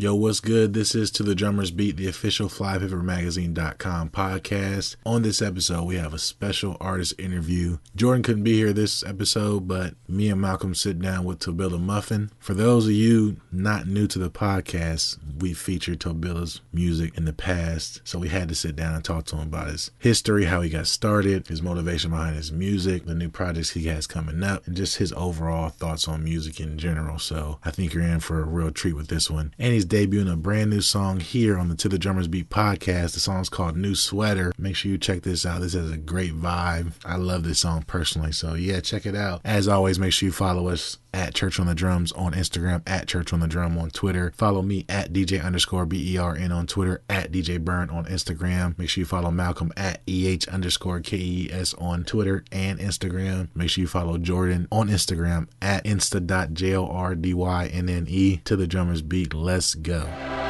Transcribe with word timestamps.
Yo, 0.00 0.14
what's 0.14 0.38
good? 0.38 0.74
This 0.74 0.94
is 0.94 1.10
To 1.10 1.24
the 1.24 1.34
Drummers 1.34 1.72
Beat, 1.72 1.96
the 1.96 2.06
official 2.06 2.48
FlyPaperMagazine.com 2.48 4.10
podcast. 4.10 4.94
On 5.04 5.22
this 5.22 5.42
episode, 5.42 5.82
we 5.86 5.96
have 5.96 6.14
a 6.14 6.20
special 6.20 6.76
artist 6.80 7.14
interview. 7.18 7.78
Jordynne 7.96 8.22
couldn't 8.22 8.44
be 8.44 8.52
here 8.52 8.72
this 8.72 9.02
episode, 9.02 9.66
but 9.66 9.94
me 10.06 10.30
and 10.30 10.40
Malcolm 10.40 10.76
sit 10.76 11.00
down 11.00 11.24
with 11.24 11.40
Tobilla 11.40 11.80
Muffin. 11.80 12.30
For 12.38 12.54
those 12.54 12.86
of 12.86 12.92
you 12.92 13.38
not 13.50 13.88
new 13.88 14.06
to 14.06 14.20
the 14.20 14.30
podcast, 14.30 15.18
we 15.40 15.52
featured 15.52 15.98
Tobilla's 15.98 16.60
music 16.72 17.18
in 17.18 17.24
the 17.24 17.32
past, 17.32 18.00
so 18.04 18.20
we 18.20 18.28
had 18.28 18.48
to 18.50 18.54
sit 18.54 18.76
down 18.76 18.94
and 18.94 19.04
talk 19.04 19.24
to 19.24 19.36
him 19.36 19.48
about 19.48 19.66
his 19.66 19.90
history, 19.98 20.44
how 20.44 20.60
he 20.60 20.70
got 20.70 20.86
started, 20.86 21.48
his 21.48 21.60
motivation 21.60 22.12
behind 22.12 22.36
his 22.36 22.52
music, 22.52 23.04
the 23.04 23.16
new 23.16 23.30
projects 23.30 23.70
he 23.70 23.86
has 23.88 24.06
coming 24.06 24.44
up, 24.44 24.64
and 24.64 24.76
just 24.76 24.98
his 24.98 25.12
overall 25.14 25.70
thoughts 25.70 26.06
on 26.06 26.22
music 26.22 26.60
in 26.60 26.78
general. 26.78 27.18
So 27.18 27.58
I 27.64 27.72
think 27.72 27.92
you're 27.92 28.04
in 28.04 28.20
for 28.20 28.40
a 28.40 28.46
real 28.46 28.70
treat 28.70 28.94
with 28.94 29.08
this 29.08 29.28
one. 29.28 29.52
And 29.58 29.72
he's 29.72 29.87
debuting 29.88 30.32
a 30.32 30.36
brand 30.36 30.70
new 30.70 30.80
song 30.80 31.20
here 31.20 31.58
on 31.58 31.68
the 31.68 31.74
To 31.76 31.88
the 31.88 31.98
Drummers 31.98 32.28
Beat 32.28 32.50
podcast. 32.50 33.14
The 33.14 33.20
song's 33.20 33.48
called 33.48 33.76
New 33.76 33.94
Sweater. 33.94 34.52
Make 34.58 34.76
sure 34.76 34.90
you 34.90 34.98
check 34.98 35.22
this 35.22 35.46
out. 35.46 35.60
This 35.62 35.72
has 35.72 35.90
a 35.90 35.96
great 35.96 36.34
vibe. 36.34 36.92
I 37.04 37.16
love 37.16 37.44
this 37.44 37.60
song 37.60 37.84
personally. 37.86 38.32
So 38.32 38.54
yeah, 38.54 38.80
check 38.80 39.06
it 39.06 39.16
out. 39.16 39.40
As 39.44 39.68
always, 39.68 39.98
make 39.98 40.12
sure 40.12 40.26
you 40.26 40.32
follow 40.32 40.68
us 40.68 40.98
at 41.12 41.34
Church 41.34 41.58
on 41.58 41.66
the 41.66 41.74
Drums 41.74 42.12
on 42.12 42.32
Instagram, 42.32 42.82
at 42.86 43.08
Church 43.08 43.32
on 43.32 43.40
the 43.40 43.46
Drum 43.46 43.78
on 43.78 43.90
Twitter. 43.90 44.32
Follow 44.36 44.62
me 44.62 44.84
at 44.88 45.12
DJ 45.12 45.44
underscore 45.44 45.86
B 45.86 46.14
E 46.14 46.18
R 46.18 46.36
N 46.36 46.52
on 46.52 46.66
Twitter, 46.66 47.02
at 47.08 47.32
DJ 47.32 47.62
Bern 47.62 47.90
on 47.90 48.04
Instagram. 48.06 48.78
Make 48.78 48.88
sure 48.88 49.02
you 49.02 49.06
follow 49.06 49.30
Malcolm 49.30 49.72
at 49.76 50.00
EH 50.06 50.48
underscore 50.50 51.00
K 51.00 51.16
E 51.16 51.50
S 51.52 51.74
on 51.74 52.04
Twitter 52.04 52.44
and 52.52 52.78
Instagram. 52.78 53.48
Make 53.54 53.70
sure 53.70 53.82
you 53.82 53.88
follow 53.88 54.18
Jordynne 54.18 54.66
on 54.70 54.88
Instagram 54.88 55.48
at 55.60 55.84
insta.jordynne 55.84 58.44
to 58.44 58.56
the 58.56 58.66
drummers 58.66 59.02
beat. 59.02 59.34
Let's 59.34 59.74
go. 59.74 60.47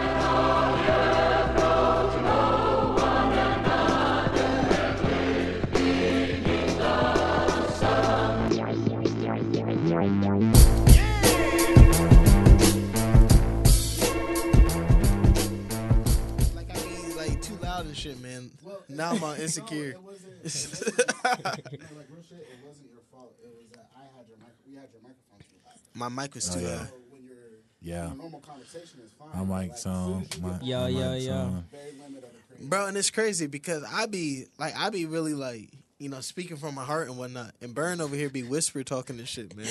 Now 18.99 19.13
I'm 19.13 19.23
on 19.25 19.37
insecure. 19.41 19.95
No, 19.99 20.01
it 20.01 20.05
wasn't. 20.05 20.33
It 20.39 20.45
wasn't 20.45 20.97
no, 20.99 21.97
like 21.99 22.09
real 22.11 22.23
shit. 22.29 22.39
It 22.39 22.67
wasn't 22.67 22.91
your 22.91 23.01
fault. 23.11 23.35
It 23.43 23.49
was 23.57 23.69
that 23.73 23.91
I 23.97 24.03
had 24.17 24.27
your 24.29 24.39
mic. 24.39 24.55
We 24.69 24.75
had 24.75 24.89
your 24.93 25.03
microphone 25.03 25.39
too 25.41 25.57
high. 25.65 25.77
My 25.95 26.09
mic 26.09 26.35
was 26.35 26.51
Oh, 26.51 26.55
too 26.59 26.65
yeah. 26.67 26.79
high. 26.79 26.85
So 26.87 26.93
when 27.11 27.25
you're 27.25 27.37
Yeah. 27.81 28.07
in 28.07 28.13
a 28.13 28.15
normal 28.17 28.41
conversation 28.41 29.01
is 29.05 29.13
fine. 29.19 29.29
I'm 29.35 29.47
but, 29.47 29.53
like, 29.53 29.77
so, 29.77 29.91
soon 29.91 30.23
as 30.23 30.37
you 30.37 30.43
my, 30.43 30.53
get 30.59 30.63
Yeah, 30.65 30.81
my 30.81 30.89
yeah, 30.89 31.11
mic's 31.13 31.25
yeah. 31.27 31.33
on. 31.39 31.65
very 31.71 31.93
limit 31.93 32.25
of 32.25 32.33
the 32.33 32.57
cream. 32.57 32.69
Bro, 32.69 32.87
and 32.87 32.97
it's 32.97 33.11
crazy 33.11 33.47
because 33.47 33.85
I 33.85 34.07
be 34.07 34.47
like 34.59 34.75
I 34.77 34.91
be 34.91 35.07
really 35.07 35.35
like, 35.35 35.71
you 35.99 36.09
know, 36.09 36.21
speaking 36.21 36.57
from 36.57 36.75
my 36.75 36.85
heart 36.85 37.09
and 37.09 37.17
whatnot. 37.19 37.55
And 37.61 37.75
Bern 37.75 38.01
over 38.01 38.15
here 38.17 38.29
be 38.31 38.43
whisper 38.43 38.83
talking 38.85 39.17
this 39.17 39.29
shit, 39.29 39.57
man. 39.57 39.67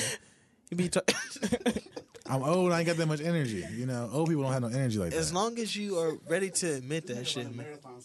He 0.70 0.76
be 0.76 0.90
talking 0.90 1.16
I'm 2.30 2.44
old. 2.44 2.74
I 2.74 2.80
ain't 2.80 2.88
got 2.88 2.98
that 2.98 3.06
much 3.08 3.22
energy. 3.22 3.64
You 3.74 3.86
know, 3.86 4.10
old 4.12 4.28
people 4.28 4.44
don't 4.44 4.52
have 4.52 4.62
no 4.62 4.68
energy 4.68 5.00
like 5.00 5.12
that. 5.12 5.18
as 5.18 5.32
long 5.32 5.58
as 5.60 5.76
you 5.78 5.98
are 5.98 6.18
ready 6.28 6.50
to 6.50 6.74
admit 6.76 7.08
that 7.08 7.26
shit, 7.26 7.46
man. 7.46 7.56
marathon, 7.66 8.02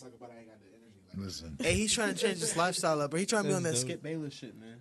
Listen, 1.16 1.56
Hey, 1.60 1.74
he's 1.74 1.92
trying 1.92 2.14
to 2.14 2.20
change 2.20 2.38
his 2.38 2.56
lifestyle 2.56 3.00
up, 3.00 3.10
but 3.10 3.20
He 3.20 3.26
trying 3.26 3.44
to 3.44 3.48
be 3.50 3.54
on 3.54 3.62
that 3.64 3.72
dope. 3.72 3.80
Skip 3.80 4.02
Bayless 4.02 4.34
shit, 4.34 4.58
man. 4.58 4.80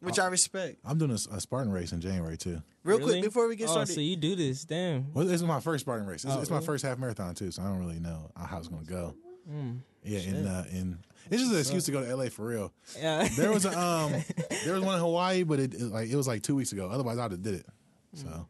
Which 0.00 0.18
I 0.18 0.26
respect. 0.26 0.76
I'm 0.84 0.98
doing 0.98 1.12
a, 1.12 1.14
a 1.34 1.40
Spartan 1.40 1.72
race 1.72 1.92
in 1.92 2.00
January 2.00 2.36
too. 2.36 2.62
Real 2.82 2.98
Really? 2.98 3.12
quick 3.12 3.24
before 3.24 3.48
we 3.48 3.56
get 3.56 3.68
oh, 3.68 3.72
started, 3.72 3.94
so 3.94 4.00
you 4.00 4.16
do 4.16 4.34
this? 4.36 4.64
Damn. 4.64 5.12
Well, 5.14 5.24
this 5.24 5.36
is 5.36 5.44
my 5.44 5.60
first 5.60 5.84
Spartan 5.84 6.06
race. 6.06 6.24
It's, 6.24 6.34
Oh, 6.34 6.40
it's 6.40 6.50
my 6.50 6.56
really? 6.56 6.66
first 6.66 6.84
half 6.84 6.98
marathon 6.98 7.34
too, 7.34 7.50
so 7.50 7.62
I 7.62 7.66
don't 7.66 7.78
really 7.78 8.00
know 8.00 8.30
how 8.36 8.58
it's 8.58 8.68
gonna 8.68 8.84
go. 8.84 9.14
Mm. 9.50 9.78
Yeah, 10.02 10.18
in 10.20 10.46
uh, 10.46 10.64
in 10.70 10.98
it's 11.30 11.40
just 11.40 11.52
an 11.52 11.58
excuse 11.58 11.84
to 11.86 11.92
go 11.92 12.04
to 12.04 12.14
LA 12.16 12.28
for 12.28 12.46
real. 12.46 12.72
Yeah. 12.98 13.26
There 13.28 13.50
was 13.50 13.64
a 13.64 13.78
um, 13.78 14.12
there 14.64 14.74
was 14.74 14.82
one 14.82 14.94
in 14.94 15.00
Hawaii, 15.00 15.42
but 15.42 15.58
it, 15.58 15.72
it 15.74 15.80
like 15.84 16.10
it 16.10 16.16
was 16.16 16.28
like 16.28 16.42
two 16.42 16.54
weeks 16.54 16.72
ago. 16.72 16.90
Otherwise, 16.90 17.18
I'd 17.18 17.30
have 17.30 17.42
did 17.42 17.54
it. 17.54 17.66
So 18.12 18.46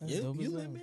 That's 0.00 0.12
you, 0.12 0.22
dope 0.22 0.40
you 0.40 0.48
as 0.48 0.52
lit, 0.52 0.70
man. 0.70 0.82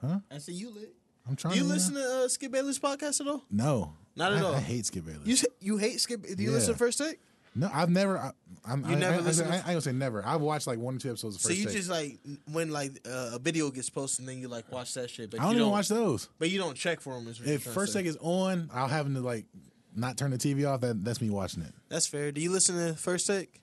Huh? 0.00 0.18
I 0.30 0.38
said 0.38 0.54
you 0.54 0.70
lit. 0.70 0.94
I'm 1.28 1.36
trying. 1.36 1.54
Do 1.54 1.60
you 1.60 1.66
to, 1.66 1.72
listen 1.72 1.94
to 1.94 2.24
uh, 2.24 2.28
Skip 2.28 2.50
Bayless 2.50 2.78
podcast 2.78 3.20
at 3.20 3.28
all? 3.28 3.44
No, 3.50 3.92
Not 4.16 4.32
at 4.32 4.38
I, 4.38 4.42
all. 4.42 4.54
I 4.54 4.60
hate 4.60 4.86
Skip 4.86 5.06
Bayless. 5.06 5.26
You 5.26 5.36
you 5.60 5.76
hate 5.78 6.00
Skip? 6.00 6.22
Do 6.22 6.42
you 6.42 6.50
Yeah. 6.50 6.54
listen 6.56 6.72
to 6.74 6.78
First 6.78 6.98
Take? 6.98 7.18
no, 7.54 7.70
I've 7.72 7.90
never. 7.90 8.18
I, 8.18 8.30
I'm, 8.64 8.84
You 8.84 8.92
I, 8.92 8.98
never 8.98 9.14
I, 9.14 9.18
I, 9.18 9.20
listen 9.20 9.46
I, 9.46 9.48
to- 9.48 9.52
I, 9.54 9.56
ain't 9.58 9.66
gonna 9.66 9.80
say 9.80 9.92
never. 9.92 10.24
I've 10.24 10.40
watched 10.40 10.66
like 10.66 10.78
one 10.78 10.96
or 10.96 10.98
two 10.98 11.08
episodes. 11.10 11.36
Of 11.36 11.42
So 11.42 11.48
first 11.48 11.58
you 11.60 11.66
Take. 11.66 11.74
just 11.76 11.90
like 11.90 12.18
when 12.52 12.70
like 12.70 12.92
uh, 13.06 13.30
a 13.34 13.38
video 13.38 13.70
gets 13.70 13.90
posted, 13.90 14.20
and 14.20 14.28
then 14.28 14.38
you 14.38 14.48
like 14.48 14.70
watch 14.72 14.94
that 14.94 15.10
shit, 15.10 15.30
but 15.30 15.40
I 15.40 15.44
don't 15.44 15.52
you 15.52 15.56
even 15.56 15.62
don't 15.64 15.72
watch 15.72 15.88
those. 15.88 16.28
But 16.38 16.50
you 16.50 16.58
don't 16.58 16.76
check 16.76 17.00
for 17.00 17.14
them. 17.14 17.26
Is 17.28 17.38
what 17.38 17.46
you're 17.46 17.56
If 17.56 17.64
trying 17.64 17.74
first 17.74 17.92
to 17.92 17.98
say. 17.98 18.02
take 18.04 18.10
is 18.10 18.16
on, 18.20 18.70
I'll 18.72 18.88
have 18.88 19.06
to 19.12 19.20
like 19.20 19.46
not 19.94 20.16
turn 20.16 20.30
the 20.30 20.38
TV 20.38 20.66
off. 20.68 20.80
That 20.82 21.04
that's 21.04 21.20
me 21.20 21.30
watching 21.30 21.62
it. 21.62 21.72
that's 21.88 22.06
fair. 22.06 22.32
Do 22.32 22.40
you 22.40 22.50
listen 22.52 22.76
to 22.76 22.94
First 22.94 23.26
Take? 23.26 23.60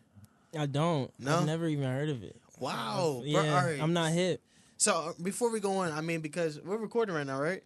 I 0.58 0.66
don't. 0.66 1.12
No? 1.20 1.38
I've 1.40 1.46
never 1.46 1.68
even 1.68 1.86
heard 1.86 2.09
of 2.09 2.24
it. 2.24 2.36
Wow. 2.59 3.22
Yeah, 3.24 3.42
Bro, 3.42 3.50
all 3.52 3.66
right. 3.66 3.82
I'm 3.82 3.94
not 3.94 4.12
hip. 4.12 4.42
So 4.78 4.94
uh, 4.96 5.14
before 5.22 5.52
we 5.52 5.59
go 5.59 5.78
on, 5.78 5.92
I 5.92 6.02
mean, 6.02 6.22
because 6.22 6.59
we're 6.62 6.78
recording 6.78 7.14
right 7.16 7.26
now, 7.26 7.40
right? 7.40 7.64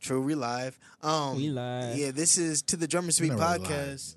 True, 0.00 0.22
we 0.22 0.34
live. 0.34 0.78
Um, 1.02 1.36
We 1.36 1.50
live. 1.50 1.96
Yeah, 1.96 2.10
this 2.10 2.38
is 2.38 2.62
to 2.62 2.76
the 2.76 2.88
Drummers 2.88 3.20
Beat 3.20 3.30
We're 3.32 3.36
really 3.36 3.58
podcast. 3.66 4.16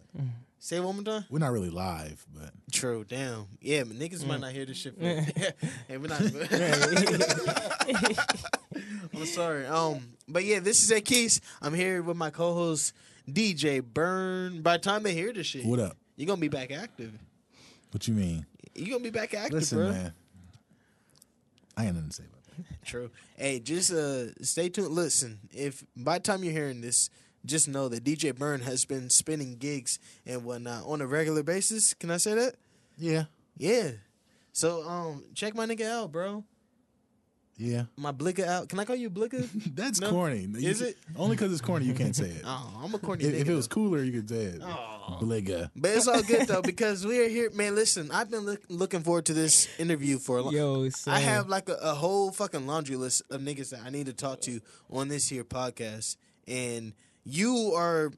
Say 0.59 0.77
it 0.77 0.83
one 0.83 0.95
more 0.95 1.03
time. 1.03 1.25
We're 1.29 1.39
not 1.39 1.51
really 1.51 1.69
live, 1.69 2.25
but 2.33 2.51
True, 2.71 3.03
damn. 3.03 3.47
Yeah, 3.59 3.83
but 3.83 3.97
niggas 3.97 4.25
might 4.25 4.39
not 4.39 4.53
hear 4.53 4.65
this 4.65 4.77
shit. 4.77 4.95
Hey, 5.87 5.97
we're 5.97 6.07
not. 6.07 6.21
I'm 9.13 9.25
sorry. 9.25 9.65
Um, 9.65 10.13
but 10.27 10.45
yeah, 10.45 10.59
this 10.61 10.81
is 10.81 10.89
a 10.91 11.01
Keys. 11.01 11.41
I'm 11.61 11.73
here 11.73 12.01
with 12.01 12.15
my 12.15 12.29
co-host 12.29 12.93
DJ 13.29 13.83
Bern. 13.83 14.61
By 14.61 14.77
the 14.77 14.83
time 14.83 15.03
they 15.03 15.13
hear 15.13 15.33
this 15.33 15.47
shit, 15.47 15.65
what 15.65 15.79
up? 15.79 15.97
you're 16.15 16.27
gonna 16.27 16.39
be 16.39 16.47
back 16.47 16.71
active. 16.71 17.11
What 17.91 18.07
you 18.07 18.13
mean? 18.13 18.45
You're 18.73 18.89
gonna 18.97 19.03
be 19.03 19.09
back 19.09 19.33
active, 19.33 19.53
Listen, 19.59 19.77
bro. 19.79 19.91
man. 19.91 20.13
I 21.75 21.85
ain't 21.85 21.95
nothing 21.95 22.09
to 22.09 22.15
say 22.15 22.23
about 22.23 22.31
that. 22.31 22.32
True. 22.85 23.09
Hey, 23.37 23.59
just 23.59 23.91
uh, 23.91 24.33
stay 24.43 24.69
tuned. 24.69 24.89
Listen, 24.89 25.39
if 25.51 25.83
by 25.95 26.17
the 26.17 26.23
time 26.23 26.43
you're 26.43 26.53
hearing 26.53 26.81
this, 26.81 27.09
just 27.45 27.67
know 27.67 27.89
that 27.89 28.03
DJ 28.03 28.35
Bern 28.35 28.61
has 28.61 28.85
been 28.85 29.09
spinning 29.09 29.57
gigs 29.57 29.99
and 30.25 30.43
whatnot 30.45 30.85
on 30.85 31.01
a 31.01 31.07
regular 31.07 31.43
basis. 31.43 31.93
Can 31.93 32.11
I 32.11 32.17
say 32.17 32.35
that? 32.35 32.55
Yeah, 32.97 33.25
Yeah. 33.57 33.91
So 34.53 34.87
um, 34.87 35.23
check 35.33 35.55
my 35.55 35.65
nigga 35.65 35.89
out, 35.89 36.11
bro. 36.11 36.43
Yeah. 37.57 37.83
My 37.97 38.11
blicka 38.11 38.45
out. 38.47 38.67
Can 38.69 38.79
I 38.79 38.85
call 38.85 38.95
you 38.95 39.09
Blicka? 39.11 39.47
That's 39.75 40.01
No? 40.01 40.09
corny. 40.09 40.39
You 40.57 40.69
Is 40.69 40.79
can- 40.79 40.87
it? 40.87 40.97
Only 41.15 41.35
because 41.35 41.51
it's 41.51 41.61
corny, 41.61 41.85
you 41.85 41.93
can't 41.93 42.15
say 42.15 42.29
it. 42.29 42.41
Oh, 42.45 42.81
I'm 42.83 42.93
a 42.93 42.97
corny 42.99 43.23
if, 43.25 43.33
if 43.33 43.47
it 43.49 43.53
was 43.53 43.67
cooler, 43.67 44.01
you 44.03 44.11
could 44.11 44.27
say 44.29 44.43
it. 44.45 44.61
Aw. 44.63 45.19
Bligga. 45.19 45.69
But 45.75 45.91
it's 45.91 46.07
all 46.07 46.23
good 46.23 46.47
though 46.47 46.61
because 46.63 47.05
we 47.05 47.19
are 47.23 47.29
here, 47.29 47.49
man. 47.51 47.75
Listen, 47.75 48.09
I've 48.11 48.31
been 48.31 48.41
look, 48.41 48.61
looking 48.69 49.01
forward 49.01 49.25
to 49.27 49.33
this 49.33 49.67
interview 49.77 50.17
for 50.17 50.37
a 50.37 50.41
long. 50.41 50.51
Time. 50.53 50.59
Yo, 50.59 50.89
I 51.07 51.19
have 51.19 51.47
like 51.47 51.69
a, 51.69 51.75
a 51.75 51.93
whole 51.93 52.31
fucking 52.31 52.65
laundry 52.65 52.95
list 52.95 53.21
of 53.29 53.41
niggas 53.41 53.69
that 53.69 53.81
I 53.85 53.89
need 53.91 54.07
to 54.07 54.13
talk 54.13 54.41
to 54.41 54.59
on 54.89 55.07
this 55.09 55.29
here 55.29 55.43
podcast, 55.43 56.17
and 56.47 56.93
you 57.23 57.73
are 57.75 58.11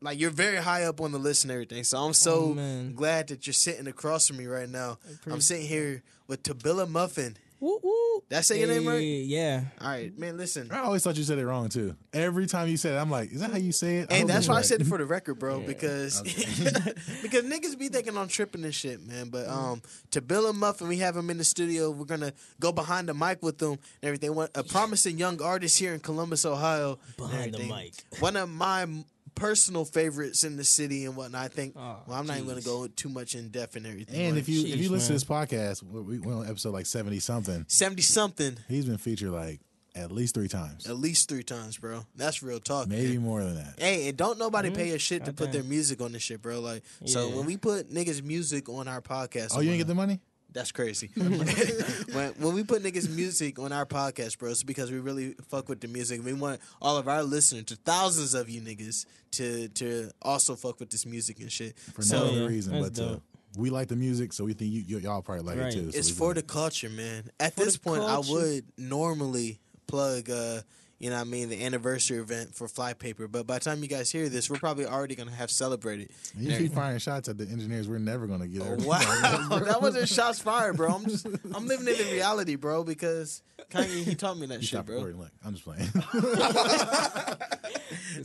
like 0.00 0.18
you're 0.18 0.30
very 0.30 0.56
high 0.56 0.84
up 0.84 1.00
on 1.00 1.12
the 1.12 1.18
list 1.18 1.44
and 1.44 1.50
everything. 1.52 1.84
So 1.84 1.98
I'm 1.98 2.12
so 2.14 2.56
Oh, 2.58 2.90
glad 2.94 3.28
that 3.28 3.46
you're 3.46 3.54
sitting 3.54 3.86
across 3.86 4.26
from 4.26 4.38
me 4.38 4.46
right 4.46 4.68
now. 4.68 4.98
I'm 5.30 5.40
sitting 5.40 5.66
here 5.66 6.02
with 6.26 6.42
Tobilla 6.42 6.88
Muffin. 6.88 7.36
Woo, 7.62 7.78
woo. 7.80 8.24
Did 8.28 8.38
I 8.38 8.40
say 8.40 8.58
your 8.58 8.66
name 8.66 8.88
right? 8.88 8.98
Yeah. 8.98 9.62
All 9.80 9.86
right, 9.86 10.18
man. 10.18 10.36
Listen, 10.36 10.68
I 10.72 10.80
always 10.80 11.04
thought 11.04 11.16
you 11.16 11.22
said 11.22 11.38
it 11.38 11.46
wrong 11.46 11.68
too. 11.68 11.94
Every 12.12 12.46
time 12.48 12.66
you 12.66 12.76
said 12.76 12.94
it, 12.94 12.96
I'm 12.98 13.08
like, 13.08 13.30
is 13.30 13.40
that 13.40 13.52
how 13.52 13.56
you 13.58 13.70
say 13.70 13.98
it? 13.98 14.12
I 14.12 14.16
And 14.16 14.28
that's 14.28 14.40
it's 14.40 14.48
why 14.48 14.56
I 14.56 14.62
said 14.62 14.80
it 14.80 14.88
for 14.88 14.98
the 14.98 15.06
record, 15.06 15.36
bro, 15.38 15.60
because 15.60 16.20
because 17.22 17.44
niggas 17.44 17.78
be 17.78 17.88
thinking 17.88 18.16
I'm 18.18 18.26
tripping 18.26 18.64
and 18.64 18.74
shit, 18.74 19.06
man. 19.06 19.28
But 19.28 19.46
um, 19.48 19.80
Tobilla 20.10 20.52
Muffin, 20.52 20.88
we 20.88 20.98
have 20.98 21.16
him 21.16 21.30
in 21.30 21.38
the 21.38 21.44
studio. 21.44 21.90
We're 21.92 22.04
gonna 22.04 22.32
go 22.58 22.72
behind 22.72 23.08
the 23.08 23.14
mic 23.14 23.42
with 23.44 23.58
them 23.58 23.70
and 23.72 23.78
everything. 24.02 24.34
One- 24.34 24.48
A 24.56 24.64
promising 24.64 25.16
young 25.18 25.40
artist 25.40 25.78
here 25.78 25.94
in 25.94 26.00
Columbus, 26.00 26.44
Ohio. 26.44 26.98
Behind 27.16 27.54
the 27.54 27.60
mic. 27.60 27.94
One 28.18 28.34
of 28.36 28.48
my 28.50 28.82
m- 28.82 29.04
personal 29.34 29.84
favorites 29.84 30.44
in 30.44 30.56
the 30.56 30.64
city 30.64 31.04
and 31.04 31.16
whatnot. 31.16 31.44
I 31.44 31.48
think. 31.48 31.74
Oh, 31.76 31.96
well, 32.06 32.18
I'm 32.18 32.26
not 32.26 32.36
even 32.36 32.48
gonna 32.48 32.60
go 32.60 32.86
too 32.86 33.08
much 33.08 33.34
in 33.34 33.48
depth 33.48 33.76
and 33.76 33.86
everything. 33.86 34.20
And 34.20 34.34
but 34.34 34.40
if 34.40 34.48
you 34.48 34.60
if 34.66 34.78
you 34.80 34.88
Sheesh, 34.88 34.90
listen 34.92 35.06
to 35.08 35.12
this 35.14 35.24
podcast, 35.24 35.82
we 35.82 36.18
we're 36.18 36.34
on 36.34 36.46
episode 36.48 36.70
like 36.72 36.86
seventy 36.86 37.18
something. 37.18 37.64
seventy 37.68 38.02
something, 38.02 38.56
He's 38.68 38.86
been 38.86 38.98
featured 38.98 39.30
like 39.30 39.60
at 39.94 40.10
least 40.10 40.34
three 40.34 40.48
times, 40.48 40.86
at 40.88 40.96
least 40.96 41.28
three 41.28 41.42
times, 41.42 41.76
bro. 41.76 42.06
That's 42.16 42.42
real 42.42 42.60
talk. 42.60 42.88
maybe 42.88 43.18
more 43.18 43.42
than 43.44 43.56
that. 43.56 43.74
Hey, 43.78 44.08
and 44.08 44.16
don't 44.16 44.38
nobody 44.38 44.70
pay 44.70 44.90
a 44.92 44.98
shit 44.98 45.26
to 45.26 45.32
put 45.32 45.46
Goddamn. 45.46 45.52
their 45.52 45.62
music 45.70 46.00
on 46.00 46.12
this 46.12 46.22
shit, 46.22 46.40
bro. 46.40 46.60
Like, 46.60 46.82
so 47.04 47.28
when 47.28 47.44
we 47.44 47.58
put 47.58 47.90
niggas' 47.90 48.22
music 48.22 48.68
on 48.70 48.88
our 48.88 49.02
podcast, 49.02 49.50
Oh, 49.54 49.60
you 49.60 49.66
didn't 49.68 49.78
get 49.80 49.86
the 49.88 49.94
money? 49.94 50.20
That's 50.52 50.72
crazy. 50.72 51.10
when, 51.16 52.28
when 52.34 52.54
we 52.54 52.62
put 52.64 52.82
niggas' 52.82 53.08
music 53.08 53.58
on 53.58 53.72
our 53.72 53.86
podcast, 53.86 54.38
bro, 54.38 54.50
it's 54.50 54.62
because 54.62 54.90
we 54.90 54.98
really 54.98 55.34
fuck 55.48 55.68
with 55.68 55.80
the 55.80 55.88
music. 55.88 56.24
We 56.24 56.32
want 56.34 56.60
all 56.80 56.96
of 56.96 57.08
our 57.08 57.22
listeners, 57.22 57.64
to 57.66 57.76
thousands 57.76 58.34
of 58.34 58.48
you 58.50 58.60
niggas, 58.60 59.06
to 59.32 59.68
to 59.68 60.10
also 60.20 60.54
fuck 60.54 60.78
with 60.80 60.90
this 60.90 61.06
music 61.06 61.40
and 61.40 61.50
shit. 61.50 61.78
For 61.78 62.02
so 62.02 62.18
no 62.18 62.24
other 62.26 62.40
yeah, 62.42 62.46
reason 62.46 62.72
that's 62.80 62.98
but 63.00 63.14
to 63.14 63.22
we 63.56 63.70
like 63.70 63.88
the 63.88 63.96
music, 63.96 64.32
so 64.32 64.44
we 64.44 64.52
think 64.54 64.72
you, 64.72 64.82
you 64.86 64.98
y'all 64.98 65.22
probably 65.22 65.44
like 65.44 65.58
Right. 65.58 65.68
it 65.68 65.76
too. 65.76 65.92
so 65.92 65.98
it's 65.98 66.10
for 66.10 66.32
do 66.34 66.40
the 66.40 66.46
culture, 66.46 66.88
man. 66.88 67.30
At 67.40 67.54
For 67.54 67.64
this 67.64 67.76
point, 67.76 68.02
culture. 68.02 68.30
I 68.30 68.32
would 68.32 68.64
normally 68.78 69.60
plug, 69.86 70.30
uh, 70.30 70.60
you 71.02 71.10
know 71.10 71.16
what 71.16 71.22
I 71.22 71.24
mean, 71.24 71.48
the 71.48 71.64
anniversary 71.64 72.18
event 72.18 72.54
for 72.54 72.68
Flypaper. 72.68 73.26
But 73.30 73.44
by 73.44 73.54
the 73.54 73.64
time 73.64 73.82
you 73.82 73.88
guys 73.88 74.08
hear 74.08 74.28
this, 74.28 74.48
we're 74.48 74.58
probably 74.58 74.86
already 74.86 75.16
gonna 75.16 75.32
have 75.32 75.50
celebrated. 75.50 76.10
You 76.38 76.56
keep 76.56 76.74
firing 76.74 77.00
shots 77.00 77.28
at 77.28 77.38
the 77.38 77.44
engineers. 77.44 77.88
We're 77.88 77.98
never 77.98 78.28
gonna 78.28 78.46
get 78.46 78.62
there. 78.62 78.76
Oh, 78.78 78.86
wow, 78.86 79.58
that 79.58 79.82
wasn't 79.82 80.08
shots 80.08 80.38
fired, 80.38 80.76
bro. 80.76 80.94
I'm 80.94 81.04
just 81.04 81.26
I'm 81.26 81.66
living 81.66 81.88
in 81.88 81.98
the 81.98 82.12
reality, 82.12 82.54
bro, 82.54 82.84
because 82.84 83.42
Kanye 83.72 84.04
he 84.04 84.14
taught 84.14 84.38
me 84.38 84.46
that 84.46 84.60
You 84.60 84.66
shit, 84.66 84.86
bro. 84.86 85.00
Look, 85.00 85.30
I'm 85.44 85.54
just 85.54 85.64
playing. 85.64 85.88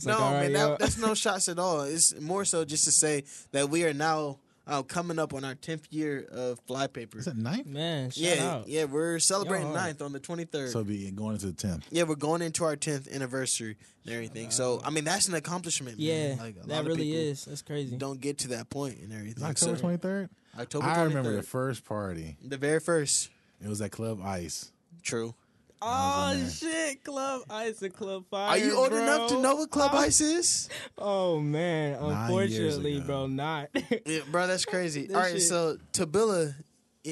No, 0.04 0.12
like, 0.12 0.20
all 0.20 0.30
man, 0.32 0.52
that, 0.52 0.78
that's 0.78 0.98
no 0.98 1.14
shots 1.14 1.48
at 1.48 1.58
all. 1.58 1.82
It's 1.82 2.18
more 2.20 2.44
so 2.44 2.64
just 2.64 2.84
to 2.84 2.90
say 2.90 3.24
that 3.52 3.68
we 3.68 3.84
are 3.84 3.92
now 3.92 4.38
uh, 4.68 4.82
coming 4.82 5.18
up 5.18 5.32
on 5.34 5.44
our 5.44 5.54
tenth 5.54 5.86
year 5.90 6.28
of 6.30 6.60
Flypaper. 6.66 7.18
Is 7.18 7.24
that 7.24 7.36
ninth? 7.36 7.66
man. 7.66 8.10
Shout 8.10 8.36
Yeah, 8.36 8.46
out. 8.50 8.68
yeah, 8.68 8.84
we're 8.84 9.18
celebrating 9.18 9.66
Y'all 9.68 9.76
ninth 9.76 10.02
on 10.02 10.12
the 10.12 10.20
twenty 10.20 10.44
third. 10.44 10.70
So 10.70 10.84
be 10.84 11.10
going 11.10 11.34
into 11.34 11.46
the 11.46 11.52
tenth. 11.54 11.86
yeah, 11.90 12.02
we're 12.04 12.14
going 12.14 12.42
into 12.42 12.64
our 12.64 12.76
tenth 12.76 13.08
anniversary 13.12 13.76
and 14.04 14.14
everything. 14.14 14.50
So 14.50 14.80
I 14.84 14.90
mean, 14.90 15.04
that's 15.04 15.26
an 15.28 15.34
accomplant, 15.34 15.80
man. 15.82 15.94
Yeah, 15.96 16.36
like, 16.38 16.56
a 16.62 16.66
that 16.68 16.80
of 16.80 16.86
really 16.86 17.04
people 17.04 17.18
is. 17.18 17.44
That's 17.46 17.62
crazy. 17.62 17.96
Don't 17.96 18.20
get 18.20 18.38
to 18.38 18.48
that 18.48 18.68
point 18.70 18.98
and 18.98 19.12
everything. 19.12 19.42
October 19.42 19.76
So, 19.76 19.80
twenty 19.80 19.96
third. 19.96 20.28
October 20.58 20.86
23rd. 20.86 20.96
I 20.96 21.02
remember 21.04 21.36
the 21.36 21.42
first 21.42 21.84
party. 21.84 22.36
the 22.44 22.56
very 22.56 22.80
first. 22.80 23.30
It 23.62 23.68
was 23.68 23.80
at 23.80 23.90
Club 23.92 24.20
Ice. 24.24 24.72
True. 25.02 25.34
Oh 25.80 26.48
shit, 26.52 27.04
Club 27.04 27.42
Ice 27.50 27.80
and 27.82 27.94
Club 27.94 28.24
Fire. 28.30 28.48
Are 28.48 28.58
you 28.58 28.76
old 28.76 28.90
bro. 28.90 29.02
enough 29.02 29.28
to 29.30 29.40
know 29.40 29.56
what 29.56 29.70
Club 29.70 29.90
Oh, 29.94 29.98
Ice 29.98 30.20
is? 30.20 30.68
Oh 30.96 31.38
man, 31.40 31.94
unfortunately, 32.00 33.00
bro, 33.00 33.26
not. 33.26 33.68
Yeah, 34.04 34.20
bro, 34.30 34.46
that's 34.46 34.64
crazy. 34.64 35.08
All 35.14 35.20
right, 35.20 35.32
shit- 35.34 35.42
so 35.42 35.76
Tobilla, 35.92 36.54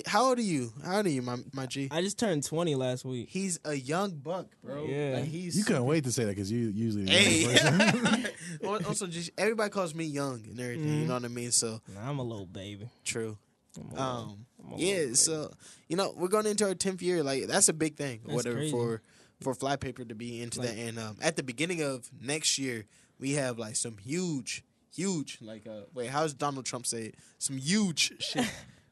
how 0.06 0.24
old 0.26 0.38
are 0.38 0.42
you? 0.42 0.72
How 0.84 0.96
old 0.96 1.06
are 1.06 1.10
you, 1.10 1.22
my 1.22 1.36
my 1.52 1.66
G? 1.66 1.88
I 1.92 2.00
just 2.02 2.18
turned 2.18 2.44
twenty 2.44 2.74
last 2.74 3.04
week. 3.04 3.28
He's 3.30 3.60
a 3.64 3.74
young 3.74 4.10
buck, 4.16 4.46
bro. 4.64 4.84
Yeah. 4.84 5.18
like 5.20 5.24
he's 5.24 5.56
You 5.56 5.64
couldn't 5.64 5.84
wait 5.84 6.02
to 6.04 6.12
say 6.12 6.24
that 6.24 6.30
because 6.34 6.50
you 6.50 6.66
usually 6.74 7.04
the 7.04 7.10
Hey, 7.12 8.26
young 8.62 8.84
also 8.86 9.06
just 9.06 9.30
everybody 9.38 9.70
calls 9.70 9.94
me 9.94 10.04
young 10.06 10.42
and 10.50 10.58
everything. 10.58 10.84
Mm-hmm. 10.86 11.00
You 11.02 11.06
know 11.06 11.14
what 11.14 11.24
I 11.24 11.28
mean? 11.28 11.52
So 11.52 11.80
Nah, 11.94 12.08
I'm 12.10 12.18
a 12.18 12.22
little 12.24 12.46
baby. 12.46 12.88
true. 13.04 13.38
I'm 13.78 13.86
a 13.86 13.90
little, 13.90 14.02
Um, 14.06 14.46
I'm 14.55 14.55
a 14.55 14.55
yeah. 14.76 14.96
little. 14.98 15.14
So 15.14 15.50
you 15.88 15.96
know 15.96 16.12
we're 16.16 16.28
going 16.28 16.46
into 16.46 16.64
our 16.66 16.74
tenth 16.74 17.02
year. 17.02 17.22
Like 17.22 17.46
that's 17.46 17.68
a 17.68 17.72
big 17.74 17.96
thing. 17.96 18.20
That's 18.24 18.34
whatever 18.36 18.56
crazy. 18.56 18.70
for 18.72 19.02
for 19.42 19.54
Flypaper 19.54 20.08
to 20.08 20.14
be 20.14 20.40
into 20.42 20.60
Like- 20.60 20.70
that. 20.70 20.78
And 20.78 20.98
um, 20.98 21.16
at 21.20 21.36
the 21.36 21.42
beginning 21.42 21.82
of 21.82 22.08
next 22.20 22.58
year, 22.58 22.86
we 23.18 23.32
have 23.32 23.58
like 23.58 23.76
some 23.76 23.98
huge, 23.98 24.64
huge 24.94 25.38
like 25.42 25.66
uh 25.66 25.82
wait, 25.94 26.08
how's 26.10 26.34
Donald 26.34 26.64
Trump 26.66 26.86
say 26.86 27.06
it? 27.06 27.14
Some 27.38 27.58
huge 27.58 28.12
shit 28.22 28.46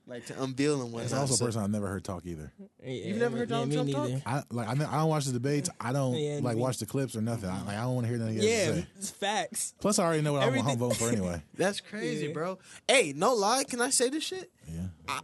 like 0.06 0.26
to 0.26 0.42
unveil 0.42 0.82
and 0.82 0.92
whatnot. 0.92 1.04
It's 1.04 1.14
also 1.14 1.32
a 1.32 1.36
So- 1.38 1.46
person 1.46 1.62
I've 1.62 1.70
never 1.70 1.88
heard 1.88 2.04
talk 2.04 2.26
either. 2.26 2.52
Yeah, 2.82 2.90
You've 2.90 3.16
never 3.16 3.30
me- 3.34 3.38
heard 3.38 3.48
Donald 3.48 3.70
me 3.86 3.92
Trump 3.92 4.10
talk? 4.12 4.22
I 4.26 4.42
like 4.50 4.68
I, 4.68 4.74
ne- 4.74 4.84
I 4.84 4.96
don't 4.98 5.08
watch 5.08 5.24
the 5.24 5.32
debates. 5.32 5.70
I 5.80 5.92
don't 5.94 6.14
Yeah, 6.14 6.40
like 6.42 6.56
me- 6.56 6.62
watch 6.62 6.76
the 6.76 6.84
clips 6.84 7.16
or 7.16 7.22
nothing. 7.22 7.48
I, 7.48 7.60
like 7.62 7.76
I 7.78 7.80
don't 7.82 7.94
want 7.94 8.04
to 8.06 8.10
hear 8.10 8.18
nothing. 8.18 8.38
he 8.38 8.46
has 8.50 8.68
to 8.68 8.76
Yeah, 8.80 8.84
it's 8.98 9.10
facts. 9.24 9.72
Plus, 9.80 9.98
I 9.98 10.04
already 10.04 10.20
know 10.22 10.34
what 10.34 10.42
I'm, 10.42 10.50
I'm 10.50 10.58
Everything- 10.58 10.78
voting 10.78 10.98
for 10.98 11.08
anyway. 11.08 11.42
That's 11.56 11.80
crazy, 11.80 12.26
Yeah. 12.26 12.32
bro. 12.34 12.58
Hey, 12.86 13.14
no 13.16 13.32
lie, 13.32 13.64
can 13.64 13.80
I 13.80 13.88
say 13.88 14.10
this 14.10 14.24
shit? 14.24 14.50
Yeah. 14.70 14.88
I 15.08 15.20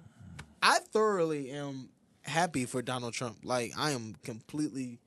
thoroughly 0.93 1.51
am 1.51 1.89
happy 2.23 2.67
for 2.67 2.83
Donald 2.83 3.15
Trump. 3.15 3.39
Like 3.45 3.73
I 3.77 3.91
am 3.93 4.17
completely 4.23 5.01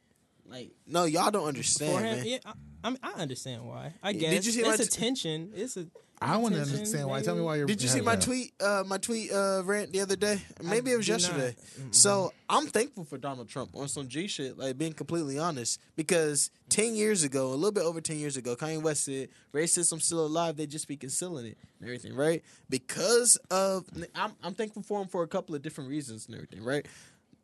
like 0.45 0.71
no, 0.85 1.05
y'all 1.05 1.31
don't 1.31 1.47
understand, 1.47 2.05
him, 2.05 2.17
man. 2.17 2.25
yeah, 2.25 2.37
I, 2.45 2.53
I 2.83 2.89
mean, 2.89 2.99
I 3.01 3.13
understand 3.13 3.65
why. 3.65 3.93
I 4.03 4.11
Did 4.11 4.19
guess 4.19 4.45
you 4.45 4.51
see 4.51 4.59
it's 4.61 4.67
my 4.67 4.73
a 4.75 4.77
t- 4.77 4.85
tension. 4.85 5.51
It's 5.55 5.77
a. 5.77 5.87
I 6.23 6.37
want 6.37 6.55
to 6.55 6.61
understand 6.61 7.07
why. 7.07 7.15
maybe. 7.17 7.25
Tell 7.25 7.35
me 7.35 7.41
why 7.41 7.55
you're. 7.57 7.65
Did 7.65 7.81
you 7.81 7.89
see 7.89 8.01
my 8.01 8.15
tweet? 8.15 8.53
Uh, 8.61 8.83
my 8.87 8.97
tweet 8.97 9.31
uh, 9.31 9.61
rant 9.65 9.91
the 9.91 9.99
other 10.01 10.15
day. 10.15 10.41
Maybe 10.63 10.91
it 10.91 10.97
was 10.97 11.07
yesterday. 11.07 11.55
So 11.91 12.31
I'm 12.49 12.67
thankful 12.67 13.03
for 13.03 13.17
Donald 13.17 13.49
Trump 13.49 13.71
on 13.75 13.87
some 13.87 14.07
G 14.07 14.27
shit. 14.27 14.57
Like 14.57 14.77
being 14.77 14.93
completely 14.93 15.37
honest, 15.37 15.79
because 15.95 16.49
ten 16.69 16.95
years 16.95 17.23
ago, 17.23 17.47
a 17.47 17.55
little 17.55 17.71
bit 17.71 17.83
over 17.83 17.99
ten 18.01 18.17
years 18.17 18.37
ago, 18.37 18.55
Kanye 18.55 18.81
West 18.81 19.03
said 19.05 19.29
racism 19.53 20.01
still 20.01 20.25
alive. 20.25 20.55
They 20.55 20.65
just 20.65 20.87
be 20.87 20.95
concealing 20.97 21.45
it 21.45 21.57
and 21.79 21.87
everything, 21.89 22.15
right? 22.15 22.41
Because 22.69 23.37
of 23.51 23.85
I'm 24.15 24.31
I'm 24.41 24.53
thankful 24.53 24.83
for 24.83 25.01
him 25.01 25.07
for 25.07 25.23
a 25.23 25.27
couple 25.27 25.55
of 25.55 25.61
different 25.61 25.89
reasons 25.89 26.27
and 26.27 26.35
everything, 26.35 26.63
right? 26.63 26.85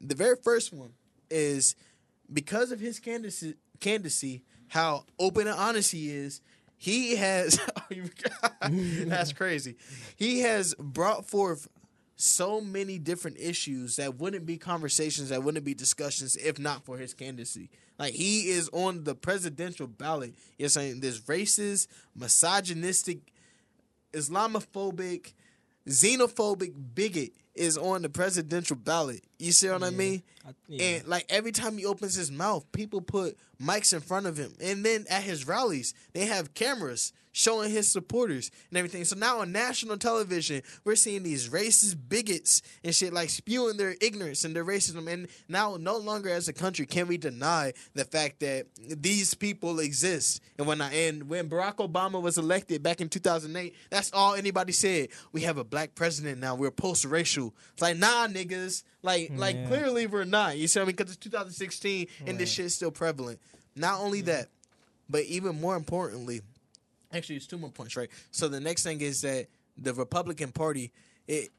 The 0.02 0.16
very 0.16 0.38
first 0.42 0.72
one 0.74 0.94
is 1.30 1.76
because 2.32 2.72
of 2.72 2.80
his 2.80 3.00
candidacy, 3.00 3.56
candidacy 3.80 4.44
how 4.70 5.04
open 5.20 5.48
and 5.48 5.58
honest 5.58 5.92
he 5.92 6.10
is. 6.12 6.42
He 6.82 7.18
has 7.18 7.60
oh, 7.92 8.70
that's 8.72 9.34
crazy. 9.34 9.76
He 10.16 10.40
has 10.40 10.74
brought 10.80 11.26
forth 11.26 11.68
so 12.16 12.62
many 12.62 12.98
different 12.98 13.38
issues 13.38 13.98
that 13.98 14.16
wouldn't 14.16 14.46
be 14.46 14.58
conversations, 14.58 15.28
that 15.30 15.44
wouldn't 15.44 15.66
be 15.66 15.74
discussions 15.74 16.38
if 16.38 16.58
not 16.58 16.86
for 16.86 16.98
his 16.98 17.14
candidacy. 17.14 17.70
Like 18.00 18.14
he 18.14 18.50
is 18.50 18.70
on 18.72 19.04
the 19.04 19.14
presidential 19.14 19.88
ballot. 19.88 20.36
You're 20.58 20.70
saying 20.70 21.02
this 21.02 21.20
racist, 21.20 21.88
misogynistic, 22.16 23.20
Islamophobic, 24.14 25.34
xenophobic 25.86 26.74
bigot 26.96 27.34
is 27.56 27.78
on 27.78 28.04
the 28.04 28.10
presidential 28.10 28.78
ballot. 28.78 29.26
You 29.40 29.54
see 29.54 29.70
what 29.70 29.84
I 29.84 29.90
mean? 29.90 30.22
I- 30.46 30.54
yeah. 30.68 30.84
And 30.84 31.08
like 31.08 31.26
every 31.30 31.52
time 31.52 31.78
he 31.78 31.86
opens 31.86 32.16
his 32.16 32.32
mouth, 32.32 32.66
people 32.72 33.02
put 33.02 33.38
mics 33.62 33.94
in 33.94 34.02
front 34.02 34.26
of 34.26 34.38
him. 34.38 34.54
And 34.62 34.86
then 34.86 35.06
at 35.10 35.24
his 35.24 35.48
rallies, 35.48 35.94
they 36.14 36.26
have 36.26 36.54
cameras 36.54 37.14
showing 37.32 37.72
his 37.72 37.90
supporters 37.90 38.52
and 38.70 38.78
everything. 38.78 39.06
So 39.06 39.16
now 39.16 39.40
on 39.40 39.52
national 39.52 39.98
television, 39.98 40.62
we're 40.84 40.96
seeing 40.96 41.24
these 41.24 41.50
racist 41.50 41.96
bigots 42.10 42.62
and 42.84 42.94
shit 42.94 43.14
like 43.14 43.30
spewing 43.30 43.78
their 43.78 43.96
ignorance 44.02 44.44
and 44.44 44.56
their 44.56 44.66
racism. 44.66 45.08
And 45.08 45.28
now 45.48 45.78
no 45.80 45.98
longer 45.98 46.30
as 46.30 46.48
a 46.48 46.54
country 46.54 46.86
can 46.86 47.08
we 47.08 47.18
deny 47.18 47.74
the 47.94 48.04
fact 48.04 48.40
that 48.40 48.68
these 48.78 49.34
people 49.36 49.80
exist. 49.80 50.42
And 50.58 50.68
when 50.68 50.82
I 50.82 50.92
and 50.94 51.30
when 51.30 51.50
Barack 51.50 51.76
Obama 51.76 52.22
was 52.22 52.38
elected 52.38 52.82
back 52.84 53.00
in 53.00 53.10
2008, 53.10 53.76
that's 53.90 54.12
all 54.12 54.34
anybody 54.34 54.74
said. 54.74 55.10
We 55.32 55.42
have 55.42 55.58
a 55.58 55.64
black 55.64 55.96
president 55.96 56.40
now. 56.40 56.56
We're 56.56 56.72
post 56.72 57.06
racial. 57.06 57.54
It's 57.74 57.82
like 57.82 57.98
nah, 57.98 58.28
niggas. 58.28 58.84
Like 59.02 59.29
like 59.30 59.56
Yeah. 59.56 59.68
clearly 59.68 60.08
we're 60.08 60.24
not. 60.26 60.58
You 60.58 60.68
see 60.68 60.80
what 60.80 60.84
I 60.84 60.88
mean? 60.88 60.96
Because 60.96 61.12
it's 61.14 61.24
2016 61.24 62.08
and 62.26 62.38
this 62.40 62.50
shit's 62.52 62.76
still 62.76 62.92
prevalent. 62.92 63.40
Not 63.76 64.00
only 64.00 64.22
that, 64.22 64.48
but 65.10 65.24
even 65.26 65.60
more 65.60 65.76
importantly, 65.76 66.42
actually 67.14 67.36
it's 67.38 67.48
two 67.48 67.58
more 67.58 67.70
points, 67.72 67.96
right? 67.96 68.10
So 68.32 68.48
the 68.48 68.60
next 68.60 68.84
thing 68.84 69.02
is 69.02 69.22
that 69.22 69.48
the 69.78 69.94
Republican 69.94 70.52
Party, 70.52 70.92
it 71.28 71.50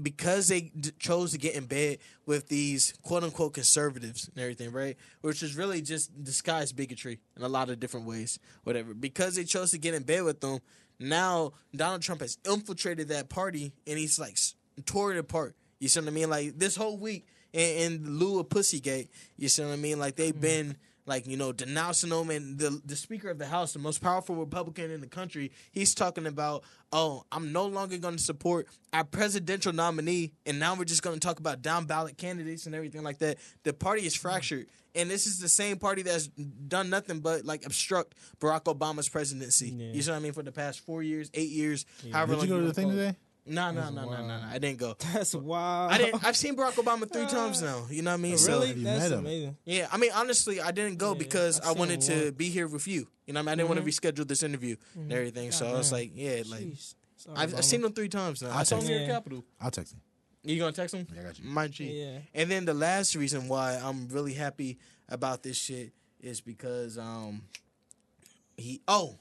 because 0.00 0.46
they 0.48 0.60
d- 0.60 0.90
chose 1.00 1.32
to 1.32 1.38
get 1.38 1.54
in 1.56 1.66
bed 1.66 1.98
with 2.24 2.48
these 2.48 2.94
quote 3.02 3.24
unquote 3.24 3.54
conservatives 3.54 4.28
and 4.28 4.38
everything, 4.40 4.70
right? 4.70 4.96
Which 5.20 5.42
is 5.42 5.56
really 5.56 5.82
just 5.82 6.22
disguised 6.22 6.76
bigotry 6.76 7.18
in 7.36 7.42
a 7.42 7.48
lot 7.48 7.70
of 7.70 7.80
different 7.80 8.06
ways, 8.06 8.38
whatever. 8.62 8.94
Because 8.94 9.34
they 9.34 9.42
chose 9.44 9.72
to 9.72 9.78
get 9.78 9.94
in 9.94 10.04
bed 10.04 10.22
with 10.22 10.40
them, 10.40 10.60
now 11.00 11.52
Donald 11.74 12.02
Trump 12.02 12.20
has 12.20 12.38
infiltrated 12.48 13.08
that 13.08 13.28
party 13.28 13.72
and 13.86 13.98
he's 13.98 14.18
like 14.18 14.32
s- 14.34 14.54
tore 14.86 15.12
it 15.12 15.18
apart. 15.18 15.56
You 15.80 15.88
see 15.88 16.00
what 16.00 16.08
I 16.08 16.12
mean? 16.12 16.30
Like 16.30 16.58
this 16.58 16.76
whole 16.76 16.96
week 16.98 17.26
in, 17.52 17.60
in 18.04 18.18
lieu 18.18 18.38
of 18.38 18.48
Pussygate, 18.48 19.08
you 19.36 19.48
see 19.48 19.64
what 19.64 19.72
I 19.72 19.76
mean? 19.76 19.98
Like 19.98 20.14
they've 20.16 20.38
been 20.38 20.76
like 21.06 21.26
you 21.26 21.36
know 21.38 21.50
denouncing 21.50 22.10
them 22.10 22.28
and 22.30 22.58
the 22.58 22.80
the 22.84 22.94
speaker 22.94 23.30
of 23.30 23.38
the 23.38 23.46
house 23.46 23.72
the 23.72 23.78
most 23.78 24.00
powerful 24.02 24.36
republican 24.36 24.90
in 24.90 25.00
the 25.00 25.06
country 25.06 25.50
he's 25.72 25.94
talking 25.94 26.26
about 26.26 26.62
oh 26.92 27.24
i'm 27.32 27.52
no 27.52 27.64
longer 27.64 27.96
going 27.96 28.14
to 28.16 28.22
support 28.22 28.68
our 28.92 29.02
presidential 29.02 29.72
nominee 29.72 30.30
and 30.44 30.60
now 30.60 30.74
we're 30.74 30.84
just 30.84 31.02
going 31.02 31.18
to 31.18 31.26
talk 31.26 31.40
about 31.40 31.62
down 31.62 31.86
ballot 31.86 32.16
candidates 32.18 32.66
and 32.66 32.74
everything 32.74 33.02
like 33.02 33.18
that 33.18 33.38
the 33.64 33.72
party 33.72 34.04
is 34.06 34.14
fractured 34.14 34.66
and 34.94 35.10
this 35.10 35.26
is 35.26 35.40
the 35.40 35.48
same 35.48 35.78
party 35.78 36.02
that's 36.02 36.26
done 36.28 36.90
nothing 36.90 37.18
but 37.20 37.46
like 37.46 37.64
obstruct 37.64 38.14
barack 38.38 38.64
obama's 38.64 39.08
presidency 39.08 39.70
Yeah. 39.70 39.92
you 39.92 40.02
see 40.02 40.10
what 40.10 40.18
i 40.18 40.20
mean 40.20 40.32
for 40.32 40.42
the 40.44 40.52
past 40.52 40.80
four 40.80 41.02
years 41.02 41.30
eight 41.34 41.50
years 41.50 41.86
however 42.12 42.34
Did 42.34 42.44
you 42.44 42.50
long 42.50 42.58
go 42.58 42.60
to 42.60 42.68
the 42.68 42.74
thing 42.74 42.90
today? 42.90 43.16
No 43.50 43.70
no 43.72 43.90
no 43.90 44.04
no 44.04 44.10
no 44.10 44.26
no 44.26 44.40
i 44.50 44.58
didn't 44.58 44.78
go 44.78 44.94
That's 45.12 45.34
wild. 45.34 45.92
I 45.92 45.98
didn't. 45.98 46.24
I've 46.24 46.36
seen 46.36 46.56
Barack 46.56 46.72
Obama 46.82 47.10
three 47.12 47.26
times 47.38 47.60
now. 47.62 47.86
You 47.90 48.02
know 48.02 48.10
what 48.12 48.20
I 48.20 48.22
mean? 48.22 48.36
Really? 48.46 48.68
Have 48.68 48.78
you 48.78 48.84
That's 48.84 49.10
amazing. 49.10 49.56
yeah, 49.64 49.88
I 49.92 49.96
mean, 49.98 50.10
honestly, 50.14 50.60
I 50.60 50.70
didn't 50.70 50.98
go 50.98 51.12
Yeah, 51.12 51.18
because 51.18 51.58
I've 51.60 51.66
I 51.66 51.68
seen 51.70 51.78
wanted 51.78 52.00
to 52.02 52.14
once. 52.26 52.30
be 52.36 52.48
here 52.48 52.68
with 52.68 52.86
you. 52.86 53.08
You 53.26 53.34
know, 53.34 53.40
what 53.40 53.42
I, 53.42 53.42
mean? 53.42 53.48
I 53.48 53.54
didn't 53.56 53.68
want 53.68 53.80
to 53.84 53.86
reschedule 53.90 54.26
this 54.28 54.42
interview 54.42 54.76
and 54.94 55.12
everything. 55.12 55.50
so 55.52 55.66
I 55.68 55.72
was 55.72 55.90
like, 55.92 56.12
yeah, 56.14 56.42
like 56.48 56.68
Sorry, 57.16 57.36
I've, 57.36 57.54
I've 57.56 57.64
seen 57.64 57.84
him 57.84 57.92
three 57.92 58.08
times 58.08 58.40
now. 58.42 58.50
I 58.50 58.58
I'll 58.60 58.64
saw 58.64 58.76
him 58.76 58.80
text 58.82 58.90
here 58.90 58.98
him. 59.00 59.10
at 59.10 59.14
Capitol. 59.14 59.44
I'll 59.60 59.70
text 59.70 59.92
him. 59.94 60.00
You 60.42 60.58
gonna 60.58 60.72
text 60.72 60.94
him? 60.94 61.06
Yeah, 61.14 61.20
I 61.20 61.24
got 61.24 61.38
you. 61.38 61.44
My 61.44 61.68
G. 61.68 61.84
Yeah. 62.02 62.18
And 62.34 62.50
then 62.50 62.64
the 62.64 62.72
last 62.74 63.14
reason 63.14 63.46
why 63.48 63.74
I'm 63.82 64.08
really 64.08 64.32
happy 64.34 64.78
about 65.08 65.42
this 65.42 65.56
shit 65.58 65.92
is 66.20 66.40
because 66.40 66.96
um 66.98 67.42
he 68.56 68.80
oh 68.88 69.18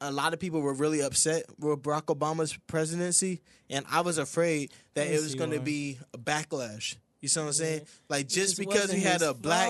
a 0.00 0.10
lot 0.10 0.32
of 0.32 0.40
people 0.40 0.60
were 0.60 0.74
really 0.74 1.00
upset 1.00 1.44
with 1.58 1.82
Barack 1.82 2.04
Obama's 2.06 2.56
presidency, 2.66 3.40
and 3.68 3.84
I 3.90 4.00
was 4.00 4.18
afraid 4.18 4.72
that 4.94 5.06
it 5.06 5.20
was 5.20 5.34
going 5.34 5.50
to 5.50 5.60
be 5.60 5.98
a 6.14 6.18
backlash. 6.18 6.96
You 7.20 7.28
see 7.28 7.40
what 7.40 7.46
I'm 7.46 7.52
saying? 7.52 7.82
Like 8.08 8.22
It 8.26 8.28
just 8.30 8.58
because 8.58 8.92
we 8.92 9.00
had 9.00 9.20
a 9.22 9.34
black 9.34 9.68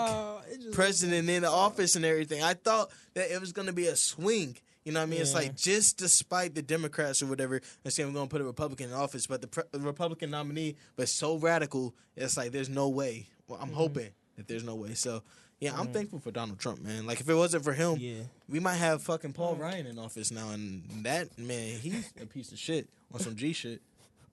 just 0.54 0.72
president 0.72 1.28
in 1.28 1.42
the 1.42 1.50
office 1.50 1.96
and 1.96 2.04
everything, 2.04 2.42
I 2.44 2.54
thought 2.54 2.90
that 3.14 3.30
it 3.32 3.40
was 3.40 3.52
going 3.52 3.66
to 3.66 3.72
be 3.72 3.86
a 3.86 3.96
swing. 3.96 4.56
You 4.84 4.92
know 4.92 5.00
what 5.00 5.08
I 5.08 5.10
mean? 5.10 5.20
It's 5.20 5.34
like 5.34 5.56
just 5.56 5.98
despite 5.98 6.54
the 6.54 6.62
Democrats 6.62 7.22
or 7.22 7.26
whatever, 7.26 7.60
and 7.84 7.92
saying 7.92 8.08
we're 8.08 8.14
going 8.14 8.28
to 8.28 8.30
put 8.30 8.40
a 8.40 8.44
Republican 8.44 8.90
in 8.90 8.94
office, 8.94 9.26
but 9.26 9.40
the, 9.42 9.48
pre- 9.48 9.64
Republican 9.74 10.30
nominee 10.30 10.76
was 10.96 11.12
so 11.12 11.36
radical, 11.36 11.94
it's 12.16 12.36
like 12.36 12.52
there's 12.52 12.68
no 12.70 12.88
way. 12.88 13.26
Well, 13.48 13.58
Mm-hmm. 13.58 13.68
I'm 13.70 13.74
hoping 13.74 14.10
that 14.36 14.46
there's 14.46 14.64
no 14.64 14.76
way. 14.76 14.94
So 14.94 15.22
Yeah, 15.60 15.78
I'm 15.78 15.88
thankful 15.92 16.18
for 16.20 16.30
Donald 16.30 16.58
Trump, 16.58 16.80
man. 16.82 17.06
Like 17.06 17.20
if 17.20 17.28
it 17.28 17.34
wasn't 17.34 17.64
for 17.64 17.74
him, 17.74 17.96
Yeah. 17.98 18.22
we 18.48 18.60
might 18.60 18.76
have 18.76 19.02
fucking 19.02 19.34
Paul 19.34 19.56
Ryan 19.56 19.86
in 19.86 19.98
office 19.98 20.30
now, 20.30 20.50
and 20.50 20.82
that 21.04 21.38
man, 21.38 21.78
he's 21.78 22.10
a 22.20 22.24
piece 22.26 22.50
of 22.50 22.58
shit 22.58 22.88
on 23.12 23.20
some 23.20 23.36
G 23.36 23.52
shit. 23.52 23.82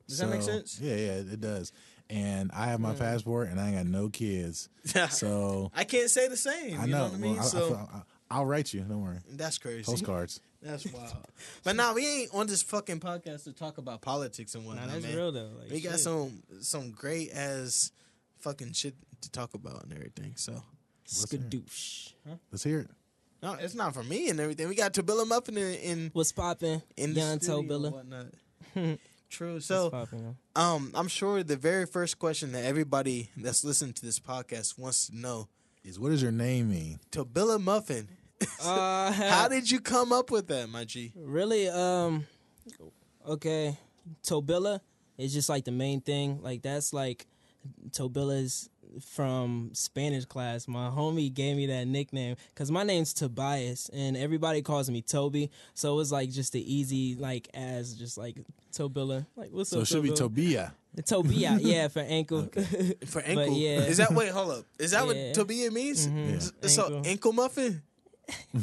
Does 0.07 0.19
that 0.19 0.27
make 0.29 0.41
So, 0.41 0.51
sense? 0.51 0.79
Yeah, 0.81 0.95
yeah, 0.95 1.11
it 1.17 1.41
does. 1.41 1.73
And 2.09 2.49
I 2.53 2.67
have 2.67 2.79
my 2.79 2.93
mm. 2.93 2.99
passport, 2.99 3.49
and 3.49 3.59
I 3.59 3.67
ain't 3.67 3.75
got 3.75 3.85
no 3.87 4.07
kids, 4.07 4.69
so 5.09 5.69
I 5.75 5.83
can't 5.83 6.09
say 6.09 6.29
the 6.29 6.37
same. 6.37 6.79
I 6.79 6.85
you 6.85 6.91
know, 6.91 6.97
know. 6.99 7.03
what 7.03 7.13
I 7.13 7.17
mean? 7.17 7.33
Well, 7.35 7.41
I, 7.43 7.45
so 7.45 7.89
I, 8.31 8.39
will 8.39 8.45
write 8.45 8.73
you. 8.73 8.79
Don't 8.81 9.03
worry. 9.03 9.17
that's 9.29 9.57
crazy. 9.57 9.83
Postcards. 9.83 10.39
That's 10.61 10.85
wild. 10.93 11.13
but 11.65 11.75
now 11.75 11.93
we 11.93 12.07
ain't 12.07 12.33
on 12.33 12.47
this 12.47 12.63
fucking 12.63 13.01
podcast 13.01 13.43
to 13.43 13.51
talk 13.51 13.77
about 13.77 13.99
politics 14.01 14.55
and 14.55 14.63
Nah, 14.63 14.69
whatnot, 14.71 14.89
that's 14.91 15.03
man. 15.03 15.15
real 15.17 15.31
though. 15.33 15.49
Like, 15.59 15.69
we 15.71 15.81
got 15.81 15.91
shit. 15.91 15.99
some 15.99 16.41
some 16.61 16.91
great 16.91 17.31
ass 17.33 17.91
fucking 18.39 18.71
shit 18.71 18.95
to 19.21 19.31
talk 19.31 19.53
about 19.53 19.83
and 19.83 19.91
everything. 19.93 20.31
So 20.37 20.63
skadoosh. 21.07 22.13
Huh? 22.27 22.35
Let's 22.51 22.63
hear 22.63 22.79
it. 22.81 22.89
no, 23.41 23.53
it's 23.53 23.75
not 23.75 23.93
for 23.93 24.03
me 24.03 24.29
and 24.29 24.39
everything. 24.39 24.67
We 24.67 24.75
got 24.75 24.93
Tobilla 24.93 25.25
Muffin 25.27 25.57
in 25.57 25.73
in, 25.75 26.09
What's 26.13 26.31
popping 26.31 26.81
in 26.95 27.13
the 27.13 27.19
Young 27.21 27.39
studio 27.39 27.61
Tobilla. 27.61 27.91
whatnot. 27.91 28.99
True. 29.29 29.59
So 29.59 29.89
poppin', 29.89 30.37
um, 30.55 30.91
I'm 30.95 31.07
sure 31.09 31.43
the 31.43 31.57
very 31.57 31.85
first 31.85 32.17
question 32.17 32.53
that 32.53 32.63
everybody 32.63 33.29
that's 33.35 33.63
listening 33.63 33.93
to 33.93 34.05
this 34.05 34.19
podcast 34.19 34.77
wants 34.79 35.07
to 35.07 35.17
know: 35.17 35.47
Is 35.83 35.99
what 35.99 36.09
does 36.09 36.21
your 36.21 36.31
name 36.31 36.69
mean? 36.69 36.99
Tobilla 37.11 37.59
Muffin. 37.59 38.07
Uh, 38.63 39.11
How 39.33 39.47
did 39.49 39.69
you 39.69 39.79
come 39.81 40.11
up 40.13 40.29
with 40.31 40.47
that, 40.47 40.69
my 40.69 40.85
G? 40.85 41.11
really? 41.15 41.67
Um, 41.67 42.25
okay, 43.27 43.77
Tobilla 44.23 44.79
is 45.17 45.33
just 45.33 45.49
like 45.49 45.65
the 45.65 45.71
main 45.71 45.99
thing. 46.01 46.41
Like 46.41 46.61
that's 46.61 46.93
like 46.93 47.27
Tobilla's 47.91 48.69
from 49.01 49.71
Spanish 49.73 50.25
class. 50.25 50.67
My 50.67 50.89
homie 50.89 51.33
gave 51.33 51.57
me 51.57 51.65
that 51.67 51.87
nickname 51.87 52.35
because 52.53 52.71
my 52.71 52.83
name's 52.83 53.13
Tobias 53.13 53.89
and 53.93 54.15
everybody 54.17 54.61
calls 54.61 54.89
me 54.89 55.01
Toby. 55.01 55.51
So 55.73 55.93
it 55.93 55.95
was 55.97 56.11
like 56.11 56.29
just 56.31 56.53
the 56.53 56.73
easy 56.73 57.15
like 57.15 57.49
as 57.53 57.93
just 57.95 58.17
like 58.17 58.37
Tobilla. 58.73 59.25
Like 59.35 59.49
what's 59.51 59.69
So 59.69 59.77
up? 59.77 59.83
it 59.83 59.87
should 59.87 60.03
be 60.03 60.09
Tobilla? 60.11 60.71
Tobia. 60.97 61.03
Tobia, 61.03 61.59
yeah, 61.61 61.87
for 61.89 61.99
ankle. 61.99 62.49
For 63.05 63.21
ankle. 63.21 63.55
yeah. 63.55 63.81
Is 63.81 63.97
that 63.97 64.11
wait? 64.13 64.29
Hold 64.31 64.51
up. 64.51 64.65
Is 64.79 64.91
that 64.91 65.01
Yeah. 65.01 65.05
what 65.05 65.15
Tobia 65.47 65.71
means? 65.71 66.07
Mhm. 66.07 66.31
Yeah. 66.61 66.67
So 66.69 66.83
Ankle. 66.85 67.01
ankle 67.05 67.33
muffin. 67.33 67.81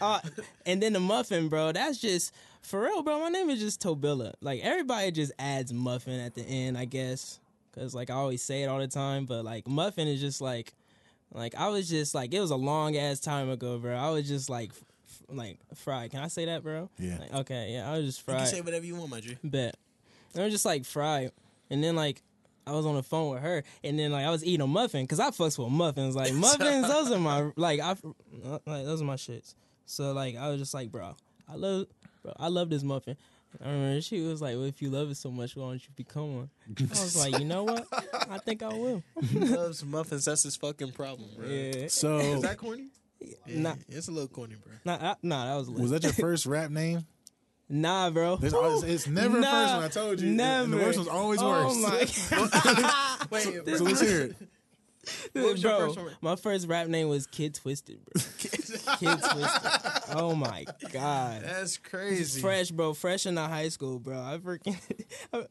Uh, 0.00 0.20
and 0.66 0.80
then 0.82 0.92
the 0.92 1.00
muffin, 1.00 1.48
bro. 1.48 1.72
That's 1.72 1.98
just 2.00 2.32
for 2.62 2.82
real, 2.82 3.02
bro. 3.02 3.18
My 3.20 3.28
name 3.30 3.50
is 3.50 3.58
just 3.60 3.80
Tobilla. 3.82 4.32
Like 4.40 4.60
everybody 4.62 5.10
just 5.10 5.32
adds 5.38 5.72
muffin 5.72 6.20
at 6.20 6.34
the 6.36 6.42
end, 6.42 6.78
I 6.78 6.84
guess, 6.84 7.40
because 7.78 7.94
like 7.94 8.10
I 8.10 8.14
always 8.14 8.42
say 8.42 8.62
it 8.62 8.66
all 8.66 8.78
the 8.78 8.88
time. 8.88 9.24
But 9.26 9.44
like 9.44 9.66
muffin 9.66 10.08
is 10.08 10.20
just 10.20 10.40
like, 10.40 10.72
like 11.32 11.54
I 11.54 11.68
was 11.68 11.88
just 11.88 12.14
like 12.14 12.32
it 12.34 12.40
was 12.40 12.50
a 12.50 12.56
long 12.56 12.96
ass 12.96 13.20
time 13.20 13.48
ago, 13.48 13.78
bro. 13.78 13.94
I 13.96 14.10
was 14.10 14.26
just 14.28 14.50
like, 14.50 14.70
f- 14.70 14.84
f- 15.08 15.36
like 15.36 15.58
fried. 15.74 16.10
Can 16.10 16.20
I 16.20 16.28
say 16.28 16.46
that, 16.46 16.62
bro? 16.62 16.90
Yeah. 16.98 17.18
Like, 17.18 17.34
okay, 17.34 17.72
yeah. 17.72 17.90
I 17.90 17.96
was 17.98 18.06
just 18.06 18.26
You 18.26 18.34
can 18.34 18.46
say 18.46 18.60
whatever 18.60 18.84
you 18.84 18.96
want, 18.96 19.10
my 19.10 19.20
G. 19.20 19.36
Bet. 19.44 19.76
And 20.34 20.42
I 20.42 20.44
was 20.44 20.52
just 20.54 20.64
like 20.66 20.84
fried. 20.84 21.32
And 21.70 21.82
then 21.82 21.96
like 21.96 22.22
I 22.66 22.72
was 22.72 22.84
on 22.84 22.96
the 22.96 23.02
phone 23.02 23.30
with 23.32 23.42
her, 23.42 23.64
and 23.82 23.98
then 23.98 24.12
like 24.12 24.26
I 24.26 24.30
was 24.30 24.44
eating 24.44 24.60
a 24.60 24.66
muffin 24.66 25.04
because 25.04 25.20
I 25.20 25.30
fucks 25.30 25.58
with 25.58 25.70
muffins. 25.70 26.14
Like 26.14 26.32
muffins, 26.34 26.86
those 26.88 27.10
are 27.10 27.18
my 27.18 27.50
like 27.56 27.80
I 27.80 27.96
like 28.66 28.84
those 28.84 29.00
are 29.00 29.06
my 29.06 29.16
shits. 29.16 29.54
So 29.86 30.12
like 30.12 30.36
I 30.36 30.48
was 30.50 30.60
just 30.60 30.74
like, 30.74 30.90
bro, 30.92 31.16
I 31.48 31.54
love, 31.54 31.86
bro, 32.22 32.34
I 32.38 32.48
love 32.48 32.68
this 32.68 32.82
muffin. 32.82 33.16
I 33.64 33.70
remember 33.70 34.00
she 34.02 34.20
was 34.20 34.40
like, 34.42 34.54
well, 34.56 34.64
if 34.64 34.80
you 34.82 34.90
love 34.90 35.10
it 35.10 35.16
so 35.16 35.30
much, 35.30 35.56
why 35.56 35.68
don't 35.70 35.82
you 35.82 35.88
become 35.96 36.36
one? 36.36 36.50
I 36.78 36.82
was 36.88 37.16
like, 37.16 37.38
you 37.38 37.44
know 37.46 37.64
what? 37.64 37.86
I 38.30 38.38
think 38.38 38.62
I 38.62 38.68
will. 38.68 39.02
He 39.24 39.38
loves 39.40 39.84
muffins. 39.84 40.26
That's 40.26 40.42
his 40.44 40.56
fucking 40.56 40.92
problem, 40.92 41.28
bro. 41.36 41.46
Yeah. 41.48 41.86
So 41.88 42.18
Is 42.18 42.42
that 42.42 42.58
corny? 42.58 42.88
Yeah, 43.20 43.34
Nah. 43.46 43.74
it's 43.88 44.08
a 44.08 44.12
little 44.12 44.28
corny, 44.28 44.54
bro. 44.62 44.72
Nah, 44.84 45.10
I, 45.12 45.14
nah, 45.22 45.46
that 45.46 45.56
was 45.58 45.68
lit. 45.68 45.80
was 45.82 45.90
that 45.90 46.02
your 46.04 46.12
first 46.12 46.46
rap 46.46 46.70
name? 46.70 47.06
Nah, 47.70 48.08
bro. 48.08 48.36
There's 48.36 48.54
always, 48.54 48.82
it's 48.82 49.06
never 49.06 49.40
Nah, 49.40 49.50
first 49.50 49.74
one. 49.74 49.82
I 49.84 49.88
told 49.88 50.20
you. 50.22 50.28
And 50.28 50.36
Never. 50.38 50.68
the 50.70 50.76
worst 50.78 50.96
one's 50.98 51.08
always 51.10 51.38
oh 51.42 51.50
worse. 51.50 52.30
my 52.32 52.46
Wait, 53.30 53.42
so 53.76 53.84
let's 53.84 54.00
hear 54.00 54.20
it. 54.22 54.36
What 55.34 55.52
was 55.52 55.62
your 55.62 55.76
bro, 55.76 55.86
first 55.88 55.98
one? 55.98 56.12
my 56.22 56.36
first 56.36 56.66
rap 56.66 56.88
name 56.88 57.08
was 57.10 57.26
Kid 57.26 57.52
Twisted, 57.54 57.98
bro. 58.06 58.22
Kid 58.98 59.18
Twisted. 59.18 59.72
Oh 60.14 60.34
my 60.34 60.64
god. 60.92 61.42
That's 61.44 61.76
crazy. 61.78 62.40
Fresh, 62.40 62.70
bro. 62.70 62.94
Fresh 62.94 63.26
in 63.26 63.34
the 63.34 63.46
high 63.46 63.68
school, 63.68 63.98
bro. 63.98 64.18
I 64.18 64.38
freaking, 64.38 64.76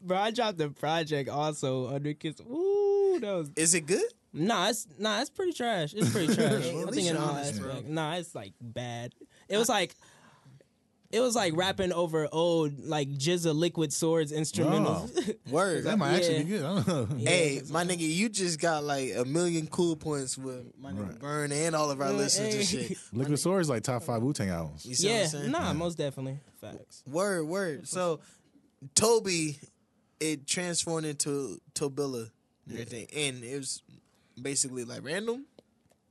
bro. 0.00 0.16
I 0.16 0.30
dropped 0.30 0.58
the 0.58 0.70
project 0.70 1.28
also 1.28 1.88
under 1.88 2.12
Kids. 2.14 2.40
Ooh, 2.40 3.18
that 3.20 3.32
was 3.32 3.50
Is 3.56 3.74
it 3.74 3.82
good? 3.82 4.02
nah. 4.32 4.68
It's 4.68 4.86
nah. 4.98 5.20
It's 5.20 5.30
pretty 5.30 5.52
trash. 5.52 5.94
It's 5.94 6.10
pretty 6.10 6.34
trash. 6.34 6.64
I 6.66 6.90
think 6.90 7.08
in 7.08 7.16
all 7.16 7.40
bro. 7.58 7.82
Nah, 7.86 8.14
it's 8.14 8.34
like 8.34 8.52
bad. 8.60 9.14
It 9.48 9.56
was 9.56 9.68
like. 9.68 9.94
It 11.10 11.20
was 11.20 11.34
like 11.34 11.56
rapping 11.56 11.90
over 11.92 12.28
old 12.30 12.80
like 12.84 13.08
GZA 13.08 13.54
Liquid 13.54 13.94
Swords 13.94 14.30
instrumentals. 14.30 15.10
Oh, 15.16 15.50
word. 15.50 15.84
That 15.84 15.98
might 15.98 16.16
actually 16.16 16.40
be 16.40 16.50
good. 16.50 16.62
I 16.62 16.82
don't 16.82 16.86
know. 16.86 17.16
Hey, 17.16 17.62
my 17.70 17.82
nigga, 17.84 18.00
you 18.00 18.28
just 18.28 18.60
got 18.60 18.84
like 18.84 19.12
a 19.16 19.24
million 19.24 19.68
cool 19.68 19.96
points 19.96 20.36
with 20.36 20.70
my 20.78 20.92
nigga 20.92 21.08
Right. 21.08 21.18
Bern 21.18 21.52
and 21.52 21.74
all 21.74 21.90
of 21.90 22.02
our 22.02 22.12
listeners 22.12 22.54
and 22.54 22.64
shit. 22.66 22.98
Liquid 23.14 23.38
Swords 23.38 23.66
is 23.66 23.70
like 23.70 23.84
top 23.84 24.02
five 24.02 24.20
Wu 24.22 24.34
Tang 24.34 24.50
albums. 24.50 24.84
You 24.84 24.94
see 24.94 25.08
yeah, 25.08 25.14
what 25.14 25.22
I'm 25.22 25.28
saying? 25.28 25.50
nah, 25.50 25.72
most 25.72 25.96
definitely 25.96 26.40
facts. 26.60 27.02
Word, 27.06 27.44
word. 27.44 27.88
So, 27.88 28.20
Toby, 28.94 29.58
it 30.20 30.46
transformed 30.46 31.06
into 31.06 31.58
Tobilla 31.74 32.30
and 32.66 32.74
everything, 32.78 33.06
and 33.16 33.42
it 33.42 33.56
was 33.56 33.80
basically 34.40 34.84
like 34.84 35.02
random. 35.04 35.46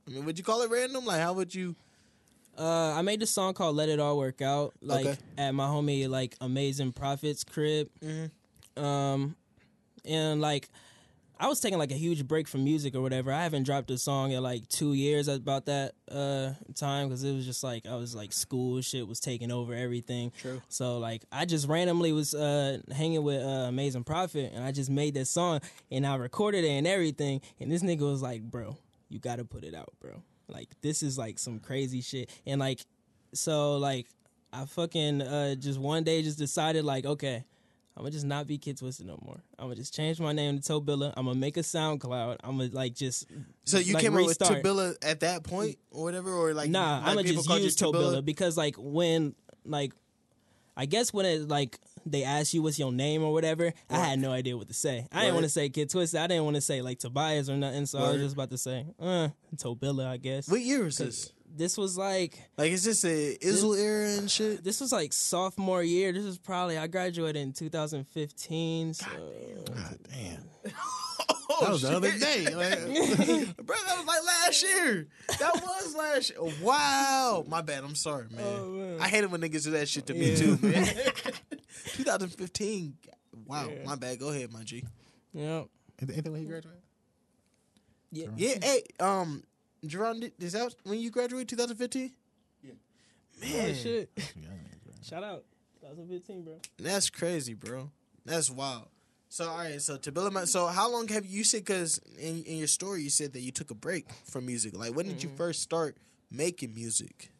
I 0.08 0.10
mean, 0.10 0.24
would 0.24 0.38
you 0.38 0.44
call 0.44 0.62
it 0.62 0.70
random? 0.70 1.04
Like, 1.04 1.20
how 1.20 1.34
would 1.34 1.54
you? 1.54 1.76
Uh, 2.58 2.92
I 2.96 3.02
made 3.02 3.20
this 3.20 3.30
song 3.30 3.54
called 3.54 3.76
"Let 3.76 3.88
It 3.88 4.00
All 4.00 4.18
Work 4.18 4.42
Out," 4.42 4.74
like 4.82 5.06
Okay. 5.06 5.18
at 5.36 5.52
my 5.52 5.66
homie 5.66 6.08
like 6.08 6.36
Amazing 6.40 6.92
Prophet's 6.92 7.44
crib. 7.44 7.88
Mhm. 8.02 8.30
Um, 8.82 9.36
and 10.04 10.40
like 10.40 10.68
I 11.40 11.46
was 11.46 11.60
taking 11.60 11.78
like 11.78 11.92
a 11.92 11.96
huge 11.96 12.26
break 12.26 12.48
from 12.48 12.64
music 12.64 12.96
or 12.96 13.00
whatever. 13.00 13.32
I 13.32 13.44
haven't 13.44 13.62
dropped 13.62 13.92
a 13.92 13.98
song 13.98 14.32
in 14.32 14.42
like 14.42 14.66
two 14.68 14.92
years 14.94 15.28
about 15.28 15.66
that 15.66 15.94
uh 16.10 16.54
time 16.74 17.08
because 17.08 17.22
it 17.22 17.32
was 17.32 17.46
just 17.46 17.62
like 17.62 17.86
I 17.86 17.94
was 17.94 18.12
like 18.16 18.32
school 18.32 18.80
shit 18.80 19.06
was 19.06 19.20
taking 19.20 19.52
over 19.52 19.72
everything. 19.72 20.32
True. 20.40 20.60
So 20.68 20.98
like 20.98 21.22
I 21.30 21.44
just 21.44 21.68
randomly 21.68 22.10
was 22.12 22.34
uh 22.34 22.78
hanging 22.90 23.22
with 23.22 23.40
uh, 23.40 23.66
Amazing 23.68 24.02
Prophet 24.02 24.50
and 24.52 24.64
I 24.64 24.72
just 24.72 24.90
made 24.90 25.14
that 25.14 25.26
song 25.26 25.60
and 25.92 26.04
I 26.04 26.16
recorded 26.16 26.64
it 26.64 26.70
and 26.70 26.88
everything 26.88 27.40
and 27.60 27.70
this 27.70 27.84
nigga 27.84 28.00
was 28.00 28.20
like, 28.20 28.42
bro, 28.42 28.76
you 29.08 29.20
gotta 29.20 29.44
put 29.44 29.62
it 29.62 29.74
out, 29.76 29.92
bro. 30.00 30.22
Like 30.48 30.68
this 30.80 31.02
is 31.02 31.18
like 31.18 31.38
some 31.38 31.58
crazy 31.60 32.00
shit 32.00 32.30
and 32.46 32.60
like 32.60 32.80
so 33.34 33.76
like 33.76 34.06
I 34.52 34.64
fucking 34.64 35.22
uh 35.22 35.54
just 35.56 35.78
one 35.78 36.04
day 36.04 36.22
just 36.22 36.38
decided 36.38 36.84
like 36.84 37.04
okay. 37.06 37.44
I'm 37.96 38.04
gonna 38.04 38.12
just 38.12 38.26
not 38.26 38.46
be 38.46 38.58
Kid 38.58 38.78
Twisted 38.78 39.06
no 39.06 39.18
more. 39.24 39.42
I'm 39.58 39.64
gonna 39.64 39.74
just 39.74 39.92
change 39.92 40.20
my 40.20 40.30
name 40.30 40.60
to 40.60 40.72
Tobilla. 40.72 41.12
I'm 41.16 41.26
gonna 41.26 41.36
make 41.36 41.56
a 41.56 41.62
SoundCloud. 41.62 42.36
I'm 42.44 42.56
gonna 42.56 42.70
like 42.72 42.94
just 42.94 43.26
So 43.64 43.78
you 43.78 43.94
like, 43.94 44.04
came 44.04 44.14
restart. 44.14 44.52
up 44.52 44.56
with 44.58 44.64
Tobilla 44.64 44.94
at 45.02 45.18
that 45.20 45.42
point 45.42 45.78
or 45.90 46.04
whatever, 46.04 46.32
or 46.32 46.54
like 46.54 46.70
Nah, 46.70 46.98
I'm 47.00 47.16
gonna 47.16 47.24
just 47.24 47.50
use 47.50 47.74
Tobilla 47.74 48.24
because 48.24 48.56
like 48.56 48.76
when 48.78 49.34
like 49.64 49.92
I 50.76 50.86
guess 50.86 51.12
when 51.12 51.26
it 51.26 51.48
like 51.48 51.80
they 52.10 52.24
ask 52.24 52.54
you 52.54 52.62
what's 52.62 52.78
your 52.78 52.92
name 52.92 53.22
or 53.22 53.32
whatever, 53.32 53.72
I 53.90 53.98
had 53.98 54.18
no 54.18 54.30
idea 54.32 54.56
what 54.56 54.68
to 54.68 54.74
say. 54.74 55.06
I 55.12 55.20
didn't 55.22 55.34
want 55.34 55.44
to 55.44 55.50
say 55.50 55.68
Kid 55.68 55.90
Twisted. 55.90 56.20
I 56.20 56.26
didn't 56.26 56.44
want 56.44 56.56
to 56.56 56.60
say 56.62 56.82
like 56.82 56.98
Tobias 56.98 57.48
or 57.50 57.56
nothing. 57.56 57.86
So 57.86 57.98
I 57.98 58.12
was 58.12 58.20
just 58.22 58.34
about 58.34 58.50
to 58.50 58.58
say, 58.58 58.86
uh, 59.00 59.28
Tobilla, 59.56 60.06
I 60.06 60.16
guess. 60.16 60.48
What 60.48 60.60
year 60.60 60.84
was 60.84 60.98
this? 60.98 61.32
This 61.56 61.78
was 61.78 61.96
like 61.96 62.38
Like, 62.58 62.70
is 62.72 62.84
this 62.84 63.04
a 63.04 63.36
Izzle 63.40 63.74
era 63.78 64.10
and 64.18 64.30
shit? 64.30 64.62
this 64.62 64.80
was 64.80 64.92
like 64.92 65.12
sophomore 65.12 65.82
year. 65.82 66.12
This 66.12 66.24
was 66.24 66.38
probably 66.38 66.76
I 66.78 66.86
graduated 66.86 67.40
in 67.42 67.52
2015. 67.52 68.94
So 68.94 69.06
God 69.74 69.98
damn. 70.10 70.72
Oh, 71.50 71.64
That 71.64 71.70
was 71.70 71.82
the 71.82 71.96
other 71.96 72.10
shit. 72.12 72.20
day. 72.20 72.54
Like, 72.54 73.56
Bro, 73.56 73.76
that 73.86 73.96
was 73.96 74.06
like 74.06 74.22
last 74.24 74.62
year. 74.62 75.08
That 75.40 75.54
was 75.54 75.94
last 75.96 76.30
year. 76.30 76.38
Wow. 76.62 77.42
My 77.48 77.62
bad. 77.62 77.84
I'm 77.84 77.94
sorry, 77.94 78.26
man. 78.30 78.44
Oh, 78.46 78.66
man. 78.68 79.00
I 79.00 79.08
hate 79.08 79.24
it 79.24 79.30
when 79.30 79.40
niggas 79.40 79.64
do 79.64 79.70
that 79.70 79.88
shit 79.88 80.06
to 80.08 80.14
me 80.14 80.36
too, 80.36 80.58
man. 80.60 80.86
2015. 81.92 82.96
Wow. 83.46 83.68
Yeah. 83.68 83.84
My 83.86 83.94
bad. 83.96 84.18
Go 84.18 84.30
ahead, 84.30 84.52
my 84.52 84.62
G. 84.64 84.84
yeah, 85.32 85.62
ain't 86.00 86.24
that 86.24 86.30
when 86.30 86.40
he 86.40 86.46
graduated? 86.46 86.80
yeah. 88.10 88.26
Yeah. 88.36 88.54
Hey, 88.62 88.82
um, 89.00 89.42
Jerron, 89.84 90.20
did- 90.20 90.32
is 90.38 90.52
that 90.52 90.74
when 90.84 90.98
you 90.98 91.10
graduated? 91.10 91.48
2015. 91.50 92.12
Yeah. 92.62 92.72
Man, 93.40 93.70
Oh, 93.70 93.74
shit. 93.74 94.10
Shout 95.02 95.22
out 95.22 95.44
2015, 95.80 96.42
bro. 96.42 96.54
that's 96.78 97.08
crazy, 97.10 97.54
bro. 97.54 97.90
That's 98.24 98.50
wild. 98.50 98.88
So 99.30 99.48
all 99.48 99.58
right, 99.58 99.80
so 99.80 99.96
Tobilla, 99.98 100.32
Ma- 100.32 100.44
so 100.46 100.66
how 100.68 100.90
long 100.90 101.06
have 101.08 101.26
you 101.26 101.44
said? 101.44 101.60
Because 101.64 101.98
in, 102.18 102.42
in 102.44 102.56
your 102.56 102.66
story 102.66 103.02
you 103.02 103.10
said 103.10 103.34
that 103.34 103.40
you 103.40 103.52
took 103.52 103.70
a 103.70 103.74
break 103.74 104.06
from 104.24 104.46
music. 104.46 104.76
Like 104.76 104.94
when 104.96 105.06
did 105.06 105.18
Mm-hmm. 105.18 105.28
you 105.28 105.36
first 105.36 105.60
start 105.62 105.96
making 106.30 106.74
music? 106.74 107.30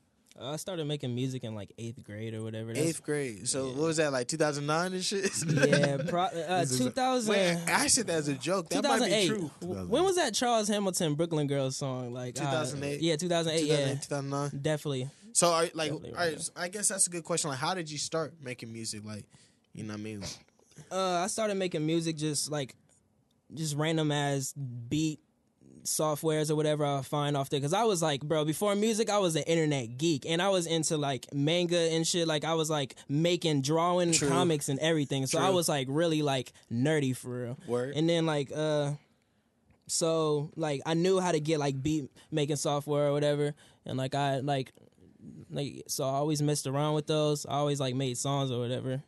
Uh, 0.41 0.53
I 0.53 0.57
started 0.57 0.87
making 0.87 1.15
music 1.15 1.43
in 1.45 1.55
like 1.55 1.73
eighth 1.79 2.03
grade 2.05 2.33
or 2.35 2.43
whatever. 2.43 2.69
That's- 2.73 2.89
Eighth 2.89 3.03
grade. 3.03 3.49
So 3.49 3.67
what 3.67 3.77
was 3.89 3.97
that 3.97 4.13
like? 4.13 4.29
2009 4.29 4.93
and 4.93 5.05
shit. 5.05 5.31
Yeah, 5.49 5.97
pro- 6.09 6.23
uh, 6.23 6.31
This 6.61 6.73
is 6.73 6.81
a- 6.81 6.85
2000. 6.91 7.31
Wait, 7.31 7.57
I 7.67 7.87
said 7.89 8.07
that 8.07 8.15
as 8.17 8.29
a 8.29 8.35
joke. 8.35 8.69
That 8.69 8.85
might 8.85 8.99
be 9.01 9.05
2008. 9.07 9.27
true. 9.29 9.51
When 9.87 10.05
was 10.05 10.17
that 10.17 10.35
Charles 10.35 10.69
Hamilton 10.69 11.15
Brooklyn 11.15 11.47
Girls 11.49 11.77
song? 11.77 12.13
Like 12.13 12.37
uh, 12.39 12.45
2008? 12.45 13.01
yeah, 13.01 13.17
2008. 13.17 13.61
2008, 13.67 13.67
Yeah, 13.89 13.95
2009. 14.01 14.63
definitely. 14.63 15.11
So 15.33 15.49
are 15.49 15.63
like, 15.63 15.73
Definitely 15.91 16.11
all 16.13 16.17
right, 16.17 16.33
right. 16.35 16.51
I 16.57 16.69
guess 16.69 16.89
that's 16.89 17.07
a 17.07 17.11
good 17.11 17.25
question. 17.25 17.51
Like, 17.51 17.59
how 17.59 17.75
did 17.75 17.91
you 17.91 17.99
start 17.99 18.35
making 18.43 18.73
music? 18.73 19.05
Like, 19.05 19.25
you 19.75 19.85
know 19.85 19.93
what 19.95 20.01
I 20.01 20.03
mean? 20.03 20.23
Uh, 20.91 20.97
I 21.25 21.27
started 21.27 21.57
making 21.57 21.85
music 21.85 22.17
just 22.17 22.51
like 22.51 22.75
just 23.55 23.77
random 23.77 24.11
as 24.13 24.53
beat 24.53 25.21
softwares 25.89 26.51
or 26.51 26.57
whatever 26.57 26.85
I 26.85 27.03
find 27.03 27.37
off 27.37 27.51
there. 27.51 27.61
Cause 27.61 27.73
I 27.73 27.85
was 27.85 28.03
like, 28.03 28.23
bro, 28.23 28.45
before 28.45 28.75
music, 28.75 29.11
I 29.11 29.19
was 29.19 29.37
an 29.37 29.43
internet 29.45 29.99
geek 29.99 30.25
and 30.27 30.41
I 30.41 30.49
was 30.51 30.67
into 30.67 30.97
like 30.97 31.33
manga 31.33 31.79
and 31.79 32.07
shit. 32.07 32.29
Like 32.29 32.45
I 32.45 32.55
was 32.55 32.71
like 32.71 32.97
making, 33.09 33.63
drawing 33.63 34.13
True. 34.13 34.29
comics 34.29 34.69
and 34.69 34.79
everything. 34.81 35.27
So 35.27 35.39
I 35.39 35.51
was 35.51 35.69
like 35.69 35.87
really 35.91 36.23
like 36.23 36.53
nerdy 36.73 37.17
for 37.17 37.43
real. 37.43 37.59
Word. 37.67 37.95
And 37.97 38.09
then 38.09 38.27
like, 38.27 38.51
uh, 38.55 38.93
so 39.87 40.51
like 40.57 40.83
I 40.87 40.95
knew 40.95 41.19
how 41.21 41.33
to 41.33 41.41
get 41.41 41.59
like 41.59 41.83
beat 41.83 42.11
making 42.31 42.57
software 42.57 43.09
or 43.09 43.13
whatever. 43.13 43.55
And 43.87 43.97
like 43.97 44.15
I 44.15 44.41
like, 44.41 44.73
like, 45.51 45.85
so 45.89 46.05
I 46.05 46.13
always 46.13 46.43
messed 46.43 46.67
around 46.67 46.95
with 46.95 47.07
those. 47.07 47.47
I 47.47 47.55
always 47.55 47.81
like 47.81 47.95
made 47.95 48.19
songs 48.19 48.51
or 48.51 48.61
whatever 48.61 49.03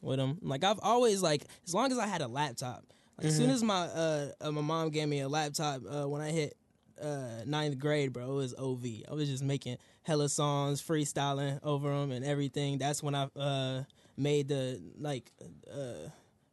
with 0.00 0.18
them. 0.18 0.38
Like 0.42 0.64
I've 0.64 0.80
always 0.82 1.22
like 1.22 1.44
as 1.66 1.74
long 1.74 1.92
as 1.92 1.98
I 1.98 2.06
had 2.06 2.20
a 2.20 2.28
laptop. 2.28 2.84
Like, 3.18 3.26
As 3.28 3.36
soon 3.36 3.46
Mm-hmm. 3.46 3.54
as 3.54 3.62
my 3.62 3.80
uh, 3.86 4.28
uh 4.40 4.50
my 4.52 4.60
mom 4.62 4.90
gave 4.90 5.08
me 5.08 5.20
a 5.20 5.28
laptop 5.28 5.82
uh, 5.88 6.08
when 6.08 6.20
I 6.22 6.30
hit 6.30 6.56
uh 7.00 7.42
ninth 7.46 7.78
grade, 7.78 8.12
bro, 8.12 8.30
it 8.32 8.34
was 8.34 8.54
OV. 8.58 8.84
I 9.10 9.14
was 9.14 9.28
just 9.28 9.42
making 9.42 9.76
hella 10.02 10.28
songs, 10.28 10.80
freestyling 10.82 11.58
over 11.62 11.90
them 11.90 12.10
and 12.12 12.24
everything. 12.24 12.78
That's 12.78 13.02
when 13.02 13.14
I 13.14 13.28
uh 13.36 13.82
made 14.16 14.48
the 14.48 14.80
like 14.98 15.30
uh 15.72 16.08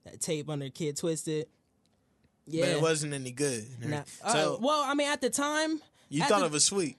that 0.05 0.19
tape 0.21 0.49
under 0.49 0.69
Kid 0.69 0.97
Twisted. 0.97 1.47
Yeah. 2.47 2.65
But 2.65 2.71
it 2.77 2.81
wasn't 2.81 3.13
any 3.13 3.31
good. 3.31 3.65
Nah, 3.85 4.01
so 4.31 4.57
well, 4.61 4.81
I 4.83 4.93
mean, 4.95 5.07
at 5.07 5.21
the 5.21 5.29
time, 5.29 5.79
you 6.09 6.23
thought 6.23 6.39
the- 6.39 6.45
it 6.47 6.51
was 6.51 6.65
sweet. 6.65 6.97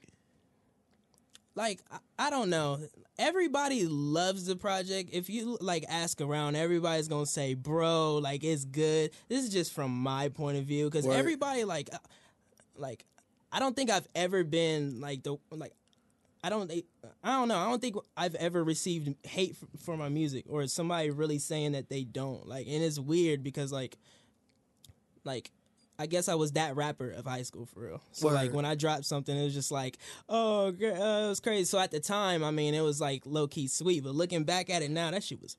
like 1.55 1.79
I, 1.91 1.97
I 2.27 2.29
don't 2.29 2.49
know 2.49 2.79
everybody 3.21 3.85
loves 3.87 4.45
the 4.45 4.55
project. 4.55 5.11
If 5.13 5.29
you 5.29 5.57
like 5.61 5.85
ask 5.87 6.19
around 6.19 6.55
everybody's 6.55 7.07
gonna 7.07 7.25
say 7.25 7.53
bro 7.53 8.17
like 8.17 8.43
it's 8.43 8.65
good. 8.65 9.11
This 9.29 9.43
is 9.43 9.49
just 9.51 9.73
from 9.73 9.91
my 9.91 10.29
point 10.29 10.57
of 10.57 10.65
view 10.65 10.85
because 10.89 11.05
everybody 11.07 11.63
like 11.63 11.89
uh, 11.93 11.97
like 12.75 13.05
i 13.51 13.59
don't 13.59 13.75
think 13.75 13.89
i've 13.89 14.07
ever 14.15 14.43
been 14.43 14.99
like 15.01 15.21
the 15.23 15.37
like 15.51 15.73
i 16.43 16.49
don't 16.49 16.71
i 17.23 17.31
don't 17.31 17.47
know. 17.47 17.57
I 17.57 17.69
don't 17.69 17.81
think 17.81 17.95
i've 18.17 18.35
ever 18.35 18.63
received 18.63 19.13
hate 19.25 19.55
for 19.83 19.95
my 19.95 20.09
music 20.09 20.45
or 20.49 20.65
somebody 20.67 21.11
really 21.11 21.37
saying 21.37 21.73
that 21.73 21.89
they 21.89 22.03
don't 22.03 22.47
like 22.47 22.65
and 22.67 22.83
it's 22.83 22.99
weird 22.99 23.43
because 23.43 23.71
like 23.71 23.97
like 25.23 25.51
I 25.99 26.07
guess 26.07 26.27
I 26.27 26.35
was 26.35 26.53
that 26.53 26.75
rapper 26.75 27.11
of 27.11 27.25
high 27.25 27.43
school 27.43 27.65
for 27.65 27.81
real. 27.81 28.01
So 28.11 28.29
like 28.29 28.53
when 28.53 28.65
I 28.65 28.75
dropped 28.75 29.05
something, 29.05 29.37
it 29.37 29.43
was 29.43 29.53
just 29.53 29.71
like, 29.71 29.97
oh, 30.29 30.67
uh, 30.67 30.71
it 30.71 31.27
was 31.29 31.39
crazy. 31.39 31.65
So 31.65 31.79
at 31.79 31.91
the 31.91 31.99
time, 31.99 32.43
I 32.43 32.51
mean, 32.51 32.73
it 32.73 32.81
was 32.81 32.99
like 32.99 33.23
low 33.25 33.47
key 33.47 33.67
sweet. 33.67 34.03
But 34.03 34.15
looking 34.15 34.43
back 34.43 34.69
at 34.69 34.81
it 34.81 34.89
now, 34.89 35.11
that 35.11 35.23
shit 35.23 35.41
was 35.41 35.57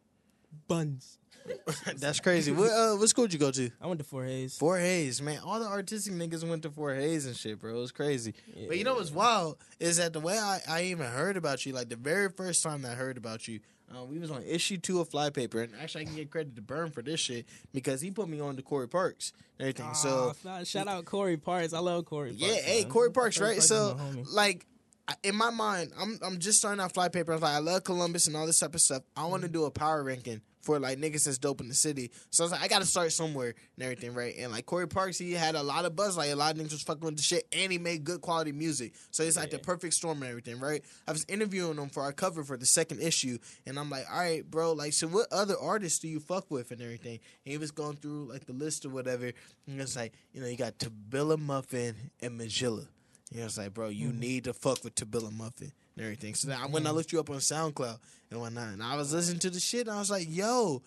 buns. 0.66 1.18
That's 1.96 2.20
crazy. 2.20 2.52
what 2.52 2.70
uh, 2.70 2.94
what 2.96 3.08
school 3.08 3.24
did 3.24 3.32
you 3.34 3.38
go 3.38 3.50
to? 3.50 3.70
I 3.80 3.86
went 3.86 3.98
to 3.98 4.04
Fort 4.04 4.28
Hayes. 4.28 4.56
Fort 4.56 4.80
Hayes, 4.80 5.20
man. 5.20 5.40
All 5.44 5.58
the 5.58 5.66
artistic 5.66 6.12
niggas 6.14 6.48
went 6.48 6.62
to 6.62 6.70
Fort 6.70 6.96
Hayes 6.96 7.26
and 7.26 7.36
shit, 7.36 7.58
bro. 7.58 7.76
It 7.76 7.78
was 7.78 7.92
crazy. 7.92 8.34
Yeah. 8.54 8.66
But 8.68 8.78
you 8.78 8.84
know 8.84 8.94
what's 8.94 9.10
wild 9.10 9.58
is 9.80 9.96
that 9.96 10.12
the 10.12 10.20
way 10.20 10.38
I, 10.38 10.60
I 10.68 10.82
even 10.84 11.06
heard 11.06 11.36
about 11.36 11.66
you, 11.66 11.72
like 11.72 11.88
the 11.88 11.96
very 11.96 12.28
first 12.28 12.62
time 12.62 12.82
that 12.82 12.92
I 12.92 12.94
heard 12.94 13.16
about 13.16 13.48
you, 13.48 13.60
uh, 13.96 14.04
we 14.04 14.18
was 14.18 14.30
on 14.30 14.42
issue 14.44 14.76
two 14.78 15.00
of 15.00 15.08
Flypaper, 15.10 15.62
and 15.64 15.72
actually 15.80 16.02
I 16.02 16.04
can 16.06 16.14
get 16.16 16.30
credit 16.30 16.56
to 16.56 16.62
Bern 16.62 16.90
for 16.90 17.02
this 17.02 17.20
shit 17.20 17.46
because 17.72 18.00
he 18.00 18.10
put 18.10 18.28
me 18.28 18.40
on 18.40 18.56
to 18.56 18.62
Corey 18.62 18.88
Parks 18.88 19.32
and 19.58 19.68
everything. 19.68 19.94
so 19.94 20.32
Aw, 20.48 20.64
shout 20.64 20.88
out 20.88 21.04
Corey 21.04 21.36
Parks. 21.36 21.72
I 21.72 21.78
love 21.80 22.04
Corey. 22.06 22.30
Parks. 22.30 22.42
yeah, 22.42 22.54
hey 22.60 22.82
man. 22.82 22.90
Corey 22.90 23.10
Parks, 23.12 23.38
Corey 23.38 23.50
right? 23.50 23.56
Parks 23.56 23.68
So 23.68 23.98
like. 24.32 24.66
In 25.24 25.34
my 25.34 25.50
mind, 25.50 25.90
I'm 26.00 26.16
I'm 26.24 26.38
just 26.38 26.58
starting 26.58 26.80
out 26.80 26.94
Flypaper. 26.94 27.30
I 27.30 27.32
was 27.34 27.42
like, 27.42 27.54
I 27.56 27.58
love 27.58 27.82
Columbus 27.82 28.28
and 28.28 28.36
all 28.36 28.46
this 28.46 28.60
type 28.60 28.72
of 28.74 28.80
stuff. 28.80 29.02
I 29.16 29.26
want 29.26 29.42
to 29.42 29.48
Mm-hmm. 29.48 29.52
do 29.54 29.64
a 29.64 29.70
power 29.70 30.02
ranking 30.04 30.40
for 30.62 30.78
like 30.78 30.98
niggas 30.98 31.24
that's 31.24 31.38
dope 31.38 31.60
in 31.60 31.68
the 31.68 31.74
city. 31.74 32.10
So 32.30 32.42
I 32.42 32.46
was 32.46 32.52
like, 32.52 32.62
I 32.62 32.68
got 32.68 32.80
to 32.80 32.86
start 32.86 33.12
somewhere 33.12 33.54
and 33.76 33.82
everything, 33.82 34.14
right? 34.14 34.34
And 34.38 34.52
like 34.52 34.66
Corey 34.66 34.88
Parks, 34.88 35.18
he 35.18 35.32
had 35.32 35.54
a 35.54 35.62
lot 35.62 35.84
of 35.84 35.94
buzz. 35.94 36.16
Like 36.16 36.30
a 36.30 36.36
lot 36.36 36.54
of 36.54 36.60
niggas 36.60 36.72
was 36.72 36.82
fucking 36.82 37.04
with 37.04 37.16
the 37.16 37.22
shit, 37.22 37.46
and 37.52 37.70
he 37.70 37.78
made 37.78 38.04
good 38.04 38.20
quality 38.20 38.52
music. 38.52 38.94
So 39.10 39.22
it's 39.22 39.36
like 39.36 39.50
the 39.50 39.58
perfect 39.58 39.94
storm 39.94 40.22
and 40.22 40.30
everything, 40.30 40.60
right? 40.60 40.82
I 41.06 41.12
was 41.12 41.24
interviewing 41.28 41.78
him 41.78 41.88
for 41.88 42.02
our 42.02 42.12
cover 42.12 42.44
for 42.44 42.56
the 42.56 42.66
second 42.66 43.02
issue, 43.02 43.38
and 43.66 43.78
I'm 43.78 43.90
like, 43.90 44.04
all 44.10 44.18
right, 44.18 44.48
bro, 44.48 44.72
like, 44.72 44.92
so 44.92 45.08
what 45.08 45.26
other 45.32 45.54
artists 45.60 45.98
do 45.98 46.08
you 46.08 46.20
fuck 46.20 46.50
with 46.50 46.70
and 46.70 46.80
everything? 46.80 47.18
And 47.44 47.52
he 47.52 47.58
was 47.58 47.70
going 47.70 47.96
through 47.96 48.28
like 48.30 48.46
the 48.46 48.52
list 48.52 48.86
or 48.86 48.90
whatever, 48.90 49.32
and 49.66 49.80
it's 49.80 49.96
like, 49.96 50.12
you 50.32 50.40
know, 50.40 50.46
you 50.46 50.56
got 50.56 50.78
Tobilla 50.78 51.38
Muffin 51.38 51.94
and 52.20 52.40
Magilla. 52.40 52.86
And 53.32 53.40
I 53.40 53.44
was 53.44 53.58
like, 53.58 53.74
bro, 53.74 53.88
you 53.88 54.08
mm-hmm. 54.08 54.20
need 54.20 54.44
to 54.44 54.52
fuck 54.52 54.84
with 54.84 54.94
Tobilla 54.94 55.32
Muffin 55.32 55.72
and 55.96 56.04
everything. 56.04 56.34
So 56.34 56.48
went 56.48 56.76
and 56.76 56.88
I 56.88 56.90
looked 56.90 57.12
you 57.12 57.20
up 57.20 57.30
on 57.30 57.36
SoundCloud 57.36 57.98
and 58.30 58.40
whatnot, 58.40 58.72
and 58.72 58.82
I 58.82 58.96
was 58.96 59.12
listening 59.12 59.40
to 59.40 59.50
the 59.50 59.60
shit, 59.60 59.86
and 59.86 59.96
I 59.96 59.98
was 59.98 60.10
like, 60.10 60.26
yo. 60.28 60.82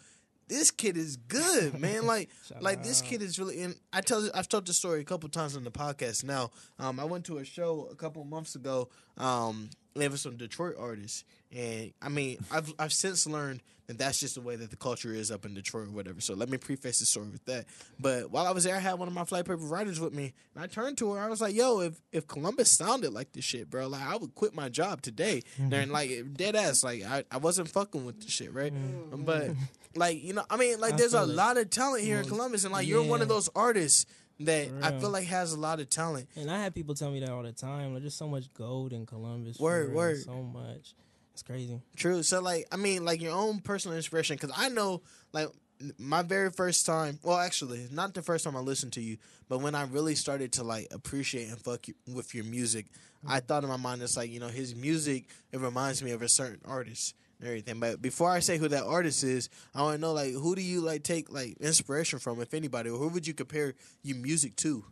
This 0.47 0.69
kid 0.69 0.95
is 0.95 1.15
good, 1.15 1.79
man. 1.81 2.05
Like, 2.05 2.29
like 2.61 2.83
this 2.83 3.01
kid 3.01 3.23
is 3.23 3.39
really. 3.39 3.63
And 3.63 3.75
I 3.91 4.01
tell, 4.01 4.29
I've 4.35 4.47
told 4.47 4.67
the 4.67 4.73
story 4.73 5.01
a 5.01 5.03
couple 5.03 5.27
times 5.27 5.55
on 5.55 5.63
the 5.63 5.71
podcast. 5.71 6.23
Now, 6.23 6.51
um, 6.77 6.99
I 6.99 7.03
went 7.03 7.25
to 7.25 7.39
a 7.39 7.43
show 7.43 7.87
a 7.91 7.95
couple 7.95 8.23
months 8.25 8.53
ago. 8.53 8.89
Um, 9.17 9.71
there 9.95 10.09
was 10.11 10.21
some 10.21 10.37
Detroit 10.37 10.75
artists, 10.77 11.23
and 11.55 11.93
I 12.01 12.09
mean, 12.09 12.37
I've 12.51 12.73
I've 12.77 12.93
since 12.93 13.25
learned 13.25 13.61
that 13.87 13.97
that's 13.99 14.19
just 14.19 14.35
the 14.35 14.41
way 14.41 14.55
that 14.55 14.71
the 14.71 14.75
culture 14.75 15.13
is 15.13 15.29
up 15.29 15.45
in 15.45 15.53
Detroit 15.53 15.87
or 15.87 15.91
whatever. 15.91 16.19
So 16.19 16.33
let 16.33 16.49
me 16.49 16.57
preface 16.57 16.99
the 16.99 17.05
story 17.05 17.27
with 17.29 17.45
that. 17.45 17.65
But 17.99 18.31
while 18.31 18.47
I 18.47 18.51
was 18.51 18.63
there, 18.63 18.75
I 18.75 18.79
had 18.79 18.95
one 18.95 19.07
of 19.07 19.13
my 19.13 19.23
Flypaper 19.23 19.69
writers 19.69 19.99
with 19.99 20.13
me, 20.13 20.33
and 20.55 20.63
I 20.63 20.67
turned 20.67 20.97
to 20.99 21.11
her. 21.13 21.19
I 21.19 21.27
was 21.27 21.41
like, 21.41 21.55
"Yo, 21.55 21.79
if 21.81 22.01
if 22.11 22.27
Columbus 22.27 22.71
sounded 22.71 23.13
like 23.13 23.31
this 23.31 23.45
shit, 23.45 23.69
bro, 23.69 23.87
like 23.87 24.01
I 24.01 24.17
would 24.17 24.35
quit 24.35 24.53
my 24.53 24.69
job 24.69 25.01
today." 25.01 25.43
Mm-hmm. 25.59 25.73
And 25.73 25.91
like 25.91 26.33
dead 26.33 26.55
ass, 26.55 26.83
like 26.83 27.03
I, 27.03 27.23
I 27.31 27.37
wasn't 27.37 27.69
fucking 27.69 28.05
with 28.05 28.21
the 28.21 28.29
shit, 28.29 28.53
right? 28.53 28.73
Mm-hmm. 28.73 29.23
But 29.23 29.51
like 29.95 30.21
you 30.23 30.33
know, 30.33 30.43
I 30.49 30.57
mean, 30.57 30.79
like 30.79 30.93
I 30.93 30.97
there's 30.97 31.13
a 31.13 31.21
feel 31.21 31.29
it. 31.29 31.35
lot 31.35 31.57
of 31.57 31.69
talent 31.69 32.03
here 32.03 32.19
in 32.19 32.25
Columbus, 32.27 32.63
and 32.63 32.73
like 32.73 32.87
you're 32.87 33.03
one 33.03 33.21
of 33.21 33.27
those 33.29 33.49
artists 33.55 34.05
that 34.41 34.67
I 34.81 34.99
feel 34.99 35.11
like 35.11 35.27
has 35.27 35.53
a 35.53 35.59
lot 35.59 35.79
of 35.79 35.89
talent. 35.89 36.27
And 36.35 36.51
I 36.51 36.63
have 36.63 36.73
people 36.73 36.95
tell 36.95 37.11
me 37.11 37.21
that 37.21 37.29
all 37.29 37.43
the 37.43 37.53
time. 37.53 37.93
Like, 37.93 38.01
there's 38.03 38.15
so 38.15 38.27
much 38.27 38.53
gold 38.53 38.91
in 38.91 39.05
Columbus. 39.05 39.57
for 39.57 39.63
Word, 39.63 39.93
word. 39.93 40.17
So 40.23 40.41
much. 40.41 40.93
It's 41.35 41.43
crazy. 41.43 41.81
True. 41.97 42.23
So 42.23 42.41
like, 42.41 42.65
I 42.71 42.77
mean, 42.77 43.03
like 43.03 43.21
your 43.21 43.33
own 43.33 43.59
personal 43.59 43.97
inspiration, 43.97 44.37
because 44.39 44.55
I 44.57 44.69
know, 44.69 45.01
like, 45.33 45.49
my 45.97 46.21
very 46.21 46.49
first 46.49 46.85
time. 46.85 47.19
Well, 47.23 47.37
actually, 47.37 47.89
not 47.91 48.13
the 48.13 48.21
first 48.21 48.45
time 48.45 48.55
I 48.55 48.61
listened 48.61 48.93
to 48.93 49.01
you, 49.01 49.17
but 49.49 49.59
when 49.59 49.75
I 49.75 49.83
really 49.83 50.15
started 50.15 50.53
to 50.53 50.63
like 50.63 50.87
appreciate 50.91 51.49
and 51.49 51.59
fuck 51.59 51.89
you, 51.89 51.93
with 52.13 52.33
your 52.33 52.45
music, 52.45 52.85
I 53.27 53.41
thought 53.41 53.63
in 53.63 53.69
my 53.69 53.75
mind, 53.75 54.01
it's 54.01 54.15
like 54.15 54.29
you 54.31 54.39
know, 54.39 54.47
his 54.47 54.73
music. 54.73 55.25
It 55.51 55.59
reminds 55.59 56.01
me 56.01 56.11
of 56.11 56.21
a 56.21 56.29
certain 56.29 56.61
artist 56.63 57.13
and 57.39 57.49
everything. 57.49 57.81
But 57.81 58.01
before 58.01 58.31
I 58.31 58.39
say 58.39 58.57
who 58.57 58.69
that 58.69 58.85
artist 58.85 59.25
is, 59.25 59.49
I 59.75 59.81
want 59.81 59.95
to 59.95 60.01
know 60.01 60.13
like 60.13 60.31
who 60.31 60.55
do 60.55 60.61
you 60.61 60.79
like 60.79 61.03
take 61.03 61.29
like 61.29 61.57
inspiration 61.59 62.19
from, 62.19 62.39
if 62.39 62.53
anybody, 62.53 62.89
or 62.89 62.97
who 62.97 63.09
would 63.09 63.27
you 63.27 63.33
compare 63.33 63.73
your 64.01 64.15
music 64.15 64.55
to? 64.55 64.85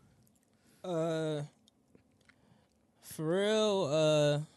Uh, 0.84 1.44
for 3.02 3.24
real. 3.24 3.90
Uh, 3.90 4.53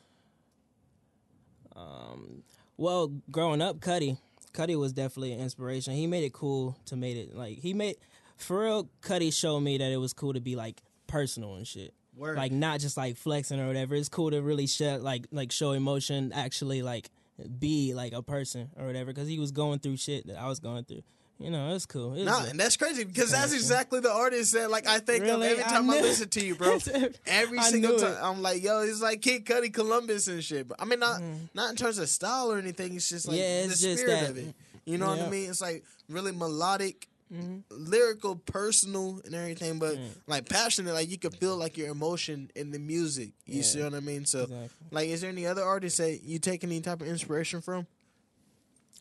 um, 1.77 2.43
well, 2.77 3.13
growing 3.31 3.63
up, 3.63 3.81
Cudi, 3.81 4.19
Cudi 4.53 4.79
was 4.79 4.93
definitely 4.93 5.33
an 5.33 5.41
inspiration. 5.41 5.95
He 5.95 6.07
made 6.07 6.25
it 6.25 6.33
cool 6.33 6.77
to 6.87 6.97
make 6.97 7.17
it 7.17 7.37
like 7.37 7.59
he 7.59 7.75
made. 7.75 7.97
For 8.37 8.65
real, 8.65 8.89
Cudi 9.03 9.33
showed 9.33 9.61
me 9.61 9.79
that 9.79 9.91
it 9.91 9.97
was 9.99 10.13
cool 10.13 10.33
to 10.35 10.41
be 10.41 10.57
like 10.57 10.83
personal 11.07 11.55
and 11.55 11.67
shit. 11.67 11.95
Word. 12.17 12.37
Like 12.37 12.53
not 12.53 12.81
just 12.81 12.97
like 12.97 13.17
flexing 13.17 13.61
or 13.61 13.67
whatever. 13.67 13.95
It's 13.95 14.09
cool 14.09 14.31
to 14.31 14.41
really 14.41 14.67
show 14.67 14.99
like 15.01 15.27
like 15.31 15.53
show 15.53 15.73
emotion. 15.73 16.33
Actually, 16.35 16.83
like 16.83 17.11
be 17.59 17.93
like 17.95 18.13
a 18.15 18.23
person 18.23 18.71
or 18.77 18.87
whatever. 18.87 19.13
Because 19.13 19.29
he 19.29 19.39
was 19.39 19.53
going 19.53 19.79
through 19.81 19.99
shit 19.99 20.27
that 20.27 20.39
I 20.39 20.49
was 20.49 20.61
going 20.61 20.85
through. 20.85 21.03
You 21.39 21.51
know, 21.51 21.75
it's 21.75 21.85
cool. 21.85 22.15
It 22.15 22.21
was 22.21 22.25
Nah, 22.25 22.45
and 22.47 22.59
that's 22.59 22.79
crazy 22.79 23.05
because 23.05 23.31
that's 23.31 23.53
exactly 23.53 24.01
the 24.01 24.11
artist 24.11 24.55
that 24.55 24.71
like 24.71 24.87
I 24.87 25.01
think 25.01 25.23
Really? 25.23 25.49
of 25.49 25.53
every 25.59 25.65
time 25.65 25.91
I, 25.91 25.97
knew- 25.97 26.03
listen 26.03 26.29
to 26.31 26.45
you, 26.47 26.55
bro. 26.55 26.79
Every 27.27 27.61
single 27.61 27.99
time 27.99 28.13
it. 28.13 28.19
I'm 28.23 28.41
like, 28.41 28.63
yo, 28.63 28.81
it's 28.81 29.03
like 29.03 29.21
Kid 29.21 29.45
Cudi, 29.45 29.71
Columbus 29.73 30.29
and 30.29 30.43
shit. 30.43 30.67
But 30.69 30.81
I 30.81 30.87
mean, 30.87 30.99
not 30.99 31.21
not 31.53 31.69
in 31.71 31.77
terms 31.77 31.99
of 31.99 32.09
style 32.09 32.51
or 32.51 32.59
anything. 32.59 32.95
It's 32.97 33.09
just 33.11 33.29
like 33.29 33.37
Mm-hmm. 33.37 33.43
Yeah, 33.61 33.63
the 33.65 33.69
just 33.69 33.99
spirit 34.03 34.21
that- 34.21 34.31
of 34.31 34.39
it. 34.39 34.55
You 34.87 34.97
know 34.99 35.09
what 35.09 35.21
I 35.21 35.29
mean? 35.29 35.51
It's 35.51 35.61
like 35.61 35.85
really 36.09 36.33
melodic, 36.33 37.07
Mm-hmm. 37.35 37.57
lyrical, 37.91 38.37
personal, 38.37 39.21
and 39.25 39.35
everything, 39.35 39.81
but 39.81 39.97
Mm. 39.97 40.09
like 40.29 40.49
passionate. 40.49 40.95
Like 40.95 41.11
you 41.11 41.19
can 41.19 41.33
feel 41.33 41.57
like 41.57 41.77
your 41.77 41.89
emotion 41.89 42.53
in 42.55 42.71
the 42.71 42.79
music. 42.79 43.31
You 43.47 43.57
Yeah. 43.57 43.63
see 43.63 43.83
what 43.83 43.95
I 43.95 44.01
mean? 44.01 44.25
So, 44.27 44.43
Exactly. 44.45 44.69
like, 44.93 45.09
is 45.09 45.21
there 45.23 45.31
any 45.31 45.45
other 45.45 45.65
artists 45.65 45.99
that 45.99 46.23
you 46.23 46.39
take 46.39 46.63
any 46.63 46.81
type 46.81 47.01
of 47.03 47.09
inspiration 47.09 47.61
from? 47.61 47.89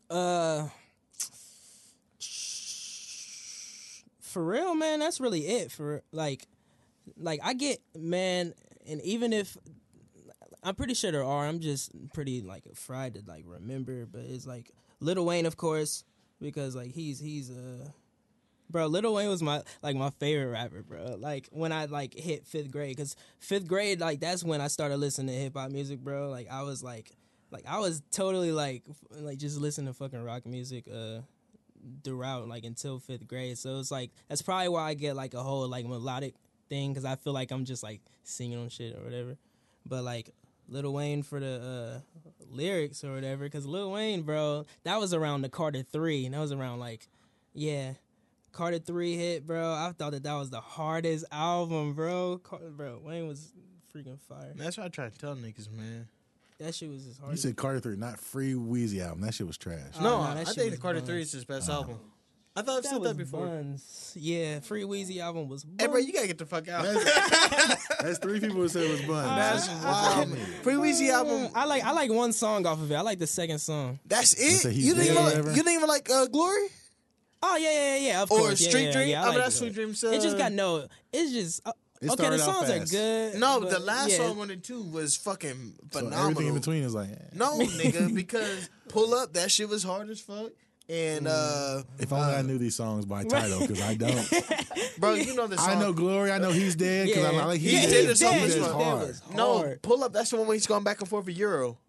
Uh, 0.09 0.67
for 4.35 4.43
real, 4.43 4.75
man. 4.75 4.99
That's 4.99 5.21
really 5.21 5.47
it. 5.47 5.71
For 5.71 6.03
like, 6.11 6.45
like 7.17 7.39
I 7.41 7.53
get 7.53 7.79
man, 7.95 8.53
and 8.85 9.01
even 9.01 9.31
if 9.31 9.57
I'm 10.61 10.75
pretty 10.75 10.93
sure 10.93 11.09
there 11.09 11.23
are. 11.23 11.47
I'm 11.47 11.61
just 11.61 11.91
pretty 12.11 12.41
like 12.41 12.63
fried 12.75 13.13
to 13.13 13.21
like 13.25 13.45
remember, 13.47 14.05
but 14.05 14.23
it's 14.27 14.45
like 14.45 14.71
Lil 14.99 15.25
Wayne, 15.25 15.45
of 15.45 15.55
course, 15.55 16.03
because 16.41 16.75
like 16.75 16.91
he's 16.91 17.17
he's 17.17 17.49
uh 17.49 17.87
bro. 18.69 18.87
Lil 18.87 19.13
Wayne 19.13 19.29
was 19.29 19.41
my 19.41 19.63
like 19.81 19.95
my 19.95 20.09
favorite 20.09 20.51
rapper, 20.51 20.83
bro. 20.83 21.15
Like 21.17 21.47
when 21.53 21.71
I 21.71 21.85
like 21.85 22.13
hit 22.13 22.45
fifth 22.45 22.71
grade, 22.71 22.97
because 22.97 23.15
fifth 23.39 23.69
grade 23.69 24.01
like 24.01 24.19
that's 24.19 24.43
when 24.43 24.59
I 24.59 24.67
started 24.67 24.97
listening 24.97 25.33
to 25.33 25.41
hip 25.41 25.55
hop 25.55 25.71
music, 25.71 26.01
bro. 26.01 26.29
Like 26.29 26.51
I 26.51 26.63
was 26.63 26.83
like 26.83 27.15
like 27.51 27.63
I 27.65 27.79
was 27.79 28.01
totally 28.11 28.51
like 28.51 28.83
like 29.11 29.37
just 29.37 29.61
listening 29.61 29.87
to 29.87 29.93
fucking 29.93 30.21
rock 30.21 30.45
music 30.45 30.89
uh 30.93 31.21
throughout 32.03 32.47
like 32.47 32.63
until 32.63 32.99
fifth 32.99 33.27
grade. 33.27 33.57
So 33.57 33.79
it's 33.79 33.91
like 33.91 34.11
that's 34.27 34.41
probably 34.41 34.69
why 34.69 34.89
I 34.89 34.93
get 34.93 35.15
like 35.15 35.33
a 35.33 35.43
whole 35.43 35.67
like 35.67 35.85
melodic 35.85 36.35
thing 36.69 36.91
because 36.91 37.05
I 37.05 37.15
feel 37.15 37.33
like 37.33 37.51
I'm 37.51 37.65
just 37.65 37.83
like 37.83 38.01
singing 38.23 38.57
on 38.57 38.69
shit 38.69 38.95
or 38.95 39.03
whatever. 39.03 39.37
But 39.85 40.03
like 40.03 40.31
Lil 40.67 40.93
Wayne 40.93 41.23
for 41.23 41.39
the 41.39 42.01
uh, 42.01 42.21
lyrics 42.49 43.03
or 43.03 43.13
whatever, 43.13 43.43
because 43.43 43.65
Lil 43.65 43.91
Wayne, 43.91 44.23
bro, 44.23 44.65
that 44.83 44.99
was 44.99 45.13
around 45.13 45.41
the 45.41 45.49
Carter 45.49 45.83
Three, 45.83 46.25
and 46.25 46.33
that 46.33 46.39
was 46.39 46.51
around 46.51 46.79
like, 46.79 47.07
yeah, 47.53 47.93
Carter 48.51 48.79
Three 48.79 49.15
hit, 49.15 49.45
bro. 49.45 49.71
I 49.71 49.93
thought 49.97 50.11
that 50.13 50.23
that 50.23 50.33
was 50.33 50.49
the 50.49 50.61
hardest 50.61 51.25
album, 51.31 51.93
bro. 51.93 52.39
Car- 52.39 52.59
bro, 52.71 52.99
Wayne 53.03 53.27
was 53.27 53.51
freaking 53.93 54.19
fire. 54.19 54.53
That's 54.55 54.77
what 54.77 54.85
I 54.85 54.89
try 54.89 55.09
to 55.09 55.17
tell 55.17 55.35
niggas, 55.35 55.71
man. 55.71 56.07
That 56.59 56.73
shit 56.73 56.89
was 56.89 57.05
as 57.07 57.17
hard. 57.17 57.31
You 57.31 57.37
said 57.37 57.55
Carter 57.55 57.79
Three, 57.79 57.97
not 57.97 58.19
Free 58.19 58.53
Weezy 58.53 59.05
album. 59.05 59.21
That 59.21 59.33
shit 59.33 59.47
was 59.47 59.57
trash. 59.57 59.79
Oh, 59.99 60.03
no, 60.03 60.09
no, 60.09 60.21
I 60.21 60.33
that 60.35 60.47
shit 60.47 60.55
think 60.55 60.71
the 60.71 60.77
Carter. 60.77 61.01
Three 61.01 61.21
is 61.21 61.31
his 61.31 61.45
best 61.45 61.69
album. 61.69 61.99
I 62.57 62.61
thought 62.61 62.77
I've 62.77 62.85
said 62.85 63.03
that 63.03 63.17
before. 63.17 63.47
buns. 63.47 64.13
Yeah, 64.15 64.61
Free 64.61 64.83
Weezy 64.83 65.19
album 65.19 65.49
was. 65.49 65.65
Hey, 65.77 65.87
bro, 65.87 65.97
you 65.97 66.13
gotta 66.13 66.27
get 66.27 66.37
the 66.37 66.45
fuck 66.45 66.69
out. 66.69 66.83
That's 67.99 68.19
three 68.19 68.39
people 68.39 68.55
who 68.55 68.69
said 68.69 68.83
it 68.83 68.91
was 68.91 69.01
bun. 69.01 69.35
That's 69.35 69.67
wild. 69.83 70.37
Free 70.63 70.75
Weezy 70.75 71.09
album. 71.09 71.51
I 71.53 71.65
like 71.65 71.83
I 71.83 71.91
like 71.91 72.11
one 72.11 72.31
song 72.31 72.65
off 72.65 72.81
of 72.81 72.89
it. 72.89 72.95
I 72.95 73.01
like 73.01 73.19
the 73.19 73.27
second 73.27 73.59
song. 73.59 73.99
That's 74.05 74.33
it. 74.33 74.71
he's 74.71 74.87
You 74.87 74.93
didn't 74.93 75.11
even 75.11 75.23
like, 75.23 75.35
you 75.35 75.63
didn't 75.63 75.73
even 75.73 75.89
like 75.89 76.09
uh, 76.09 76.27
Glory 76.27 76.69
Oh 77.47 77.57
yeah, 77.57 77.71
yeah, 77.71 78.07
yeah. 78.07 78.21
Of 78.23 78.31
or 78.31 78.39
course, 78.39 78.61
yeah, 78.61 78.69
Street 78.69 78.85
yeah, 78.85 78.91
Dream. 78.91 79.09
Yeah, 79.09 79.21
I 79.21 79.25
mean, 79.25 79.33
like 79.35 79.43
that's 79.43 79.55
it. 79.55 79.57
Street 79.57 79.73
Dreams. 79.73 80.03
It 80.03 80.21
just 80.21 80.35
uh, 80.35 80.39
got 80.39 80.51
no. 80.51 80.87
It's 81.13 81.31
just 81.31 81.61
uh, 81.65 81.73
It 82.05 82.11
okay. 82.11 82.29
The 82.29 82.37
songs 82.37 82.69
are 82.69 82.85
good. 82.85 83.39
no. 83.39 83.59
but 83.61 83.69
The 83.71 83.79
last 83.79 84.11
yeah. 84.11 84.17
song 84.17 84.37
one 84.37 84.51
and 84.51 84.63
two 84.63 84.81
was 84.83 85.17
fucking 85.17 85.73
phenomenal. 85.91 86.17
So 86.19 86.29
everything 86.31 86.47
in 86.47 86.53
between 86.53 86.83
is 86.83 86.93
like. 86.95 87.09
eh. 87.11 87.15
No, 87.33 87.59
nigga, 87.59 88.13
because 88.13 88.69
pull 88.89 89.13
up 89.13 89.33
that 89.33 89.51
shit 89.51 89.67
was 89.69 89.83
hard 89.83 90.09
as 90.09 90.19
fuck. 90.21 90.51
And 90.87 91.27
uh, 91.27 91.81
If 91.97 92.13
only 92.13 92.35
I 92.35 92.43
knew 92.43 92.59
these 92.59 92.75
songs 92.75 93.05
by 93.07 93.23
title, 93.23 93.59
because 93.59 93.81
I 93.81 93.95
don't. 93.95 94.31
bro, 94.99 95.15
you 95.15 95.33
know 95.35 95.47
the 95.47 95.57
song. 95.57 95.69
I 95.69 95.79
know 95.79 95.93
Glory. 95.93 96.31
I 96.31 96.37
know 96.37 96.51
He's 96.51 96.75
Dead 96.75 97.07
because 97.07 97.25
I, 97.25 97.29
I 97.33 97.45
like 97.45 97.59
He's, 97.59 97.71
He's 97.71 97.81
Dead. 97.91 98.01
Dead 98.03 98.09
is 98.11 98.19
so 98.19 98.31
He's 98.31 98.41
much 98.41 98.49
Dead 98.51 98.59
is 98.59 98.67
fun. 98.67 98.81
hard. 98.83 99.19
no, 99.35 99.75
pull 99.81 100.03
up. 100.03 100.13
That's 100.13 100.29
the 100.29 100.37
one 100.37 100.45
where 100.45 100.53
he's 100.53 100.67
going 100.67 100.83
back 100.83 100.99
and 100.99 101.09
forth 101.09 101.25
with 101.25 101.37
Euro. 101.39 101.79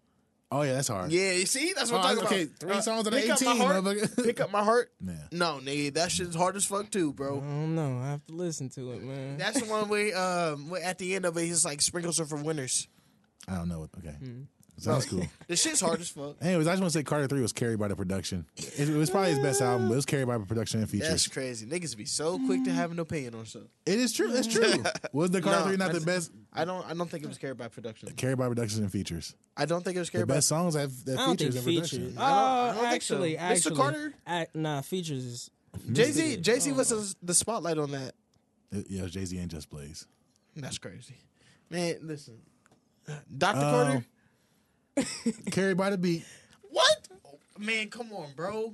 Oh 0.49 0.61
yeah, 0.61 0.75
that's 0.75 0.87
hard. 0.87 1.11
Yeah, 1.11 1.33
you 1.33 1.45
see, 1.45 1.73
that's 1.75 1.91
what 1.91 2.05
Oh, 2.05 2.07
I'm 2.07 2.15
talking 2.15 2.27
okay, 2.27 2.43
about. 2.43 2.59
three 2.59 2.81
songs 2.81 3.05
out 3.05 3.13
of 3.13 3.19
Pick 3.19 3.29
Up 3.29 3.41
My 3.41 3.51
18, 3.51 3.61
Heart- 3.61 3.83
motherfucker. 3.83 4.23
Pick 4.25 4.39
up 4.39 4.51
my 4.51 4.63
heart. 4.63 4.91
Yeah. 5.05 5.13
No, 5.33 5.59
nigga, 5.61 5.93
that 5.95 6.09
shit's 6.11 6.35
hard 6.35 6.55
as 6.55 6.63
fuck 6.65 6.89
too, 6.89 7.11
bro. 7.11 7.37
I 7.39 7.41
don't 7.41 7.75
know. 7.75 7.99
I 8.01 8.11
have 8.11 8.25
to 8.27 8.33
listen 8.33 8.69
to 8.69 8.91
it, 8.93 9.03
man. 9.03 9.37
That's 9.37 9.59
the 9.59 9.65
one 9.69 9.89
where, 9.89 10.17
um, 10.17 10.73
at 10.81 10.99
the 10.99 11.15
end 11.15 11.25
of 11.25 11.35
it, 11.37 11.43
he's 11.43 11.65
like 11.65 11.81
sprinkles 11.81 12.19
are 12.21 12.25
for 12.25 12.37
winners. 12.37 12.87
I 13.47 13.55
don't 13.55 13.67
know. 13.67 13.79
What, 13.79 13.89
okay, 13.99 14.15
Hmm. 14.15 14.41
Sounds 14.77 15.05
cool. 15.05 15.23
The 15.47 15.55
shit's 15.55 15.79
hard 15.81 15.99
as 16.01 16.09
fuck. 16.09 16.35
Anyways, 16.41 16.67
I 16.67 16.71
just 16.71 16.81
want 16.81 16.93
to 16.93 16.99
say 16.99 17.03
Carter 17.03 17.27
Three 17.27 17.41
was 17.41 17.51
carried 17.53 17.79
by 17.79 17.87
the 17.87 17.95
production. 17.95 18.45
It, 18.55 18.89
it 18.89 18.95
was 18.95 19.09
probably 19.09 19.31
his 19.31 19.39
best 19.39 19.61
album, 19.61 19.87
but 19.87 19.93
it 19.93 19.97
was 19.97 20.05
carried 20.05 20.27
by 20.27 20.37
the 20.37 20.45
production 20.45 20.79
and 20.81 20.89
features. 20.89 21.09
That's 21.09 21.27
crazy. 21.27 21.65
Niggas 21.65 21.95
be 21.97 22.05
so 22.05 22.37
quick 22.45 22.63
to 22.65 22.71
have 22.71 22.91
an 22.91 22.99
opinion 22.99 23.35
on 23.35 23.45
stuff. 23.45 23.63
It 23.85 23.99
is 23.99 24.13
true. 24.13 24.31
It's 24.33 24.47
true. 24.47 24.83
was 25.13 25.31
the 25.31 25.41
Carter 25.41 25.59
No, 25.59 25.65
Three 25.67 25.77
not 25.77 25.91
the 25.93 25.99
that's- 25.99 26.27
best? 26.29 26.31
I 26.53 26.65
don't. 26.65 26.85
I 26.89 26.93
don't 26.93 27.09
think 27.09 27.23
it 27.23 27.27
was 27.27 27.37
carried 27.37 27.57
by 27.57 27.67
production. 27.67 28.09
Carried 28.13 28.37
by 28.37 28.47
production 28.47 28.81
and 28.83 28.91
features. 28.91 29.35
I 29.55 29.65
don't 29.65 29.83
think 29.83 29.95
it 29.95 29.99
was 29.99 30.09
The 30.09 30.13
carried 30.19 30.27
by. 30.27 30.35
best 30.35 30.47
songs 30.47 30.75
have 30.75 30.91
I 30.91 31.11
that 31.11 31.15
don't 31.17 31.37
features 31.39 31.55
think 31.55 31.65
and 31.67 31.75
production. 31.75 31.99
features. 32.07 32.17
I 32.17 32.29
don't- 32.29 32.37
I 32.37 32.69
Oh, 32.69 32.73
don't 32.73 32.85
uh, 32.85 32.89
think 32.91 33.01
so. 33.03 33.15
actually, 33.15 33.33
Mr. 33.35 33.39
actually, 33.39 33.75
Carter? 33.75 34.13
ac- 34.27 34.49
nah, 34.53 34.81
features 34.81 35.25
is. 35.25 35.51
Jay 35.91 36.11
Z. 36.11 36.37
Jay 36.37 36.59
Z 36.59 36.71
was 36.71 36.91
oh. 36.91 36.99
the- 36.99 37.15
the 37.23 37.33
spotlight 37.33 37.77
on 37.77 37.91
that. 37.91 38.13
It- 38.71 38.87
yeah, 38.89 39.05
Jay 39.07 39.25
Z 39.25 39.37
and 39.37 39.49
Just 39.49 39.69
Blaze. 39.69 40.05
That's 40.55 40.77
crazy, 40.77 41.15
man. 41.69 41.97
Listen, 42.01 42.39
Doctor 43.37 43.61
Um, 43.65 43.71
Carter. 43.71 44.05
Carried 45.51 45.77
by 45.77 45.89
the 45.91 45.97
beat. 45.97 46.25
What? 46.69 47.07
Man, 47.59 47.89
come 47.89 48.11
on, 48.13 48.27
bro. 48.35 48.73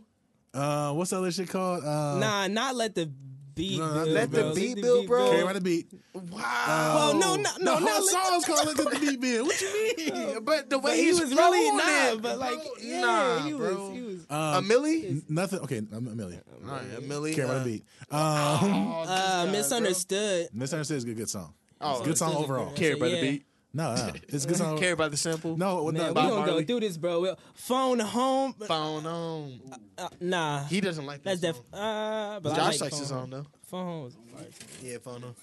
Uh, 0.54 0.92
what's 0.94 1.12
the 1.12 1.18
other 1.18 1.32
shit 1.32 1.50
called? 1.50 1.84
Uh, 1.84 2.18
Nah, 2.20 2.48
not 2.48 2.76
let 2.76 2.96
the 2.96 3.08
beat. 3.08 3.80
No, 3.80 3.86
not 3.86 3.94
build, 4.06 4.10
Let 4.16 4.32
the 4.32 4.42
bro. 4.42 4.54
beat 4.56 4.76
build, 4.82 5.08
bro. 5.08 5.30
Carried 5.32 5.46
by 5.46 5.54
the 5.54 5.62
beat. 5.62 5.88
Wow. 6.14 6.94
Well, 6.96 7.14
no, 7.16 7.36
no, 7.36 7.36
no, 7.38 7.50
the 7.58 7.64
not 7.64 7.82
whole 7.82 8.06
let 8.06 8.26
song's 8.26 8.46
called 8.46 8.66
"Let 8.68 8.78
the 8.78 9.00
Beat 9.02 9.20
Build." 9.22 9.48
What 9.48 9.62
you 9.62 10.14
mean? 10.14 10.44
But 10.44 10.70
the 10.70 10.78
way 10.80 10.92
But 10.92 10.96
he 10.98 11.04
he's 11.06 11.20
was 11.22 11.30
really 11.34 11.70
flowing 11.70 11.78
not. 11.78 12.14
it, 12.14 12.22
But 12.22 12.38
like, 12.40 12.56
bro, 12.64 12.72
yeah, 12.82 13.02
nah, 13.02 13.40
he 13.46 13.54
bro. 13.54 13.76
was. 13.90 13.98
He 13.98 14.02
was. 14.04 14.26
Um, 14.30 14.38
a 14.40 14.62
Milli. 14.68 15.30
Nothing. 15.30 15.60
Okay, 15.60 15.78
a 15.78 16.02
million. 16.02 16.42
All 16.66 16.72
right, 16.72 16.82
a 16.98 17.02
Milli. 17.02 17.34
Carried 17.36 17.48
by 17.48 17.54
uh, 17.56 17.64
the 17.64 17.66
beat. 17.72 17.84
Um, 18.12 18.20
oh, 18.20 19.04
Uh, 19.08 19.46
guy, 19.46 19.52
misunderstood. 19.52 20.50
Misunderstood 20.54 20.98
is 20.98 21.04
a 21.04 21.08
good, 21.08 21.18
good 21.18 21.30
song. 21.30 21.54
Oh, 21.82 22.04
good 22.04 22.18
song 22.18 22.36
overall. 22.36 22.66
Carried 22.74 22.78
Carried 22.78 23.00
by 23.00 23.10
the 23.10 23.22
beat. 23.22 23.46
No, 23.76 23.96
no, 23.96 24.12
it's 24.28 24.46
a 24.46 24.48
good 24.48 24.58
song. 24.58 24.78
Carried 24.78 24.98
by 25.00 25.08
the 25.10 25.18
sample. 25.18 25.58
No, 25.58 25.86
Man, 25.86 25.94
no, 25.96 26.08
we 26.10 26.14
Bob 26.14 26.30
gonna 26.30 26.30
go 26.30 26.46
Marley. 26.52 26.64
through 26.66 26.80
this, 26.82 26.96
bro. 26.98 27.22
We'll- 27.22 27.40
Phone 27.56 28.00
home. 28.00 28.54
Phone 28.68 29.06
on. 29.08 29.60
Uh, 29.98 30.10
nah, 30.22 30.64
He 30.66 30.80
doesn't 30.80 31.06
like 31.08 31.24
that's 31.24 31.42
that. 31.42 31.54
def. 31.54 31.56
song. 31.56 31.80
Uh, 31.82 32.40
but 32.40 32.52
I 32.54 32.56
Josh 32.56 32.66
like 32.74 32.82
likes 32.82 32.94
phone 32.94 33.00
his 33.00 33.10
home. 33.10 33.20
song 33.22 33.30
though. 33.32 33.46
Phone 33.66 33.86
home 33.86 34.04
was. 34.04 34.16
Yeah, 34.84 34.98
phone 35.00 35.24
on. 35.24 35.36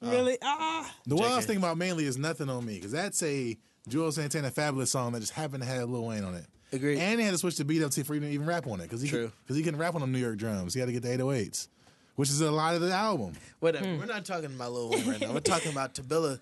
Really? 0.00 0.38
Ah. 0.42 0.94
The 1.06 1.16
one 1.16 1.24
I 1.30 1.36
was 1.36 1.44
JK. 1.44 1.48
thinking 1.48 1.64
about 1.64 1.76
mainly 1.76 2.04
is 2.06 2.16
"Nothing 2.16 2.48
on 2.48 2.64
Me" 2.64 2.76
because 2.76 2.92
that's 2.92 3.22
a 3.22 3.58
Juelz 3.90 4.14
Santana 4.14 4.50
Fabolous 4.50 4.88
song 4.88 5.12
that 5.12 5.20
just 5.20 5.32
happened 5.32 5.62
to 5.62 5.68
have 5.68 5.90
Lil 5.90 6.04
Wayne 6.06 6.24
on 6.24 6.34
it. 6.36 6.46
Agreed. 6.72 6.98
And 6.98 7.18
he 7.18 7.24
had 7.26 7.32
to 7.32 7.38
switch 7.38 7.56
the 7.56 7.64
beat 7.64 7.82
up 7.82 7.90
to 7.92 8.04
for 8.04 8.14
him 8.14 8.22
to 8.22 8.28
even 8.30 8.46
rap 8.46 8.66
on 8.66 8.80
it 8.80 8.84
because 8.84 9.00
he 9.02 9.08
True. 9.08 9.32
because 9.42 9.56
he 9.56 9.62
can 9.62 9.76
rap 9.76 9.94
on 9.94 10.00
them 10.00 10.12
New 10.12 10.18
York 10.18 10.36
drums. 10.38 10.72
He 10.74 10.80
had 10.80 10.86
to 10.86 10.92
get 10.92 11.02
the 11.02 11.08
808s, 11.08 11.68
which 12.14 12.28
is 12.30 12.40
a 12.40 12.50
lot 12.50 12.74
of 12.76 12.80
the 12.82 12.92
album. 12.92 13.32
Whatever. 13.60 13.86
Hmm. 13.86 13.98
We're 13.98 14.06
not 14.06 14.24
talking 14.24 14.46
about 14.54 14.72
Lil 14.72 14.90
Wayne 14.90 15.06
right 15.08 15.20
now. 15.20 15.32
We're 15.32 15.40
talking 15.40 15.72
about 15.72 15.94
Tobilla. 15.94 16.38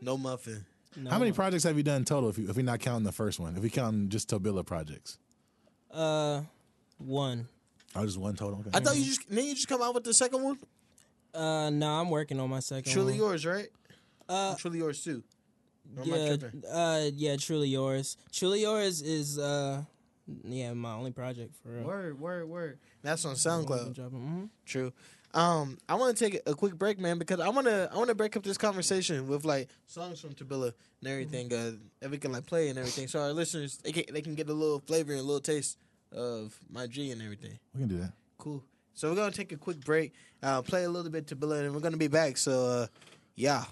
No 0.00 0.16
muffin. 0.16 0.64
No. 0.96 1.10
How 1.10 1.18
many 1.18 1.32
projects 1.32 1.64
have 1.64 1.76
you 1.76 1.82
done 1.82 2.04
total? 2.04 2.30
If 2.30 2.38
you, 2.38 2.48
if 2.50 2.56
we're 2.56 2.62
not 2.64 2.80
counting 2.80 3.04
the 3.04 3.12
first 3.12 3.38
one, 3.38 3.56
if 3.56 3.62
we 3.62 3.70
count 3.70 4.08
just 4.08 4.28
Tobilla 4.28 4.64
projects, 4.66 5.18
Uh, 5.90 6.42
one. 6.98 7.46
oh, 7.94 8.04
just 8.04 8.18
one 8.18 8.34
total. 8.34 8.60
Okay. 8.60 8.70
I 8.74 8.80
thought 8.80 8.96
you 8.96 9.04
just 9.04 9.28
then 9.28 9.44
you 9.46 9.54
just 9.54 9.68
come 9.68 9.82
out 9.82 9.94
with 9.94 10.04
the 10.04 10.14
second 10.14 10.42
one. 10.42 10.58
Uh, 11.32 11.70
no, 11.70 11.88
I'm 12.00 12.10
working 12.10 12.40
on 12.40 12.50
my 12.50 12.58
second. 12.60 12.90
Truly 12.92 13.12
one. 13.12 13.18
yours, 13.20 13.46
right? 13.46 13.68
Uh, 14.28 14.54
Truly 14.56 14.78
yours 14.78 15.02
too. 15.02 15.22
Or 15.96 16.04
yeah, 16.04 16.36
uh, 16.72 17.10
yeah, 17.14 17.36
truly 17.36 17.68
yours. 17.68 18.16
Truly 18.32 18.62
yours 18.62 19.02
is 19.02 19.38
uh, 19.38 19.82
yeah, 20.44 20.72
my 20.72 20.92
only 20.94 21.10
project 21.12 21.54
for 21.62 21.70
real. 21.70 21.82
Word, 21.84 22.20
word, 22.20 22.48
word. 22.48 22.78
That's 23.02 23.24
on 23.24 23.34
SoundCloud. 23.34 23.94
dropping- 23.94 24.18
mhm. 24.20 24.48
True. 24.66 24.92
Um, 25.32 25.78
I 25.88 25.94
want 25.94 26.16
to 26.16 26.24
take 26.24 26.40
a 26.46 26.54
quick 26.54 26.74
break, 26.76 26.98
man, 26.98 27.18
because 27.18 27.38
I 27.40 27.48
want 27.50 27.66
to 27.66 27.88
I 27.92 27.96
want 27.96 28.08
to 28.08 28.14
break 28.14 28.36
up 28.36 28.42
this 28.42 28.58
conversation 28.58 29.28
with 29.28 29.44
like 29.44 29.68
songs 29.86 30.20
from 30.20 30.34
Tobilla 30.34 30.72
and 31.00 31.10
everything 31.10 31.52
uh, 31.52 31.72
that 32.00 32.10
we 32.10 32.18
can 32.18 32.32
like 32.32 32.46
play 32.46 32.68
and 32.68 32.78
everything, 32.78 33.06
so 33.06 33.20
our 33.20 33.32
listeners 33.32 33.76
they 33.78 33.92
can 33.92 34.12
they 34.12 34.22
can 34.22 34.34
get 34.34 34.48
a 34.48 34.52
little 34.52 34.80
flavor 34.80 35.12
and 35.12 35.20
a 35.20 35.24
little 35.24 35.40
taste 35.40 35.78
of 36.12 36.58
my 36.68 36.86
G 36.88 37.12
and 37.12 37.22
everything. 37.22 37.58
we 37.74 37.80
can 37.80 37.88
do 37.88 37.98
that. 37.98 38.12
Cool. 38.38 38.64
So 38.94 39.08
we're 39.08 39.16
gonna 39.16 39.30
take 39.30 39.52
a 39.52 39.56
quick 39.56 39.80
break, 39.84 40.12
uh, 40.42 40.62
play 40.62 40.84
a 40.84 40.90
little 40.90 41.10
bit 41.12 41.26
Tobilla, 41.26 41.60
and 41.64 41.72
we're 41.74 41.80
gonna 41.80 41.96
be 41.96 42.08
back. 42.08 42.36
So 42.36 42.66
uh, 42.66 42.86
yeah. 43.36 43.64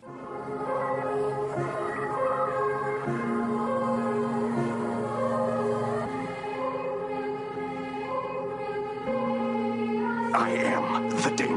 I 10.34 10.50
am 10.50 10.77
the 10.77 10.77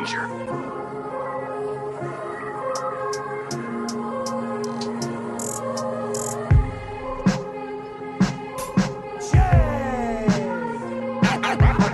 danger. 0.01 0.27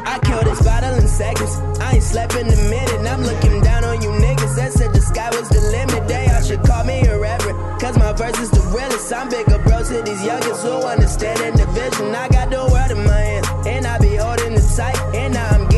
I 0.05 0.19
kill 0.23 0.43
this 0.43 0.63
bottle 0.63 0.95
in 0.95 1.07
seconds. 1.07 1.57
I 1.79 1.93
ain't 1.95 2.03
slept 2.03 2.35
in 2.35 2.47
a 2.47 2.55
minute. 2.69 3.07
I'm 3.07 3.23
looking 3.23 3.61
down 3.61 3.83
on 3.83 4.01
you 4.01 4.09
niggas 4.09 4.55
that 4.55 4.73
said 4.73 4.93
the 4.93 5.01
sky 5.01 5.29
was 5.29 5.49
the 5.49 5.61
limit. 5.71 6.07
They 6.07 6.27
all 6.29 6.41
should 6.41 6.63
call 6.63 6.83
me 6.85 7.01
irreverent. 7.01 7.81
Cause 7.81 7.97
my 7.97 8.13
verse 8.13 8.39
is 8.39 8.51
the 8.51 8.61
realest. 8.75 9.11
I'm 9.13 9.29
bigger 9.29 9.59
bro 9.59 9.83
to 9.83 10.01
these 10.01 10.21
youngins 10.21 10.61
who 10.61 10.85
understand 10.87 11.57
the 11.57 11.65
vision. 11.67 12.15
I 12.15 12.27
got 12.29 12.49
the 12.49 12.59
world 12.71 12.91
in 12.91 13.03
my 13.05 13.11
hands. 13.11 13.47
And 13.67 13.85
I 13.85 13.99
be 13.99 14.15
holding 14.15 14.53
it 14.53 14.67
tight. 14.75 14.97
And 15.15 15.33
now 15.33 15.49
I'm 15.49 15.67
getting 15.69 15.76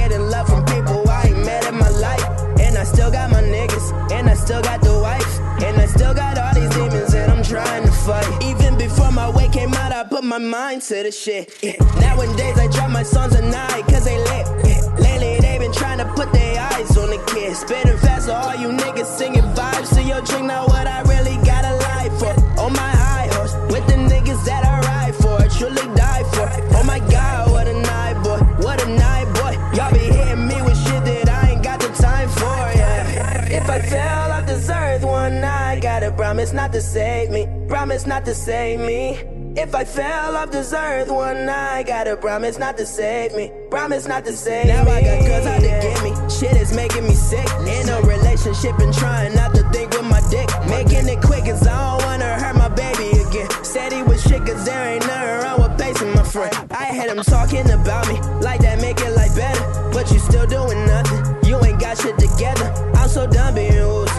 still 4.50 4.62
got 4.64 4.82
the 4.82 5.00
wife. 5.00 5.40
And 5.62 5.78
I 5.78 5.86
still 5.86 6.14
got 6.16 6.36
all 6.40 6.54
these 6.56 6.72
demons 6.72 7.12
that 7.14 7.30
I'm 7.30 7.44
trying 7.44 7.84
to 7.84 7.92
fight. 7.92 8.26
Even 8.42 8.80
before 8.80 9.12
my 9.12 9.30
weight 9.30 9.52
came 9.52 9.76
out, 9.76 9.92
I 9.92 10.04
put 10.04 10.24
my 10.24 10.40
mind 10.40 10.82
to 10.90 11.04
the 11.04 11.12
shit. 11.12 11.54
Yeah. 11.62 11.78
Nowadays 12.02 12.58
I 12.58 12.66
drop 12.66 12.90
my 12.90 13.04
songs 13.04 13.36
at 13.36 13.44
night 13.44 13.84
cause 13.92 14.06
they 14.06 14.18
lit. 14.18 14.46
Yeah. 14.66 14.82
Lately 15.06 15.38
they 15.40 15.60
been 15.60 15.72
trying 15.72 16.00
to 16.00 16.08
put 16.18 16.34
their 16.34 16.60
eyes 16.72 16.98
on 16.98 17.12
the 17.12 17.22
kid. 17.28 17.56
Spitting 17.56 17.98
fast 18.00 18.28
all 18.28 18.56
you 18.56 18.70
niggas 18.70 19.06
singing 19.20 19.48
vibes 19.54 19.94
to 19.94 20.02
your 20.02 20.22
drink. 20.22 20.46
Now 20.46 20.66
what 20.66 20.88
I 20.88 21.02
really 21.14 21.38
got 21.46 21.64
a 21.66 21.76
life 21.90 22.14
for. 22.18 22.34
On 22.64 22.74
my 22.74 22.92
high 23.04 23.30
horse 23.36 23.54
with 23.72 23.86
the 23.86 23.98
niggas 24.12 24.44
that 24.46 24.66
I 24.66 24.74
ride 24.90 25.16
for, 25.22 25.36
I 25.46 25.48
truly 25.60 25.86
die 25.96 26.24
for. 26.34 26.50
Oh 26.78 26.84
my 26.84 26.98
god, 26.98 27.52
what 27.52 27.68
a 27.68 27.74
night, 27.74 28.18
boy, 28.24 28.40
what 28.66 28.82
a 28.84 28.90
night, 28.90 29.28
boy. 29.38 29.54
Y'all 29.78 29.94
be 29.94 30.00
hitting 30.00 30.48
me 30.48 30.60
with 30.64 30.78
shit 30.86 31.06
that 31.06 31.30
I 31.30 31.52
ain't 31.52 31.64
got 31.64 31.80
the 31.80 31.90
time 31.90 32.30
for, 32.30 32.58
yeah. 32.80 33.46
If 33.46 33.70
I 33.70 33.80
fell 33.82 34.29
off 35.30 35.42
this 35.42 35.42
earth 35.42 35.42
one 35.42 35.42
night, 35.42 35.82
gotta 35.82 36.12
promise 36.12 36.54
not 36.54 36.72
to 36.74 36.82
save 36.82 37.30
me, 37.30 37.48
promise 37.68 38.08
not 38.08 38.26
to 38.26 38.34
save 38.34 38.80
me. 38.80 39.18
If 39.58 39.76
I 39.76 39.84
fell 39.84 40.36
off 40.36 40.52
this 40.52 40.74
earth 40.74 41.10
one 41.10 41.46
night, 41.46 41.88
gotta 41.88 42.16
promise 42.16 42.58
not 42.58 42.78
to 42.78 42.86
save 42.86 43.34
me. 43.36 43.52
Promise 43.70 44.08
not 44.08 44.24
to 44.26 44.34
save 44.34 44.68
now 44.68 44.84
me. 44.84 44.92
Now 44.92 44.98
I 44.98 45.02
got 45.02 45.26
girls 45.26 45.46
out 45.48 45.62
to 45.62 45.68
get 45.68 46.04
me. 46.04 46.12
Shit 46.30 46.62
is 46.62 46.74
making 46.76 47.04
me 47.04 47.14
sick. 47.14 47.48
In 47.68 47.90
a 47.90 48.02
relationship 48.02 48.78
and 48.80 48.94
trying 48.94 49.36
not 49.36 49.54
to 49.56 49.64
think 49.72 49.92
with 49.92 50.06
my 50.06 50.22
dick. 50.30 50.50
Making 50.68 51.10
it 51.10 51.22
quick 51.22 51.46
cause 51.46 51.66
I 51.66 51.98
don't 51.98 52.06
wanna 52.06 52.40
hurt 52.40 52.56
my 52.56 52.70
baby 52.70 53.10
again. 53.22 53.50
Said 53.64 53.92
he 53.92 54.04
was 54.04 54.22
shit 54.24 54.46
cause 54.46 54.64
there 54.66 54.94
ain't 54.94 55.06
nothing 55.08 55.44
wrong 55.44 55.62
with 55.62 55.80
pacing 55.80 56.14
my 56.14 56.24
friend. 56.24 56.56
I 56.72 56.86
had 56.86 57.10
him 57.10 57.22
talking 57.24 57.70
about 57.72 58.08
me 58.08 58.20
like 58.40 58.62
that 58.62 58.80
make 58.82 59.00
it 59.02 59.12
like 59.16 59.36
better. 59.36 59.66
But 59.92 60.12
you 60.12 60.20
still 60.20 60.48
doing 60.48 60.86
nothing. 60.86 61.50
You 61.50 61.58
ain't 61.66 61.80
got 61.80 61.98
shit 61.98 62.18
together. 62.18 62.70
I'm 62.96 63.10
so 63.10 63.28
done 63.28 63.56
being 63.56 63.74
woozy. 63.74 64.19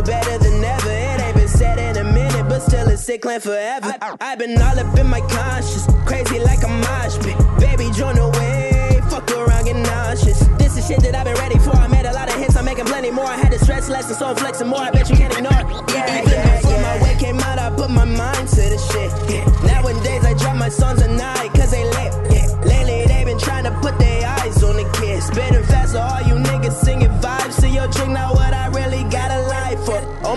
Feel 0.00 0.06
better 0.06 0.38
than 0.38 0.64
ever. 0.64 0.90
It 0.90 1.20
ain't 1.20 1.36
been 1.36 1.48
said 1.48 1.78
in 1.78 2.06
a 2.06 2.10
minute, 2.10 2.48
but 2.48 2.60
still 2.60 2.88
it's 2.88 3.04
sick 3.04 3.22
forever. 3.22 3.92
I, 4.00 4.16
I've 4.18 4.38
been 4.38 4.56
all 4.56 4.78
up 4.78 4.98
in 4.98 5.06
my 5.06 5.20
conscience, 5.20 5.86
crazy 6.06 6.38
like 6.38 6.62
a 6.62 6.68
mosh 6.68 7.18
pit. 7.18 7.36
Baby, 7.60 7.90
join 7.92 8.14
the 8.14 8.28
way, 8.38 8.98
fuck 9.10 9.30
around, 9.30 9.66
get 9.66 9.76
nauseous. 9.76 10.40
This 10.56 10.78
is 10.78 10.86
shit 10.86 11.00
that 11.02 11.14
I've 11.14 11.26
been 11.26 11.36
ready 11.36 11.58
for. 11.58 11.76
I 11.76 11.86
made 11.88 12.06
a 12.06 12.14
lot 12.14 12.30
of 12.30 12.36
hits, 12.36 12.56
I'm 12.56 12.64
making 12.64 12.86
plenty 12.86 13.10
more. 13.10 13.26
I 13.26 13.36
had 13.36 13.52
to 13.52 13.58
stress 13.58 13.90
less, 13.90 14.08
and 14.08 14.16
so 14.16 14.28
I'm 14.28 14.36
flexing 14.36 14.68
more. 14.68 14.80
I 14.80 14.90
bet 14.90 15.10
you 15.10 15.16
can't 15.16 15.36
ignore 15.36 15.52
it. 15.52 15.66
Yeah, 15.92 16.22
Even 16.22 16.32
yeah, 16.32 16.56
before 16.56 16.72
yeah. 16.72 16.82
my 16.82 17.02
way 17.02 17.16
came 17.18 17.38
out, 17.40 17.58
I 17.58 17.68
put 17.76 17.90
my 17.90 18.06
mind 18.06 18.48
to 18.48 18.62
the 18.72 18.78
shit. 18.78 19.12
Yeah. 19.28 19.44
Nowadays, 19.68 20.24
I 20.24 20.32
drop 20.32 20.56
my 20.56 20.70
songs 20.70 21.02
at 21.02 21.10
night, 21.10 21.52
cause 21.52 21.72
they 21.72 21.84
lit. 21.84 22.39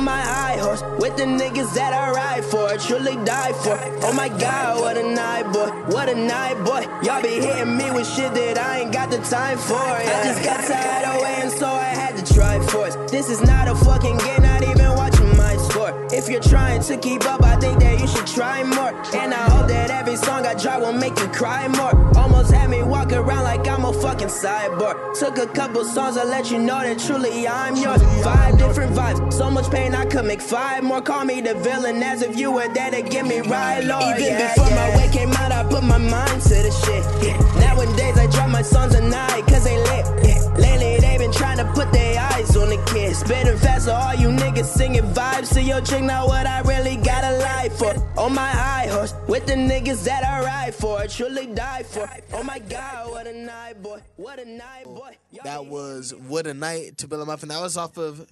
On 0.04 0.08
my 0.08 0.20
high 0.20 0.58
horse, 0.58 0.84
with 1.00 1.16
the 1.16 1.24
niggas 1.24 1.74
that 1.76 1.94
I 1.94 2.12
ride 2.12 2.44
for, 2.44 2.76
truly 2.76 3.16
die 3.24 3.54
for. 3.54 3.80
Oh 4.04 4.12
my 4.12 4.28
god, 4.28 4.82
what 4.82 4.98
a 4.98 5.04
night, 5.04 5.50
boy. 5.54 5.70
What 5.96 6.10
a 6.10 6.16
night, 6.16 6.62
boy. 6.66 6.82
Y'all 7.04 7.22
be 7.22 7.40
hitting 7.40 7.78
me 7.78 7.90
with 7.90 8.06
shit 8.06 8.34
that 8.34 8.58
I 8.58 8.80
ain't 8.80 8.92
got 8.92 9.10
the 9.12 9.20
time 9.20 9.58
for. 9.58 9.80
I 9.80 10.04
just 10.26 10.44
got 10.44 10.60
tired 10.68 11.08
of 11.08 11.22
waiting, 11.22 11.58
so 11.58 11.68
I 11.68 11.96
had 11.96 12.18
to 12.18 12.34
try 12.34 12.60
force. 12.68 12.98
This 13.10 13.30
is 13.30 13.40
not 13.44 13.70
a 13.70 13.76
fucking 13.76 14.18
game, 14.18 14.42
not 14.42 14.62
even 14.64 14.92
watching 14.92 14.94
my 14.94 15.00
score. 15.00 15.13
If 15.13 15.13
you're 16.34 16.42
trying 16.42 16.82
to 16.82 16.98
keep 16.98 17.24
up, 17.26 17.44
I 17.44 17.56
think 17.58 17.80
that 17.80 18.00
you 18.02 18.08
should 18.08 18.26
try 18.26 18.64
more. 18.64 18.92
And 19.14 19.34
I 19.34 19.44
hope 19.52 19.68
that 19.68 19.92
every 19.92 20.16
song 20.16 20.48
I 20.48 20.56
drop 20.56 20.82
will 20.82 20.92
make 20.92 21.18
you 21.20 21.28
cry 21.28 21.68
more. 21.68 21.94
Almost 22.18 22.52
had 22.52 22.72
me 22.72 22.82
walk 22.82 23.12
around 23.14 23.44
like 23.44 23.68
I'm 23.68 23.86
a 23.86 23.94
fucking 23.94 24.30
cyborg. 24.30 24.96
Took 25.20 25.38
a 25.38 25.46
couple 25.46 25.86
songs 25.86 26.16
to 26.18 26.24
let 26.26 26.50
you 26.50 26.58
know 26.58 26.82
that 26.82 26.98
truly 26.98 27.48
I'm 27.48 27.76
yours. 27.76 28.02
Five 28.24 28.58
different 28.58 28.94
vibes, 28.96 29.32
so 29.32 29.52
much 29.52 29.70
pain 29.70 29.94
I 29.94 30.06
could 30.06 30.26
make 30.26 30.42
five 30.42 30.84
more. 30.84 31.02
Call 31.02 31.24
me 31.24 31.40
the 31.40 31.54
villain 31.54 32.02
as 32.02 32.24
if 32.24 32.36
you 32.36 32.52
were 32.52 32.68
there 32.74 32.90
to 32.90 33.04
get 33.04 33.28
me 33.28 33.42
right, 33.42 33.84
Lord. 33.84 34.18
Even 34.18 34.24
yeah, 34.24 34.54
before 34.56 34.70
yeah. 34.70 34.76
my 34.76 34.98
way 34.98 35.10
came 35.14 35.32
out, 35.34 35.52
I 35.52 35.64
put 35.70 35.84
my 35.84 36.00
mind 36.00 36.42
to 36.42 36.56
the 36.66 36.72
shit. 36.84 37.04
Yeah. 37.24 37.38
Nowadays 37.60 38.18
I 38.18 38.26
drop 38.28 38.50
my 38.50 38.64
songs 38.64 38.96
at 38.96 39.04
night 39.04 39.46
eyes 42.96 43.24
on 43.24 43.46
the 43.46 43.58
fast, 43.58 43.86
so 43.86 43.94
all 43.94 44.14
you 44.16 44.28
niggas 44.30 44.66
singing 44.66 45.02
vibes 45.04 45.54
to 45.54 45.62
your 45.62 45.82
chick. 45.82 46.04
Now 46.04 46.28
what 46.28 46.46
I 46.46 46.62
really 46.62 46.98
got 46.98 47.24
a 47.24 47.38
life 47.38 47.74
for. 47.78 47.94
On 48.20 48.34
my 48.34 48.50
high 48.50 48.88
horse, 48.88 49.14
with 49.28 49.46
the 49.46 49.54
niggas 49.54 50.04
that 50.06 50.24
I 50.24 50.44
ride 50.44 50.76
for, 50.76 51.06
truly 51.08 51.48
die 51.48 51.84
for. 51.84 52.10
Oh 52.34 52.44
my 52.44 52.60
god, 52.60 53.10
what 53.10 53.28
a 53.28 53.34
night, 53.34 53.82
boy. 53.82 54.02
What 54.16 54.40
a 54.40 54.46
night, 54.46 54.86
boy. 54.86 55.18
Y'all 55.32 55.44
That 55.44 55.66
was 55.66 56.14
What 56.14 56.48
a 56.48 56.54
Night 56.54 56.98
Tobilla 56.98 57.26
Muffin. 57.26 57.50
That 57.50 57.62
was 57.62 57.78
off 57.78 57.98
of 57.98 58.28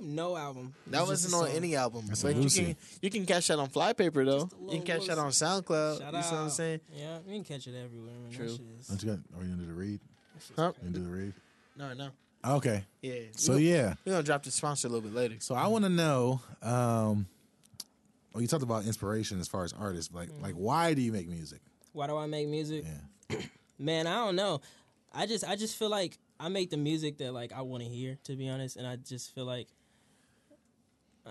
no 0.00 0.36
album. 0.36 0.74
That 0.88 1.06
was 1.06 1.22
just 1.22 1.32
wasn't 1.32 1.42
on 1.42 1.48
song. 1.48 1.56
any 1.56 1.76
album. 1.76 2.04
That's 2.08 2.22
But 2.22 2.34
you 2.36 2.50
can 2.50 2.76
you 3.00 3.10
can 3.10 3.24
catch 3.24 3.46
that 3.48 3.58
on 3.58 3.68
Flypaper 3.68 4.24
though. 4.24 4.50
You 4.68 4.78
can 4.78 4.82
catch 4.82 5.06
that 5.06 5.18
on 5.18 5.30
SoundCloud. 5.30 5.98
Shout 6.00 6.12
you 6.12 6.18
out. 6.18 6.24
see 6.24 6.34
what 6.34 6.40
I'm 6.42 6.50
saying? 6.50 6.80
Yeah, 6.92 7.18
you 7.26 7.34
can 7.34 7.44
catch 7.44 7.66
it 7.68 7.74
everywhere. 7.76 8.12
Man. 8.12 8.32
True. 8.32 8.48
That 8.48 8.56
shit 8.56 8.66
is- 8.80 8.86
Don't 8.88 9.02
you 9.02 9.08
got? 9.10 9.40
Are 9.40 9.44
you 9.44 9.50
gonna 9.54 9.66
the 9.66 9.72
read? 9.72 10.00
Huh? 10.56 10.72
You 10.82 10.90
the 10.90 11.00
read? 11.00 11.32
No, 11.76 11.94
no. 11.94 12.08
Okay. 12.44 12.84
Yeah. 13.02 13.14
So 13.36 13.54
we, 13.54 13.70
yeah. 13.70 13.94
we're 14.04 14.12
gonna 14.12 14.22
drop 14.24 14.42
the 14.42 14.50
sponsor 14.50 14.88
a 14.88 14.90
little 14.90 15.08
bit 15.08 15.14
later. 15.14 15.36
So 15.38 15.54
I 15.54 15.66
want 15.68 15.84
to 15.84 15.88
know. 15.90 16.40
Um, 16.60 17.26
well, 18.32 18.40
you 18.42 18.48
talked 18.48 18.62
about 18.62 18.84
inspiration 18.84 19.38
as 19.40 19.46
far 19.48 19.64
as 19.64 19.72
artists. 19.72 20.12
Like, 20.12 20.28
Mm. 20.30 20.42
like 20.42 20.54
why 20.54 20.94
do 20.94 21.02
you 21.02 21.12
make 21.12 21.28
music? 21.28 21.60
Why 21.92 22.06
do 22.06 22.16
I 22.16 22.26
make 22.26 22.48
music? 22.48 22.84
Yeah. 23.30 23.38
Man, 23.78 24.06
I 24.06 24.16
don't 24.24 24.36
know. 24.36 24.60
I 25.12 25.26
just 25.26 25.44
I 25.46 25.56
just 25.56 25.76
feel 25.78 25.90
like 25.90 26.18
I 26.40 26.48
make 26.48 26.70
the 26.70 26.76
music 26.76 27.18
that 27.18 27.32
like 27.32 27.52
I 27.52 27.62
want 27.62 27.82
to 27.82 27.88
hear, 27.88 28.18
to 28.24 28.34
be 28.36 28.48
honest, 28.48 28.76
and 28.76 28.86
I 28.86 28.96
just 28.96 29.34
feel 29.34 29.44
like 29.44 29.68
uh, 31.26 31.30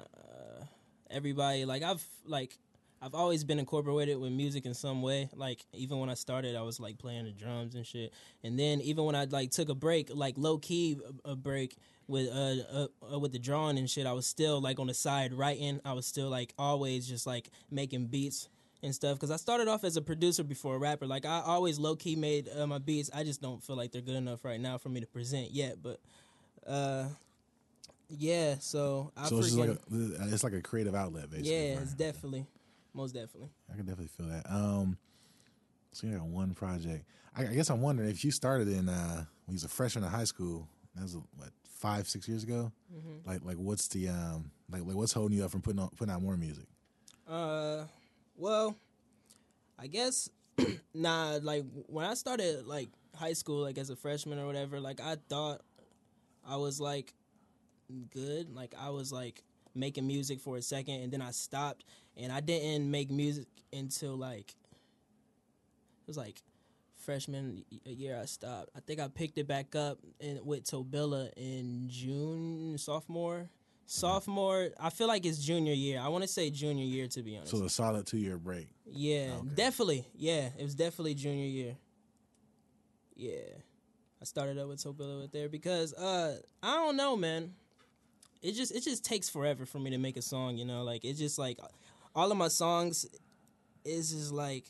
everybody 1.10 1.65
like 1.65 1.84
I've 1.84 2.06
like 2.26 2.58
I've 3.01 3.15
always 3.15 3.43
been 3.43 3.57
incorporated 3.57 4.19
with 4.19 4.31
music 4.31 4.65
in 4.65 4.75
some 4.75 5.01
way. 5.01 5.29
Like 5.35 5.65
even 5.73 5.99
when 5.99 6.09
I 6.09 6.13
started, 6.13 6.55
I 6.55 6.61
was 6.61 6.79
like 6.79 6.99
playing 6.99 7.25
the 7.25 7.31
drums 7.31 7.73
and 7.73 7.85
shit. 7.85 8.13
And 8.43 8.59
then 8.59 8.79
even 8.81 9.05
when 9.05 9.15
I 9.15 9.25
like 9.25 9.49
took 9.49 9.69
a 9.69 9.75
break, 9.75 10.11
like 10.13 10.35
low 10.37 10.59
key 10.59 10.99
a, 11.25 11.35
break 11.35 11.77
with 12.07 12.29
uh, 12.29 12.61
uh, 12.71 12.87
uh 13.13 13.19
with 13.19 13.31
the 13.31 13.39
drawing 13.39 13.79
and 13.79 13.89
shit, 13.89 14.05
I 14.05 14.13
was 14.13 14.27
still 14.27 14.61
like 14.61 14.79
on 14.79 14.87
the 14.87 14.93
side 14.93 15.33
writing. 15.33 15.81
I 15.83 15.93
was 15.93 16.05
still 16.05 16.29
like 16.29 16.53
always 16.59 17.07
just 17.07 17.25
like 17.25 17.49
making 17.71 18.07
beats 18.07 18.49
and 18.83 18.93
stuff 18.93 19.15
because 19.15 19.31
I 19.31 19.37
started 19.37 19.67
off 19.67 19.83
as 19.83 19.97
a 19.97 20.01
producer 20.01 20.43
before 20.43 20.75
a 20.75 20.79
rapper. 20.79 21.07
Like 21.07 21.25
I 21.25 21.41
always 21.43 21.79
low 21.79 21.95
key 21.95 22.15
made 22.15 22.49
uh, 22.55 22.67
my 22.67 22.77
beats. 22.77 23.09
I 23.13 23.23
just 23.23 23.41
don't 23.41 23.63
feel 23.63 23.75
like 23.75 23.91
they're 23.91 24.01
good 24.01 24.15
enough 24.15 24.45
right 24.45 24.59
now 24.59 24.77
for 24.77 24.89
me 24.89 24.99
to 24.99 25.07
present 25.07 25.49
yet. 25.49 25.77
But 25.81 25.99
uh, 26.67 27.05
yeah, 28.09 28.55
so 28.59 29.11
I 29.17 29.27
so 29.27 29.39
it's 29.39 29.55
like 29.55 29.69
a, 29.69 29.79
it's 30.31 30.43
like 30.43 30.53
a 30.53 30.61
creative 30.61 30.93
outlet, 30.93 31.31
basically. 31.31 31.51
yeah, 31.51 31.73
right? 31.73 31.81
it's 31.81 31.93
definitely 31.95 32.45
most 32.93 33.13
definitely. 33.13 33.49
I 33.71 33.75
can 33.75 33.86
definitely 33.86 34.08
feel 34.08 34.27
that. 34.27 34.45
Um, 34.49 34.97
so 35.91 36.08
you 36.08 36.17
got 36.17 36.25
one 36.25 36.54
project. 36.54 37.06
I, 37.36 37.43
I 37.47 37.54
guess 37.54 37.69
I'm 37.69 37.82
wondering 37.82 38.10
if 38.10 38.23
you 38.23 38.32
started 38.32 38.67
in 38.67 38.89
uh, 38.89 39.25
when 39.45 39.54
you 39.54 39.54
was 39.54 39.63
a 39.63 39.69
freshman 39.69 40.04
in 40.04 40.10
high 40.10 40.25
school. 40.25 40.67
That 40.95 41.04
was 41.04 41.17
what 41.36 41.49
five, 41.82 42.08
six 42.08 42.27
years 42.27 42.43
ago. 42.43 42.71
Mm-hmm. 42.95 43.30
Like, 43.30 43.43
like 43.43 43.58
what's 43.58 43.88
the 43.88 44.10
um, 44.10 44.51
like, 44.69 44.84
like 44.86 44.95
what's 44.95 45.13
holding 45.13 45.38
you 45.38 45.43
up 45.43 45.51
from 45.51 45.62
putting 45.62 45.80
on, 45.80 45.89
putting 45.97 46.13
out 46.13 46.21
more 46.21 46.38
music? 46.38 46.65
Uh, 47.27 47.86
well, 48.36 48.75
I 49.80 49.88
guess 49.88 50.30
nah. 50.93 51.39
Like 51.41 51.65
when 51.88 52.06
I 52.06 52.13
started 52.13 52.67
like 52.67 52.89
high 53.15 53.34
school, 53.34 53.62
like 53.63 53.77
as 53.77 53.89
a 53.89 53.95
freshman 53.95 54.39
or 54.39 54.45
whatever, 54.45 54.80
like 54.80 55.01
I 55.01 55.17
thought 55.27 55.62
I 56.47 56.58
was 56.58 56.80
like 56.80 57.13
good. 58.12 58.54
Like 58.54 58.75
I 58.80 58.89
was 58.89 59.12
like 59.12 59.43
making 59.75 60.05
music 60.07 60.39
for 60.39 60.57
a 60.57 60.62
second, 60.62 61.01
and 61.01 61.12
then 61.12 61.21
I 61.21 61.31
stopped, 61.31 61.86
and 62.17 62.31
I 62.31 62.39
didn't 62.41 62.89
make 62.89 63.10
music 63.12 63.47
until 63.73 64.15
like 64.17 64.51
it 64.51 66.07
was 66.07 66.17
like 66.17 66.41
freshman 66.99 67.63
year 67.86 68.19
I 68.21 68.25
stopped. 68.25 68.69
I 68.75 68.79
think 68.79 68.99
I 68.99 69.07
picked 69.07 69.38
it 69.38 69.47
back 69.47 69.75
up 69.75 69.97
in, 70.19 70.39
with 70.45 70.63
Tobilla 70.65 71.31
in 71.36 71.88
June, 71.89 72.77
sophomore. 72.77 73.49
Sophomore, 73.88 74.69
I 74.79 74.89
feel 74.89 75.07
like 75.07 75.25
it's 75.25 75.39
junior 75.43 75.73
year. 75.73 75.99
I 75.99 76.07
want 76.07 76.23
to 76.23 76.27
say 76.27 76.49
junior 76.49 76.86
year 76.86 77.07
to 77.10 77.21
be 77.21 77.36
honest. 77.36 77.51
So 77.51 77.63
a 77.65 77.69
solid 77.69 78.05
two 78.07 78.17
year 78.19 78.38
break. 78.38 78.69
Yeah, 78.86 79.36
Okay. 79.39 79.49
definitely. 79.55 80.07
Yeah, 80.15 80.49
it 80.57 80.63
was 80.63 80.75
definitely 80.75 81.15
junior 81.15 81.45
year. 81.47 81.75
Yeah, 83.15 83.41
I 84.21 84.25
started 84.25 84.57
up 84.57 84.67
with 84.69 84.79
Tobilla 84.79 85.21
with 85.21 85.31
there 85.31 85.49
because 85.49 85.93
uh 85.93 86.38
I 86.63 86.75
don't 86.75 86.95
know, 86.95 87.17
man. 87.17 87.53
It 88.41 88.54
just 88.54 88.73
it 88.73 88.84
just 88.84 89.06
takes 89.06 89.30
forever 89.30 89.65
for 89.65 89.80
me 89.80 89.91
to 89.91 89.97
make 89.97 90.17
a 90.17 90.21
song. 90.21 90.58
You 90.58 90.65
know, 90.65 90.84
like 90.84 91.06
it's 91.06 91.19
just 91.19 91.38
like 91.38 91.60
all 92.15 92.32
of 92.32 92.38
my 92.38 92.47
songs 92.47 93.06
is 93.86 94.12
just 94.12 94.32
like 94.32 94.65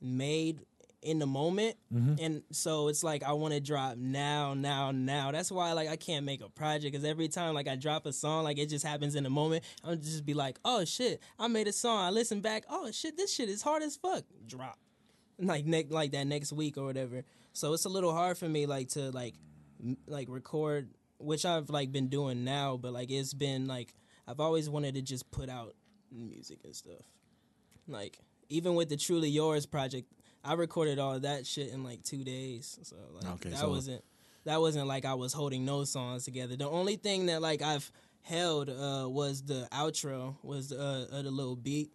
made 0.00 0.60
in 1.02 1.18
the 1.18 1.26
moment. 1.26 1.76
Mm-hmm. 1.92 2.24
And 2.24 2.42
so 2.52 2.88
it's 2.88 3.02
like 3.02 3.22
i 3.24 3.32
want 3.32 3.54
to 3.54 3.60
drop 3.60 3.96
now 3.96 4.54
now 4.54 4.92
now. 4.92 5.32
That's 5.32 5.50
why 5.50 5.72
like 5.72 5.88
i 5.88 5.96
can't 5.96 6.24
make 6.24 6.40
a 6.40 6.48
project 6.48 6.92
because 6.92 7.04
every 7.04 7.28
time 7.28 7.54
like 7.54 7.68
i 7.68 7.76
drop 7.76 8.06
a 8.06 8.12
song 8.12 8.44
like 8.44 8.58
it 8.58 8.68
just 8.68 8.86
happens 8.86 9.14
in 9.14 9.24
the 9.24 9.30
moment. 9.30 9.64
I'll 9.84 9.96
just 9.96 10.24
be 10.24 10.34
like 10.34 10.58
oh 10.64 10.84
shit 10.84 11.20
i 11.38 11.48
made 11.48 11.66
a 11.66 11.72
song. 11.72 12.04
I 12.04 12.10
listen 12.10 12.40
back 12.40 12.64
oh 12.70 12.90
shit 12.92 13.16
this 13.16 13.34
shit 13.34 13.48
is 13.48 13.62
hard 13.62 13.82
as 13.82 13.96
fuck. 13.96 14.24
Drop. 14.46 14.78
Like 15.38 15.66
next 15.66 15.90
like 15.90 16.12
that 16.12 16.26
next 16.26 16.52
week 16.52 16.78
or 16.78 16.84
whatever. 16.84 17.24
So 17.52 17.72
it's 17.72 17.84
a 17.84 17.90
little 17.90 18.12
hard 18.12 18.38
for 18.38 18.48
me 18.48 18.66
like 18.66 18.88
to 18.90 19.10
like 19.10 19.34
m- 19.82 19.98
like 20.06 20.28
record 20.30 20.88
which 21.24 21.44
i've 21.44 21.70
like 21.70 21.92
been 21.92 22.08
doing 22.08 22.44
now 22.44 22.76
but 22.76 22.92
like 22.92 23.10
it's 23.10 23.34
been 23.34 23.66
like 23.66 23.94
i've 24.28 24.40
always 24.40 24.68
wanted 24.68 24.94
to 24.94 25.02
just 25.02 25.30
put 25.30 25.48
out 25.48 25.74
music 26.10 26.58
and 26.64 26.74
stuff 26.74 27.02
like 27.88 28.18
even 28.48 28.74
with 28.74 28.88
the 28.88 28.96
truly 28.96 29.28
yours 29.28 29.66
project 29.66 30.06
i 30.44 30.52
recorded 30.54 30.98
all 30.98 31.18
that 31.18 31.46
shit 31.46 31.70
in 31.70 31.82
like 31.84 32.02
two 32.02 32.24
days 32.24 32.78
so 32.82 32.96
like 33.14 33.30
Okay, 33.34 33.50
that 33.50 33.58
so- 33.58 33.70
wasn't 33.70 34.04
that 34.44 34.60
wasn't 34.60 34.86
like 34.86 35.04
i 35.04 35.14
was 35.14 35.32
holding 35.32 35.64
no 35.64 35.84
songs 35.84 36.24
together 36.24 36.56
the 36.56 36.68
only 36.68 36.96
thing 36.96 37.26
that 37.26 37.40
like 37.40 37.62
i've 37.62 37.90
held 38.22 38.68
uh 38.68 39.06
was 39.08 39.42
the 39.42 39.66
outro 39.72 40.36
was 40.42 40.72
uh, 40.72 41.06
uh 41.12 41.22
the 41.22 41.30
little 41.30 41.56
beat 41.56 41.90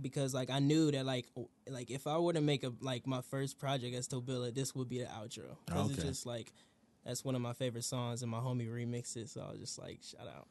because 0.00 0.32
like 0.32 0.50
I 0.50 0.60
knew 0.60 0.90
that 0.92 1.04
like 1.04 1.26
w- 1.34 1.48
like 1.68 1.90
if 1.90 2.06
I 2.06 2.16
were 2.18 2.32
to 2.32 2.40
make 2.40 2.64
a 2.64 2.72
like 2.80 3.06
my 3.06 3.20
first 3.20 3.58
project 3.58 3.94
as 3.96 4.08
Tobilla, 4.08 4.54
this 4.54 4.74
would 4.74 4.88
be 4.88 5.00
the 5.00 5.06
outro. 5.06 5.56
'Cause 5.66 5.90
it's 5.90 5.98
Okay. 5.98 6.08
just 6.08 6.26
like 6.26 6.52
that's 7.04 7.24
one 7.24 7.34
of 7.34 7.40
my 7.40 7.52
favorite 7.52 7.84
songs, 7.84 8.22
and 8.22 8.30
my 8.30 8.38
homie 8.38 8.68
remixed 8.68 9.16
it, 9.16 9.28
so 9.28 9.42
I 9.46 9.50
was 9.52 9.60
just 9.60 9.78
like 9.78 10.00
shout 10.02 10.26
out. 10.28 10.46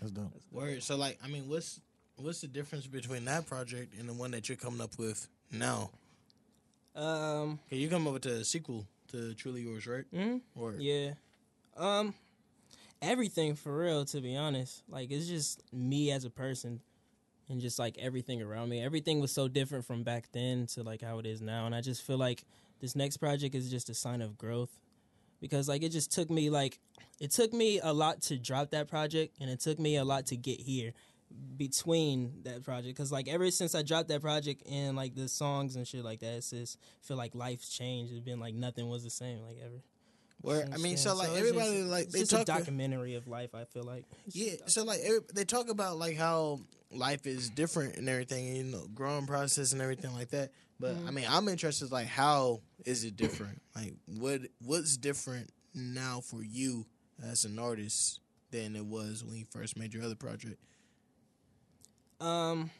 That's 0.00 0.12
dope. 0.12 0.32
Word. 0.50 0.82
So 0.82 0.96
like, 0.96 1.18
I 1.24 1.28
mean, 1.28 1.48
what's 1.48 1.80
what's 2.16 2.40
the 2.40 2.48
difference 2.48 2.86
between 2.86 3.24
that 3.26 3.46
project 3.46 3.94
and 3.98 4.08
the 4.08 4.14
one 4.14 4.30
that 4.32 4.48
you're 4.48 4.56
coming 4.56 4.80
up 4.80 4.98
with 4.98 5.26
now? 5.50 5.90
Um, 6.94 7.58
Okay, 7.66 7.76
you 7.76 7.88
come 7.88 8.06
up 8.06 8.14
with 8.14 8.22
the 8.22 8.44
sequel 8.44 8.86
to 9.08 9.34
Truly 9.34 9.62
Yours, 9.62 9.86
right? 9.86 10.04
Mm-hmm. 10.12 10.60
Or 10.60 10.74
Yeah. 10.78 11.12
Um 11.76 12.14
everything 13.02 13.54
for 13.54 13.76
real 13.76 14.04
to 14.06 14.20
be 14.20 14.36
honest. 14.36 14.82
Like 14.88 15.10
it's 15.10 15.26
just 15.26 15.62
me 15.72 16.10
as 16.10 16.24
a 16.24 16.30
person 16.30 16.80
and 17.48 17.60
just 17.60 17.78
like 17.78 17.96
everything 17.98 18.42
around 18.42 18.68
me. 18.68 18.82
Everything 18.82 19.20
was 19.20 19.32
so 19.32 19.48
different 19.48 19.84
from 19.84 20.02
back 20.02 20.28
then 20.32 20.66
to 20.74 20.82
like 20.82 21.00
how 21.02 21.18
it 21.18 21.26
is 21.26 21.40
now 21.40 21.66
and 21.66 21.74
I 21.74 21.80
just 21.80 22.02
feel 22.02 22.18
like 22.18 22.44
this 22.80 22.94
next 22.96 23.18
project 23.18 23.54
is 23.54 23.70
just 23.70 23.88
a 23.90 23.94
sign 23.94 24.20
of 24.20 24.36
growth 24.36 24.78
because 25.40 25.68
like 25.68 25.82
it 25.82 25.90
just 25.90 26.12
took 26.12 26.30
me 26.30 26.50
like 26.50 26.78
it 27.20 27.30
took 27.30 27.52
me 27.52 27.80
a 27.82 27.92
lot 27.92 28.22
to 28.22 28.36
drop 28.38 28.70
that 28.70 28.88
project 28.88 29.36
and 29.40 29.50
it 29.50 29.60
took 29.60 29.78
me 29.78 29.96
a 29.96 30.04
lot 30.04 30.26
to 30.26 30.36
get 30.36 30.60
here 30.60 30.92
between 31.56 32.32
that 32.42 32.64
project 32.64 32.96
because 32.96 33.12
like 33.12 33.28
ever 33.28 33.50
since 33.50 33.74
i 33.74 33.82
dropped 33.82 34.08
that 34.08 34.20
project 34.20 34.62
and 34.68 34.96
like 34.96 35.14
the 35.14 35.28
songs 35.28 35.76
and 35.76 35.86
shit 35.86 36.04
like 36.04 36.18
that 36.20 36.34
it's 36.34 36.50
just 36.50 36.78
feel 37.02 37.16
like 37.16 37.34
life's 37.34 37.68
changed 37.68 38.12
it's 38.12 38.20
been 38.20 38.40
like 38.40 38.54
nothing 38.54 38.88
was 38.88 39.04
the 39.04 39.10
same 39.10 39.40
like 39.42 39.56
ever 39.64 39.80
where 40.42 40.66
I 40.72 40.78
mean, 40.78 40.96
so 40.96 41.14
like 41.14 41.28
it's 41.28 41.38
everybody 41.38 41.76
just- 41.80 41.90
like 41.90 42.04
it's 42.04 42.12
they 42.14 42.24
talk. 42.24 42.42
a 42.42 42.44
documentary 42.46 43.14
of 43.14 43.28
life. 43.28 43.54
I 43.54 43.64
feel 43.64 43.82
like 43.82 44.06
It's 44.26 44.34
yeah, 44.36 44.52
so 44.68 44.84
like 44.84 45.00
every, 45.04 45.20
they 45.34 45.44
talk 45.44 45.68
about 45.68 45.98
like 45.98 46.16
how 46.16 46.60
life 46.90 47.26
is 47.26 47.50
different 47.50 47.96
and 47.96 48.08
everything, 48.08 48.48
and, 48.48 48.56
you 48.56 48.64
know, 48.64 48.86
growing 48.94 49.26
process 49.26 49.74
and 49.74 49.82
everything 49.82 50.14
like 50.14 50.30
that. 50.30 50.52
But 50.80 50.96
Mm-hmm. 50.96 51.08
I 51.08 51.10
mean, 51.10 51.26
I'm 51.28 51.46
interested 51.48 51.92
like 51.92 52.06
how 52.08 52.62
is 52.86 53.04
it 53.04 53.14
different? 53.16 53.60
Like 53.76 53.94
what 54.06 54.40
what's 54.64 54.96
different 54.96 55.50
now 55.74 56.20
for 56.20 56.42
you 56.42 56.86
as 57.22 57.44
an 57.44 57.58
artist 57.58 58.20
than 58.50 58.74
it 58.74 58.84
was 58.86 59.22
when 59.22 59.36
you 59.36 59.44
first 59.50 59.78
made 59.78 59.92
your 59.94 60.02
other 60.02 60.16
project? 60.16 60.56
um 62.20 62.70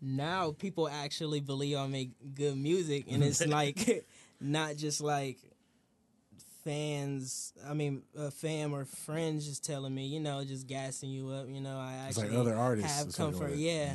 now 0.00 0.52
people 0.52 0.88
actually 0.88 1.40
believe 1.40 1.76
I 1.76 1.86
make 1.86 2.10
good 2.34 2.56
music 2.56 3.06
and 3.10 3.22
it's 3.22 3.44
like 3.58 4.06
not 4.40 4.76
just 4.76 5.00
like 5.00 5.38
fans 6.64 7.52
I 7.66 7.74
mean 7.74 8.02
a 8.16 8.30
fan 8.30 8.72
or 8.72 8.84
friends 8.84 9.46
just 9.46 9.64
telling 9.64 9.94
me, 9.94 10.06
you 10.06 10.20
know, 10.20 10.44
just 10.44 10.66
gassing 10.66 11.10
you 11.10 11.28
up, 11.30 11.46
you 11.48 11.60
know, 11.60 11.78
I 11.78 12.06
It's 12.08 12.18
like 12.18 12.32
other 12.32 12.54
artists. 12.54 12.96
have 12.98 13.06
it's 13.08 13.18
like 13.18 13.32
comfort, 13.32 13.46
other- 13.46 13.54
yeah. 13.56 13.94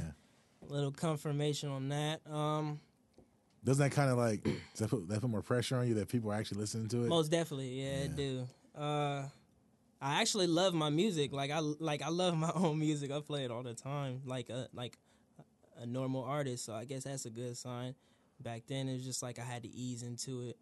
little 0.68 0.92
confirmation 0.92 1.70
on 1.70 1.90
that. 1.90 2.22
Um 2.30 2.80
Doesn't 3.66 3.84
that 3.84 3.96
kind 3.96 4.10
of 4.12 4.18
like 4.18 4.44
does 4.44 4.54
that 4.80 4.90
put 4.90 5.08
that 5.10 5.20
put 5.22 5.30
more 5.30 5.42
pressure 5.42 5.76
on 5.78 5.88
you 5.88 5.96
that 5.96 6.08
people 6.08 6.32
are 6.32 6.36
actually 6.36 6.60
listening 6.60 6.88
to 6.90 7.04
it? 7.06 7.08
Most 7.10 7.32
definitely, 7.32 7.82
yeah, 7.82 7.90
I 7.90 8.02
Yeah. 8.04 8.08
do. 8.16 8.48
Uh, 8.80 9.24
I 10.02 10.22
actually 10.22 10.48
love 10.48 10.74
my 10.74 10.90
music. 10.90 11.34
Like 11.34 11.50
I 11.52 11.60
like 11.60 12.02
I 12.04 12.10
love 12.10 12.38
my 12.38 12.52
own 12.56 12.80
music. 12.80 13.12
I 13.12 13.20
play 13.22 13.44
it 13.44 13.52
all 13.52 13.64
the 13.64 13.74
time, 13.74 14.22
like 14.26 14.50
a 14.50 14.68
like 14.74 14.98
a 15.78 15.86
normal 15.86 16.24
artist. 16.24 16.64
So 16.66 16.74
I 16.74 16.86
guess 16.86 17.04
that's 17.06 17.26
a 17.26 17.30
good 17.32 17.58
sign. 17.58 17.96
Back 18.40 18.64
then, 18.68 18.88
it 18.88 18.94
was 18.94 19.04
just 19.06 19.24
like 19.24 19.40
I 19.40 19.44
had 19.44 19.64
to 19.64 19.70
ease 19.70 20.04
into 20.04 20.42
it. 20.42 20.58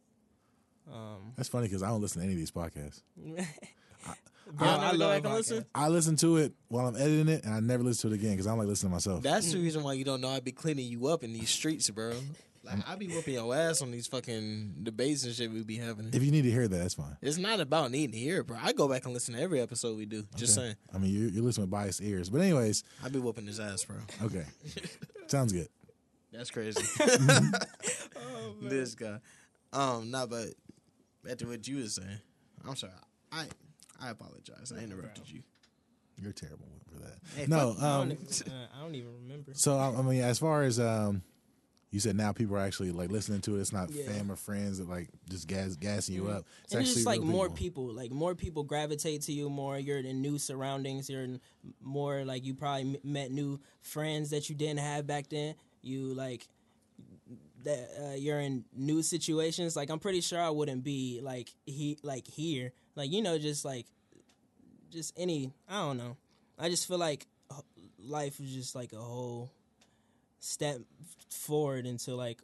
Um, 0.92 1.34
That's 1.36 1.50
funny 1.50 1.68
because 1.68 1.82
I 1.82 1.88
don't 1.88 2.02
listen 2.02 2.20
to 2.22 2.26
any 2.26 2.34
of 2.34 2.39
these 2.39 2.52
podcasts. 2.52 3.02
bro, 3.18 4.68
Y'all 4.68 4.80
I 4.82 4.92
love 4.92 5.24
back 5.24 5.26
and 5.26 5.34
listen? 5.34 5.66
I 5.74 5.88
listen 5.88 6.16
to 6.18 6.38
it 6.38 6.54
while 6.68 6.86
I'm 6.88 6.96
editing 6.96 7.30
it, 7.30 7.44
and 7.46 7.54
I 7.54 7.60
never 7.62 7.84
listen 7.84 8.10
to 8.10 8.16
it 8.16 8.20
again 8.20 8.32
because 8.34 8.48
I 8.48 8.52
don't 8.52 8.60
like 8.60 8.68
listening 8.68 8.92
to 8.92 8.96
myself. 8.96 9.24
That's 9.24 9.52
the 9.52 9.60
reason 9.60 9.82
why 9.84 9.94
you 9.94 10.04
don't 10.04 10.22
know 10.22 10.30
I'd 10.30 10.44
be 10.44 10.52
cleaning 10.52 10.88
you 10.88 11.08
up 11.08 11.24
in 11.24 11.34
these 11.34 11.50
streets, 11.50 11.89
bro. 11.89 12.13
Like 12.65 12.88
I 12.89 12.95
be 12.95 13.08
whooping 13.08 13.34
your 13.34 13.54
ass 13.54 13.82
on 13.82 13.91
these 13.91 14.08
fucking 14.08 14.76
debates 14.84 15.26
and 15.26 15.34
shit 15.36 15.52
we 15.52 15.63
be 15.63 15.76
having. 15.78 16.10
if 16.13 16.23
you 16.23 16.32
need 16.32 16.43
to 16.43 16.52
hear 16.52 16.67
that, 16.67 16.78
that's 16.78 16.93
fine. 16.93 17.17
It's 17.21 17.38
not 17.38 17.60
about 17.60 17.91
needing 17.91 18.12
to 18.13 18.17
hear 18.17 18.39
it, 18.39 18.47
bro. 18.47 18.58
I 18.62 18.71
go 18.71 18.88
back 18.88 19.04
and 19.04 19.13
listen 19.13 19.34
to 19.36 19.41
every 19.41 19.60
episode 19.60 19.97
we 19.97 20.06
do. 20.06 20.23
Just 20.38 20.58
Okay. 20.58 20.67
saying. 20.67 20.76
I 20.93 20.97
mean, 20.97 21.12
you, 21.12 21.28
you're 21.28 21.43
listening 21.43 21.63
with 21.63 21.71
biased 21.71 22.02
ears, 22.02 22.30
but 22.30 22.39
anyways, 22.39 22.84
I 23.04 23.10
be 23.10 23.19
whooping 23.19 23.47
his 23.47 23.60
ass, 23.60 23.84
bro. 23.84 23.97
okay, 24.23 24.45
sounds 25.28 25.52
good. 25.52 25.67
That's 26.32 26.52
crazy. 26.52 26.82
this 28.62 28.95
guy. 28.95 29.19
Um, 29.71 30.12
nah, 30.12 30.26
but 30.26 30.47
back 31.23 31.38
to 31.39 31.47
what 31.47 31.67
you 31.67 31.78
was 31.78 31.95
saying. 31.95 32.19
I'm 32.67 32.76
sorry. 32.76 32.93
I 33.32 33.45
I 34.02 34.10
apologize. 34.12 34.71
I 34.76 34.82
interrupted 34.84 35.30
you. 35.30 35.41
You're 36.21 36.32
terrible 36.32 36.67
for 36.91 36.99
that. 36.99 37.15
Hey, 37.36 37.45
no, 37.47 37.76
I, 37.82 37.86
um, 38.02 38.10
don't, 38.10 38.21
even- 38.21 38.54
uh, 38.54 38.67
I 38.78 38.82
don't 38.84 38.95
even 38.95 39.13
remember. 39.23 39.52
so 39.56 39.78
I, 39.78 39.89
I 39.97 40.02
mean, 40.02 40.21
as 40.21 40.39
far 40.39 40.63
as 40.63 40.80
um, 40.80 41.23
you 41.93 41.99
said, 41.99 42.15
now 42.15 42.32
people 42.32 42.56
are 42.56 42.60
actually 42.60 42.91
like 42.91 43.12
listening 43.12 43.39
to 43.41 43.56
it. 43.56 43.62
It's 43.62 43.71
not 43.71 43.91
Yeah. 43.91 44.08
fam 44.08 44.32
or 44.32 44.36
friends 44.36 44.79
that 44.79 44.89
like 44.89 45.10
just 45.29 45.47
gas 45.47 45.75
gassing 45.75 46.15
you 46.15 46.27
up. 46.27 46.47
It's 46.63 46.73
And 46.73 46.82
it's 46.82 46.95
just 46.95 47.06
like 47.06 47.21
more 47.21 47.51
people, 47.51 47.86
like 47.93 48.10
more 48.10 48.34
people 48.34 48.63
gravitate 48.63 49.21
to 49.23 49.32
you 49.32 49.47
more. 49.47 49.77
You're 49.77 49.99
in 49.99 50.19
new 50.19 50.39
surroundings. 50.39 51.08
You're 51.08 51.23
in 51.23 51.39
more 51.79 52.25
like 52.25 52.45
you 52.45 52.56
probably 52.56 52.99
met 53.03 53.29
new 53.29 53.60
friends 53.82 54.32
that 54.32 54.49
you 54.49 54.56
didn't 54.56 54.79
have 54.79 55.06
back 55.06 55.29
then. 55.29 55.53
You 55.84 56.15
like 56.15 56.47
that 57.63 57.89
uh, 58.03 58.15
you're 58.15 58.39
in 58.39 58.65
new 58.75 59.03
situations. 59.03 59.75
Like 59.75 59.91
I'm 59.91 59.99
pretty 59.99 60.21
sure 60.21 60.41
I 60.41 60.49
wouldn't 60.49 60.84
be 60.84 61.19
like 61.21 61.53
he 61.67 61.99
like 62.01 62.27
here. 62.27 62.73
Like 62.95 63.12
you 63.12 63.21
know, 63.21 63.38
just 63.38 63.65
like 63.65 63.86
just 64.89 65.13
any. 65.15 65.53
I 65.69 65.82
don't 65.82 65.97
know. 65.97 66.17
I 66.58 66.69
just 66.69 66.88
feel 66.88 66.97
like 66.97 67.27
life 67.99 68.39
is 68.39 68.51
just 68.51 68.73
like 68.73 68.93
a 68.93 68.97
whole 68.97 69.51
step 70.43 70.77
forward 71.29 71.86
into 71.86 72.15
like 72.15 72.41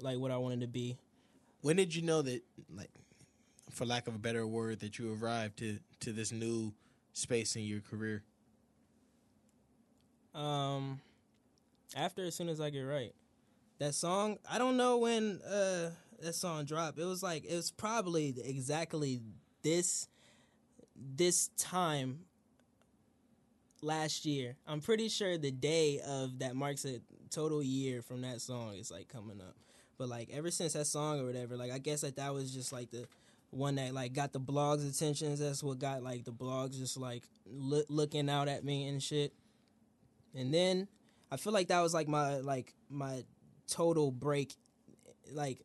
like 0.00 0.18
what 0.18 0.30
I 0.30 0.38
wanted 0.38 0.62
to 0.62 0.66
be. 0.66 0.96
When 1.60 1.76
did 1.76 1.94
you 1.94 2.02
know 2.02 2.22
that, 2.22 2.42
like, 2.74 2.90
for 3.70 3.84
lack 3.84 4.08
of 4.08 4.16
a 4.16 4.18
better 4.18 4.44
word, 4.46 4.80
that 4.80 4.98
you 4.98 5.14
arrived 5.14 5.58
to 5.58 5.78
to 6.00 6.12
this 6.12 6.32
new 6.32 6.72
space 7.12 7.54
in 7.54 7.62
your 7.62 7.80
career? 7.80 8.24
Um, 10.34 11.00
after 11.94 12.24
as 12.24 12.34
soon 12.34 12.48
as 12.48 12.60
I 12.60 12.70
get 12.70 12.80
right, 12.80 13.14
that 13.78 13.94
song. 13.94 14.38
I 14.50 14.58
don't 14.58 14.76
know 14.76 14.98
when 14.98 15.40
uh 15.42 15.90
that 16.20 16.34
song 16.34 16.64
dropped. 16.64 16.98
It 16.98 17.04
was 17.04 17.22
like 17.22 17.44
it 17.44 17.54
was 17.54 17.70
probably 17.70 18.34
exactly 18.44 19.20
this 19.62 20.08
this 20.96 21.48
time 21.58 22.20
last 23.82 24.24
year. 24.24 24.56
I'm 24.66 24.80
pretty 24.80 25.08
sure 25.08 25.36
the 25.36 25.50
day 25.50 26.00
of 26.06 26.38
that 26.38 26.56
marks 26.56 26.84
a 26.84 27.00
total 27.32 27.62
year 27.62 28.02
from 28.02 28.22
that 28.22 28.40
song 28.40 28.74
is 28.74 28.90
like 28.90 29.08
coming 29.08 29.40
up. 29.40 29.56
But 29.98 30.08
like 30.08 30.30
ever 30.32 30.50
since 30.50 30.72
that 30.74 30.86
song 30.86 31.20
or 31.20 31.26
whatever, 31.26 31.56
like 31.56 31.72
I 31.72 31.78
guess 31.78 32.02
that 32.02 32.16
that 32.16 32.34
was 32.34 32.52
just 32.52 32.72
like 32.72 32.90
the 32.90 33.06
one 33.50 33.74
that 33.76 33.92
like 33.92 34.12
got 34.14 34.32
the 34.32 34.40
blogs 34.40 34.88
attentions. 34.88 35.38
That's 35.38 35.62
what 35.62 35.78
got 35.78 36.02
like 36.02 36.24
the 36.24 36.32
blogs 36.32 36.78
just 36.78 36.96
like 36.96 37.24
look, 37.46 37.86
looking 37.88 38.28
out 38.28 38.48
at 38.48 38.64
me 38.64 38.88
and 38.88 39.02
shit. 39.02 39.32
And 40.34 40.52
then 40.52 40.88
I 41.30 41.36
feel 41.36 41.52
like 41.52 41.68
that 41.68 41.80
was 41.80 41.94
like 41.94 42.08
my 42.08 42.38
like 42.38 42.74
my 42.90 43.24
total 43.68 44.10
break 44.10 44.54
like 45.32 45.60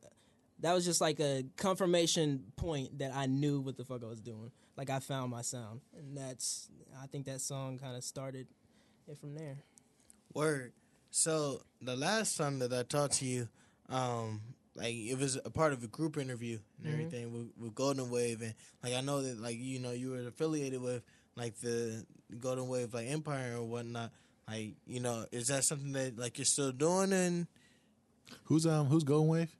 that 0.60 0.72
was 0.74 0.84
just 0.84 1.00
like 1.00 1.20
a 1.20 1.44
confirmation 1.56 2.44
point 2.56 2.98
that 2.98 3.14
I 3.14 3.26
knew 3.26 3.60
what 3.60 3.76
the 3.76 3.84
fuck 3.84 4.02
I 4.02 4.06
was 4.06 4.20
doing. 4.20 4.50
Like 4.76 4.90
I 4.90 5.00
found 5.00 5.30
my 5.30 5.42
sound. 5.42 5.80
And 5.96 6.16
that's 6.16 6.70
I 7.02 7.06
think 7.06 7.26
that 7.26 7.40
song 7.40 7.78
kind 7.78 7.96
of 7.96 8.04
started 8.04 8.46
it 9.06 9.18
from 9.18 9.34
there. 9.34 9.58
Word. 10.34 10.72
So 11.18 11.62
the 11.82 11.96
last 11.96 12.36
time 12.36 12.60
that 12.60 12.72
I 12.72 12.84
talked 12.84 13.14
to 13.14 13.24
you, 13.24 13.48
um, 13.88 14.40
like 14.76 14.94
it 14.94 15.18
was 15.18 15.36
a 15.44 15.50
part 15.50 15.72
of 15.72 15.82
a 15.82 15.88
group 15.88 16.16
interview 16.16 16.60
and 16.84 16.92
everything 16.92 17.32
with, 17.32 17.50
with 17.58 17.74
Golden 17.74 18.08
Wave, 18.08 18.40
and 18.40 18.54
like 18.84 18.94
I 18.94 19.00
know 19.00 19.20
that 19.22 19.40
like 19.40 19.56
you 19.58 19.80
know 19.80 19.90
you 19.90 20.10
were 20.10 20.28
affiliated 20.28 20.80
with 20.80 21.02
like 21.34 21.58
the 21.58 22.06
Golden 22.38 22.68
Wave 22.68 22.94
like 22.94 23.08
Empire 23.08 23.56
or 23.56 23.64
whatnot. 23.64 24.12
Like 24.48 24.74
you 24.86 25.00
know, 25.00 25.26
is 25.32 25.48
that 25.48 25.64
something 25.64 25.90
that 25.92 26.16
like 26.16 26.38
you're 26.38 26.44
still 26.44 26.70
doing? 26.70 27.12
And 27.12 27.48
Who's 28.44 28.64
um 28.64 28.86
who's 28.86 29.02
Golden 29.02 29.26
Wave? 29.26 29.50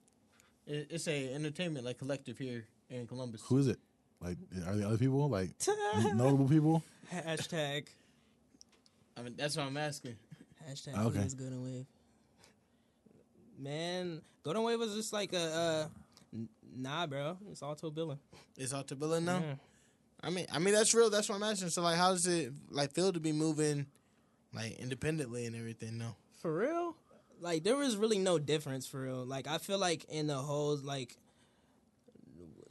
it, 0.64 0.86
it's 0.90 1.08
a 1.08 1.34
entertainment 1.34 1.84
like 1.84 1.98
collective 1.98 2.38
here 2.38 2.66
in 2.88 3.08
Columbus. 3.08 3.42
Who 3.48 3.58
is 3.58 3.66
it? 3.66 3.80
Like, 4.20 4.36
are 4.64 4.76
there 4.76 4.86
other 4.86 4.98
people 4.98 5.28
like 5.28 5.50
notable 6.14 6.48
people? 6.48 6.84
Hashtag 7.12 7.88
I 9.18 9.22
mean, 9.22 9.34
that's 9.36 9.56
what 9.56 9.66
I'm 9.66 9.76
asking. 9.76 10.16
Hashtag 10.68 10.98
Okay. 11.06 11.18
please 11.20 11.34
Golden 11.34 11.62
Wave. 11.64 11.86
Man, 13.58 14.22
Golden 14.44 14.62
Wave 14.62 14.78
was 14.78 14.94
just 14.94 15.12
like 15.12 15.32
a 15.32 15.38
uh, 15.38 15.86
n- 16.32 16.48
nah, 16.76 17.06
bro. 17.06 17.36
It's 17.50 17.62
auto 17.62 17.90
billing. 17.90 18.18
It's 18.56 18.72
out 18.72 18.86
to 18.88 18.96
billing 18.96 19.24
now. 19.24 19.38
Yeah. 19.40 19.54
I 20.22 20.30
mean, 20.30 20.46
I 20.52 20.58
mean 20.58 20.74
that's 20.74 20.94
real. 20.94 21.10
That's 21.10 21.28
what 21.28 21.36
I'm 21.36 21.42
asking. 21.42 21.70
So 21.70 21.82
like, 21.82 21.96
how 21.96 22.12
does 22.12 22.26
it 22.26 22.52
like 22.70 22.92
feel 22.92 23.12
to 23.12 23.20
be 23.20 23.32
moving 23.32 23.86
like 24.52 24.78
independently 24.78 25.46
and 25.46 25.56
everything? 25.56 25.98
No. 25.98 26.14
For 26.40 26.54
real? 26.56 26.94
Like 27.40 27.64
there 27.64 27.76
was 27.76 27.96
really 27.96 28.18
no 28.18 28.38
difference 28.38 28.86
for 28.86 29.00
real. 29.00 29.24
Like 29.24 29.46
I 29.48 29.58
feel 29.58 29.78
like 29.78 30.04
in 30.08 30.26
the 30.28 30.36
whole 30.36 30.76
like 30.76 31.16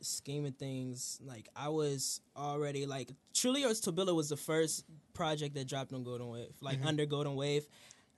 scheme 0.07 0.45
of 0.45 0.55
things, 0.55 1.19
like 1.23 1.47
I 1.55 1.69
was 1.69 2.21
already 2.35 2.85
like 2.85 3.11
Truly 3.33 3.61
Yours 3.61 3.81
Tobilla 3.81 4.15
was 4.15 4.29
the 4.29 4.37
first 4.37 4.85
project 5.13 5.55
that 5.55 5.67
dropped 5.67 5.93
on 5.93 6.03
Golden 6.03 6.29
Wave. 6.29 6.55
Like 6.61 6.79
under 6.85 7.05
Golden 7.05 7.35
Wave. 7.35 7.67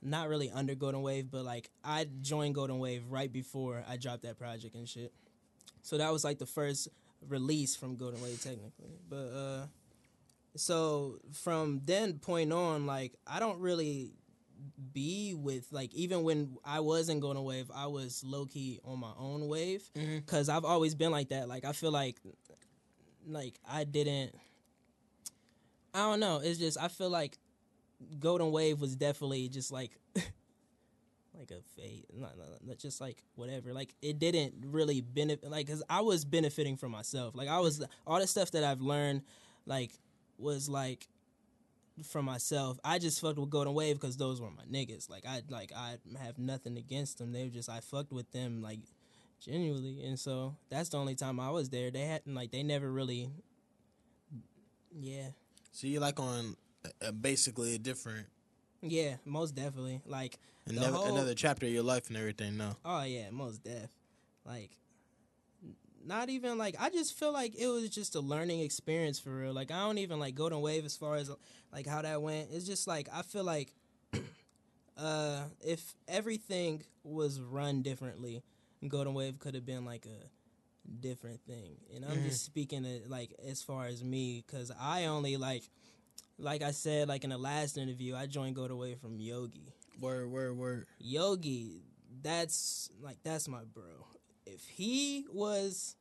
not 0.02 0.30
really 0.30 0.50
under 0.50 0.76
Golden 0.76 1.02
Wave, 1.02 1.30
but 1.30 1.44
like 1.44 1.70
I 1.84 2.08
joined 2.22 2.56
Golden 2.56 2.80
Wave 2.80 3.04
right 3.10 3.32
before 3.32 3.84
I 3.88 3.98
dropped 3.98 4.24
that 4.24 4.38
project 4.38 4.76
and 4.76 4.88
shit. 4.88 5.12
So 5.82 5.98
that 5.98 6.12
was 6.12 6.24
like 6.24 6.40
the 6.40 6.46
first 6.46 6.88
release 7.28 7.76
from 7.76 7.96
Golden 7.98 8.22
Wave 8.22 8.42
technically. 8.42 8.98
But 9.10 9.32
uh 9.36 9.66
so 10.56 11.20
from 11.34 11.82
then 11.86 12.20
point 12.20 12.52
on, 12.54 12.86
like 12.86 13.14
I 13.28 13.40
don't 13.40 13.60
really 13.60 14.14
be 14.94 15.34
with 15.34 15.68
like 15.72 15.94
even 15.94 16.24
when 16.24 16.58
I 16.66 16.80
was 16.80 17.10
in 17.10 17.20
Golden 17.20 17.44
Wave, 17.44 17.70
I 17.74 17.88
was 17.88 18.24
low 18.24 18.46
key 18.46 18.80
on 18.84 19.00
my 19.00 19.12
own 19.18 19.48
wave 19.48 19.84
mm-hmm. 19.96 20.18
because 20.18 20.50
I've 20.50 20.66
always 20.66 20.96
been 20.96 21.12
like 21.12 21.30
that. 21.30 21.48
Like 21.48 21.66
I 21.66 21.72
feel 21.72 21.92
like 21.92 22.18
like 23.28 23.60
I 23.70 23.84
didn't. 23.84 24.36
I 25.94 26.00
don't 26.00 26.20
know. 26.20 26.42
It's 26.44 26.60
just 26.60 26.78
I 26.80 26.88
feel 26.88 27.10
like 27.10 27.38
Golden 28.20 28.52
Wave 28.52 28.80
was 28.80 28.96
definitely 28.96 29.50
just 29.50 29.72
like 29.72 29.98
like 30.16 31.52
a 31.52 31.62
fate, 31.76 32.06
not, 32.14 32.38
not, 32.38 32.48
not 32.66 32.78
just 32.78 33.02
like 33.02 33.24
whatever. 33.36 33.74
Like 33.74 33.96
it 34.02 34.20
didn't 34.20 34.54
really 34.66 35.02
benefit. 35.02 35.50
Like 35.50 35.66
because 35.66 35.84
I 35.90 36.02
was 36.02 36.26
benefiting 36.26 36.78
from 36.78 36.92
myself. 36.92 37.36
Like 37.36 37.50
I 37.50 37.60
was 37.60 37.84
all 38.06 38.20
the 38.20 38.28
stuff 38.28 38.52
that 38.52 38.64
I've 38.64 38.82
learned, 38.82 39.24
like 39.66 39.92
was 40.38 40.70
like 40.70 41.08
for 42.04 42.22
myself. 42.24 42.80
I 42.84 43.00
just 43.00 43.20
fucked 43.22 43.38
with 43.40 43.50
Golden 43.50 43.74
Wave 43.74 44.00
because 44.00 44.18
those 44.18 44.40
were 44.42 44.50
my 44.52 44.64
niggas. 44.72 45.10
Like 45.10 45.26
I 45.28 45.42
like 45.50 45.72
I 45.76 45.98
have 46.22 46.38
nothing 46.38 46.78
against 46.78 47.18
them. 47.18 47.32
They 47.32 47.44
were 47.44 47.50
just 47.50 47.70
I 47.70 47.80
fucked 47.80 48.12
with 48.12 48.32
them 48.32 48.62
like 48.62 48.80
genuinely, 49.46 50.04
and 50.06 50.20
so 50.20 50.56
that's 50.70 50.90
the 50.90 50.98
only 50.98 51.16
time 51.16 51.40
I 51.40 51.50
was 51.52 51.70
there. 51.70 51.92
They 51.92 52.06
hadn't 52.06 52.34
like 52.36 52.52
they 52.52 52.64
never 52.64 52.92
really. 52.92 53.30
Yeah, 55.00 55.28
So 55.72 55.86
you're 55.88 56.02
like 56.02 56.20
on 56.20 56.56
uh, 57.06 57.12
basically 57.12 57.76
a 57.76 57.78
different 57.78 58.26
yeah, 58.82 59.16
most 59.26 59.54
definitely. 59.56 60.02
Like 60.06 60.40
another, 60.68 60.92
whole- 60.94 61.14
another 61.14 61.36
chapter 61.36 61.66
of 61.68 61.72
your 61.72 61.84
life 61.84 62.08
and 62.08 62.18
everything. 62.18 62.58
No. 62.58 62.76
Oh 62.84 63.04
yeah, 63.04 63.30
most 63.30 63.64
deaf. 63.64 63.90
Like 64.46 64.72
not 66.10 66.30
even 66.30 66.58
like 66.58 66.76
I 66.80 66.90
just 66.90 67.18
feel 67.18 67.32
like 67.32 67.56
it 67.56 67.68
was 67.68 67.88
just 67.90 68.16
a 68.16 68.20
learning 68.20 68.62
experience 68.62 69.20
for 69.20 69.30
real. 69.30 69.54
Like 69.54 69.70
I 69.72 69.80
don't 69.86 70.00
even 70.00 70.20
like 70.20 70.34
Golden 70.34 70.60
Wave 70.60 70.84
as 70.84 70.98
far 70.98 71.16
as 71.16 71.32
like 71.72 71.86
how 71.86 72.02
that 72.02 72.22
went. 72.22 72.50
It's 72.52 72.66
just 72.66 72.88
like 72.88 73.08
I 73.14 73.22
feel 73.22 73.44
like 73.44 73.74
uh 74.98 75.44
if 75.62 75.94
everything 76.08 76.82
was 77.04 77.40
run 77.40 77.84
differently, 77.84 78.42
Golden 78.86 79.14
Wave 79.14 79.38
could 79.38 79.54
have 79.54 79.68
been 79.68 79.86
like 79.86 80.08
a 80.08 81.00
different 81.00 81.42
thing. 81.46 81.78
And 81.96 82.04
I'm 82.04 82.24
just 82.24 82.44
speaking 82.44 82.86
it 82.86 83.08
like 83.08 83.36
as 83.48 83.62
far 83.62 83.86
as 83.86 84.04
me 84.04 84.44
cuz 84.48 84.72
I 84.82 85.06
only 85.06 85.38
like 85.38 85.70
like 86.40 86.64
I 86.64 86.72
said 86.72 87.08
like 87.08 87.24
in 87.24 87.30
the 87.30 87.38
last 87.38 87.78
interview, 87.78 88.16
I 88.16 88.26
joined 88.26 88.56
Golden 88.56 88.80
Wave 88.80 89.00
from 89.00 89.20
Yogi. 89.20 89.74
Word, 90.02 90.32
word, 90.32 90.58
word. 90.58 90.88
Yogi, 90.98 91.84
that's 92.24 92.90
like 93.00 93.18
that's 93.24 93.48
my 93.48 93.64
bro. 93.64 94.08
If 94.48 94.66
he 94.68 95.28
was 95.32 95.96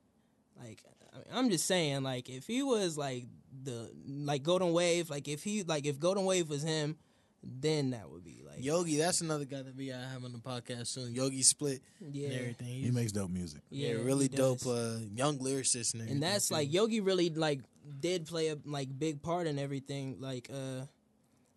like 0.58 0.82
I 1.12 1.16
mean, 1.16 1.26
I'm 1.32 1.50
just 1.50 1.66
saying 1.66 2.02
like 2.02 2.28
if 2.28 2.46
he 2.46 2.62
was 2.62 2.96
like 2.96 3.24
the 3.62 3.90
like 4.06 4.42
Golden 4.42 4.72
Wave, 4.72 5.10
like 5.10 5.28
if 5.28 5.42
he 5.42 5.62
like 5.62 5.86
if 5.86 5.98
Golden 5.98 6.24
Wave 6.24 6.48
was 6.48 6.62
him, 6.62 6.96
then 7.42 7.90
that 7.90 8.10
would 8.10 8.24
be 8.24 8.42
like 8.46 8.64
Yogi, 8.64 8.96
that's 8.96 9.20
another 9.20 9.44
guy 9.44 9.62
that 9.62 9.76
we 9.76 9.88
gotta 9.88 10.06
have 10.06 10.24
on 10.24 10.32
the 10.32 10.38
podcast 10.38 10.88
soon. 10.88 11.14
Yogi 11.14 11.42
Split 11.42 11.80
yeah. 12.00 12.28
and 12.28 12.40
everything. 12.40 12.66
He 12.68 12.90
makes 12.90 13.12
dope 13.12 13.30
music. 13.30 13.62
yeah, 13.70 13.88
he 13.88 13.94
really 13.94 14.28
dope 14.28 14.66
uh, 14.66 14.96
young 15.14 15.38
lyricist 15.38 15.94
and 15.94 16.08
and 16.08 16.22
that's 16.22 16.48
too. 16.48 16.54
like 16.54 16.72
Yogi 16.72 17.00
really 17.00 17.30
like 17.30 17.60
did 18.00 18.26
play 18.26 18.48
a 18.48 18.56
like 18.64 18.88
big 18.98 19.22
part 19.22 19.46
in 19.46 19.58
everything 19.58 20.16
like 20.20 20.50
uh 20.52 20.84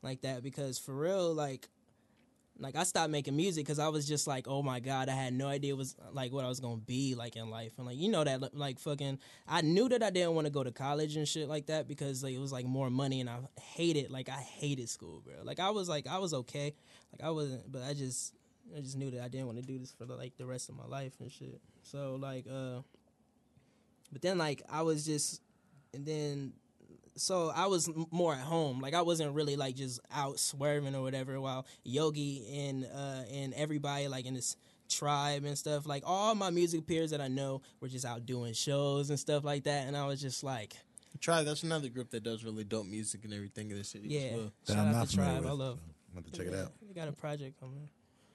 like 0.01 0.21
that 0.21 0.43
because 0.43 0.79
for 0.79 0.93
real 0.93 1.33
like 1.33 1.69
like 2.61 2.75
I 2.75 2.83
stopped 2.83 3.09
making 3.09 3.35
music 3.35 3.65
because 3.65 3.79
I 3.79 3.87
was 3.89 4.07
just 4.07 4.27
like 4.27 4.47
oh 4.47 4.61
my 4.61 4.79
god 4.79 5.09
I 5.09 5.13
had 5.13 5.33
no 5.33 5.47
idea 5.47 5.75
was 5.75 5.95
like 6.13 6.31
what 6.31 6.45
I 6.45 6.47
was 6.47 6.59
gonna 6.59 6.77
be 6.77 7.15
like 7.15 7.35
in 7.35 7.49
life. 7.49 7.73
And 7.77 7.87
like 7.87 7.97
you 7.97 8.09
know 8.09 8.23
that 8.23 8.55
like 8.55 8.79
fucking 8.79 9.19
I 9.47 9.61
knew 9.61 9.89
that 9.89 10.03
I 10.03 10.11
didn't 10.11 10.35
want 10.35 10.45
to 10.45 10.51
go 10.51 10.63
to 10.63 10.71
college 10.71 11.15
and 11.15 11.27
shit 11.27 11.49
like 11.49 11.65
that 11.65 11.87
because 11.87 12.23
like 12.23 12.33
it 12.33 12.39
was 12.39 12.51
like 12.51 12.65
more 12.65 12.89
money 12.89 13.19
and 13.19 13.29
I 13.29 13.39
hated 13.59 14.11
like 14.11 14.29
I 14.29 14.33
hated 14.33 14.89
school 14.89 15.21
bro. 15.25 15.33
Like 15.43 15.59
I 15.59 15.71
was 15.71 15.89
like 15.89 16.07
I 16.07 16.19
was 16.19 16.33
okay. 16.33 16.73
Like 17.11 17.27
I 17.27 17.31
wasn't 17.31 17.69
but 17.71 17.81
I 17.83 17.93
just 17.93 18.35
I 18.75 18.79
just 18.79 18.97
knew 18.97 19.11
that 19.11 19.23
I 19.23 19.27
didn't 19.27 19.47
want 19.47 19.57
to 19.59 19.65
do 19.65 19.79
this 19.79 19.91
for 19.91 20.05
like 20.05 20.37
the 20.37 20.45
rest 20.45 20.69
of 20.69 20.75
my 20.75 20.85
life 20.85 21.13
and 21.19 21.31
shit. 21.31 21.59
So 21.83 22.17
like 22.21 22.45
uh 22.47 22.81
but 24.11 24.21
then 24.21 24.37
like 24.37 24.61
I 24.69 24.83
was 24.83 25.05
just 25.05 25.41
and 25.93 26.05
then 26.05 26.53
so 27.21 27.51
I 27.55 27.67
was 27.67 27.89
more 28.11 28.33
at 28.33 28.39
home. 28.41 28.79
Like 28.81 28.93
I 28.93 29.01
wasn't 29.01 29.33
really 29.35 29.55
like 29.55 29.75
just 29.75 29.99
out 30.11 30.39
swerving 30.39 30.95
or 30.95 31.01
whatever. 31.01 31.39
While 31.39 31.65
Yogi 31.83 32.45
and 32.69 32.85
uh 32.85 33.23
and 33.31 33.53
everybody 33.53 34.07
like 34.07 34.25
in 34.25 34.33
this 34.33 34.57
tribe 34.89 35.45
and 35.45 35.57
stuff, 35.57 35.85
like 35.85 36.03
all 36.05 36.35
my 36.35 36.49
music 36.49 36.85
peers 36.87 37.11
that 37.11 37.21
I 37.21 37.27
know 37.27 37.61
were 37.79 37.87
just 37.87 38.05
out 38.05 38.25
doing 38.25 38.53
shows 38.53 39.09
and 39.09 39.19
stuff 39.19 39.43
like 39.43 39.63
that. 39.63 39.87
And 39.87 39.95
I 39.95 40.05
was 40.07 40.19
just 40.21 40.43
like, 40.43 40.73
Tribe. 41.19 41.45
That's 41.45 41.63
another 41.63 41.89
group 41.89 42.09
that 42.11 42.23
does 42.23 42.43
really 42.43 42.63
dope 42.63 42.87
music 42.87 43.23
and 43.25 43.33
everything 43.33 43.69
in 43.69 43.77
the 43.77 43.83
city. 43.83 44.07
yeah, 44.09 44.19
As 44.21 44.33
well. 44.33 44.51
That 44.65 44.73
shout 44.73 44.77
I'm 44.81 44.87
out 44.87 44.93
not 44.93 45.07
to 45.09 45.15
familiar 45.15 45.33
Tribe. 45.41 45.45
I 45.47 45.51
with. 45.51 45.59
love. 45.59 45.79
I'm 46.13 46.17
about 46.19 46.33
to 46.33 46.39
check 46.39 46.47
it 46.47 46.55
out. 46.59 46.71
They 46.87 46.93
got 46.93 47.07
a 47.07 47.11
project 47.11 47.59
coming. 47.59 47.87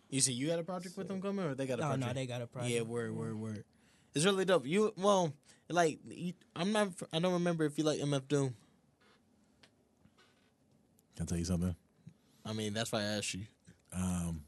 You 0.09 0.21
see, 0.21 0.33
you 0.33 0.47
got 0.47 0.59
a 0.61 0.63
project 0.63 0.97
with 0.97 1.09
them 1.09 1.21
coming, 1.21 1.45
or 1.45 1.55
they 1.55 1.67
got 1.67 1.79
a 1.79 1.83
No, 1.83 1.89
project? 1.89 2.07
no, 2.07 2.13
they 2.15 2.27
got 2.27 2.43
a 2.43 2.47
project. 2.47 2.73
Yeah, 2.73 2.83
word, 2.83 3.15
word, 3.17 3.39
word. 3.39 3.65
It's 4.15 4.25
really 4.25 4.45
dope. 4.45 4.67
You 4.67 4.93
well, 4.97 5.33
like 5.69 5.99
you, 6.09 6.33
I'm 6.55 6.71
not. 6.73 6.89
I 7.13 7.19
don't 7.19 7.33
remember 7.33 7.65
if 7.65 7.77
you 7.77 7.85
like 7.85 7.99
MF 7.99 8.29
Doom. 8.29 8.55
Can 11.17 11.25
I 11.25 11.27
tell 11.27 11.39
you 11.39 11.45
something? 11.45 11.75
I 12.45 12.53
mean, 12.53 12.75
that's 12.75 12.93
why 12.93 13.01
I 13.01 13.05
asked 13.05 13.35
you. 13.35 13.43
Um, 13.93 14.43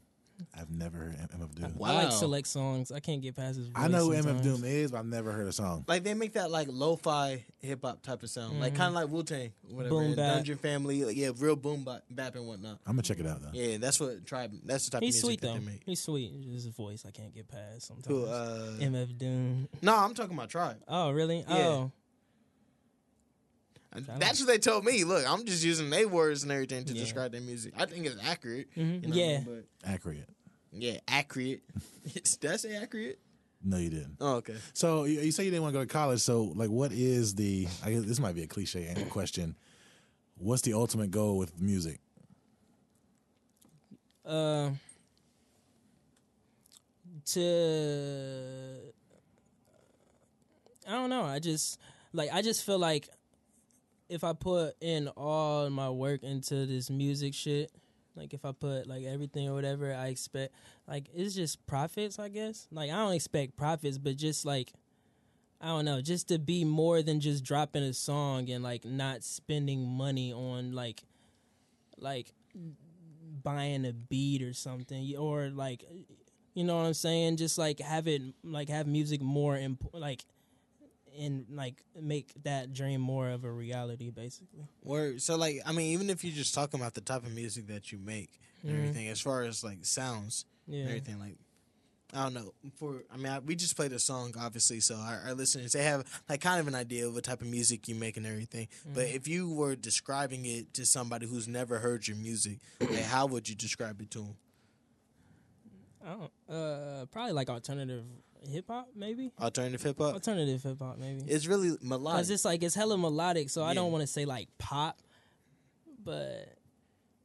I've 0.57 0.69
never 0.69 0.97
heard 0.97 1.17
MF 1.17 1.55
Doom. 1.55 1.73
Wow. 1.75 1.89
I 1.89 2.03
like 2.03 2.11
select 2.13 2.47
songs. 2.47 2.91
I 2.91 2.99
can't 2.99 3.21
get 3.21 3.35
past 3.35 3.57
his. 3.57 3.67
Voice 3.67 3.75
I 3.75 3.87
know 3.87 4.05
who 4.05 4.11
MF 4.11 4.23
sometimes. 4.23 4.41
Doom 4.41 4.63
is, 4.63 4.91
but 4.91 4.99
I've 4.99 5.05
never 5.05 5.31
heard 5.31 5.47
a 5.47 5.51
song. 5.51 5.83
Like 5.87 6.03
they 6.03 6.13
make 6.13 6.33
that 6.33 6.49
like 6.49 6.67
lo-fi 6.71 7.43
hip 7.59 7.79
hop 7.83 8.01
type 8.01 8.23
of 8.23 8.29
sound, 8.29 8.59
like 8.59 8.75
kind 8.75 8.89
of 8.89 8.93
like 8.93 9.09
Wu 9.09 9.23
Tang, 9.23 9.51
whatever. 9.69 9.95
Boom 9.95 10.05
and 10.05 10.15
bap. 10.15 10.35
Dungeon 10.35 10.57
Family, 10.57 11.03
like, 11.03 11.17
yeah, 11.17 11.31
real 11.37 11.55
boom 11.57 11.83
bap, 11.83 12.03
bap 12.09 12.35
and 12.35 12.47
whatnot. 12.47 12.79
I'm 12.85 12.93
gonna 12.93 13.01
check 13.01 13.19
it 13.19 13.27
out 13.27 13.41
though. 13.41 13.49
Yeah, 13.51 13.77
that's 13.77 13.99
what 13.99 14.25
tribe. 14.25 14.53
That's 14.63 14.85
the 14.85 14.91
type 14.91 15.03
He's 15.03 15.15
of 15.17 15.21
sweet 15.21 15.41
music 15.41 15.41
that 15.41 15.47
though. 15.47 15.65
they 15.65 15.71
make. 15.73 15.83
He's 15.85 16.01
sweet. 16.01 16.41
Just 16.41 16.65
His 16.65 16.67
voice 16.67 17.03
I 17.05 17.11
can't 17.11 17.33
get 17.33 17.47
past 17.49 17.87
sometimes. 17.87 18.07
Who, 18.07 18.25
uh, 18.25 18.71
MF 18.79 19.17
Doom. 19.17 19.67
no, 19.81 19.95
I'm 19.95 20.13
talking 20.13 20.35
about 20.35 20.49
tribe. 20.49 20.77
Oh 20.87 21.11
really? 21.11 21.43
Yeah. 21.49 21.55
Oh. 21.57 21.91
That's 23.91 24.39
what 24.39 24.47
they 24.47 24.57
told 24.59 24.85
me. 24.85 25.03
Look, 25.03 25.25
I'm 25.27 25.45
just 25.45 25.63
using 25.63 25.89
their 25.89 26.07
words 26.07 26.43
and 26.43 26.51
everything 26.51 26.85
to 26.85 26.93
Yeah. 26.93 27.01
describe 27.01 27.31
their 27.31 27.41
music. 27.41 27.73
I 27.77 27.85
think 27.85 28.05
it's 28.05 28.21
accurate. 28.23 28.67
Mhm. 28.75 29.01
you 29.03 29.07
know, 29.09 29.15
Yeah. 29.15 29.43
but 29.45 29.65
Accurate. 29.83 30.29
yeah, 30.71 30.99
accurate. 31.07 31.61
Did 32.39 32.51
I 32.51 32.55
say 32.57 32.75
accurate? 32.75 33.19
No, 33.63 33.77
you 33.77 33.89
didn't. 33.89 34.17
Oh, 34.21 34.35
okay. 34.35 34.55
So 34.73 35.03
you, 35.05 35.19
you 35.21 35.31
say 35.31 35.43
you 35.43 35.51
didn't 35.51 35.63
want 35.63 35.73
to 35.73 35.79
go 35.79 35.83
to 35.85 35.91
college. 35.91 36.21
So 36.21 36.43
like, 36.55 36.69
what 36.69 36.91
is 36.93 37.35
the? 37.35 37.67
I 37.83 37.91
guess 37.91 38.03
this 38.03 38.19
might 38.19 38.35
be 38.35 38.43
a 38.43 38.47
cliche 38.47 38.93
question. 39.09 39.55
What's 40.37 40.61
the 40.61 40.73
ultimate 40.73 41.11
goal 41.11 41.37
with 41.37 41.59
music? 41.59 41.99
Uh, 44.23 44.69
to 47.25 48.77
I 50.87 50.91
don't 50.91 51.09
know. 51.09 51.23
I 51.23 51.39
just 51.39 51.79
like 52.13 52.29
I 52.33 52.41
just 52.41 52.63
feel 52.65 52.79
like 52.79 53.09
if 54.09 54.23
I 54.23 54.33
put 54.33 54.75
in 54.81 55.07
all 55.09 55.69
my 55.69 55.89
work 55.89 56.23
into 56.23 56.65
this 56.65 56.89
music 56.89 57.33
shit, 57.33 57.71
like 58.15 58.33
if 58.33 58.43
I 58.43 58.51
put 58.51 58.87
like 58.87 59.05
everything 59.05 59.47
or 59.47 59.53
whatever, 59.53 59.93
I 59.93 60.07
expect 60.07 60.53
like 60.87 61.07
it's 61.13 61.35
just 61.35 61.65
profits. 61.67 62.19
I 62.19 62.29
guess 62.29 62.67
like 62.71 62.89
I 62.89 62.95
don't 62.95 63.13
expect 63.13 63.55
profits, 63.55 63.97
but 63.97 64.17
just 64.17 64.45
like 64.45 64.73
I 65.61 65.67
don't 65.67 65.85
know, 65.85 66.01
just 66.01 66.27
to 66.29 66.39
be 66.39 66.63
more 66.63 67.01
than 67.01 67.19
just 67.19 67.43
dropping 67.43 67.83
a 67.83 67.93
song 67.93 68.49
and 68.49 68.63
like 68.63 68.83
not 68.83 69.23
spending 69.23 69.85
money 69.87 70.33
on 70.33 70.73
like 70.73 71.03
like 71.97 72.33
buying 73.43 73.85
a 73.85 73.93
beat 73.93 74.41
or 74.41 74.53
something 74.53 75.15
or 75.15 75.49
like 75.49 75.85
you 76.53 76.63
know 76.63 76.77
what 76.77 76.85
I'm 76.85 76.93
saying 76.93 77.37
just 77.37 77.57
like 77.57 77.79
have 77.79 78.07
it 78.07 78.21
like 78.43 78.69
have 78.69 78.87
music 78.87 79.21
more 79.21 79.55
imp- 79.55 79.93
like 79.93 80.25
and 81.17 81.45
like 81.53 81.83
make 81.99 82.31
that 82.43 82.73
dream 82.73 83.01
more 83.01 83.29
of 83.29 83.43
a 83.43 83.51
reality 83.51 84.09
basically 84.09 84.65
Word. 84.83 85.21
So 85.21 85.35
like, 85.37 85.61
I 85.65 85.71
mean, 85.71 85.93
even 85.93 86.09
if 86.09 86.23
you're 86.23 86.33
just 86.33 86.53
talking 86.53 86.79
about 86.79 86.93
the 86.93 87.01
type 87.01 87.25
of 87.25 87.33
music 87.33 87.67
that 87.67 87.91
you 87.91 87.97
make 87.97 88.39
and 88.63 88.71
everything, 88.77 89.07
as 89.07 89.21
far 89.21 89.43
as 89.43 89.63
like 89.63 89.85
sounds 89.85 90.45
yeah 90.67 90.81
and 90.81 90.89
everything, 90.89 91.19
like. 91.19 91.37
I 92.11 92.23
don't 92.23 92.33
know. 92.33 92.53
For 92.77 93.03
I 93.13 93.17
mean, 93.17 93.27
I, 93.27 93.37
we 93.37 93.55
just 93.55 93.75
played 93.75 93.93
a 93.93 93.99
song, 93.99 94.33
obviously, 94.39 94.79
so 94.79 94.95
our, 94.95 95.21
our 95.27 95.33
listeners 95.35 95.73
they 95.73 95.83
have 95.83 96.23
like 96.27 96.41
kind 96.41 96.59
of 96.59 96.67
an 96.67 96.73
idea 96.73 97.05
of 97.07 97.13
what 97.13 97.23
type 97.23 97.41
of 97.41 97.47
music 97.47 97.87
you 97.87 97.93
make 97.93 98.17
and 98.17 98.25
everything. 98.25 98.67
But 98.95 99.09
if 99.09 99.27
you 99.27 99.53
were 99.53 99.75
describing 99.75 100.43
it 100.47 100.73
to 100.73 100.87
somebody 100.87 101.27
who's 101.27 101.47
never 101.47 101.77
heard 101.77 102.07
your 102.07 102.17
music, 102.17 102.61
like, 102.79 103.03
how 103.03 103.27
would 103.27 103.47
you 103.47 103.53
describe 103.53 104.01
it 104.01 104.09
to 104.09 104.17
them? 104.21 104.35
I 106.03 106.09
don't 106.09 106.31
uh 106.49 107.05
probably 107.11 107.33
like 107.33 107.47
alternative 107.49 108.05
hip 108.47 108.65
hop 108.67 108.89
maybe 108.95 109.31
Alternative 109.39 109.81
hip 109.81 109.97
hop. 109.97 110.13
alternative 110.13 110.61
hip 110.63 110.79
hop 110.79 110.97
maybe 110.97 111.23
It's 111.27 111.45
really 111.47 111.77
melodic. 111.81 112.19
Cause 112.19 112.29
it's 112.29 112.45
like 112.45 112.63
it's 112.63 112.75
hella 112.75 112.97
melodic, 112.97 113.49
so 113.49 113.63
I 113.63 113.73
don't 113.73 113.91
want 113.91 114.01
to 114.01 114.07
say 114.07 114.25
like 114.25 114.47
pop, 114.57 114.99
but 116.03 116.55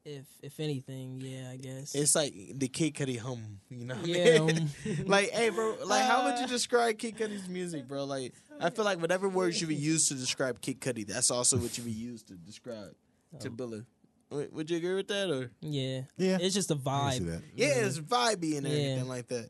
if 0.04 0.24
if 0.42 0.60
anything, 0.60 1.20
yeah, 1.22 1.50
I 1.50 1.56
guess. 1.56 1.94
It's 1.94 2.14
like 2.14 2.34
the 2.54 2.68
Kid 2.68 2.94
Cudi 2.94 3.18
hum, 3.18 3.60
you 3.70 3.86
know? 3.86 3.94
what 3.94 4.04
I 4.04 4.08
Yeah, 4.08 4.38
mean? 4.40 4.70
um, 4.86 5.04
like, 5.06 5.30
hey, 5.30 5.48
bro, 5.48 5.76
like, 5.86 6.04
how 6.04 6.24
would 6.26 6.38
you 6.40 6.46
describe 6.56 6.98
Kid 6.98 7.16
Cudi's 7.16 7.48
music, 7.48 7.88
bro? 7.88 8.04
Like, 8.04 8.34
I 8.60 8.68
feel 8.70 8.84
like 8.84 9.00
whatever 9.00 9.28
word 9.28 9.54
you 9.58 9.66
be 9.66 9.74
used 9.74 10.08
to 10.08 10.14
describe 10.14 10.60
Kid 10.60 10.80
Cudi, 10.80 11.06
that's 11.06 11.30
also 11.30 11.56
what 11.56 11.78
you 11.78 11.84
be 11.84 11.90
used 11.92 12.28
to 12.28 12.34
describe 12.34 12.94
Tobilla. 13.38 13.86
Would 14.30 14.52
would 14.52 14.70
you 14.70 14.76
agree 14.78 14.94
with 14.94 15.08
that, 15.08 15.30
or 15.30 15.50
yeah, 15.60 16.02
Yeah. 16.18 16.38
It's 16.40 16.54
just 16.54 16.70
a 16.70 16.76
vibe. 16.76 17.24
that. 17.26 17.42
yeah, 17.54 17.86
it's 17.86 17.98
vibey 17.98 18.58
and 18.58 18.66
Yeah. 18.66 18.72
everything 18.72 19.08
like 19.08 19.28
that. 19.28 19.48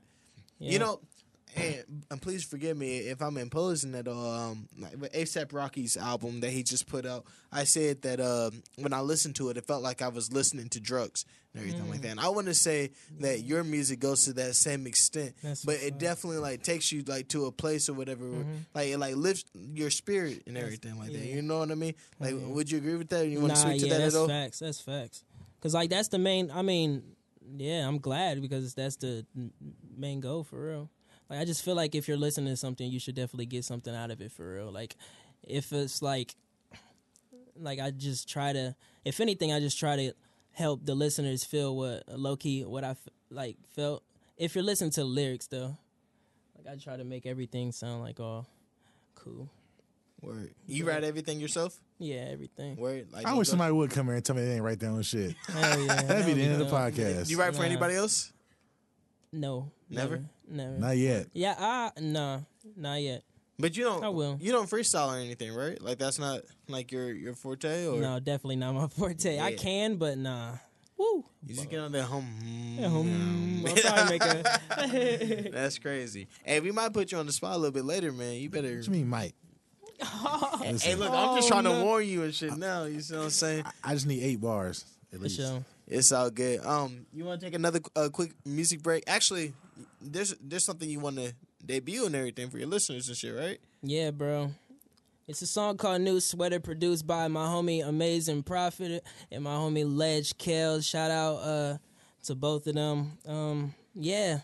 Yeah. 0.61 0.73
You 0.73 0.79
know, 0.79 1.01
and, 1.57 2.05
and 2.11 2.21
please 2.23 2.45
forgive 2.45 2.77
me 2.77 2.99
if 2.99 3.21
I'm 3.23 3.37
imposing 3.37 3.95
at 3.95 4.09
all. 4.09 4.31
Um, 4.33 4.69
ASAP 5.15 5.53
Rocky's 5.53 5.97
album 5.97 6.41
that 6.41 6.51
he 6.51 6.63
just 6.63 6.87
put 6.87 7.07
out, 7.07 7.25
I 7.53 7.65
said 7.65 8.03
that 8.03 8.21
um, 8.21 8.63
when 8.77 8.93
I 8.93 9.01
listened 9.01 9.37
to 9.37 9.51
it, 9.51 9.57
it 9.57 9.65
felt 9.67 9.83
like 9.83 10.03
I 10.03 10.09
was 10.09 10.33
listening 10.33 10.69
to 10.71 10.81
drugs 10.81 11.25
and 11.55 11.63
everything 11.63 11.87
Mm. 11.87 11.91
like 11.91 12.01
that. 12.03 12.09
And 12.09 12.21
I 12.21 12.29
want 12.29 12.47
to 12.49 12.55
say 12.55 12.91
that 13.21 13.41
your 13.43 13.63
music 13.63 14.01
goes 14.01 14.25
to 14.25 14.33
that 14.35 14.55
same 14.57 14.87
extent, 14.87 15.35
That's 15.43 15.65
but 15.65 15.77
it 15.77 15.99
definitely 15.99 16.39
like 16.39 16.63
takes 16.63 16.91
you 16.91 17.03
like 17.07 17.29
to 17.29 17.47
a 17.47 17.53
place 17.53 17.89
or 17.89 17.95
whatever, 17.95 18.29
where, 18.29 18.45
like 18.75 18.89
it 18.89 18.99
like 18.99 19.15
lifts 19.17 19.45
your 19.73 19.91
spirit 19.91 20.43
and 20.47 20.59
everything 20.59 20.99
like 20.99 21.13
that. 21.13 21.19
Mm-hmm. 21.19 21.29
yeah. 21.29 21.35
You 21.37 21.43
know 21.43 21.59
what 21.61 21.71
I 21.71 21.75
mean? 21.77 21.95
Like, 22.19 22.33
Yeah. 22.33 22.47
would 22.49 22.71
you 22.71 22.79
agree 22.79 22.97
with 22.97 23.09
that? 23.11 23.27
You 23.29 23.39
want 23.41 23.49
nah, 23.49 23.55
to 23.55 23.61
speak 23.61 23.81
to 23.83 23.87
yeah, 23.87 23.93
that 23.95 24.01
that's 24.01 24.15
at 24.17 24.21
all? 24.21 24.29
facts. 24.29 24.59
That's 24.59 24.81
facts. 24.81 25.25
Cause 25.61 25.73
like 25.75 25.89
that's 25.91 26.09
the 26.09 26.19
main. 26.19 26.51
I 26.51 26.63
mean, 26.63 27.03
yeah, 27.57 27.87
I'm 27.87 27.99
glad 27.99 28.43
because 28.43 28.75
that's 28.75 28.97
the 28.97 29.25
main 29.97 30.21
goal 30.21 30.43
for 30.45 30.61
real. 30.67 30.91
Like 31.31 31.41
I 31.41 31.45
just 31.45 31.65
feel 31.65 31.75
like 31.75 31.95
if 31.95 32.07
you're 32.09 32.17
listening 32.17 32.53
to 32.53 32.57
something, 32.57 32.89
you 32.91 32.99
should 33.01 33.15
definitely 33.15 33.47
get 33.47 33.65
something 33.65 33.95
out 33.95 34.11
of 34.11 34.21
it 34.21 34.33
for 34.33 34.55
real. 34.55 34.71
Like 34.71 34.97
if 35.43 35.73
it's 35.73 36.03
like, 36.03 36.35
like 37.59 37.81
I 37.81 37.91
just 37.91 38.29
try 38.29 38.53
to. 38.53 38.75
If 39.05 39.21
anything, 39.21 39.53
I 39.53 39.61
just 39.61 39.79
try 39.79 39.97
to 39.97 40.13
help 40.53 40.85
the 40.85 40.95
listeners 40.95 41.45
feel 41.45 41.77
what 41.77 42.05
low 42.09 42.37
key 42.37 42.65
what 42.65 42.85
I 42.85 42.91
f- 42.91 43.09
like 43.31 43.57
felt. 43.75 44.03
If 44.37 44.55
you're 44.55 44.65
listening 44.65 44.91
to 44.93 45.05
lyrics 45.05 45.47
though, 45.47 45.77
like 46.57 46.67
I 46.73 46.77
try 46.79 46.97
to 46.97 47.05
make 47.05 47.27
everything 47.27 47.73
sound 47.73 48.03
like 48.03 48.21
all 48.21 48.47
cool. 49.15 49.49
Word. 50.23 50.55
You 50.67 50.87
write 50.89 51.05
everything 51.05 51.39
yourself? 51.39 51.79
Yeah, 51.99 52.27
everything. 52.31 52.77
Word. 52.77 53.09
Like, 53.13 53.27
I 53.27 53.35
wish 53.35 53.49
go- 53.49 53.51
somebody 53.53 53.73
would 53.73 53.91
come 53.91 54.07
here 54.07 54.15
and 54.15 54.25
tell 54.25 54.35
me 54.35 54.43
they 54.43 54.55
ain't 54.55 54.63
write 54.63 54.81
their 54.81 54.91
own 54.91 55.03
shit. 55.03 55.35
Hell 55.49 55.81
yeah, 55.83 56.03
That'd 56.03 56.27
be 56.27 56.33
the 56.33 56.43
end 56.43 56.61
of 56.63 56.71
the 56.71 56.75
podcast. 56.75 57.27
Do 57.27 57.33
you 57.33 57.39
write 57.39 57.55
for 57.55 57.63
anybody 57.63 57.95
else? 57.95 58.33
No, 59.35 59.71
Never? 59.91 60.17
never. 60.17 60.25
never. 60.49 60.79
Not 60.79 60.97
yet. 60.97 61.27
Yeah, 61.33 61.55
I 61.59 61.91
nah, 62.01 62.41
not 62.77 63.03
yet. 63.03 63.23
But 63.59 63.77
you 63.77 63.85
don't. 63.85 64.03
I 64.05 64.09
will. 64.09 64.39
You 64.41 64.53
don't 64.53 64.69
freestyle 64.69 65.13
or 65.15 65.17
anything, 65.19 65.53
right? 65.55 65.81
Like 65.81 65.99
that's 65.99 66.19
not 66.19 66.41
like 66.69 66.91
your 66.93 67.13
your 67.13 67.35
forte, 67.35 67.87
or 67.87 68.01
No, 68.01 68.19
definitely 68.21 68.57
not 68.57 68.75
my 68.75 68.87
forte. 68.97 69.39
I 69.41 69.55
can, 69.55 69.97
but 69.97 70.19
nah. 70.19 70.53
Woo. 70.97 71.25
you 71.47 71.55
just 71.57 71.69
get 71.71 71.81
on 71.81 71.91
that 71.93 72.05
hum. 72.05 72.25
Yeah, 72.79 72.89
hum. 72.89 73.65
I'll 73.67 73.75
probably 73.75 74.19
make 74.19 74.25
a. 74.25 75.51
That's 75.53 75.79
crazy. 75.79 76.29
Hey, 76.45 76.61
we 76.61 76.71
might 76.71 76.93
put 76.93 77.11
you 77.11 77.19
on 77.19 77.27
the 77.27 77.33
spot 77.33 77.55
a 77.55 77.59
little 77.59 77.73
bit 77.73 77.85
later, 77.85 78.13
man. 78.13 78.35
You 78.35 78.49
better. 78.49 78.77
What 78.77 78.87
you 78.87 78.93
mean, 78.93 79.09
Mike? 79.09 79.35
Hey, 80.01 80.95
look, 80.95 81.11
I'm 81.13 81.37
just 81.37 81.47
Oh, 81.47 81.49
trying 81.49 81.65
to 81.65 81.71
no. 81.71 81.85
warn 81.85 82.07
you 82.07 82.23
and 82.23 82.35
shit. 82.35 82.57
Now 82.57 82.85
you 82.85 83.01
see 83.01 83.15
what 83.17 83.25
I'm 83.25 83.31
saying? 83.31 83.65
I 83.83 83.95
just 83.95 84.07
need 84.07 84.23
eight 84.23 84.41
bars 84.41 84.85
at 85.13 85.19
For 85.19 85.25
least. 85.25 85.37
sure. 85.37 85.65
It's 85.87 86.13
all 86.13 86.31
good. 86.31 86.65
Um, 86.65 87.07
you 87.13 87.25
want 87.25 87.41
to 87.41 87.47
take 87.47 87.55
another 87.55 87.81
uh, 87.95 88.09
quick 88.11 88.33
music 88.45 88.83
break? 88.83 89.05
Actually, 89.07 89.53
there's 90.01 90.35
there's 90.41 90.65
something 90.65 90.89
you 90.89 91.01
want 91.01 91.17
to 91.17 91.35
debut 91.65 92.07
and 92.07 92.15
everything 92.15 92.49
for 92.51 92.59
your 92.59 92.69
listeners 92.69 93.09
and 93.09 93.17
shit, 93.17 93.35
right? 93.35 93.59
Yeah, 93.83 94.11
bro. 94.11 94.51
It's 95.27 95.41
a 95.43 95.47
song 95.47 95.77
called 95.79 96.03
New 96.03 96.21
Sweater 96.21 96.61
produced 96.61 97.07
by 97.07 97.29
my 97.29 97.47
homie 97.47 97.87
Amazing 97.87 98.43
Prophet 98.43 99.03
and 99.33 99.45
my 99.45 99.55
homie 99.55 99.85
Ledge 99.87 100.37
Kale. 100.37 100.81
Shout 100.83 101.11
out 101.11 101.37
uh, 101.37 101.79
to 102.25 102.35
both 102.35 102.67
of 102.67 102.75
them. 102.75 103.13
Um, 103.27 103.75
yeah. 103.95 104.41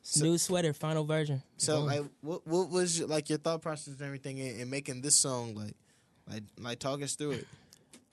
It's 0.00 0.20
New 0.22 0.38
Sweater, 0.38 0.72
final 0.72 1.04
version. 1.04 1.42
So, 1.58 1.78
Boom. 1.80 1.86
like, 1.86 2.02
what 2.22 2.46
what 2.46 2.70
was 2.70 2.98
your, 2.98 3.08
like 3.08 3.28
your 3.28 3.38
thought 3.38 3.60
process 3.60 3.94
and 3.94 4.02
everything 4.02 4.38
in, 4.38 4.60
in 4.60 4.70
making 4.70 5.02
this 5.02 5.16
song? 5.16 5.54
Like, 5.54 5.74
like, 6.30 6.42
like, 6.58 6.78
talk 6.78 7.02
us 7.02 7.14
through 7.14 7.32
it. 7.32 7.46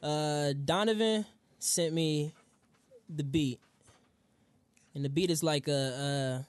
uh, 0.01 0.53
Donovan 0.66 1.26
sent 1.59 1.93
me 1.93 2.34
the 3.16 3.24
beat, 3.24 3.59
and 4.95 5.03
the 5.05 5.09
beat 5.09 5.30
is 5.30 5.43
like 5.43 5.68
a, 5.68 6.41
uh, 6.41 6.43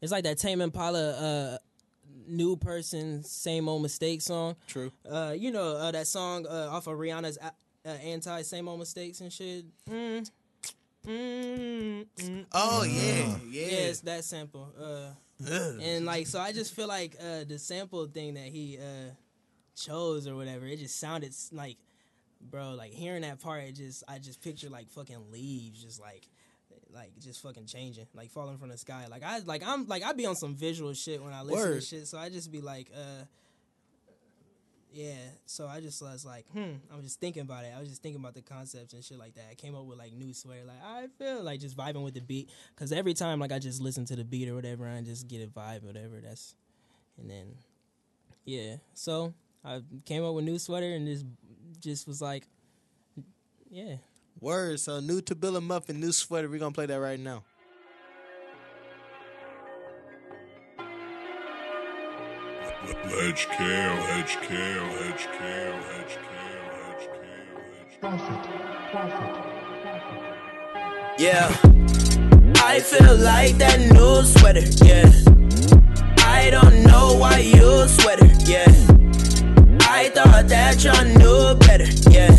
it's 0.00 0.12
like 0.12 0.24
that 0.24 0.38
Tame 0.38 0.60
Impala, 0.60 1.10
uh, 1.12 1.58
new 2.26 2.56
person, 2.56 3.22
same 3.24 3.68
old 3.68 3.82
mistake 3.82 4.20
song. 4.22 4.56
True. 4.66 4.90
Uh, 5.10 5.34
you 5.36 5.50
know 5.50 5.76
uh, 5.76 5.90
that 5.90 6.06
song 6.06 6.46
uh, 6.46 6.68
off 6.70 6.86
of 6.86 6.98
Rihanna's 6.98 7.38
uh, 7.40 7.50
uh, 7.84 7.88
anti 7.88 8.42
same 8.42 8.68
old 8.68 8.78
mistakes 8.78 9.20
and 9.20 9.32
shit. 9.32 9.64
Mm. 9.88 10.30
Mm, 11.06 12.06
mm. 12.16 12.44
Oh 12.52 12.82
yeah, 12.84 13.00
Uh. 13.34 13.38
yeah. 13.50 13.66
Yeah, 13.66 13.88
it's 13.88 14.00
that 14.00 14.22
sample. 14.24 14.68
Uh, 14.78 15.10
and 15.80 16.04
like, 16.04 16.26
so 16.26 16.38
I 16.38 16.52
just 16.52 16.74
feel 16.74 16.88
like 16.88 17.16
uh, 17.18 17.44
the 17.48 17.58
sample 17.58 18.06
thing 18.06 18.34
that 18.34 18.44
he 18.44 18.76
uh, 18.78 19.10
chose 19.74 20.26
or 20.28 20.36
whatever, 20.36 20.66
it 20.66 20.78
just 20.78 21.00
sounded 21.00 21.32
like, 21.52 21.78
bro, 22.40 22.74
like 22.74 22.92
hearing 22.92 23.22
that 23.22 23.40
part, 23.40 23.64
it 23.64 23.72
just, 23.72 24.04
I 24.08 24.18
just 24.18 24.42
picture 24.42 24.68
like 24.68 24.90
fucking 24.90 25.30
leaves, 25.30 25.82
just 25.82 26.00
like, 26.00 26.28
like 26.92 27.12
just 27.20 27.42
fucking 27.42 27.66
changing, 27.66 28.06
like 28.14 28.30
falling 28.30 28.58
from 28.58 28.68
the 28.68 28.78
sky. 28.78 29.06
Like 29.10 29.22
I, 29.22 29.38
like 29.40 29.62
I'm, 29.66 29.86
like 29.86 30.02
I'd 30.04 30.16
be 30.16 30.26
on 30.26 30.36
some 30.36 30.54
visual 30.54 30.92
shit 30.94 31.22
when 31.22 31.32
I 31.32 31.42
listen 31.42 31.58
Word. 31.58 31.80
to 31.80 31.86
shit, 31.86 32.06
so 32.06 32.18
I 32.18 32.28
just 32.28 32.50
be 32.50 32.60
like, 32.60 32.90
uh. 32.94 33.24
Yeah, 34.92 35.14
so 35.46 35.68
I 35.68 35.80
just 35.80 36.02
was 36.02 36.24
like, 36.26 36.46
hmm. 36.52 36.72
I 36.92 36.96
was 36.96 37.04
just 37.04 37.20
thinking 37.20 37.42
about 37.42 37.64
it. 37.64 37.72
I 37.76 37.78
was 37.78 37.88
just 37.88 38.02
thinking 38.02 38.20
about 38.20 38.34
the 38.34 38.42
concepts 38.42 38.92
and 38.92 39.04
shit 39.04 39.20
like 39.20 39.36
that. 39.36 39.44
I 39.48 39.54
came 39.54 39.76
up 39.76 39.84
with 39.84 39.98
like 39.98 40.12
new 40.12 40.34
swear, 40.34 40.64
like 40.64 40.82
I 40.84 41.06
feel 41.16 41.44
like 41.44 41.60
just 41.60 41.76
vibing 41.76 42.02
with 42.02 42.14
the 42.14 42.20
beat. 42.20 42.50
Cause 42.74 42.90
every 42.90 43.14
time 43.14 43.38
like 43.38 43.52
I 43.52 43.60
just 43.60 43.80
listen 43.80 44.04
to 44.06 44.16
the 44.16 44.24
beat 44.24 44.48
or 44.48 44.54
whatever, 44.56 44.86
and 44.86 44.98
I 44.98 45.02
just 45.02 45.28
get 45.28 45.44
a 45.44 45.46
vibe, 45.46 45.84
or 45.84 45.86
whatever. 45.86 46.20
That's, 46.20 46.56
and 47.18 47.30
then, 47.30 47.54
yeah. 48.44 48.78
So 48.94 49.32
I 49.64 49.82
came 50.04 50.24
up 50.24 50.34
with 50.34 50.44
new 50.44 50.58
sweater 50.58 50.92
and 50.94 51.06
just 51.06 51.26
just 51.80 52.06
was 52.06 52.20
like, 52.22 52.46
yeah. 53.70 53.96
Word. 54.40 54.80
So 54.80 55.00
new 55.00 55.20
Tobilla 55.20 55.62
Muffin, 55.62 56.00
new 56.00 56.12
sweater. 56.12 56.48
We're 56.48 56.58
gonna 56.58 56.72
play 56.72 56.86
that 56.86 57.00
right 57.00 57.20
now. 57.20 57.44
Ledge 63.06 63.46
Kale, 63.48 63.96
Hedge 63.96 64.38
Kale, 64.40 64.84
Hedge 64.84 65.28
Kale, 65.38 65.82
Hedge 65.82 66.16
Kale, 66.16 66.70
Hedge 66.80 67.08
Kale, 67.12 67.60
Hedge 68.92 69.12
Kale. 69.12 69.60
Yeah. 71.18 71.48
I 72.62 72.80
feel 72.80 73.16
like 73.16 73.58
that 73.58 73.80
new 73.92 74.22
sweater, 74.24 74.64
yeah. 74.84 75.10
I 76.24 76.50
don't 76.50 76.82
know 76.84 77.16
why 77.16 77.38
you 77.38 77.86
sweater, 77.88 78.30
yeah. 78.46 78.99
I 79.92 80.08
thought 80.08 80.46
that 80.48 80.84
y'all 80.84 81.04
knew 81.04 81.54
better, 81.66 81.90
yeah. 82.10 82.30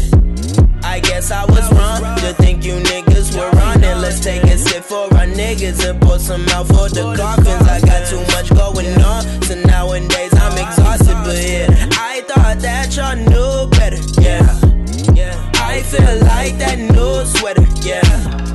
I 0.84 1.00
guess 1.02 1.32
I 1.32 1.44
was 1.46 1.70
wrong 1.74 2.02
to 2.20 2.34
think 2.42 2.64
you 2.64 2.76
niggas 2.76 3.36
were 3.36 3.52
running. 3.60 4.02
Let's 4.02 4.22
take 4.22 4.44
a 4.44 4.58
sip 4.58 4.86
for 4.86 5.04
our 5.14 5.28
niggas 5.28 5.88
and 5.88 6.02
pour 6.02 6.18
some 6.18 6.48
out 6.50 6.68
for 6.68 6.88
the 6.88 7.14
coffins. 7.18 7.68
I 7.68 7.82
got 7.82 8.08
too 8.08 8.24
much 8.34 8.50
going 8.50 8.88
on, 9.02 9.24
so 9.44 9.56
nowadays 9.62 10.34
I'm 10.34 10.58
exhausted. 10.58 11.18
But 11.26 11.44
yeah, 11.44 11.90
I 12.00 12.24
thought 12.26 12.60
that 12.60 12.96
y'all 12.96 13.16
knew 13.18 13.70
better, 13.78 14.00
yeah. 14.22 14.72
I 15.56 15.82
feel 15.84 16.20
like 16.26 16.58
that 16.58 16.80
new 16.80 17.26
sweater. 17.26 17.66
Yeah. 17.86 18.51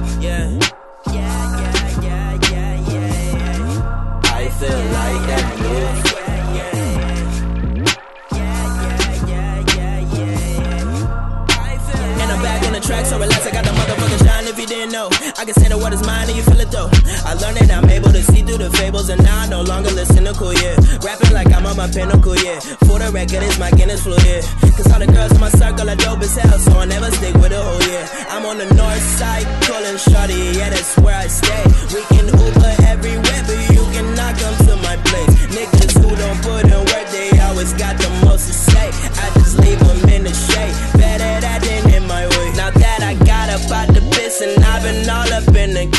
Didn't 14.66 14.92
know. 14.92 15.08
I 15.38 15.44
can 15.46 15.54
say 15.54 15.68
the 15.68 15.78
word 15.78 15.94
is 15.94 16.02
mine 16.04 16.26
and 16.28 16.36
you 16.36 16.42
feel 16.42 16.58
it 16.58 16.70
though. 16.70 16.90
I 17.24 17.34
learned 17.38 17.58
that 17.62 17.70
I'm 17.70 17.88
able 17.88 18.10
to 18.10 18.22
see 18.22 18.42
through 18.42 18.58
the 18.58 18.70
fables, 18.70 19.08
and 19.08 19.22
now 19.22 19.42
I 19.42 19.48
no 19.48 19.62
longer 19.62 19.90
look 19.90 20.06
cynical, 20.06 20.52
yeah. 20.52 20.74
Rapping 21.00 21.32
like 21.32 21.50
I'm 21.54 21.64
on 21.66 21.76
my 21.76 21.88
pinnacle, 21.88 22.34
yeah. 22.36 22.58
For 22.86 22.98
the 22.98 23.10
record, 23.14 23.42
it's 23.46 23.58
my 23.58 23.70
Guinness 23.70 24.02
flu, 24.02 24.18
yeah. 24.26 24.42
Cause 24.74 24.90
all 24.90 24.98
the 24.98 25.06
girls 25.06 25.32
in 25.32 25.40
my 25.40 25.50
circle 25.50 25.88
are 25.88 25.96
dope 25.96 26.20
as 26.20 26.36
hell, 26.36 26.58
so 26.58 26.82
I 26.82 26.84
never 26.84 27.10
stick 27.14 27.34
with 27.38 27.52
a 27.52 27.62
whole, 27.62 27.82
yeah. 27.86 28.34
I'm 28.34 28.44
on 28.44 28.58
the 28.58 28.66
north 28.74 29.06
side, 29.18 29.46
calling 29.62 29.98
shorty, 30.02 30.58
yeah, 30.58 30.70
that's 30.70 30.98
where 30.98 31.14
I 31.14 31.26
stay. 31.30 31.62
We 31.94 32.02
can 32.10 32.26
Uber 32.26 32.74
everywhere, 32.90 33.42
but 33.46 33.60
you 33.70 33.82
cannot 33.94 34.34
come 34.34 34.56
to 34.66 34.74
my 34.82 34.96
place. 35.06 35.32
Niggas 35.54 35.94
who 36.02 36.10
don't 36.10 36.40
put 36.42 36.66
in 36.66 36.82
work, 36.90 37.06
they 37.14 37.30
always 37.46 37.72
got 37.74 37.94
the 37.98 38.10
most 38.26 38.50
to 38.50 38.54
say. 38.54 38.88
I 39.22 39.30
just 39.38 39.58
leave 39.62 39.78
them 39.78 40.00
in 40.10 40.24
the 40.24 40.34
shade. 40.34 40.74
Better 40.98 41.35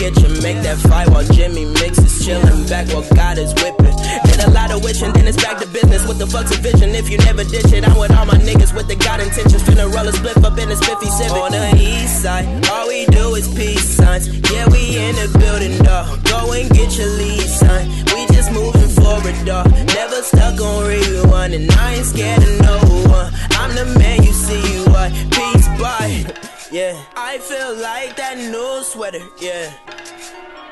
kitchen. 0.07 0.31
Make 0.41 0.61
that 0.63 0.77
fight 0.77 1.09
while 1.09 1.23
Jimmy 1.23 1.65
mixes. 1.65 2.23
Chillin' 2.23 2.69
back 2.69 2.87
while 2.93 3.07
God 3.15 3.37
is 3.37 3.53
whipping. 3.55 3.95
Did 4.25 4.43
a 4.45 4.51
lot 4.51 4.71
of 4.71 4.83
witching, 4.83 5.11
then 5.13 5.27
it's 5.27 5.41
back 5.41 5.59
to 5.59 5.67
business. 5.67 6.07
What 6.07 6.17
the 6.17 6.27
fuck's 6.27 6.55
a 6.55 6.59
vision 6.61 6.95
if 6.95 7.09
you 7.09 7.17
never 7.19 7.43
ditch 7.43 7.71
it? 7.71 7.87
I'm 7.87 7.97
with 7.97 8.11
all 8.11 8.25
my 8.25 8.37
niggas 8.37 8.73
with 8.73 8.87
but 8.87 8.87
they 8.87 8.95
got 8.95 9.19
intentions. 9.19 9.63
Finna 9.63 9.91
roll 9.93 10.07
a 10.07 10.13
split 10.13 10.37
up 10.43 10.57
in 10.57 10.69
spiffy 10.75 11.09
civic. 11.09 11.33
On 11.33 11.51
the 11.51 11.75
east 11.75 12.21
side, 12.21 12.45
all 12.69 12.87
we 12.87 13.05
do 13.07 13.35
is 13.35 13.47
peace 13.55 13.87
signs. 13.99 14.27
Yeah, 14.51 14.67
we 14.69 14.97
in 14.97 15.15
the 15.15 15.27
building, 15.39 15.77
dog. 15.83 16.23
Go 16.23 16.53
and 16.53 16.69
get 16.69 16.97
your 16.97 17.09
lead 17.19 17.47
sign. 17.59 17.87
We 18.13 18.27
just 18.35 18.51
moving 18.51 18.91
forward, 19.01 19.35
dog. 19.45 19.71
Never 19.71 20.21
stuck 20.23 20.59
on 20.61 20.87
rewind, 20.87 21.53
and 21.53 21.69
I 21.71 21.95
ain't 21.95 22.05
scared 22.05 22.43
of 22.43 22.61
no 22.61 22.77
one. 23.11 23.33
I'm 23.59 23.75
the 23.75 23.85
man 23.99 24.23
you 24.23 24.33
see, 24.33 24.83
what? 24.91 25.11
Peace, 25.31 25.67
bye. 25.79 26.56
Yeah, 26.69 27.01
I 27.15 27.37
feel 27.37 27.75
like 27.81 28.17
that 28.17 28.37
new 28.37 28.83
sweater, 28.83 29.25
yeah. 29.39 29.71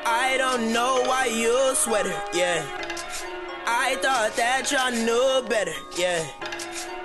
I 0.04 0.36
don't 0.36 0.70
know 0.70 1.02
why 1.06 1.24
you 1.26 1.74
sweater, 1.74 2.14
yeah. 2.34 2.62
I 3.66 3.96
thought 4.02 4.36
that 4.36 4.70
y'all 4.70 4.92
knew 4.92 5.48
better, 5.48 5.72
yeah. 5.96 6.22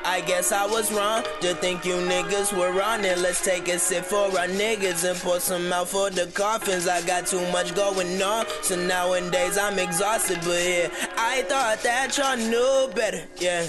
I 0.04 0.20
guess 0.20 0.52
I 0.52 0.66
was 0.66 0.92
wrong 0.92 1.24
to 1.39 1.54
think 1.56 1.86
you 1.86 1.94
niggas 1.94 2.52
were 2.52 2.74
running. 2.74 3.22
Let's 3.22 3.46
take 3.46 3.70
a 3.70 3.80
sip 3.80 4.04
for 4.04 4.26
our 4.26 4.48
niggas 4.48 5.10
and 5.10 5.18
pour 5.20 5.39
some 5.39 5.72
out 5.72 5.88
for 5.88 6.10
the 6.10 6.26
coffins. 6.28 6.88
I 6.88 7.02
got 7.04 7.28
too 7.28 7.50
much 7.52 7.74
going 7.74 8.22
on, 8.22 8.46
so 8.62 8.76
nowadays 8.76 9.58
I'm 9.58 9.80
exhausted. 9.80 10.39
But 10.44 10.68
yeah, 10.68 10.89
I 11.18 11.44
thought 11.44 11.82
that 11.84 12.18
y'all 12.18 12.36
knew 12.36 12.94
better, 12.94 13.24
yeah. 13.39 13.68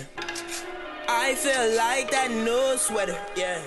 I 1.08 1.34
feel 1.36 1.76
like 1.76 2.10
that 2.10 2.30
new 2.32 2.76
sweater, 2.76 3.18
yeah. 3.36 3.62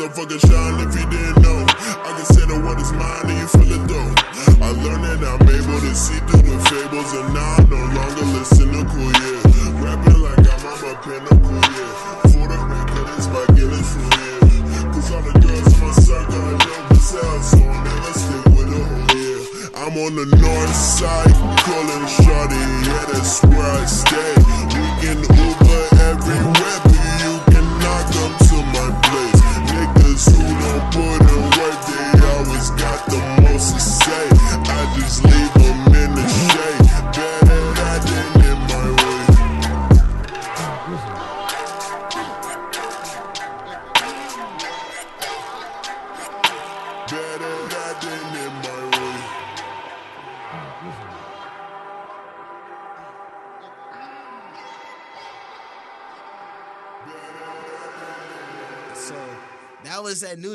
Motherfucker 0.00 0.40
shine 0.40 0.80
if 0.88 0.94
you 0.96 1.04
didn't 1.10 1.42
know. 1.42 1.60
I 1.68 2.14
consider 2.16 2.56
what 2.64 2.80
is 2.80 2.92
mine 2.92 3.28
and 3.28 3.36
you 3.36 3.48
feel 3.52 3.68
it 3.68 3.84
though. 3.84 4.12
I 4.64 4.72
learned 4.72 5.04
that 5.04 5.20
I'm 5.28 5.44
able 5.44 5.80
to 5.80 5.94
see 5.94 6.16
through 6.24 6.40
the 6.40 6.56
fables 6.72 7.12
and 7.12 7.34
now 7.36 7.60
I 7.60 7.64
no 7.68 7.76
longer 7.76 8.24
listen 8.32 8.72
to 8.72 8.82
cool, 8.88 9.12
yeah. 9.12 9.84
Rapping 9.84 10.20
like 10.24 10.40
I'm 10.40 10.64
on 10.64 10.78
my 10.80 10.94
pinnacle, 11.04 11.52
yeah. 11.52 12.32
For 12.32 12.48
the 12.48 12.56
record, 12.56 13.06
it's 13.20 13.28
by 13.28 13.44
getting 13.52 13.84
through, 13.92 14.08
yeah. 14.16 14.88
Cause 14.88 15.10
all 15.12 15.20
the 15.20 15.36
girls 15.36 15.68
in 15.68 15.80
my 15.84 15.92
circle 15.92 16.48
are 16.48 16.96
as 16.96 17.10
hell, 17.12 17.38
so 17.44 17.60
I'll 17.60 17.84
never 17.84 18.14
stick 18.16 18.44
with 18.56 18.72
whole, 18.72 19.04
yeah. 19.20 19.84
I'm 19.84 19.94
on 20.00 20.12
the 20.16 20.26
north 20.32 20.76
side, 20.76 21.34
calling 21.60 22.06
shorty, 22.08 22.62
yeah, 22.88 23.04
that's 23.12 23.44
where 23.44 23.68
I 23.68 23.84
stay. 23.84 24.32
We 24.72 24.88
can 25.04 25.20
Uber 25.28 25.59
Who 30.20 30.32
don't 30.36 30.92
put 30.92 31.20
in 31.32 31.42
work, 31.56 31.80
they 31.86 32.26
always 32.28 32.68
got 32.72 33.06
the 33.08 33.40
most 33.40 33.89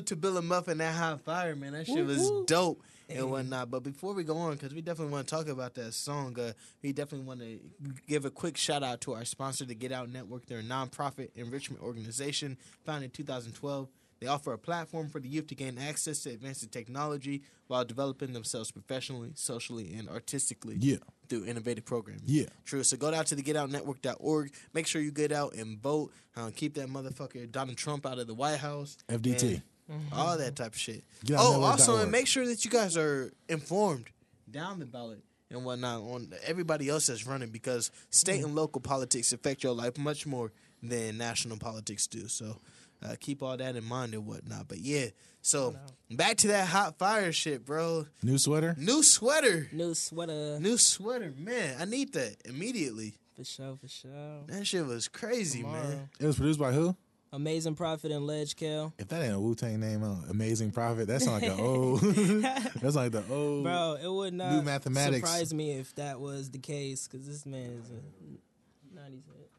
was 0.06 0.10
that 0.10 0.22
new 0.22 0.32
Tobilla 0.40 0.44
Muffin, 0.44 0.78
that 0.80 0.96
hot 0.96 1.22
fire, 1.22 1.56
man. 1.56 1.74
That 1.74 1.86
shit 1.88 2.06
was 2.06 2.32
dope 2.46 2.82
and 3.10 3.30
whatnot. 3.30 3.70
But 3.72 3.84
before 3.84 4.14
we 4.14 4.24
go 4.24 4.38
on, 4.38 4.54
because 4.54 4.74
we 4.74 4.82
definitely 4.82 5.14
want 5.14 5.28
to 5.28 5.36
talk 5.36 5.48
about 5.48 5.76
that 5.76 5.94
song, 5.94 6.38
uh, 6.40 6.54
we 6.82 6.92
definitely 6.94 7.28
want 7.28 7.40
to 7.42 7.60
give 8.08 8.26
a 8.26 8.30
quick 8.32 8.58
shout 8.58 8.84
out 8.84 9.02
to 9.02 9.14
our 9.14 9.26
sponsor, 9.26 9.66
the 9.66 9.76
Get 9.76 9.92
Out 9.92 10.10
Network. 10.10 10.46
They're 10.46 10.60
a 10.60 10.64
nonprofit 10.64 11.30
enrichment 11.36 11.82
organization 11.84 12.58
founded 12.86 13.06
in 13.06 13.12
2012. 13.12 13.90
They 14.22 14.28
offer 14.28 14.54
a 14.54 14.58
platform 14.58 15.10
for 15.10 15.20
the 15.20 15.28
youth 15.28 15.48
to 15.48 15.56
gain 15.56 15.78
access 15.78 16.24
to 16.24 16.30
advanced 16.30 16.72
technology 16.72 17.42
while 17.68 17.84
developing 17.84 18.32
themselves 18.32 18.72
professionally, 18.72 19.32
socially, 19.36 19.94
and 19.94 20.08
artistically 20.08 20.78
Yeah. 20.80 20.98
through 21.28 21.46
innovative 21.46 21.84
programming. 21.84 22.24
Yeah. 22.26 22.46
True. 22.64 22.82
So 22.84 22.96
go 22.96 23.12
down 23.12 23.26
to 23.26 23.36
the 23.36 23.44
getoutnetwork.org. 23.44 24.54
Make 24.74 24.88
sure 24.88 25.02
you 25.02 25.12
get 25.12 25.34
out 25.34 25.54
and 25.56 25.78
vote. 25.80 26.14
Uh, 26.36 26.50
keep 26.56 26.76
that 26.76 26.88
motherfucker 26.88 27.52
Donald 27.52 27.78
Trump 27.78 28.06
out 28.06 28.18
of 28.18 28.26
the 28.28 28.34
White 28.34 28.60
House. 28.60 28.98
FDT. 29.10 29.62
And 29.90 30.02
All 30.14 30.38
that 30.38 30.56
type 30.56 30.74
of 30.74 30.78
shit. 30.80 31.04
Get 31.24 31.38
Oh, 31.40 31.56
out 31.64 31.72
also, 31.72 31.98
and 31.98 32.12
make 32.12 32.28
sure 32.28 32.46
that 32.48 32.66
you 32.66 32.72
guys 32.72 32.98
are 32.98 33.32
informed 33.50 34.06
down 34.50 34.80
the 34.80 34.86
ballot 34.86 35.20
and 35.52 35.64
whatnot 35.64 36.02
on 36.02 36.34
everybody 36.46 36.90
else 36.90 37.08
that's 37.08 37.28
running 37.28 37.50
because 37.50 37.92
state 38.10 38.44
and 38.44 38.56
local 38.56 38.82
politics 38.82 39.32
affect 39.34 39.64
your 39.64 39.74
life 39.74 39.98
much 39.98 40.26
more 40.26 40.52
than 40.82 41.18
national 41.18 41.58
politics 41.58 42.08
do. 42.08 42.28
So 42.28 42.58
uh, 43.04 43.16
keep 43.20 43.44
all 43.44 43.56
that 43.58 43.76
in 43.76 43.84
mind 43.84 44.14
and 44.14 44.26
whatnot. 44.26 44.68
But 44.68 44.80
yeah, 44.80 45.08
so 45.42 45.76
back 46.10 46.38
to 46.38 46.48
that 46.48 46.68
hot 46.68 46.98
fire 46.98 47.32
shit, 47.32 47.64
bro. 47.66 48.08
New 48.24 48.38
sweater? 48.40 48.76
New 48.80 49.04
sweater. 49.04 49.68
New 49.72 49.94
sweater. 49.94 50.60
New 50.60 50.78
sweater, 50.78 51.34
man. 51.38 51.76
I 51.80 51.86
need 51.86 52.14
that 52.14 52.38
immediately. 52.46 53.16
For 53.36 53.44
sure, 53.44 53.76
for 53.80 53.88
sure. 53.88 54.44
That 54.48 54.66
shit 54.66 54.86
was 54.86 55.08
crazy, 55.10 55.62
man. 55.62 56.10
It 56.20 56.26
was 56.26 56.38
produced 56.38 56.60
by 56.60 56.72
who? 56.72 56.96
Amazing 57.36 57.76
Prophet 57.76 58.12
and 58.12 58.26
Ledge 58.26 58.56
Kel. 58.56 58.94
If 58.98 59.10
that 59.10 59.22
ain't 59.22 59.34
a 59.34 59.40
Wu 59.40 59.56
Tang 59.56 59.80
name, 59.80 60.04
uh, 60.04 60.16
Amazing 60.30 60.72
Prophet, 60.72 61.08
that 61.08 61.22
sounds 61.22 61.42
like 61.42 61.52
an 61.52 61.60
old. 61.64 62.00
that's 62.82 62.96
like 62.96 63.12
the 63.12 63.24
old. 63.30 63.66
Bro, 63.66 63.98
it 64.02 64.08
would 64.10 64.34
not 64.34 64.54
New 64.54 64.62
mathematics. 64.62 65.28
surprise 65.30 65.54
me 65.54 65.72
if 65.72 65.94
that 65.96 66.20
was 66.22 66.50
the 66.52 66.60
case 66.60 67.08
because 67.08 67.28
this 67.28 67.46
man 67.46 67.72
is 67.84 67.90
a 67.90 69.00
90s 69.00 69.12
hit. 69.26 69.52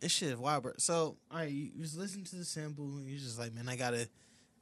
This 0.00 0.12
shit 0.12 0.28
is 0.32 0.36
wild, 0.36 0.62
bro. 0.64 0.72
So, 0.76 1.16
all 1.30 1.38
right, 1.38 1.50
you, 1.50 1.70
you 1.74 1.82
just 1.82 1.96
listen 1.96 2.24
to 2.24 2.36
the 2.36 2.44
sample, 2.44 2.84
and 2.84 3.08
you're 3.08 3.18
just 3.18 3.38
like, 3.38 3.54
man, 3.54 3.66
I 3.66 3.76
gotta, 3.76 4.06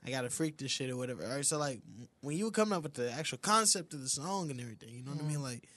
I 0.07 0.11
gotta 0.11 0.31
freak 0.31 0.57
this 0.59 0.71
shit 0.71 0.89
or 0.89 0.97
whatever. 0.97 1.25
All 1.25 1.35
right, 1.35 1.45
so 1.45 1.59
like, 1.59 1.81
when 2.21 2.37
you 2.37 2.45
were 2.45 2.51
coming 2.53 2.77
up 2.77 2.85
with 2.85 2.95
the 2.95 3.11
actual 3.11 3.39
concept 3.39 3.93
of 3.93 4.01
the 4.01 4.09
song 4.09 4.53
and 4.53 4.61
everything, 4.61 4.91
you 4.95 5.03
know 5.03 5.11
what 5.11 5.25
I 5.25 5.27
mean? 5.27 5.43
Like, 5.43 5.69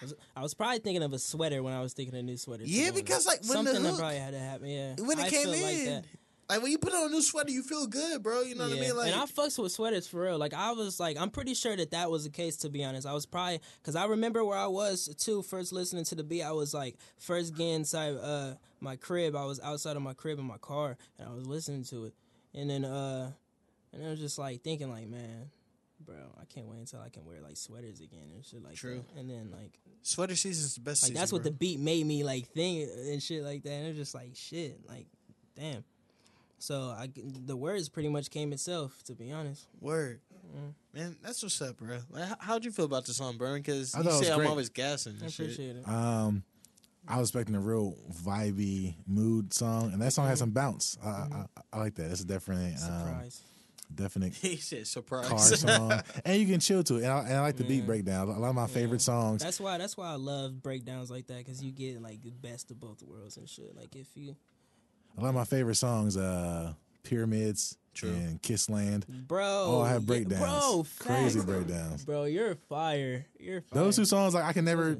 was, 0.01 0.13
I 0.35 0.41
was 0.41 0.53
probably 0.53 0.79
thinking 0.79 1.03
of 1.03 1.13
a 1.13 1.19
sweater 1.19 1.63
when 1.63 1.73
I 1.73 1.81
was 1.81 1.93
thinking 1.93 2.17
of 2.17 2.23
new 2.25 2.37
sweater. 2.37 2.63
Yeah, 2.65 2.91
because, 2.91 3.25
like, 3.25 3.41
when 3.41 3.65
the 3.65 3.71
something 3.71 3.83
that 3.83 3.97
probably 3.97 4.17
had 4.17 4.33
to 4.33 4.39
happen. 4.39 4.67
Yeah, 4.67 4.95
when 4.99 5.19
it 5.19 5.25
I 5.25 5.29
came 5.29 5.47
in, 5.47 5.61
like 5.61 5.85
that. 5.85 6.05
like 6.49 6.61
when 6.61 6.71
you 6.71 6.77
put 6.77 6.93
on 6.93 7.05
a 7.05 7.09
new 7.09 7.21
sweater, 7.21 7.51
you 7.51 7.63
feel 7.63 7.87
good, 7.87 8.21
bro. 8.21 8.41
You 8.41 8.55
know 8.55 8.67
what 8.67 8.77
I 8.77 8.79
mean? 8.79 8.95
Like, 8.95 9.11
and 9.11 9.21
I 9.21 9.25
fucks 9.25 9.57
with 9.61 9.71
sweaters 9.71 10.07
for 10.07 10.21
real. 10.21 10.37
Like 10.37 10.53
I 10.53 10.71
was 10.71 10.99
like, 10.99 11.17
I'm 11.17 11.29
pretty 11.29 11.53
sure 11.53 11.75
that 11.75 11.91
that 11.91 12.11
was 12.11 12.23
the 12.23 12.29
case. 12.29 12.57
To 12.57 12.69
be 12.69 12.83
honest, 12.83 13.07
I 13.07 13.13
was 13.13 13.25
probably 13.25 13.61
because 13.81 13.95
I 13.95 14.05
remember 14.05 14.43
where 14.43 14.57
I 14.57 14.67
was 14.67 15.13
too. 15.17 15.41
First 15.41 15.71
listening 15.71 16.03
to 16.05 16.15
the 16.15 16.23
beat, 16.23 16.43
I 16.43 16.51
was 16.51 16.73
like 16.73 16.97
first 17.17 17.55
getting 17.55 17.75
inside 17.75 18.17
uh, 18.21 18.55
my 18.79 18.95
crib. 18.95 19.35
I 19.35 19.45
was 19.45 19.59
outside 19.61 19.95
of 19.95 20.01
my 20.01 20.13
crib 20.13 20.39
in 20.39 20.45
my 20.45 20.57
car, 20.57 20.97
and 21.17 21.27
I 21.27 21.31
was 21.33 21.47
listening 21.47 21.83
to 21.85 22.05
it. 22.05 22.13
And 22.53 22.69
then 22.69 22.85
uh, 22.85 23.31
and 23.93 24.05
I 24.05 24.09
was 24.09 24.19
just 24.19 24.37
like 24.37 24.61
thinking 24.61 24.89
like, 24.89 25.07
man, 25.07 25.49
bro, 26.05 26.15
I 26.39 26.45
can't 26.45 26.67
wait 26.67 26.79
until 26.79 27.01
I 27.01 27.09
can 27.09 27.25
wear 27.25 27.41
like 27.41 27.57
sweaters 27.57 27.99
again 28.01 28.29
and 28.33 28.45
shit 28.45 28.63
like 28.63 28.75
True. 28.75 29.03
that. 29.13 29.19
And 29.19 29.29
then 29.29 29.51
like 29.51 29.79
sweater 30.01 30.35
season's 30.35 30.75
the 30.75 30.81
best 30.81 31.03
like 31.03 31.07
season. 31.09 31.15
that's 31.19 31.31
what 31.33 31.43
the 31.43 31.51
beat 31.51 31.79
made 31.79 32.05
me 32.05 32.23
like 32.23 32.47
think 32.49 32.89
and 33.07 33.21
shit 33.21 33.43
like 33.43 33.63
that. 33.63 33.71
And 33.71 33.85
it 33.85 33.89
was 33.89 33.97
just 33.97 34.15
like 34.15 34.31
shit, 34.35 34.79
like 34.87 35.07
damn. 35.55 35.83
So 36.59 36.83
I 36.97 37.09
the 37.15 37.55
words 37.57 37.89
pretty 37.89 38.09
much 38.09 38.29
came 38.29 38.53
itself. 38.53 39.03
To 39.05 39.13
be 39.13 39.31
honest. 39.31 39.67
word. 39.81 40.21
Man, 40.93 41.17
that's 41.21 41.43
what's 41.43 41.61
up, 41.61 41.77
bro. 41.77 41.97
Like, 42.09 42.29
how, 42.29 42.35
how'd 42.39 42.65
you 42.65 42.71
feel 42.71 42.85
about 42.85 43.05
the 43.05 43.13
song, 43.13 43.35
Bern? 43.37 43.61
Because 43.61 43.93
I 43.93 43.97
you 43.97 44.03
thought 44.05 44.13
it 44.13 44.19
was 44.19 44.27
say 44.27 44.33
I'm 44.33 44.47
always 44.47 44.69
gassing. 44.69 45.15
I 45.19 45.25
And 45.25 45.33
shit. 45.33 45.47
appreciate 45.47 45.75
it. 45.75 45.87
Um, 45.87 46.43
I 47.07 47.19
was 47.19 47.29
expecting 47.29 47.55
a 47.55 47.59
real 47.59 47.97
vibey 48.23 48.95
mood 49.05 49.53
song, 49.53 49.91
and 49.91 50.01
that 50.01 50.13
song 50.13 50.27
has 50.27 50.39
some 50.39 50.51
bounce. 50.51 50.97
I, 51.03 51.09
I, 51.09 51.45
I 51.73 51.77
like 51.79 51.95
that. 51.95 52.09
It's 52.09 52.21
a 52.21 52.25
definite, 52.25 52.73
um, 52.75 52.79
Surprise. 52.79 53.41
Definite 53.93 54.33
He 54.41 54.57
said 54.57 54.87
surprise. 54.87 55.27
car 55.29 55.39
song, 55.39 56.01
and 56.25 56.39
you 56.41 56.47
can 56.47 56.59
chill 56.59 56.83
to 56.83 56.95
it. 56.95 57.03
And 57.03 57.11
I, 57.11 57.19
and 57.21 57.33
I 57.33 57.41
like 57.41 57.57
the 57.57 57.63
beat 57.63 57.85
breakdown. 57.85 58.27
A 58.29 58.39
lot 58.39 58.49
of 58.49 58.55
my 58.55 58.67
favorite 58.67 59.01
songs. 59.01 59.41
That's 59.43 59.59
why. 59.59 59.77
That's 59.77 59.95
why 59.97 60.07
I 60.11 60.15
love 60.15 60.61
breakdowns 60.63 61.09
like 61.11 61.27
that 61.27 61.37
because 61.37 61.63
you 61.63 61.71
get 61.71 62.01
like 62.01 62.21
the 62.21 62.31
best 62.31 62.71
of 62.71 62.79
both 62.79 63.01
worlds 63.03 63.37
and 63.37 63.47
shit. 63.49 63.75
Like 63.75 63.95
if 63.95 64.07
you, 64.15 64.35
A 65.17 65.21
lot 65.21 65.29
of 65.29 65.35
my 65.35 65.45
favorite 65.45 65.75
songs, 65.75 66.17
uh, 66.17 66.73
Pyramids 67.03 67.77
True. 67.93 68.09
and 68.09 68.41
Kissland. 68.41 69.07
bro. 69.07 69.45
Oh, 69.67 69.81
I 69.81 69.89
have 69.89 70.01
yeah, 70.03 70.07
breakdowns. 70.07 70.39
bro. 70.41 70.85
Crazy 70.99 71.39
facts. 71.39 71.45
breakdowns. 71.51 72.05
Bro, 72.05 72.23
you're 72.25 72.55
fire. 72.67 73.25
You're 73.39 73.61
fire. 73.61 73.83
Those 73.83 73.95
two 73.95 74.05
songs, 74.05 74.33
like 74.33 74.43
I 74.43 74.53
can 74.53 74.65
never, 74.65 74.97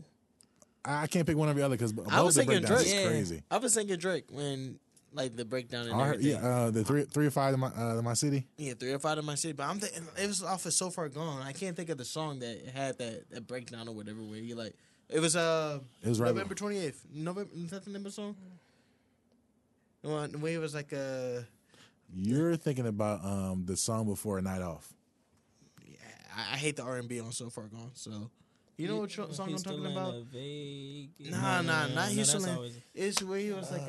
I 0.86 1.04
I 1.04 1.08
can't 1.08 1.26
pick 1.28 1.36
one 1.36 1.50
or 1.50 1.54
the 1.54 1.64
other 1.66 1.76
because 1.76 1.92
both 1.94 2.12
I 2.14 2.22
was 2.22 2.36
the 2.36 2.42
thinking 2.44 2.60
breakdowns 2.60 2.84
Drake. 2.84 2.96
is 2.96 3.02
Yeah. 3.04 3.08
crazy. 3.10 3.44
I 3.52 3.58
was 3.58 3.74
thinking 3.74 3.98
Drake 3.98 4.26
when 4.30 4.80
like 5.16 5.36
the 5.36 5.46
breakdown 5.46 5.88
and 5.88 5.96
I 5.96 6.06
heard, 6.08 6.16
everything. 6.16 6.44
yeah, 6.44 6.48
uh, 6.48 6.70
the 6.72 6.84
three 6.84 7.04
three 7.06 7.26
or 7.28 7.32
five 7.32 7.54
in 7.54 7.60
my 7.60 7.68
uh, 7.70 7.98
in 7.98 8.04
my 8.04 8.14
city. 8.14 8.46
Yeah, 8.58 8.74
three 8.74 8.92
or 8.94 9.00
five 9.00 9.18
in 9.18 9.26
my 9.26 9.36
city. 9.36 9.54
But 9.54 9.64
I'm 9.68 9.80
thinking 9.80 10.04
it 10.22 10.28
was 10.28 10.44
off 10.44 10.66
of 10.66 10.74
So 10.74 10.90
Far 10.90 11.10
Gone. 11.10 11.42
I 11.42 11.54
can't 11.54 11.76
think 11.76 11.90
of 11.90 11.98
the 11.98 12.06
song 12.06 12.40
that 12.40 12.58
had 12.74 12.98
that, 13.00 13.30
that 13.32 13.48
breakdown 13.48 13.88
or 13.88 13.96
whatever. 13.96 14.22
Where 14.22 14.38
you 14.38 14.56
like, 14.56 14.74
it 15.10 15.20
was 15.20 15.36
uh, 15.36 15.80
It 16.04 16.10
was 16.10 16.20
right 16.20 16.28
November 16.28 16.54
twenty 16.56 16.78
eighth. 16.80 17.04
November 17.14 17.50
is 17.56 17.72
that 17.72 17.84
the 17.86 17.90
name 17.92 17.98
of 17.98 18.04
the 18.06 18.12
song? 18.12 18.36
The 20.04 20.10
one 20.10 20.32
where 20.42 20.54
it 20.54 20.60
was 20.60 20.76
like 20.76 20.94
uh, 20.94 21.42
You're 22.16 22.56
thinking 22.58 22.86
about 22.88 23.24
um 23.26 23.64
the 23.66 23.76
song 23.78 24.06
before 24.06 24.38
a 24.38 24.42
night 24.42 24.62
off. 24.62 24.94
I, 26.36 26.54
I 26.54 26.58
hate 26.58 26.76
the 26.76 26.84
R 26.84 26.98
and 26.98 27.08
B 27.08 27.20
on 27.22 27.32
So 27.32 27.50
Far 27.50 27.66
Gone. 27.66 27.92
So, 27.94 28.30
you 28.78 28.88
know 28.90 28.98
what 28.98 29.10
tro- 29.10 29.32
song 29.32 29.50
I'm 29.54 29.58
talking 29.58 29.86
about? 29.86 30.16
a 30.16 30.22
vague- 30.24 31.12
Nah, 31.32 31.62
nah, 31.62 31.88
not 31.88 31.96
that's 31.96 32.12
Houston. 32.14 32.56
always- 32.56 32.78
It's 32.94 33.24
where 33.24 33.40
he 33.40 33.52
was 33.52 33.72
like 33.72 33.88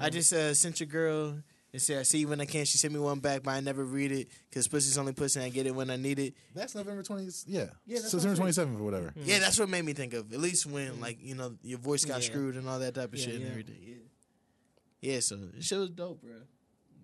I 0.00 0.10
just 0.10 0.32
uh, 0.32 0.54
sent 0.54 0.80
your 0.80 0.86
girl. 0.88 1.36
and 1.72 1.82
said, 1.82 1.98
I 1.98 2.02
see 2.04 2.18
you 2.18 2.28
when 2.28 2.40
I 2.40 2.44
can. 2.44 2.64
She 2.64 2.78
sent 2.78 2.92
me 2.94 3.00
one 3.00 3.18
back, 3.18 3.42
but 3.42 3.50
I 3.50 3.60
never 3.60 3.84
read 3.84 4.12
it 4.12 4.28
because 4.48 4.68
pussy's 4.68 4.96
only 4.96 5.12
pussy. 5.12 5.40
and 5.40 5.46
I 5.46 5.48
get 5.48 5.66
it 5.66 5.74
when 5.74 5.90
I 5.90 5.96
need 5.96 6.18
it. 6.20 6.34
That's 6.54 6.74
November 6.74 7.02
twenty. 7.02 7.28
Yeah, 7.46 7.66
Yeah, 7.84 7.98
that's 7.98 8.10
September 8.12 8.36
twenty 8.36 8.52
seventh 8.52 8.78
or 8.80 8.84
whatever. 8.84 9.12
Yeah, 9.16 9.40
that's 9.40 9.58
what 9.58 9.68
made 9.68 9.84
me 9.84 9.92
think 9.92 10.14
of. 10.14 10.32
At 10.32 10.38
least 10.40 10.66
when 10.66 11.00
like 11.00 11.18
you 11.20 11.34
know 11.34 11.54
your 11.62 11.78
voice 11.78 12.04
got 12.04 12.22
Yeah. 12.22 12.30
screwed 12.30 12.54
and 12.56 12.68
all 12.68 12.78
that 12.78 12.94
type 12.94 13.12
of 13.12 13.18
Yeah, 13.18 13.24
shit 13.24 13.34
and 13.34 13.44
yeah. 13.44 13.50
everything. 13.50 13.76
Yeah. 13.82 15.12
yeah, 15.14 15.20
so 15.20 15.34
the 15.36 15.60
shit 15.62 15.78
was 15.78 15.90
dope, 15.90 16.22
bro. 16.22 16.32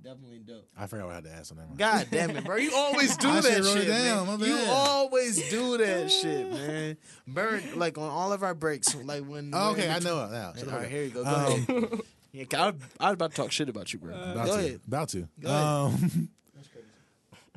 Definitely 0.03 0.39
dope. 0.39 0.67
I 0.79 0.87
forgot 0.87 1.07
what 1.07 1.13
I 1.13 1.15
had 1.17 1.25
to 1.25 1.31
ask 1.33 1.51
on 1.53 1.59
that 1.59 1.69
one. 1.69 1.77
God 1.77 2.07
damn 2.11 2.31
it, 2.31 2.45
bro! 2.45 2.57
You 2.57 2.73
always 2.75 3.17
do 3.19 3.29
I 3.29 3.41
that 3.41 3.53
should've 3.53 3.67
it 3.77 3.81
shit, 3.81 3.89
down, 3.89 4.27
man. 4.29 4.41
my 4.41 4.47
You 4.47 4.57
always 4.69 5.51
do 5.51 5.77
that 5.85 6.11
shit, 6.11 6.51
man. 6.51 6.97
Bern 7.27 7.63
like 7.79 7.99
on 7.99 8.09
all 8.09 8.33
of 8.33 8.43
our 8.43 8.55
breaks, 8.55 8.95
like 8.95 9.25
when. 9.25 9.51
Oh, 9.53 9.73
okay, 9.73 9.91
I 9.91 9.99
between- 9.99 10.15
know 10.17 10.25
it 10.25 10.31
now. 10.31 10.53
All 10.73 10.79
right, 10.79 10.89
here 10.89 11.03
you 11.03 11.11
go. 11.11 11.25
Go 11.25 11.29
Um, 11.29 11.53
ahead. 11.53 12.01
Yeah, 12.33 12.45
'cause 12.45 12.61
I, 12.61 12.67
was- 12.71 12.81
I 13.01 13.05
was 13.07 13.15
about 13.15 13.31
to 13.31 13.37
talk 13.37 13.53
shit 13.53 13.69
about 13.69 13.93
you, 13.93 13.99
bro. 13.99 14.15
About 14.15 14.47
go 14.47 14.57
to. 14.57 14.59
ahead. 14.67 14.81
About 14.87 15.09
to. 15.11 15.29
Go 15.41 15.49
ahead. 15.49 15.65
Um, 15.67 16.29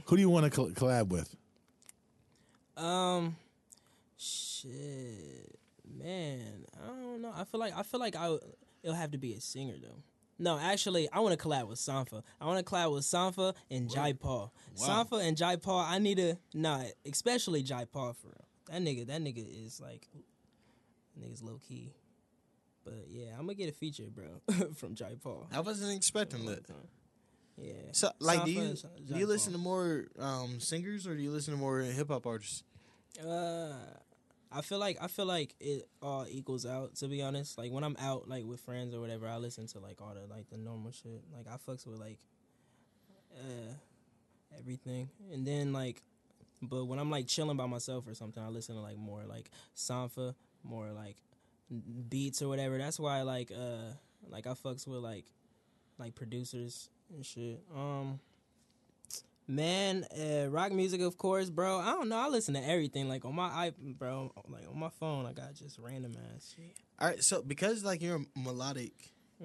who 0.06 0.16
do 0.18 0.22
you 0.22 0.30
want 0.30 0.46
to 0.46 0.50
col- 0.50 0.70
collab 0.72 1.08
with? 1.10 1.36
Um, 2.76 3.36
shit, 4.18 5.60
man. 6.00 6.66
I 6.84 6.88
don't 6.88 7.22
know. 7.22 7.32
I 7.36 7.44
feel 7.44 7.60
like 7.60 7.74
I 7.78 7.84
feel 7.84 8.00
like 8.00 8.16
I 8.16 8.30
would- 8.30 8.44
it'll 8.82 8.96
have 8.96 9.12
to 9.12 9.18
be 9.18 9.34
a 9.34 9.42
singer 9.42 9.76
though. 9.82 10.02
No, 10.40 10.58
actually, 10.58 11.08
I 11.12 11.20
want 11.20 11.40
to 11.40 11.48
collab 11.48 11.68
with 11.68 11.78
Sampha. 11.80 12.24
I 12.42 12.46
want 12.48 12.66
to 12.66 12.70
collab 12.70 12.92
with 12.94 13.04
Sampha 13.04 13.54
and 13.70 13.90
Jai 13.90 14.14
Paul. 14.14 14.52
Sampha 14.76 15.22
and 15.24 15.38
Jai 15.38 15.56
Paul. 15.58 15.80
I 15.80 16.00
need 16.00 16.18
to 16.18 16.38
nah, 16.54 16.84
especially 17.06 17.62
Jai 17.62 17.86
Paul 17.86 18.14
for 18.14 18.28
real. 18.30 18.48
That 18.72 18.82
nigga, 18.82 19.06
that 19.08 19.22
nigga 19.22 19.46
is 19.66 19.80
like, 19.80 20.08
nigga's 21.20 21.44
low 21.44 21.60
key. 21.68 21.92
But 22.84 23.06
yeah, 23.10 23.32
I'm 23.34 23.42
gonna 23.46 23.56
get 23.56 23.70
a 23.70 23.74
feature, 23.74 24.10
bro, 24.10 24.42
from 24.76 24.96
Jai 24.96 25.16
Paul. 25.22 25.48
I 25.52 25.62
wasn't 25.62 25.96
expecting 25.96 26.46
that. 26.46 26.66
Yeah. 27.58 27.74
So, 27.92 28.12
like, 28.20 28.46
do 28.46 28.52
you 28.52 28.76
do 29.08 29.18
you 29.20 29.28
listen 29.28 29.54
to 29.54 29.60
more 29.60 30.08
um, 30.20 30.60
singers 30.60 31.08
or 31.08 31.16
do 31.16 31.22
you 31.22 31.32
listen 31.32 31.54
to 31.54 31.60
more 31.60 31.80
hip 31.80 32.10
hop 32.10 32.26
artists? 32.26 32.64
Uh, 33.24 33.74
I 34.52 34.62
feel 34.62 34.80
like 34.80 34.98
I 35.02 35.08
feel 35.08 35.26
like 35.26 35.56
it 35.60 35.88
all 36.02 36.26
equals 36.30 36.66
out. 36.66 36.96
To 36.96 37.08
be 37.08 37.22
honest, 37.22 37.58
like 37.58 37.72
when 37.72 37.84
I'm 37.84 37.96
out, 38.00 38.28
like 38.28 38.44
with 38.46 38.60
friends 38.62 38.94
or 38.94 39.00
whatever, 39.00 39.28
I 39.28 39.38
listen 39.38 39.68
to 39.68 39.80
like 39.80 40.02
all 40.02 40.14
the 40.14 40.32
like 40.34 40.50
the 40.50 40.58
normal 40.58 40.92
shit. 40.92 41.24
Like 41.36 41.48
I 41.48 41.58
fucks 41.58 41.88
with 41.88 42.00
like, 42.00 42.20
uh, 43.36 43.74
everything, 44.58 45.10
and 45.32 45.46
then 45.46 45.74
like, 45.74 46.02
but 46.62 46.86
when 46.86 47.00
I'm 47.00 47.10
like 47.10 47.28
chilling 47.28 47.58
by 47.58 47.66
myself 47.66 48.08
or 48.08 48.14
something, 48.14 48.42
I 48.42 48.48
listen 48.50 48.76
to 48.76 48.82
like 48.82 48.98
more 48.98 49.24
like 49.28 49.50
Sampha, 49.76 50.36
more 50.64 50.92
like 50.92 51.18
beats 52.10 52.42
or 52.42 52.48
whatever. 52.48 52.78
That's 52.78 53.00
why 53.00 53.22
like 53.22 53.52
uh 53.52 53.94
like 54.30 54.48
I 54.48 54.52
fucks 54.52 54.88
with 54.88 55.00
like 55.00 55.26
like 55.98 56.16
producers 56.16 56.90
and 57.14 57.26
shit. 57.26 57.62
Um. 57.76 58.20
Man, 59.46 60.06
uh, 60.18 60.48
rock 60.50 60.72
music, 60.72 61.02
of 61.02 61.18
course, 61.18 61.50
bro. 61.50 61.78
I 61.78 61.88
don't 61.92 62.08
know. 62.08 62.18
I 62.18 62.30
listen 62.30 62.54
to 62.54 62.66
everything. 62.66 63.10
Like 63.10 63.26
on 63.26 63.36
my 63.36 63.48
i, 63.48 63.74
bro, 63.78 64.32
like 64.48 64.64
on 64.70 64.80
my 64.80 64.90
phone, 65.02 65.26
I 65.26 65.34
got 65.34 65.54
just 65.54 65.78
random 65.80 66.16
ass 66.34 66.56
shit. 66.56 66.78
All 66.98 67.10
right, 67.10 67.22
so 67.22 67.42
because 67.42 67.84
like 67.84 68.02
you're 68.02 68.22
melodic, 68.38 68.94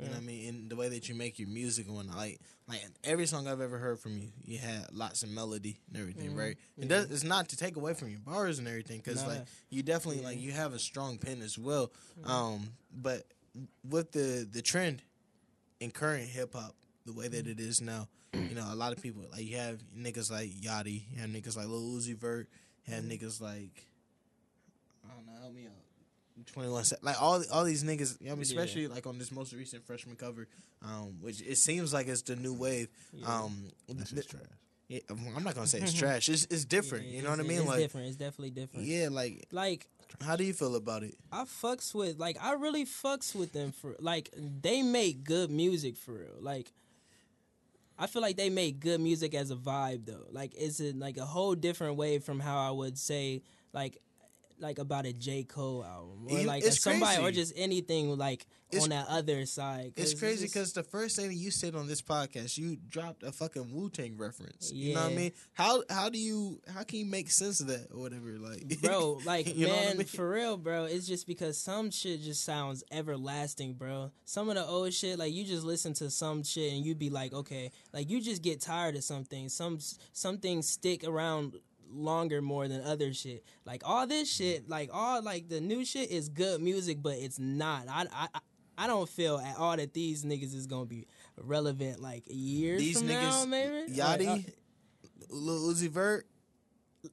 you 0.01 0.07
know 0.07 0.13
what 0.13 0.23
I 0.23 0.25
mean, 0.25 0.49
in 0.49 0.69
the 0.69 0.77
way 0.77 0.89
that 0.89 1.09
you 1.09 1.15
make 1.15 1.39
your 1.39 1.49
music 1.49 1.87
and 1.87 1.97
whatnot, 1.97 2.17
like 2.17 2.41
like 2.69 2.85
every 3.03 3.27
song 3.27 3.49
I've 3.49 3.61
ever 3.61 3.79
heard 3.79 3.99
from 3.99 4.19
you, 4.19 4.29
you 4.45 4.59
had 4.59 4.87
lots 4.93 5.23
of 5.23 5.31
melody 5.31 5.81
and 5.89 6.01
everything, 6.01 6.31
mm-hmm. 6.31 6.39
right? 6.39 6.57
It 6.77 6.89
does. 6.89 7.11
It's 7.11 7.25
not 7.25 7.49
to 7.49 7.57
take 7.57 7.77
away 7.77 7.95
from 7.95 8.11
your 8.11 8.21
bars 8.21 8.59
and 8.59 8.69
everything, 8.69 9.01
because 9.03 9.23
Nah. 9.23 9.29
like 9.29 9.47
you 9.71 9.83
definitely 9.83 10.23
like 10.23 10.39
you 10.39 10.53
have 10.53 10.75
a 10.75 10.79
strong 10.79 11.19
pen 11.19 11.43
as 11.43 11.59
well. 11.59 11.91
Mm-hmm. 12.21 12.31
Um, 12.31 12.69
but 12.95 13.25
with 13.89 14.13
the 14.13 14.47
the 14.51 14.63
trend 14.63 15.03
in 15.81 15.91
current 15.91 16.29
hip 16.29 16.55
hop, 16.55 16.75
the 17.07 17.13
way 17.13 17.29
that 17.29 17.47
it 17.47 17.59
is 17.59 17.81
now, 17.81 18.09
you 18.35 18.55
know, 18.55 18.67
a 18.71 18.77
lot 18.77 18.93
of 18.93 19.03
people 19.03 19.23
like 19.33 19.45
you 19.45 19.57
have 19.57 19.81
niggas 19.97 20.31
like 20.31 20.51
Yachty, 20.51 21.03
you 21.11 21.21
have 21.21 21.31
niggas 21.31 21.57
like 21.57 21.67
Lil 21.67 21.81
Uzi 21.81 22.17
Vert, 22.17 22.49
you 22.87 22.95
have 22.95 23.05
mm-hmm. 23.05 23.13
niggas 23.13 23.41
like 23.41 23.87
I 25.05 25.15
don't 25.15 25.27
know, 25.27 25.41
help 25.41 25.55
me 25.55 25.67
out. 25.67 25.88
21 26.47 26.85
like 27.03 27.21
all 27.21 27.43
all 27.53 27.65
these 27.65 27.85
niggas 27.85 28.21
you 28.21 28.27
know, 28.27 28.33
I 28.33 28.35
mean, 28.37 28.43
especially 28.43 28.87
like 28.89 29.07
on 29.07 29.19
this 29.19 29.31
most 29.33 29.53
recent 29.53 29.85
freshman 29.87 30.17
cover 30.17 30.47
um 30.83 31.17
which 31.21 31.41
it 31.43 31.57
seems 31.59 31.93
like 31.93 32.07
it's 32.09 32.23
the 32.23 32.37
new 32.37 32.55
wave 32.55 32.89
um 33.27 33.65
That's 33.89 34.11
th- 34.11 34.17
just 34.27 34.31
trash. 34.31 34.43
yeah, 34.89 35.01
I'm 35.37 35.43
not 35.45 35.55
gonna 35.55 35.67
say 35.67 35.81
it's 35.81 35.93
trash 36.03 36.29
it's 36.29 36.45
it's 36.51 36.65
different 36.65 37.07
Yeah, 37.07 37.17
you 37.17 37.23
know 37.23 37.31
what 37.31 37.41
I 37.41 37.43
it's- 37.43 37.49
mean 37.49 37.59
It's 37.61 37.69
like 37.69 37.79
different. 37.79 38.07
It's 38.09 38.17
definitely 38.17 38.51
different. 38.51 38.87
yeah 38.87 39.09
like 39.11 39.47
Like 39.53 39.87
how 40.23 40.37
do 40.37 40.45
you 40.45 40.53
feel 40.55 40.75
about 40.77 41.03
it 41.03 41.15
I 41.31 41.45
fucks 41.45 41.95
with 41.95 42.19
like 42.19 42.37
I 42.43 42.53
really 42.55 42.85
fucks 42.87 43.35
with 43.35 43.53
them 43.53 43.73
for 43.73 43.95
like 44.01 44.31
they 44.63 44.83
make 44.83 45.25
good 45.25 45.51
music 45.51 45.97
for 45.97 46.13
real. 46.13 46.37
Like 46.41 46.73
I 47.99 48.07
feel 48.07 48.23
like 48.23 48.37
they 48.37 48.49
make 48.49 48.79
good 48.81 49.01
music 49.01 49.35
as 49.35 49.51
a 49.51 49.57
vibe 49.57 50.07
though. 50.07 50.27
Like 50.31 50.53
it's 50.57 50.81
a, 50.81 50.93
like 50.93 51.17
a 51.17 51.25
whole 51.25 51.55
different 51.57 51.97
way 51.97 52.21
from 52.21 52.39
how 52.41 52.57
I 52.57 52.71
would 52.71 52.97
say 52.97 53.43
like 53.73 53.99
like 54.61 54.79
about 54.79 55.07
a 55.07 55.13
J 55.13 55.45
Cole 55.45 55.85
album 55.85 56.27
or 56.29 56.41
like 56.45 56.65
it's 56.65 56.81
somebody 56.83 57.23
or 57.23 57.31
just 57.31 57.53
anything 57.57 58.17
like 58.19 58.47
It's- 58.71 58.83
on 58.83 58.91
that 58.91 59.07
other 59.09 59.47
side. 59.47 59.93
it's 59.97 60.15
crazy 60.15 60.47
because 60.47 60.73
the 60.73 60.83
first 60.83 61.17
thing 61.17 61.29
that 61.29 61.35
you 61.35 61.51
said 61.51 61.75
on 61.75 61.87
this 61.87 62.03
podcast, 62.03 62.59
you 62.59 62.77
dropped 62.89 63.23
a 63.23 63.33
fucking 63.33 63.73
Wu 63.73 63.89
Tang 63.89 64.17
reference. 64.17 64.71
You 64.73 64.95
know 64.95 65.03
what 65.05 65.13
I 65.13 65.15
mean? 65.15 65.33
How 65.55 65.83
how 65.89 66.09
do 66.09 66.19
you 66.19 66.61
how 66.75 66.83
can 66.83 66.99
you 66.99 67.07
make 67.07 67.31
sense 67.31 67.61
of 67.61 67.69
that 67.69 67.89
or 67.93 68.01
whatever? 68.01 68.33
Like, 68.39 68.81
bro 68.83 69.21
like 69.25 69.55
You 69.57 69.67
know 69.69 69.73
what 69.75 69.83
I 69.83 69.87
man 69.89 69.99
mean? 69.99 70.07
for 70.07 70.29
real 70.29 70.57
bro 70.57 70.85
it's 70.85 71.07
just 71.07 71.27
because 71.27 71.57
some 71.59 71.91
shit 71.91 72.21
just 72.23 72.45
sounds 72.45 72.83
everlasting 72.91 73.75
bro 73.75 74.11
some 74.25 74.49
of 74.49 74.55
the 74.57 74.65
old 74.65 74.93
shit 74.93 75.19
like 75.19 75.33
you 75.33 75.45
just 75.45 75.65
listen 75.65 75.93
to 75.95 76.11
some 76.11 76.43
shit 76.43 76.73
and 76.73 76.85
you'd 76.85 76.99
be 76.99 77.11
like 77.11 77.33
okay 77.33 77.71
like 77.93 78.11
you 78.11 78.21
just 78.21 78.43
get 78.43 78.61
tired 78.61 78.97
of 78.97 79.05
something. 79.05 79.49
some 79.49 79.79
some 80.13 80.39
things 80.39 80.69
stick 80.69 81.05
around 81.05 81.55
longer 81.93 82.41
more 82.43 82.69
than 82.69 82.83
other 82.83 83.13
shit 83.15 83.45
like 83.65 83.83
all 83.85 84.07
this 84.07 84.31
shit 84.33 84.69
like 84.69 84.91
all 84.93 85.23
like 85.23 85.49
the 85.49 85.61
new 85.61 85.85
shit 85.85 86.11
is 86.11 86.29
good 86.29 86.61
music 86.61 86.99
but 87.03 87.17
it's 87.19 87.39
not 87.39 87.85
i 87.89 88.05
i 88.13 88.29
I- 88.35 88.41
I 88.81 88.87
don't 88.87 89.09
feel 89.09 89.39
at 89.39 89.57
all 89.59 89.77
that 89.77 89.93
these 89.93 90.25
niggas 90.25 90.55
is 90.55 90.69
gonna 90.69 90.85
be 90.85 91.09
relevant 91.37 92.01
like 92.01 92.23
years 92.29 92.79
these 92.81 92.99
from 93.01 93.09
niggas, 93.09 93.23
now, 93.41 93.45
maybe. 93.47 93.93
Yachty, 93.93 94.27
Like, 94.27 94.29
uh, 94.39 95.35
Lil 95.35 95.75
Uzi 95.75 95.89
Vert. 95.89 96.29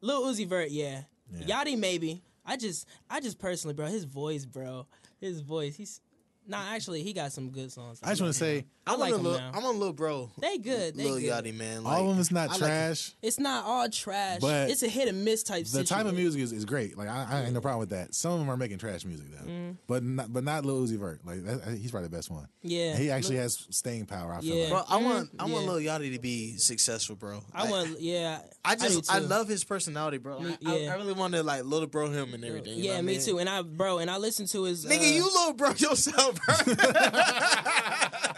Lil 0.02 0.24
Uzi 0.26 0.46
Vert, 0.48 0.70
yeah. 0.70 1.02
Yeah. 1.34 1.64
Yachty 1.64 1.76
maybe. 1.76 2.22
I 2.46 2.56
just 2.58 2.88
I 3.10 3.20
just 3.20 3.40
personally, 3.40 3.74
bro, 3.74 3.88
his 3.88 4.04
voice, 4.04 4.46
bro. 4.46 4.86
His 5.20 5.42
voice. 5.42 5.76
He's 5.76 6.02
Nah, 6.48 6.62
actually 6.70 7.02
he 7.02 7.14
got 7.14 7.32
some 7.32 7.50
good 7.50 7.72
songs. 7.72 8.00
I 8.04 8.10
just 8.10 8.22
want 8.22 8.34
to 8.36 8.40
say 8.40 8.66
I 8.88 8.94
I'm 8.94 9.00
like 9.00 9.14
on 9.14 9.20
him 9.20 9.26
little, 9.26 9.40
now. 9.40 9.52
I'm 9.56 9.66
on 9.66 9.80
little 9.80 9.94
bro. 9.94 10.32
They 10.40 10.58
good. 10.60 10.96
They 10.96 11.06
Lil 11.06 11.20
good. 11.20 11.44
Yachty, 11.46 11.56
man. 11.58 11.84
Like, 11.84 11.94
all 11.98 12.04
of 12.04 12.10
them 12.10 12.20
is 12.20 12.32
not 12.32 12.50
I 12.50 12.52
like 12.52 12.60
trash. 12.60 13.14
It's 13.24 13.40
not 13.40 13.66
all 13.66 13.90
trash. 13.90 14.42
But 14.42 14.70
it's 14.70 14.84
a 14.84 14.88
hit 14.88 15.08
and 15.08 15.26
miss 15.26 15.42
type 15.42 15.66
the 15.66 15.84
type 15.84 16.06
of 16.06 16.14
music 16.14 16.42
is, 16.42 16.52
is 16.52 16.66
great. 16.66 16.96
Like 16.98 17.08
I, 17.10 17.26
I 17.30 17.42
ain't 17.46 17.54
no 17.54 17.62
problem 17.62 17.80
with 17.80 17.90
that. 17.90 18.14
Some 18.14 18.34
of 18.34 18.40
them 18.40 18.50
are 18.50 18.58
making 18.58 18.78
trash 18.78 19.04
music 19.06 19.26
though, 19.32 19.50
Mm. 19.50 19.78
but 19.88 20.04
not 20.04 20.32
but 20.32 20.44
not 20.44 20.66
Lil 20.66 20.82
Uzi 20.82 20.98
Vert. 21.00 21.22
Like 21.26 21.44
that, 21.46 21.78
he's 21.78 21.90
probably 21.92 22.10
the 22.10 22.16
best 22.16 22.30
one. 22.30 22.48
Yeah. 22.62 22.96
he 22.96 23.10
actually 23.10 23.38
has 23.38 23.66
staying 23.72 24.06
power. 24.06 24.34
I 24.34 24.42
feel 24.42 24.56
Yeah. 24.56 24.64
like. 24.66 24.72
Bro, 24.72 24.84
I 24.90 24.98
want 25.02 25.30
I 25.40 25.46
Mhm, 25.46 25.52
want 25.52 25.66
yeah. 25.66 25.72
Lil 25.72 26.00
Yachty 26.00 26.14
to 26.14 26.20
be 26.20 26.58
successful, 26.58 27.16
bro. 27.16 27.44
I 27.54 27.70
want 27.72 28.00
yeah. 28.00 28.40
I 28.64 28.76
just 28.76 29.12
I, 29.12 29.20
too. 29.20 29.26
love 29.26 29.48
his 29.48 29.64
personality, 29.64 30.18
bro. 30.18 30.40
Me- 30.42 30.58
I, 30.66 30.72
I, 30.72 30.78
yeah. 30.78 30.94
I 30.94 30.96
really 30.98 31.14
want 31.14 31.34
to 31.34 31.42
like 31.44 31.64
little 31.64 31.88
bro 31.88 32.10
him 32.12 32.34
and 32.36 32.46
everything. 32.46 32.78
you 32.78 32.90
know 32.90 32.94
Yeah, 32.96 33.02
me 33.02 33.14
mean? 33.14 33.22
too. 33.22 33.40
And 33.40 33.50
I 33.50 33.62
bro, 33.64 33.98
and 34.00 34.12
I 34.12 34.18
listen 34.18 34.46
to 34.48 34.64
his 34.64 34.86
Nigga, 34.86 35.00
uh, 35.00 35.16
you 35.16 35.24
little 35.24 35.54
bro 35.54 35.70
yourself, 35.78 36.40
bro. 36.46 36.56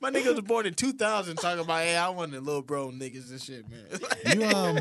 My 0.00 0.10
nigga 0.10 0.32
was 0.34 0.40
born 0.42 0.66
in 0.66 0.74
2000 0.74 1.36
talking 1.36 1.64
about, 1.64 1.80
hey, 1.82 1.96
I 1.96 2.08
want 2.10 2.32
the 2.32 2.40
little 2.40 2.62
bro 2.62 2.90
niggas 2.90 3.30
and 3.30 3.40
shit, 3.40 3.64
man. 3.68 4.38
You 4.38 4.44
um, 4.56 4.78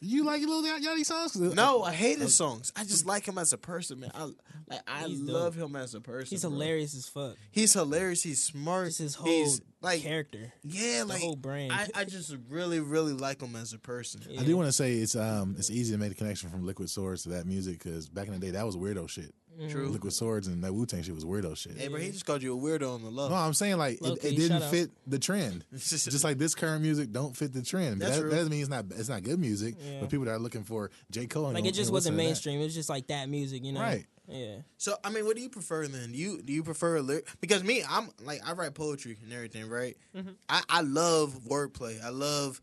you 0.00 0.24
like 0.24 0.42
Lil 0.42 0.62
Yachty 0.62 1.04
songs? 1.04 1.36
no, 1.36 1.82
I 1.82 1.92
hate 1.92 2.18
his 2.18 2.34
songs. 2.34 2.72
I 2.76 2.84
just 2.84 3.06
like 3.06 3.26
him 3.26 3.38
as 3.38 3.52
a 3.52 3.58
person, 3.58 4.00
man. 4.00 4.10
I 4.14 4.24
like 4.68 4.80
I 4.86 5.04
He's 5.04 5.20
dope. 5.20 5.34
love 5.34 5.54
him 5.54 5.76
as 5.76 5.94
a 5.94 6.00
person. 6.00 6.28
he's 6.30 6.42
bro. 6.42 6.50
hilarious 6.50 6.94
as 6.94 7.08
fuck. 7.08 7.36
He's 7.52 7.72
hilarious. 7.72 8.22
He's 8.22 8.42
smart. 8.42 8.88
Just 8.88 8.98
his 8.98 9.14
whole 9.14 9.28
he's 9.30 9.60
like 9.80 10.02
character. 10.02 10.52
yeah, 10.64 11.00
the 11.00 11.06
like 11.06 11.20
whole 11.22 11.36
brain. 11.36 11.70
I, 11.70 11.86
I 11.94 12.04
just 12.04 12.34
really, 12.48 12.80
really 12.80 13.12
like 13.12 13.40
him 13.40 13.54
as 13.56 13.72
a 13.72 13.78
person. 13.78 14.22
I 14.38 14.42
do 14.44 14.56
want 14.56 14.66
to 14.68 14.72
say 14.72 14.94
it's 14.94 15.14
um 15.16 15.54
it's 15.58 15.70
easy 15.70 15.92
to 15.92 15.98
make 15.98 16.12
a 16.12 16.16
connection 16.16 16.50
from 16.50 16.66
Liquid 16.66 16.90
Swords 16.90 17.22
to 17.22 17.28
that 17.30 17.46
music 17.46 17.82
because 17.82 18.08
back 18.08 18.26
in 18.26 18.34
the 18.34 18.40
day 18.40 18.50
that 18.50 18.66
was 18.66 18.76
weirdo 18.76 19.08
shit. 19.08 19.32
True. 19.70 19.88
Liquid 19.88 20.12
Swords 20.12 20.46
and 20.48 20.62
that 20.64 20.72
Wu 20.74 20.86
Tang 20.86 21.02
shit 21.02 21.14
was 21.14 21.24
weirdo 21.24 21.56
shit. 21.56 21.76
Hey, 21.78 21.88
bro, 21.88 21.98
he 21.98 22.10
just 22.10 22.26
called 22.26 22.42
you 22.42 22.56
a 22.56 22.60
weirdo 22.60 22.94
on 22.94 23.02
the 23.02 23.10
low. 23.10 23.28
No, 23.28 23.34
I'm 23.34 23.54
saying 23.54 23.76
like 23.78 23.94
it, 23.94 24.02
Low-key, 24.02 24.28
it 24.28 24.36
didn't 24.36 24.48
shut 24.58 24.62
up. 24.62 24.70
fit 24.70 24.90
the 25.06 25.18
trend. 25.18 25.64
just 25.76 26.24
like 26.24 26.38
this 26.38 26.54
current 26.54 26.82
music 26.82 27.12
don't 27.12 27.36
fit 27.36 27.52
the 27.52 27.62
trend. 27.62 28.00
That's 28.00 28.16
that, 28.16 28.20
true. 28.20 28.30
that 28.30 28.36
doesn't 28.36 28.50
mean 28.50 28.60
it's 28.60 28.70
not 28.70 28.84
it's 28.90 29.08
not 29.08 29.22
good 29.22 29.38
music. 29.40 29.74
Yeah. 29.80 30.00
But 30.00 30.10
people 30.10 30.26
that 30.26 30.32
are 30.32 30.38
looking 30.38 30.64
for 30.64 30.90
J 31.10 31.26
Cole, 31.26 31.44
Like 31.44 31.58
and 31.58 31.66
it 31.66 31.70
just 31.74 31.88
and 31.88 31.94
listen 31.94 32.14
wasn't 32.14 32.14
to 32.14 32.16
that. 32.16 32.24
mainstream. 32.24 32.60
It 32.60 32.64
was 32.64 32.74
just 32.74 32.88
like 32.88 33.06
that 33.08 33.28
music, 33.28 33.64
you 33.64 33.72
know. 33.72 33.80
Right. 33.80 34.06
Yeah. 34.28 34.56
So 34.76 34.96
I 35.04 35.10
mean, 35.10 35.24
what 35.24 35.36
do 35.36 35.42
you 35.42 35.48
prefer 35.48 35.86
then? 35.86 36.12
Do 36.12 36.18
you 36.18 36.42
do 36.42 36.52
you 36.52 36.62
prefer 36.64 36.96
a 36.96 37.02
lyric? 37.02 37.28
Because 37.40 37.62
me, 37.62 37.82
I'm 37.88 38.10
like 38.24 38.40
I 38.46 38.52
write 38.52 38.74
poetry 38.74 39.16
and 39.22 39.32
everything, 39.32 39.68
right? 39.68 39.96
Mm-hmm. 40.16 40.30
I 40.48 40.62
I 40.68 40.80
love 40.82 41.38
wordplay. 41.48 42.02
I 42.04 42.08
love 42.08 42.60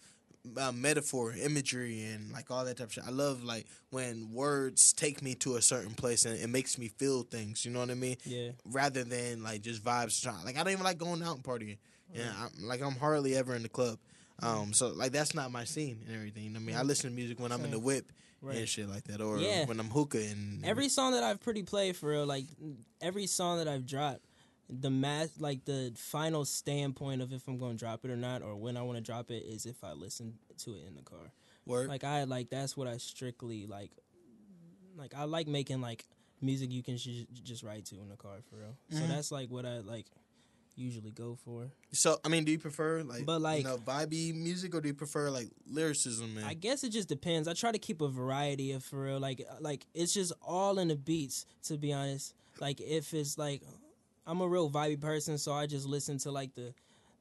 uh, 0.58 0.72
metaphor, 0.72 1.34
imagery, 1.34 2.04
and 2.04 2.32
like 2.32 2.52
all 2.52 2.66
that 2.66 2.78
type 2.78 2.88
of 2.88 2.94
shit. 2.94 3.04
I 3.08 3.12
love 3.12 3.44
like 3.44 3.66
when 3.92 4.32
words 4.34 4.94
take 4.94 5.22
me 5.22 5.36
to 5.36 5.56
a 5.56 5.62
certain 5.62 5.94
place 5.94 6.26
and 6.26 6.38
it 6.40 6.48
makes 6.50 6.78
me 6.78 6.90
feel 6.90 7.24
things. 7.24 7.66
You 7.66 7.72
know 7.72 7.80
what 7.80 7.90
I 7.90 7.96
mean? 7.96 8.18
Yeah. 8.26 8.50
Rather 8.66 9.04
than 9.04 9.44
like 9.44 9.62
just 9.62 9.84
vibes. 9.84 10.22
Trying 10.22 10.44
like 10.46 10.58
I 10.58 10.64
don't 10.64 10.74
even 10.74 10.84
like 10.84 10.98
going 10.98 11.24
out 11.24 11.36
and 11.36 11.44
partying. 11.44 11.78
Yeah, 12.14 12.32
I'm, 12.40 12.68
like 12.68 12.82
I'm 12.82 12.96
hardly 12.96 13.36
ever 13.36 13.56
in 13.56 13.64
the 13.64 13.70
club. 13.70 13.98
Um, 14.42 14.74
so 14.74 14.90
like 14.90 15.12
that's 15.12 15.34
not 15.34 15.52
my 15.52 15.64
scene 15.64 16.00
and 16.06 16.16
everything. 16.16 16.44
You 16.44 16.50
know 16.50 16.60
what 16.60 16.64
I 16.64 16.66
mean? 16.68 16.76
I 16.76 16.82
listen 16.84 17.10
to 17.10 17.16
music 17.16 17.40
when 17.40 17.52
I'm 17.52 17.64
in 17.64 17.72
the 17.72 17.80
whip 17.80 18.12
and 18.48 18.68
shit 18.68 18.90
like 18.90 19.06
that, 19.06 19.22
or 19.22 19.38
Yeah. 19.38 19.66
when 19.66 19.80
I'm 19.80 19.90
hookah 19.90 20.18
and 20.18 20.66
Every 20.66 20.90
song 20.90 21.14
that 21.14 21.24
I've 21.24 21.40
pretty 21.40 21.64
played 21.64 21.96
for 21.96 22.10
real, 22.10 22.26
like 22.26 22.46
every 23.02 23.26
song 23.26 23.60
that 23.60 23.68
I've 23.70 23.86
dropped, 23.88 24.20
the 24.80 24.90
math, 24.90 25.40
like 25.40 25.66
the 25.66 25.94
final 25.96 26.46
standpoint 26.46 27.22
of 27.22 27.32
if 27.32 27.48
I'm 27.48 27.58
going 27.58 27.74
to 27.74 27.78
drop 27.78 28.04
it 28.06 28.12
or 28.12 28.16
not, 28.18 28.42
or 28.42 28.56
when 28.56 28.78
I 28.78 28.82
want 28.82 28.98
to 28.98 29.04
drop 29.04 29.30
it, 29.32 29.44
is 29.46 29.66
if 29.66 29.84
I 29.84 29.94
listen 29.94 30.36
to 30.60 30.72
it 30.76 30.86
in 30.88 30.96
the 30.96 31.02
car. 31.02 31.32
work. 31.66 31.88
Like 31.88 32.04
I 32.04 32.24
like 32.24 32.50
that's 32.50 32.76
what 32.76 32.88
I 32.88 32.98
strictly 32.98 33.66
like. 33.68 33.92
Like 34.98 35.14
I 35.16 35.24
like 35.24 35.48
making 35.48 35.82
like 35.82 36.06
music 36.42 36.72
you 36.72 36.84
can 36.84 36.98
sh- 36.98 37.26
just 37.44 37.64
write 37.64 37.86
to 37.86 37.96
in 37.96 38.10
the 38.10 38.16
car 38.16 38.38
for 38.50 38.58
real. 38.58 38.78
Mm-hmm. 38.92 38.98
So 39.00 39.08
that's 39.14 39.32
like 39.32 39.50
what 39.50 39.66
I 39.66 39.80
like 39.80 40.06
usually 40.76 41.12
go 41.12 41.38
for. 41.46 41.72
So 41.92 42.20
I 42.26 42.30
mean, 42.30 42.44
do 42.46 42.52
you 42.52 42.60
prefer 42.60 43.04
like, 43.04 43.26
But, 43.26 43.42
like- 43.42 43.60
you 43.64 43.70
know, 43.70 43.78
vibey 43.78 44.34
music, 44.36 44.74
or 44.76 44.82
do 44.82 44.88
you 44.88 44.94
prefer 44.94 45.30
like 45.30 45.50
lyricism? 45.68 46.36
Man, 46.36 46.44
I 46.44 46.54
guess 46.54 46.84
it 46.84 46.90
just 46.90 47.08
depends. 47.10 47.48
I 47.48 47.54
try 47.54 47.72
to 47.72 47.80
keep 47.80 48.02
a 48.02 48.08
variety 48.08 48.72
of 48.72 48.84
for 48.84 49.04
real. 49.04 49.20
Like 49.20 49.46
like 49.60 49.86
it's 49.94 50.14
just 50.14 50.34
all 50.42 50.80
in 50.80 50.88
the 50.90 50.96
beats. 50.96 51.46
To 51.64 51.78
be 51.78 51.94
honest, 51.94 52.34
like 52.60 52.82
if 52.82 53.14
it's 53.14 53.38
like 53.38 53.62
I'm 54.26 54.42
a 54.42 54.48
real 54.48 54.70
vibey 54.70 55.00
person, 55.00 55.38
so 55.38 55.54
I 55.54 55.66
just 55.66 55.86
listen 55.86 56.18
to 56.20 56.32
like 56.32 56.56
the 56.56 56.74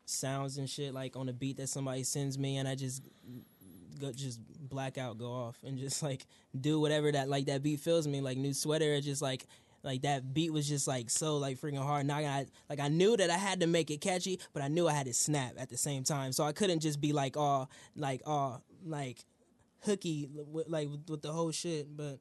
sounds 0.05 0.59
and 0.59 0.69
shit 0.69 0.93
like 0.93 1.17
on 1.17 1.27
the 1.27 1.33
beat 1.33 1.57
that 1.59 1.69
somebody 1.69 2.03
sends 2.03 2.39
me, 2.39 2.57
and 2.57 2.69
I 2.69 2.75
just 2.75 3.03
go 4.01 4.13
just 4.13 4.41
black 4.69 4.99
out, 4.99 5.19
go 5.19 5.33
off, 5.33 5.59
and 5.65 5.79
just 5.79 6.03
like 6.03 6.27
do 6.59 6.81
whatever 6.81 7.11
that 7.13 7.29
like 7.29 7.47
that 7.47 7.63
beat 7.63 7.81
feels 7.81 8.07
me. 8.07 8.21
Like 8.21 8.39
new 8.39 8.55
sweater, 8.55 8.95
it 8.95 9.03
just 9.03 9.23
like. 9.23 9.47
Like 9.85 10.03
that 10.03 10.33
beat 10.33 10.53
was 10.53 10.69
just 10.69 10.87
like 10.87 11.11
so 11.11 11.39
like 11.39 11.59
freaking 11.59 11.83
hard. 11.83 12.07
Now 12.07 12.19
I 12.19 12.47
like 12.71 12.79
I 12.79 12.87
knew 12.87 13.17
that 13.17 13.31
I 13.31 13.37
had 13.37 13.59
to 13.63 13.67
make 13.67 13.91
it 13.91 14.01
catchy, 14.01 14.39
but 14.53 14.63
I 14.63 14.69
knew 14.69 14.87
I 14.87 14.93
had 14.93 15.07
to 15.07 15.13
snap 15.13 15.55
at 15.59 15.71
the 15.71 15.77
same 15.77 16.05
time. 16.05 16.31
So 16.31 16.45
I 16.45 16.53
couldn't 16.53 16.79
just 16.79 17.01
be 17.01 17.13
like 17.13 17.37
oh 17.37 17.67
like 17.97 18.23
oh 18.25 18.61
like 18.87 19.25
hooky 19.81 20.29
with, 20.33 20.69
like 20.69 20.89
with, 20.89 21.11
with 21.11 21.23
the 21.23 21.33
whole 21.33 21.51
shit. 21.51 21.97
But 21.97 22.21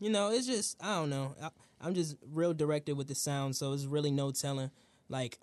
you 0.00 0.10
know, 0.10 0.32
it's 0.32 0.46
just 0.46 0.76
I 0.82 0.96
don't 0.96 1.08
know. 1.08 1.34
I, 1.42 1.48
I'm 1.82 1.94
just 1.94 2.16
real 2.30 2.54
directed 2.54 2.96
with 2.96 3.08
the 3.08 3.14
sound, 3.14 3.56
so 3.56 3.72
it's 3.72 3.84
really 3.84 4.10
no 4.10 4.30
telling. 4.30 4.70
Like 5.08 5.38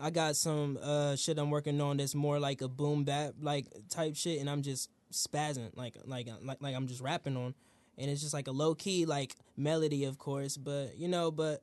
I 0.00 0.10
got 0.10 0.36
some 0.36 0.78
uh 0.82 1.16
shit 1.16 1.38
I'm 1.38 1.50
working 1.50 1.80
on 1.80 1.98
that's 1.98 2.14
more 2.14 2.38
like 2.38 2.60
a 2.60 2.68
boom 2.68 3.04
bap 3.04 3.34
like 3.40 3.66
type 3.88 4.16
shit, 4.16 4.40
and 4.40 4.50
I'm 4.50 4.62
just 4.62 4.90
spazzing 5.12 5.70
like 5.76 5.96
like 6.04 6.28
like 6.42 6.58
like 6.60 6.74
I'm 6.74 6.86
just 6.86 7.00
rapping 7.00 7.36
on, 7.36 7.54
and 7.98 8.10
it's 8.10 8.20
just 8.20 8.34
like 8.34 8.48
a 8.48 8.52
low 8.52 8.74
key 8.74 9.06
like 9.06 9.36
melody, 9.56 10.04
of 10.04 10.18
course, 10.18 10.56
but 10.56 10.96
you 10.96 11.08
know, 11.08 11.30
but 11.30 11.62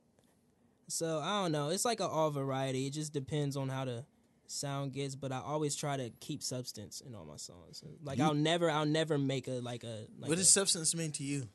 so 0.88 1.20
I 1.20 1.42
don't 1.42 1.52
know. 1.52 1.70
It's 1.70 1.84
like 1.84 2.00
an 2.00 2.08
all 2.10 2.30
variety. 2.30 2.86
It 2.86 2.92
just 2.92 3.12
depends 3.12 3.56
on 3.56 3.68
how 3.68 3.84
the 3.84 4.04
sound 4.46 4.92
gets, 4.92 5.14
but 5.14 5.32
I 5.32 5.40
always 5.40 5.74
try 5.74 5.96
to 5.96 6.10
keep 6.20 6.42
substance 6.42 7.00
in 7.00 7.14
all 7.14 7.24
my 7.24 7.36
songs. 7.36 7.82
Like 8.02 8.20
I'll 8.20 8.34
never, 8.34 8.70
I'll 8.70 8.86
never 8.86 9.18
make 9.18 9.48
a 9.48 9.60
like 9.60 9.84
a 9.84 10.06
like 10.18 10.28
what 10.28 10.34
a, 10.34 10.36
does 10.36 10.52
substance 10.52 10.94
mean 10.94 11.12
to 11.12 11.24
you? 11.24 11.48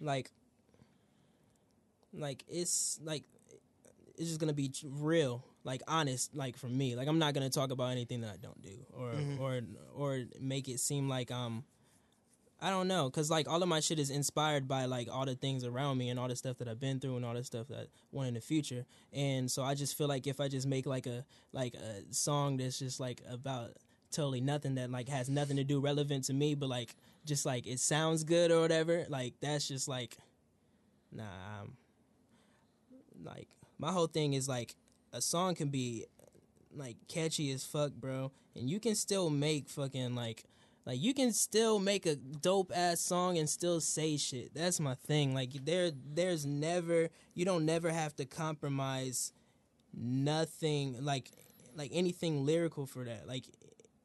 like 0.00 0.30
like 2.12 2.44
it's 2.48 2.98
like 3.04 3.24
it's 4.16 4.28
just 4.28 4.40
gonna 4.40 4.52
be 4.52 4.72
real 4.84 5.44
like 5.64 5.82
honest 5.86 6.34
like 6.34 6.56
for 6.56 6.66
me. 6.66 6.96
Like 6.96 7.08
i'm 7.08 7.18
not 7.18 7.34
gonna 7.34 7.50
talk 7.50 7.70
about 7.70 7.90
anything 7.90 8.22
that 8.22 8.30
i 8.30 8.36
don't 8.36 8.60
do 8.62 8.76
or 8.96 9.12
or 9.40 9.60
or 9.94 10.24
make 10.40 10.68
it 10.68 10.80
seem 10.80 11.08
like 11.08 11.30
um 11.30 11.64
i 12.60 12.70
don't 12.70 12.88
know. 12.88 13.08
Because 13.08 13.30
like 13.30 13.48
all 13.48 13.62
of 13.62 13.68
my 13.68 13.80
shit 13.80 13.98
is 13.98 14.10
inspired 14.10 14.66
by 14.66 14.86
like 14.86 15.08
all 15.10 15.26
the 15.26 15.34
things 15.34 15.64
around 15.64 15.98
me 15.98 16.08
and 16.08 16.18
all 16.18 16.28
the 16.28 16.36
stuff 16.36 16.58
that 16.58 16.68
i've 16.68 16.80
been 16.80 17.00
through 17.00 17.16
and 17.16 17.24
all 17.24 17.34
the 17.34 17.44
stuff 17.44 17.68
that 17.68 17.78
I 17.78 17.86
want 18.10 18.28
in 18.28 18.34
the 18.34 18.40
future. 18.40 18.86
And 19.12 19.50
so 19.50 19.62
i 19.62 19.74
just 19.74 19.96
feel 19.96 20.08
like 20.08 20.26
if 20.26 20.40
i 20.40 20.48
just 20.48 20.66
make 20.66 20.86
like 20.86 21.06
a 21.06 21.24
like 21.52 21.74
a 21.74 22.12
song 22.12 22.56
that's 22.56 22.78
just 22.78 22.98
like 22.98 23.22
about 23.30 23.70
totally 24.10 24.40
nothing 24.40 24.76
that 24.76 24.90
like 24.90 25.08
has 25.08 25.28
nothing 25.28 25.56
to 25.56 25.64
do 25.64 25.80
relevant 25.80 26.24
to 26.24 26.32
me 26.32 26.54
but 26.54 26.68
like 26.68 26.94
just 27.26 27.44
like 27.44 27.66
it 27.66 27.78
sounds 27.78 28.24
good 28.24 28.50
or 28.50 28.62
whatever 28.62 29.04
like 29.10 29.34
that's 29.42 29.68
just 29.68 29.86
like 29.86 30.16
nah 31.12 31.24
I'm, 31.60 31.76
like 33.22 33.48
my 33.78 33.92
whole 33.92 34.06
thing 34.06 34.34
is 34.34 34.48
like 34.48 34.76
a 35.12 35.20
song 35.20 35.54
can 35.54 35.68
be 35.68 36.04
like 36.74 36.96
catchy 37.08 37.50
as 37.50 37.64
fuck 37.64 37.92
bro. 37.92 38.32
And 38.54 38.68
you 38.68 38.80
can 38.80 38.94
still 38.94 39.30
make 39.30 39.68
fucking 39.68 40.14
like 40.14 40.44
like 40.86 41.00
you 41.00 41.12
can 41.12 41.32
still 41.32 41.78
make 41.78 42.06
a 42.06 42.16
dope 42.16 42.72
ass 42.74 43.00
song 43.00 43.38
and 43.38 43.48
still 43.48 43.80
say 43.80 44.16
shit. 44.16 44.54
That's 44.54 44.80
my 44.80 44.94
thing. 44.94 45.34
Like 45.34 45.52
there 45.64 45.90
there's 45.92 46.46
never 46.46 47.10
you 47.34 47.44
don't 47.44 47.66
never 47.66 47.90
have 47.90 48.16
to 48.16 48.24
compromise 48.24 49.32
nothing 49.94 50.96
like 51.04 51.30
like 51.76 51.90
anything 51.92 52.44
lyrical 52.46 52.86
for 52.86 53.04
that. 53.04 53.26
Like 53.28 53.44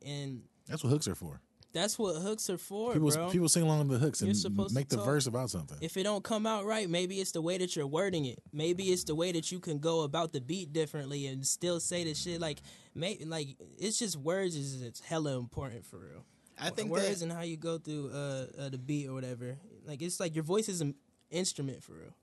and 0.05 0.43
That's 0.68 0.84
what 0.84 0.89
hooks 0.89 1.07
are 1.07 1.16
for. 1.16 1.41
That's 1.74 1.98
what 1.98 2.16
hooks 2.22 2.50
are 2.50 2.58
for 2.58 2.94
People 2.94 3.10
bro 3.10 3.30
people 3.30 3.50
sing 3.50 3.64
along 3.64 3.88
with 3.88 4.00
the 4.00 4.06
hooks 4.06 4.22
You're 4.22 4.30
and 4.30 4.38
supposed 4.38 4.76
make 4.76 4.90
to 4.90 4.96
the 4.96 5.02
talk. 5.02 5.06
verse 5.06 5.28
about 5.28 5.50
something. 5.50 5.78
if 5.82 5.98
it 5.98 6.04
don't 6.04 6.24
come 6.24 6.46
out 6.46 6.66
right, 6.66 6.90
maybe 6.90 7.20
it's 7.20 7.32
the 7.32 7.42
way 7.42 7.58
that 7.58 7.76
you're 7.76 7.88
wording 7.88 8.26
it. 8.26 8.40
Maybe 8.54 8.86
it's 8.86 9.04
the 9.04 9.16
way 9.16 9.32
that 9.32 9.52
you 9.52 9.60
can 9.60 9.80
go 9.80 10.02
about 10.02 10.32
the 10.32 10.42
beat 10.42 10.72
differently 10.72 11.28
and 11.28 11.46
still 11.46 11.80
say 11.80 12.04
the 12.04 12.14
shit 12.14 12.40
like, 12.40 12.62
maybe 12.96 13.26
like 13.26 13.58
it's 13.78 14.00
just 14.00 14.16
words 14.18 14.56
is 14.56 14.82
it's 14.82 15.00
hella 15.00 15.38
important 15.38 15.86
for 15.86 15.98
real. 15.98 16.24
I 16.60 16.70
think 16.70 16.92
words 16.92 17.20
that 17.20 17.24
and 17.24 17.32
how 17.32 17.42
you 17.42 17.58
go 17.58 17.78
through 17.78 18.12
uh, 18.14 18.46
uh 18.60 18.70
the 18.70 18.78
beat 18.78 19.08
or 19.08 19.14
whatever. 19.14 19.58
Like 19.86 20.02
it's 20.02 20.20
like 20.20 20.36
your 20.36 20.44
voice 20.44 20.70
is 20.70 20.82
an 20.82 20.96
instrument 21.32 21.84
for 21.84 21.94
real. 21.94 22.16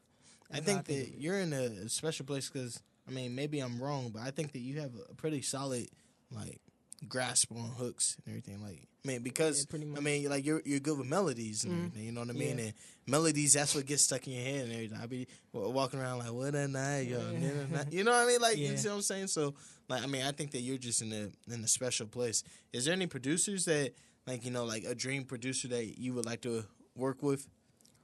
I 0.53 0.61
think 0.61 0.81
I 0.81 0.83
think 0.83 0.85
that 0.87 1.21
you're 1.21 1.39
in 1.39 1.53
a 1.53 1.89
special 1.89 2.25
place 2.27 2.49
because 2.49 2.81
I 3.09 3.11
mean 3.11 3.35
maybe 3.35 3.61
I'm 3.61 3.81
wrong, 3.81 4.11
but 4.13 4.23
I 4.23 4.31
think 4.31 4.53
that 4.53 4.61
you 4.61 4.81
have 4.81 4.93
a 5.11 5.15
pretty 5.15 5.43
solid 5.43 5.89
like 6.31 6.61
grasp 7.09 7.51
on 7.53 7.71
hooks 7.71 8.17
and 8.19 8.33
everything. 8.33 8.63
Like 8.63 8.89
I 9.05 9.09
mean 9.09 9.23
because 9.23 9.67
Yeah, 9.73 9.79
I 9.97 10.01
mean 10.01 10.29
like 10.29 10.45
you're 10.45 10.61
you're 10.65 10.81
good 10.81 10.99
with 10.99 11.07
melodies 11.07 11.65
and 11.65 11.73
everything. 11.73 12.05
You 12.05 12.13
know 12.13 12.21
what 12.21 12.31
I 12.31 12.35
mean? 12.35 12.59
Yeah. 12.59 12.65
And 12.65 12.75
melodies 13.07 13.55
that's 13.55 13.75
what 13.75 13.87
gets 13.87 14.03
stuck 14.03 14.27
in 14.27 14.35
your 14.35 14.43
head 14.45 14.65
and 14.65 14.73
everything. 14.73 14.99
I 15.03 15.07
be 15.07 15.27
walking 15.53 16.01
around 16.01 16.19
like 16.19 16.33
what 16.33 16.55
a 16.55 16.69
night, 16.69 17.09
yo, 17.09 17.19
nigga, 17.21 17.93
you 17.93 18.05
know 18.05 18.11
what 18.13 18.25
I 18.25 18.27
mean? 18.27 18.41
Like 18.41 18.57
you 18.59 18.67
Yeah. 18.69 18.77
see 18.77 18.89
what 18.89 18.95
I'm 18.97 19.03
saying? 19.03 19.27
So 19.29 19.55
like 19.89 20.03
I 20.03 20.07
mean 20.07 20.23
I 20.23 20.33
think 20.33 20.51
that 20.53 20.61
you're 20.61 20.77
just 20.79 21.01
in 21.03 21.13
a 21.13 21.53
in 21.53 21.65
a 21.65 21.69
special 21.69 22.07
place. 22.07 22.45
Is 22.73 22.85
there 22.85 22.93
any 22.95 23.07
producers 23.07 23.65
that 23.65 23.93
like 24.27 24.45
you 24.45 24.51
know 24.51 24.65
like 24.65 24.85
a 24.85 24.95
dream 24.95 25.25
producer 25.25 25.69
that 25.69 25.99
you 25.99 26.13
would 26.15 26.27
like 26.27 26.43
to 26.43 26.65
work 26.95 27.23
with? 27.23 27.47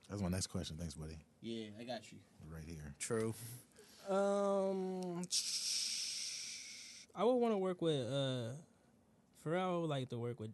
That's 0.09 0.23
my 0.23 0.29
next 0.29 0.47
question. 0.47 0.77
Thanks, 0.79 0.95
buddy. 0.95 1.19
Yeah, 1.43 1.67
I 1.79 1.85
got 1.85 2.11
you. 2.11 2.19
Right 2.49 2.65
here. 2.67 2.95
True. 2.99 3.35
Um, 4.09 5.23
I 7.15 7.25
would 7.25 7.35
want 7.35 7.53
to 7.55 7.59
work 7.59 7.83
with 7.83 8.01
uh, 8.07 8.51
Pharrell. 9.45 9.77
I 9.77 9.79
would 9.81 9.91
like 9.91 10.09
to 10.11 10.19
work 10.19 10.39
with. 10.41 10.51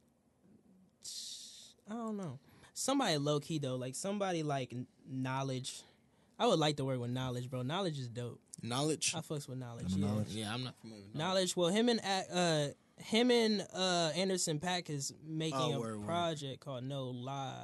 I 1.93 1.95
don't 1.97 2.17
know, 2.17 2.39
somebody 2.73 3.19
low 3.19 3.39
key 3.41 3.59
though, 3.59 3.77
like 3.77 3.95
somebody 3.95 4.43
like 4.43 4.75
Knxwledge. 5.13 5.83
I 6.39 6.47
would 6.47 6.59
like 6.59 6.77
to 6.79 6.85
work 6.85 6.99
with 6.99 7.11
Knxwledge, 7.15 7.51
bro. 7.51 7.61
Knxwledge 7.61 7.99
is 7.99 8.09
dope. 8.09 8.41
Knxwledge. 8.65 9.15
I 9.15 9.19
fucks 9.21 9.47
with 9.49 9.61
Knxwledge. 9.61 9.97
Yeah. 9.97 10.07
Knxwledge? 10.07 10.25
Yeah, 10.35 10.55
I'm 10.55 10.65
not 10.65 10.75
familiar 10.81 11.05
with 11.13 11.21
Knxwledge. 11.21 11.57
Well, 11.57 11.69
him 11.69 11.89
and 11.91 12.01
uh, 12.33 12.69
him 13.03 13.31
and 13.31 13.67
uh, 13.75 14.11
Anderson 14.17 14.59
Paak 14.59 14.89
is 14.89 15.13
making 15.27 15.59
Oh, 15.61 15.75
a 15.75 15.81
word, 15.81 15.99
word. 15.99 16.07
project 16.07 16.61
called 16.61 16.85
No 16.85 17.09
Lie, 17.09 17.55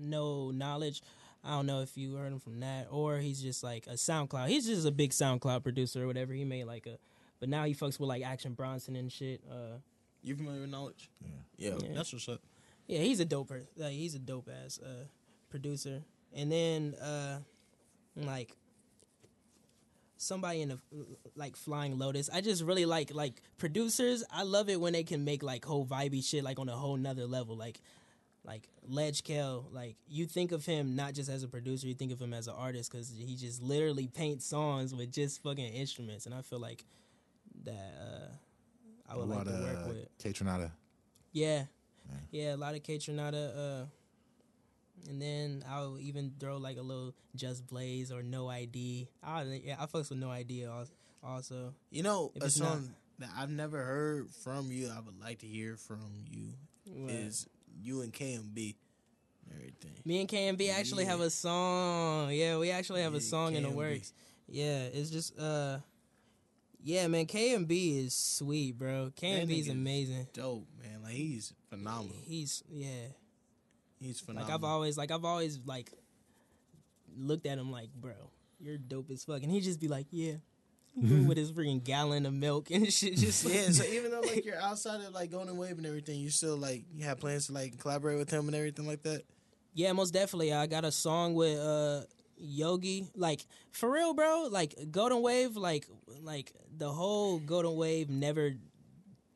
No 0.00 0.50
Knowledge. 0.50 1.02
I 1.44 1.50
don't 1.50 1.66
know 1.66 1.80
if 1.82 1.96
you 1.96 2.16
heard 2.16 2.32
him 2.32 2.40
from 2.40 2.58
that, 2.60 2.88
or 2.90 3.18
he's 3.18 3.40
just 3.40 3.62
like 3.62 3.86
a 3.86 3.92
SoundCloud. 3.92 4.48
He's 4.48 4.66
just 4.66 4.84
a 4.84 4.90
big 4.90 5.12
SoundCloud 5.12 5.62
producer 5.62 6.02
or 6.02 6.06
whatever. 6.08 6.32
He 6.32 6.44
made 6.44 6.64
like 6.64 6.86
a, 6.86 6.98
but 7.38 7.48
now 7.48 7.64
he 7.64 7.72
fucks 7.74 8.00
with 8.00 8.08
like 8.08 8.24
Action 8.24 8.54
Bronson 8.54 8.96
and 8.96 9.12
shit. 9.12 9.42
Uh, 9.48 9.78
You 10.24 10.34
familiar 10.34 10.62
with 10.62 10.72
Knxwledge? 10.72 11.06
Yeah. 11.22 11.28
Yeah, 11.56 11.78
Yeah. 11.82 11.94
that's 11.94 12.12
what's 12.12 12.28
up. 12.28 12.40
Yeah, 12.86 13.00
he's 13.00 13.20
a 13.20 13.24
dope. 13.24 13.52
Like, 13.76 13.92
he's 13.92 14.14
a 14.14 14.18
dope 14.18 14.48
ass 14.64 14.78
uh, 14.78 15.04
producer. 15.50 16.02
And 16.34 16.52
then 16.52 16.94
uh, 16.94 17.38
like 18.16 18.56
somebody 20.16 20.62
in 20.62 20.68
the 20.70 20.78
like 21.34 21.56
Flying 21.56 21.98
Lotus. 21.98 22.30
I 22.32 22.40
just 22.40 22.62
really 22.62 22.86
like 22.86 23.14
like 23.14 23.42
producers. 23.58 24.24
I 24.30 24.42
love 24.42 24.68
it 24.68 24.80
when 24.80 24.92
they 24.92 25.04
can 25.04 25.24
make 25.24 25.42
like 25.42 25.64
whole 25.64 25.86
vibey 25.86 26.24
shit 26.24 26.44
like 26.44 26.58
on 26.58 26.68
a 26.68 26.76
whole 26.76 26.96
nother 26.96 27.26
level. 27.26 27.56
Like 27.56 27.80
like 28.44 28.68
Ledge 28.88 29.24
Kel, 29.24 29.66
like 29.72 29.96
you 30.08 30.26
think 30.26 30.52
of 30.52 30.64
him 30.64 30.94
not 30.94 31.14
just 31.14 31.28
as 31.28 31.42
a 31.42 31.48
producer, 31.48 31.86
you 31.86 31.94
think 31.94 32.12
of 32.12 32.20
him 32.20 32.32
as 32.32 32.46
an 32.48 32.54
artist 32.56 32.92
because 32.92 33.12
he 33.16 33.34
just 33.34 33.62
literally 33.62 34.06
paints 34.06 34.46
songs 34.46 34.94
with 34.94 35.10
just 35.12 35.42
fucking 35.42 35.74
instruments, 35.74 36.26
and 36.26 36.34
I 36.34 36.42
feel 36.42 36.60
like 36.60 36.84
that 37.64 37.94
uh, 38.00 38.28
I 39.10 39.14
A 39.14 39.18
would 39.18 39.28
like 39.28 39.44
to 39.44 39.50
work 39.50 39.88
with. 39.88 40.18
Kaytranada. 40.18 40.70
Yeah, 41.32 41.64
yeah, 42.30 42.54
a 42.54 42.56
lot 42.56 42.74
of 42.74 42.82
Kaytranada, 42.82 43.82
uh, 43.82 43.84
and 45.08 45.20
then 45.22 45.64
I'll 45.68 45.98
even 46.00 46.32
throw 46.40 46.56
like 46.56 46.76
a 46.78 46.82
little 46.82 47.14
Just 47.34 47.66
Blaze 47.66 48.10
or 48.12 48.22
No 48.22 48.48
ID. 48.48 49.08
I 49.22 49.42
yeah, 49.64 49.76
I 49.78 49.86
fucks 49.86 50.10
with 50.10 50.18
No 50.18 50.30
ID 50.30 50.66
also. 51.22 51.74
You 51.90 52.02
know, 52.02 52.32
a 52.40 52.44
it's 52.44 52.58
not- 52.58 52.68
song 52.72 52.94
that 53.18 53.30
I've 53.36 53.50
never 53.50 53.82
heard 53.82 54.30
from 54.44 54.70
you, 54.70 54.88
I 54.94 55.00
would 55.00 55.18
like 55.20 55.38
to 55.38 55.46
hear 55.46 55.76
from 55.76 56.00
you 56.30 56.52
What? 56.86 57.10
is 57.10 57.46
you 57.80 58.02
and 58.02 58.12
KMB 58.12 58.74
everything. 59.54 59.92
Me 60.04 60.20
and 60.20 60.28
KMB 60.28 60.70
actually 60.70 61.04
have 61.06 61.20
a 61.20 61.30
song. 61.30 62.30
Yeah, 62.32 62.58
we 62.58 62.70
actually 62.70 63.02
have 63.02 63.14
a 63.14 63.18
Yeah, 63.18 63.22
song 63.22 63.54
in 63.54 63.62
the 63.62 63.70
works. 63.70 64.12
Yeah, 64.48 64.84
it's 64.92 65.10
just 65.10 65.38
uh 65.38 65.78
yeah, 66.82 67.06
man, 67.08 67.26
KMB 67.26 68.04
is 68.04 68.14
sweet, 68.14 68.78
bro. 68.78 69.10
KMB 69.16 69.58
is 69.60 69.68
amazing. 69.68 70.28
Dope, 70.32 70.66
man. 70.80 71.02
Like 71.02 71.14
he's 71.14 71.52
phenomenal. 71.76 72.16
He's 72.24 72.62
yeah. 72.70 72.88
He's 74.00 74.20
phenomenal. 74.20 74.48
Like 74.48 74.54
I've 74.54 74.64
always 74.64 74.98
like 74.98 75.10
I've 75.10 75.24
always 75.24 75.58
like 75.64 75.90
looked 77.16 77.46
at 77.46 77.58
him 77.58 77.70
like, 77.70 77.88
bro, 77.94 78.12
you're 78.60 78.78
dope 78.78 79.10
as 79.10 79.24
fuck. 79.24 79.42
And 79.42 79.50
he'd 79.50 79.62
just 79.62 79.80
be 79.80 79.88
like, 79.88 80.06
Yeah. 80.10 80.34
with 80.96 81.36
his 81.36 81.52
freaking 81.52 81.84
gallon 81.84 82.24
of 82.24 82.32
milk 82.32 82.70
and 82.70 82.90
shit 82.92 83.16
just 83.16 83.44
like, 83.44 83.54
yeah, 83.54 83.68
so 83.68 83.84
even 83.84 84.10
though 84.10 84.20
like 84.20 84.46
you're 84.46 84.58
outside 84.62 85.02
of 85.02 85.12
like 85.12 85.30
Golden 85.30 85.56
Wave 85.58 85.76
and 85.76 85.86
everything, 85.86 86.18
you 86.20 86.30
still 86.30 86.56
like 86.56 86.84
you 86.94 87.04
have 87.04 87.20
plans 87.20 87.48
to 87.48 87.52
like 87.52 87.78
collaborate 87.78 88.18
with 88.18 88.30
him 88.30 88.46
and 88.46 88.54
everything 88.54 88.86
like 88.86 89.02
that. 89.02 89.22
Yeah, 89.74 89.92
most 89.92 90.12
definitely. 90.14 90.54
I 90.54 90.66
got 90.66 90.86
a 90.86 90.92
song 90.92 91.34
with 91.34 91.58
uh 91.58 92.02
Yogi. 92.38 93.08
Like 93.14 93.44
for 93.72 93.90
real, 93.90 94.14
bro. 94.14 94.48
Like 94.50 94.74
Golden 94.90 95.20
Wave, 95.20 95.56
like 95.56 95.86
like 96.22 96.52
the 96.74 96.90
whole 96.90 97.40
Golden 97.40 97.76
Wave 97.76 98.08
never 98.08 98.54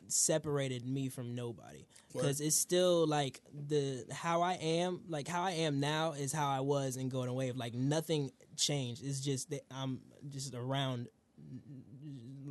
separated 0.09 0.87
me 0.87 1.09
from 1.09 1.35
nobody. 1.35 1.85
Cuz 2.13 2.41
it's 2.41 2.57
still 2.57 3.07
like 3.07 3.41
the 3.53 4.05
how 4.11 4.43
I 4.43 4.55
am, 4.55 5.03
like 5.09 5.29
how 5.29 5.43
I 5.43 5.53
am 5.53 5.81
now 5.81 6.13
is 6.13 6.33
how 6.33 6.49
I 6.49 6.61
was 6.61 6.97
in 6.97 7.09
Golden 7.09 7.35
Wave. 7.35 7.57
Like 7.57 7.75
nothing 7.75 8.33
changed. 8.57 9.05
It's 9.05 9.21
just 9.21 9.51
that 9.51 9.63
I'm 9.71 10.01
just 10.29 10.55
around 10.55 11.09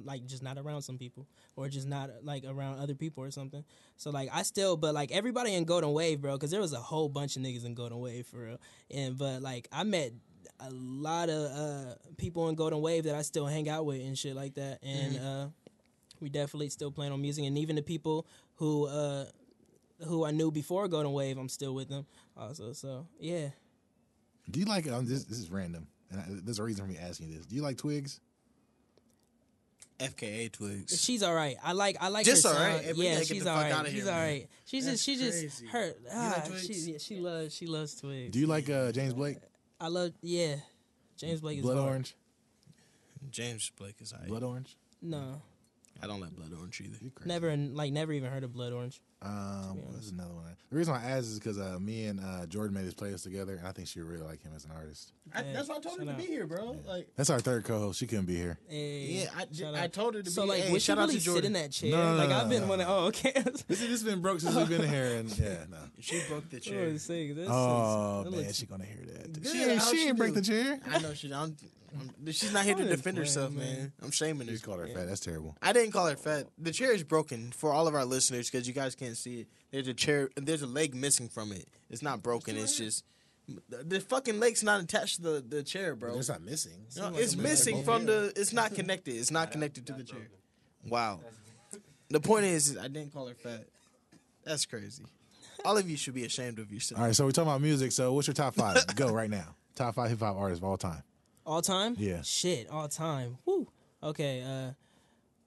like 0.05 0.25
just 0.25 0.41
not 0.41 0.57
around 0.57 0.81
some 0.81 0.97
people 0.97 1.27
or 1.55 1.67
just 1.69 1.87
not 1.87 2.09
like 2.23 2.43
around 2.47 2.79
other 2.79 2.95
people 2.95 3.23
or 3.23 3.31
something. 3.31 3.63
So 3.97 4.09
like 4.11 4.29
I 4.31 4.43
still 4.43 4.77
but 4.77 4.93
like 4.93 5.11
everybody 5.11 5.53
in 5.53 5.65
Golden 5.65 5.93
Wave, 5.93 6.21
bro, 6.21 6.37
cuz 6.37 6.51
there 6.51 6.61
was 6.61 6.73
a 6.73 6.79
whole 6.79 7.09
bunch 7.09 7.35
of 7.35 7.43
niggas 7.43 7.65
in 7.65 7.73
Golden 7.73 7.99
Wave 7.99 8.27
for 8.27 8.45
real. 8.45 8.57
And 8.89 9.17
but 9.17 9.41
like 9.41 9.67
I 9.71 9.83
met 9.83 10.13
a 10.59 10.69
lot 10.71 11.29
of 11.29 11.51
uh 11.51 11.95
people 12.17 12.49
in 12.49 12.55
Golden 12.55 12.81
Wave 12.81 13.03
that 13.03 13.15
I 13.15 13.21
still 13.21 13.45
hang 13.45 13.69
out 13.69 13.85
with 13.85 14.01
and 14.01 14.17
shit 14.17 14.35
like 14.35 14.55
that. 14.55 14.79
And 14.83 15.17
uh 15.17 15.47
we 16.19 16.29
definitely 16.29 16.69
still 16.69 16.91
playing 16.91 17.13
on 17.13 17.21
music 17.21 17.45
and 17.45 17.57
even 17.57 17.75
the 17.75 17.81
people 17.81 18.27
who 18.55 18.87
uh 18.87 19.25
who 20.05 20.25
I 20.25 20.31
knew 20.31 20.51
before 20.51 20.87
Golden 20.87 21.11
Wave, 21.13 21.37
I'm 21.37 21.49
still 21.49 21.73
with 21.73 21.89
them 21.89 22.05
also. 22.37 22.73
So, 22.73 23.07
yeah. 23.19 23.49
Do 24.49 24.59
you 24.59 24.65
like? 24.65 24.87
Um, 24.89 25.05
this, 25.05 25.25
this 25.25 25.37
is 25.37 25.49
random, 25.51 25.87
and 26.09 26.19
I, 26.19 26.25
there's 26.27 26.59
a 26.59 26.63
reason 26.63 26.85
for 26.85 26.91
me 26.91 26.97
asking 26.97 27.29
you 27.29 27.37
this. 27.37 27.45
Do 27.45 27.55
you 27.55 27.61
like 27.61 27.77
Twigs? 27.77 28.19
FKA 29.99 30.51
Twigs. 30.51 30.99
She's 31.01 31.21
all 31.23 31.33
right. 31.33 31.57
I 31.61 31.73
like 31.73 31.97
I 31.99 32.07
like 32.07 32.25
Just 32.25 32.47
her 32.47 32.53
all 32.53 32.55
right. 32.55 32.83
sound. 32.85 32.97
Yeah, 32.97 33.13
gotta 33.15 33.25
she's 33.25 33.43
the 33.43 33.49
all 33.49 33.57
fuck 33.57 33.65
right. 33.65 33.73
outta 33.73 33.91
She's 33.91 34.03
here, 34.03 34.11
all 34.13 34.17
man. 34.19 34.47
She's 34.65 34.85
That's 34.85 35.05
just 35.05 35.19
she 35.19 35.25
just 35.25 35.39
crazy. 35.39 35.67
her 35.67 35.93
ah, 36.13 36.43
like 36.49 36.59
she 36.59 36.73
yeah, 36.73 36.97
she 36.99 37.15
loves 37.17 37.53
she 37.53 37.67
loves 37.67 37.95
Twigs. 37.95 38.31
Do 38.31 38.39
you 38.39 38.47
like 38.47 38.69
uh, 38.69 38.91
James 38.93 39.13
Blake? 39.13 39.37
I 39.79 39.89
love 39.89 40.13
yeah. 40.21 40.55
James 41.17 41.41
Blake 41.41 41.57
is 41.57 41.63
Blood 41.63 41.77
hard. 41.77 41.89
Orange. 41.89 42.15
James 43.29 43.71
Blake 43.77 43.95
is 43.99 44.13
alright. 44.13 44.29
Blood 44.29 44.43
Orange. 44.43 44.77
No, 45.01 45.41
I 46.01 46.07
don't 46.07 46.21
like 46.21 46.31
Blood 46.31 46.53
Orange 46.57 46.79
either. 46.79 46.97
You 47.01 47.11
crazy. 47.11 47.27
never 47.27 47.55
like 47.57 47.91
never 47.91 48.13
even 48.13 48.31
heard 48.31 48.45
of 48.45 48.53
Blood 48.53 48.71
Orange. 48.71 49.01
Um, 49.21 49.73
be 49.75 49.81
what's 49.93 50.11
another 50.11 50.33
one? 50.33 50.45
The 50.69 50.77
reason 50.77 50.93
why 50.93 51.01
I 51.03 51.09
asked 51.09 51.27
is 51.27 51.39
because 51.39 51.59
uh, 51.59 51.77
me 51.79 52.05
and 52.05 52.19
uh, 52.19 52.45
Jordynne 52.45 52.71
made 52.73 52.85
this 52.85 52.93
playlist 52.93 53.23
together, 53.23 53.55
and 53.55 53.67
I 53.67 53.71
think 53.71 53.87
she 53.87 53.99
really 54.01 54.21
like 54.21 54.41
him 54.43 54.51
as 54.55 54.65
an 54.65 54.71
artist. 54.75 55.11
I, 55.33 55.41
that's 55.41 55.67
why 55.67 55.75
I 55.77 55.79
told 55.79 55.99
her 55.99 56.05
to 56.05 56.11
out. 56.11 56.17
be 56.17 56.25
here, 56.25 56.45
bro. 56.45 56.77
Like, 56.87 57.07
That's 57.15 57.29
our 57.31 57.39
third 57.39 57.63
co-host. 57.65 57.99
She 57.99 58.05
couldn't 58.07 58.25
be 58.25 58.35
here. 58.35 58.59
Hey, 58.69 59.27
yeah, 59.51 59.69
I, 59.75 59.83
I 59.83 59.87
told 59.87 60.13
her 60.15 60.21
to 60.21 60.29
So 60.29 60.43
be. 60.43 60.49
like, 60.49 60.61
hey, 60.61 60.71
would 60.71 60.81
she 60.81 60.91
really 60.93 61.15
to 61.15 61.19
sit 61.21 61.43
in 61.45 61.53
that 61.53 61.71
chair? 61.71 61.91
No, 61.91 62.11
no, 62.11 62.17
like 62.17 62.29
no, 62.29 62.37
I've 62.37 62.49
been 62.49 62.61
no. 62.61 62.67
wanting. 62.67 62.87
Oh, 62.87 63.05
okay. 63.07 63.33
This 63.67 63.81
has 63.85 64.03
been 64.03 64.21
broke 64.21 64.39
since 64.41 64.55
we've 64.55 64.69
been 64.69 64.87
here, 64.87 65.15
and 65.17 65.37
yeah, 65.37 65.65
no. 65.69 65.77
She 65.99 66.21
broke 66.29 66.49
the 66.49 66.59
chair. 66.59 66.87
was 66.89 67.01
saying, 67.03 67.35
this 67.35 67.47
Oh 67.51 68.21
is, 68.25 68.31
man, 68.31 68.41
looks- 68.43 68.55
she 68.55 68.65
gonna 68.67 68.85
hear 68.85 69.05
that. 69.05 69.33
Good, 69.33 69.51
She 69.51 69.63
ain't, 69.63 69.81
she 69.81 69.97
she 69.97 70.07
ain't 70.07 70.17
break 70.17 70.33
the 70.35 70.41
chair. 70.41 70.79
I 70.89 70.99
know 70.99 71.13
she. 71.13 71.31
I'm, 71.33 71.55
I'm, 71.91 72.31
she's 72.31 72.53
not 72.53 72.65
here 72.65 72.75
to 72.75 72.81
I'm 72.83 72.87
defend 72.87 73.03
playing, 73.03 73.17
herself, 73.17 73.51
man. 73.51 73.65
man. 73.77 73.91
I'm 74.03 74.11
shaming 74.11 74.45
her. 74.47 74.53
You 74.53 74.59
called 74.59 74.79
her 74.79 74.87
fat. 74.87 75.07
That's 75.07 75.21
terrible. 75.21 75.57
I 75.61 75.73
didn't 75.73 75.91
call 75.91 76.05
her 76.05 76.15
fat. 76.15 76.45
The 76.59 76.71
chair 76.71 76.91
is 76.93 77.03
broken 77.03 77.51
for 77.51 77.73
all 77.73 77.87
of 77.87 77.95
our 77.95 78.05
listeners 78.05 78.47
because 78.49 78.67
you 78.67 78.73
guys 78.75 78.93
can't 78.93 79.08
see 79.15 79.41
it. 79.41 79.47
There's 79.71 79.87
a 79.87 79.93
chair. 79.93 80.29
There's 80.35 80.61
a 80.61 80.67
leg 80.67 80.95
missing 80.95 81.29
from 81.29 81.51
it. 81.51 81.67
It's 81.89 82.01
not 82.01 82.23
broken. 82.23 82.57
It's 82.57 82.77
just 82.77 83.03
the, 83.69 83.83
the 83.83 83.99
fucking 83.99 84.39
leg's 84.39 84.63
not 84.63 84.81
attached 84.81 85.17
to 85.17 85.21
the, 85.21 85.41
the 85.41 85.63
chair, 85.63 85.95
bro. 85.95 86.17
It's 86.17 86.29
not 86.29 86.41
missing. 86.41 86.85
No, 86.97 87.11
it's 87.15 87.35
missing 87.35 87.83
from 87.83 88.05
the. 88.05 88.33
It's 88.35 88.53
not 88.53 88.73
connected. 88.73 89.15
It's 89.15 89.31
not 89.31 89.51
connected 89.53 89.87
to 89.87 89.93
the 89.93 90.03
chair. 90.03 90.27
Wow. 90.87 91.19
The 92.09 92.19
point 92.19 92.45
is, 92.45 92.77
I 92.77 92.87
didn't 92.87 93.13
call 93.13 93.27
her 93.27 93.35
fat. 93.35 93.65
That's 94.43 94.65
crazy. 94.65 95.03
All 95.65 95.77
of 95.77 95.89
you 95.89 95.97
should 95.97 96.13
be 96.13 96.25
ashamed 96.25 96.57
of 96.57 96.71
yourself. 96.71 96.99
All 96.99 97.05
right, 97.05 97.15
so 97.15 97.25
we're 97.25 97.31
talking 97.31 97.49
about 97.49 97.61
music. 97.61 97.91
So 97.91 98.13
what's 98.13 98.27
your 98.27 98.33
top 98.33 98.55
five? 98.55 98.83
Go 98.95 99.11
right 99.11 99.29
now. 99.29 99.55
Top 99.75 99.95
five 99.95 100.09
hip 100.09 100.19
hop 100.19 100.37
artists 100.37 100.59
of 100.59 100.63
all 100.67 100.77
time. 100.77 101.03
all 101.45 101.61
time. 101.61 101.95
Yeah. 101.99 102.21
Shit, 102.23 102.69
all 102.69 102.87
time. 102.87 103.37
Woo. 103.45 103.67
Okay. 104.01 104.41
Uh, 104.41 104.71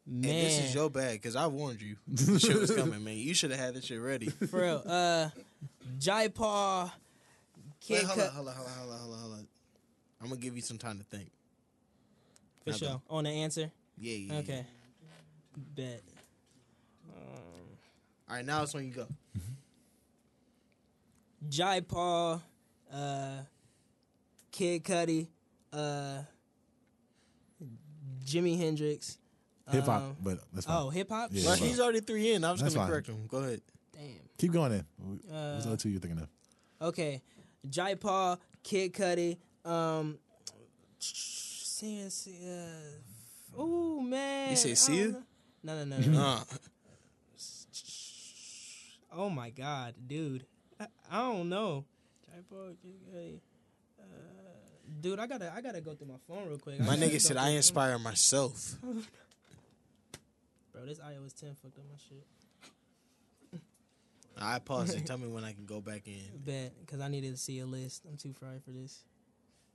man. 0.06 0.30
And 0.30 0.46
this 0.46 0.58
is 0.58 0.74
your 0.74 0.90
bad 0.90 1.12
because 1.12 1.36
I 1.36 1.46
warned 1.46 1.80
you. 1.80 1.96
The 2.08 2.38
shit 2.38 2.56
was 2.56 2.74
coming, 2.74 3.02
man. 3.04 3.16
You 3.16 3.34
should 3.34 3.50
have 3.50 3.60
had 3.60 3.74
this 3.74 3.84
shit 3.84 4.00
ready. 4.00 4.28
For 4.50 4.60
real. 4.60 4.82
Uh, 4.86 5.28
Jai 5.98 6.28
Paul. 6.28 6.90
Wait, 7.88 8.00
Kid 8.00 8.04
hold 8.04 8.20
on, 8.20 8.28
hold 8.28 8.48
on, 8.48 8.54
hold 8.54 8.68
on, 8.68 8.74
hold 8.74 8.92
on, 8.92 8.98
hold 8.98 9.14
on, 9.14 9.20
hold 9.20 9.32
on. 9.34 9.48
I'm 10.20 10.28
gonna 10.28 10.40
give 10.40 10.54
you 10.54 10.62
some 10.62 10.78
time 10.78 10.98
to 10.98 11.04
think. 11.04 11.30
For 12.64 12.70
go. 12.70 12.76
sure. 12.76 13.02
On 13.10 13.24
the 13.24 13.30
answer. 13.30 13.70
Yeah, 13.98 14.14
yeah. 14.14 14.32
yeah. 14.32 14.38
Okay. 14.38 14.66
Bet. 15.74 16.02
All 18.32 18.36
right, 18.36 18.46
now 18.46 18.62
it's 18.62 18.72
when 18.72 18.86
you 18.86 18.92
go. 18.92 19.06
Jai 21.50 21.80
Paul, 21.80 22.40
uh, 22.90 23.40
Kid 24.50 24.84
Cudi, 24.84 25.26
uh, 25.70 26.20
Jimi 28.24 28.56
Hendrix. 28.56 29.18
Hip 29.72 29.84
hop, 29.84 30.02
um, 30.02 30.16
but 30.22 30.38
that's 30.52 30.66
fine. 30.66 30.76
Oh, 30.82 30.90
hip 30.90 31.08
hop. 31.10 31.30
Yeah. 31.32 31.46
Well, 31.46 31.56
he's 31.56 31.80
already 31.80 32.00
three 32.00 32.32
in. 32.32 32.44
I 32.44 32.52
was 32.52 32.60
That's 32.60 32.74
gonna 32.74 32.84
fine. 32.86 32.92
correct 32.92 33.06
him. 33.08 33.26
Go 33.26 33.38
ahead. 33.38 33.60
Damn. 33.92 34.04
Keep 34.38 34.52
going 34.52 34.72
in. 34.72 34.84
What's 34.98 35.24
the 35.26 35.34
Uh, 35.34 35.60
other 35.66 35.76
two 35.76 35.88
you're 35.88 36.00
thinking 36.00 36.20
of? 36.20 36.28
Okay, 36.88 37.22
Jai 37.68 37.94
Paul, 37.94 38.38
Kid 38.62 38.92
Cudi, 38.92 39.38
um, 39.64 40.18
see, 40.98 42.08
see, 42.10 42.38
uh, 42.50 43.56
oh 43.56 44.00
man, 44.00 44.50
You 44.50 44.56
say 44.56 44.72
I 44.72 44.74
Sia? 44.74 45.22
No, 45.62 45.84
no, 45.84 45.96
no, 45.96 46.06
no. 46.06 46.20
Uh, 46.20 46.40
oh 49.12 49.30
my 49.30 49.50
god, 49.50 49.94
dude, 50.06 50.44
I, 50.80 50.86
I 51.10 51.18
don't 51.20 51.48
know. 51.48 51.84
Jai 52.26 52.40
Paul, 52.50 52.74
Kid 52.82 52.94
Cudi. 53.14 53.40
Uh, 54.00 54.04
dude, 55.00 55.18
I 55.20 55.26
gotta, 55.26 55.52
I 55.54 55.60
gotta 55.60 55.80
go 55.80 55.94
through 55.94 56.08
my 56.08 56.18
phone 56.26 56.48
real 56.48 56.58
quick. 56.58 56.80
My 56.80 56.96
nigga 56.96 57.20
said 57.20 57.36
I 57.36 57.50
inspire 57.50 57.98
myself. 57.98 58.76
Bro, 60.72 60.86
this 60.86 60.98
iOS 60.98 61.38
10 61.38 61.54
fucked 61.62 61.78
up 61.78 61.84
my 61.90 61.98
shit. 61.98 62.26
I 64.38 64.58
pause 64.58 64.94
it. 64.94 65.04
Tell 65.06 65.18
me 65.18 65.28
when 65.28 65.44
I 65.44 65.52
can 65.52 65.66
go 65.66 65.80
back 65.80 66.06
in. 66.06 66.22
Bet, 66.44 66.72
because 66.80 67.00
I 67.00 67.08
needed 67.08 67.32
to 67.32 67.36
see 67.36 67.58
a 67.58 67.66
list. 67.66 68.04
I'm 68.08 68.16
too 68.16 68.32
fried 68.32 68.62
for 68.64 68.70
this. 68.70 69.02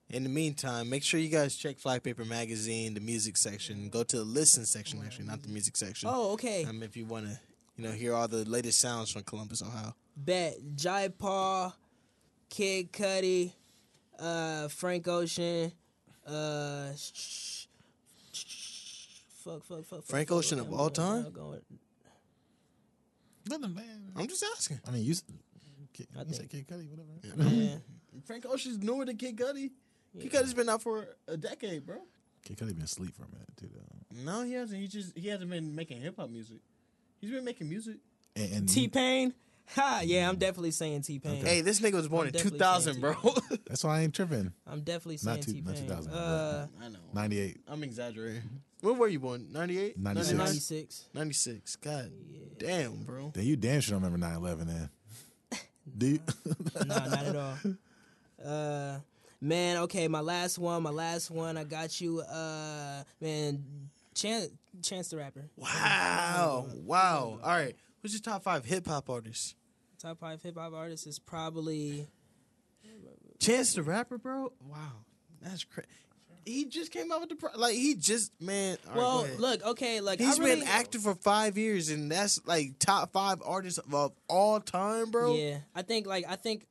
In 0.09 0.23
the 0.23 0.29
meantime, 0.29 0.89
make 0.89 1.03
sure 1.03 1.19
you 1.19 1.27
guys 1.29 1.55
check 1.55 1.77
Flypaper 1.79 2.25
Magazine, 2.25 2.93
the 2.93 3.01
music 3.01 3.35
section. 3.35 3.89
Go 3.89 4.03
to 4.03 4.17
the 4.17 4.23
listen 4.23 4.65
section, 4.65 5.01
actually, 5.05 5.25
not 5.25 5.43
the 5.43 5.49
music 5.49 5.75
section. 5.75 6.09
Oh, 6.11 6.31
okay. 6.31 6.63
Um, 6.63 6.81
if 6.81 6.95
you 6.95 7.05
want 7.05 7.25
to, 7.25 7.39
you 7.75 7.83
know, 7.83 7.91
hear 7.91 8.15
all 8.15 8.27
the 8.27 8.45
latest 8.45 8.79
sounds 8.79 9.11
from 9.11 9.23
Columbus, 9.23 9.61
Ohio. 9.61 9.93
Bet, 10.15 10.55
Jai 10.75 11.09
Paul, 11.09 11.75
Kid 12.49 12.91
Cudi, 12.93 13.51
uh, 14.17 14.69
Frank 14.69 15.07
Ocean, 15.09 15.73
uh, 16.25 16.87
fuck, 16.93 17.56
fuck, 19.47 19.63
fuck, 19.65 19.85
fuck. 19.85 20.03
Frank 20.05 20.29
fuck, 20.29 20.37
Ocean 20.37 20.57
fuck, 20.59 20.67
of 20.67 20.73
all 20.73 20.89
going- 20.89 21.23
time? 21.23 21.33
I'm 21.39 21.61
Nothing, 23.49 23.75
man. 23.75 24.11
I'm 24.15 24.27
just 24.27 24.43
asking. 24.55 24.79
I 24.87 24.91
mean, 24.91 25.03
you, 25.05 25.11
s- 25.11 25.23
Kid, 25.93 26.07
I 26.17 26.23
you 26.23 26.33
said 26.33 26.49
think- 26.49 26.67
Kid 26.67 26.75
Cudi, 26.75 26.89
whatever. 26.89 27.51
Yeah. 27.51 27.75
Frank 28.25 28.45
Ocean's 28.45 28.77
newer 28.83 29.05
than 29.05 29.15
Kid 29.17 29.37
Cudi. 29.37 29.71
Kid 30.19 30.31
Cudi's 30.31 30.53
been 30.53 30.67
out 30.69 30.81
for 30.81 31.07
a 31.27 31.37
decade, 31.37 31.85
bro. 31.85 31.97
Kid 32.43 32.57
Cudi 32.57 32.73
been 32.73 32.81
asleep 32.83 33.15
for 33.15 33.23
a 33.23 33.29
minute 33.29 33.47
too, 33.57 33.69
though. 33.73 34.23
No, 34.23 34.43
he 34.43 34.53
hasn't. 34.53 34.81
He 34.81 34.87
just 34.87 35.17
he 35.17 35.27
hasn't 35.29 35.49
been 35.49 35.75
making 35.75 36.01
hip 36.01 36.15
hop 36.17 36.29
music. 36.29 36.57
He's 37.21 37.31
been 37.31 37.45
making 37.45 37.69
music. 37.69 37.97
And, 38.35 38.53
and 38.53 38.69
T 38.69 38.87
Pain. 38.87 39.33
Ha, 39.75 40.01
yeah, 40.05 40.29
I'm 40.29 40.37
definitely 40.37 40.71
saying 40.71 41.01
T 41.03 41.19
Pain. 41.19 41.45
Hey, 41.45 41.61
this 41.61 41.79
nigga 41.81 41.93
was 41.93 42.07
born 42.07 42.27
I'm 42.27 42.35
in 42.35 42.41
2000, 42.41 42.99
bro. 43.01 43.15
That's 43.67 43.83
why 43.83 43.99
I 43.99 44.01
ain't 44.03 44.13
tripping. 44.15 44.51
I'm 44.65 44.81
definitely 44.81 45.17
saying 45.17 45.37
Not 45.37 45.45
two- 45.45 45.53
T 45.53 45.61
not 45.61 45.75
2000, 45.75 46.13
Uh, 46.13 46.67
I 46.81 46.87
know. 46.89 46.99
98. 47.13 47.57
I'm 47.67 47.83
exaggerating. 47.83 48.43
When 48.81 48.97
were 48.97 49.07
you 49.07 49.19
born? 49.19 49.47
98? 49.51 49.97
96. 49.97 50.37
96. 50.37 51.05
96. 51.13 51.75
God 51.77 52.11
damn, 52.57 53.03
bro. 53.03 53.31
Then 53.33 53.45
you 53.45 53.55
damn 53.55 53.81
sure 53.81 53.93
don't 53.93 54.03
remember 54.03 54.25
9 54.25 54.35
11 54.35 54.67
then. 54.67 54.89
Do 55.97 56.07
you? 56.07 56.19
nah, 56.85 57.07
not 57.07 57.25
at 57.25 57.35
all. 57.35 57.57
Uh, 58.45 58.99
man, 59.41 59.77
okay, 59.77 60.07
my 60.07 60.19
last 60.19 60.59
one, 60.59 60.83
my 60.83 60.91
last 60.91 61.31
one. 61.31 61.57
I 61.57 61.63
got 61.63 61.99
you. 61.99 62.19
Uh, 62.21 63.03
man, 63.19 63.63
Chance, 64.13 64.49
Chance 64.83 65.09
the 65.09 65.17
Rapper. 65.17 65.49
Wow. 65.55 66.67
Wow. 66.75 67.39
All 67.41 67.49
right. 67.49 67.75
Who's 68.01 68.13
your 68.13 68.21
top 68.21 68.43
five 68.43 68.63
hip 68.65 68.85
hop 68.85 69.09
artists? 69.09 69.55
Top 69.99 70.19
five 70.19 70.41
hip 70.43 70.57
hop 70.57 70.73
artists 70.75 71.07
is 71.07 71.17
probably 71.17 72.07
Chance 73.39 73.73
the 73.73 73.83
Rapper, 73.83 74.17
bro? 74.17 74.53
Wow. 74.61 74.77
That's 75.41 75.63
crazy. 75.63 75.87
He 76.47 76.65
just 76.65 76.91
came 76.91 77.11
out 77.11 77.19
with 77.19 77.29
the 77.29 77.35
pro- 77.35 77.57
like 77.57 77.75
he 77.75 77.95
just 77.95 78.31
man. 78.41 78.77
right, 78.87 78.95
well. 78.95 79.25
ahead. 79.25 79.39
look, 79.39 79.65
okay, 79.65 79.99
like 79.99 80.19
He's 80.19 80.39
really, 80.39 80.61
been 80.61 80.67
active 80.67 81.01
for 81.01 81.13
five 81.15 81.57
years, 81.57 81.89
and 81.89 82.09
that's 82.11 82.45
like 82.45 82.79
top 82.79 83.11
five 83.11 83.41
artists 83.45 83.79
of 83.79 84.13
all 84.29 84.59
time, 84.61 85.11
bro. 85.11 85.35
Yeah, 85.35 85.57
I 85.75 85.81
think 85.81 86.07
like 86.07 86.25
I 86.27 86.35
think, 86.35 86.65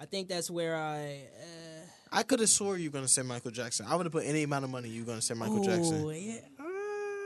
I 0.00 0.06
think 0.06 0.28
that's 0.28 0.50
where 0.50 0.76
I. 0.76 1.26
Uh, 1.38 1.72
I 2.14 2.22
could 2.22 2.40
have 2.40 2.48
swore 2.48 2.76
you 2.76 2.90
were 2.90 2.94
gonna 2.94 3.08
say 3.08 3.22
Michael 3.22 3.50
Jackson. 3.50 3.86
I 3.88 3.94
would 3.94 4.06
have 4.06 4.12
put 4.12 4.24
any 4.24 4.42
amount 4.42 4.64
of 4.64 4.70
money 4.70 4.88
you 4.88 5.02
were 5.02 5.06
gonna 5.06 5.22
say 5.22 5.34
Michael 5.34 5.60
ooh, 5.60 5.64
Jackson. 5.64 6.06
Yeah. 6.08 6.36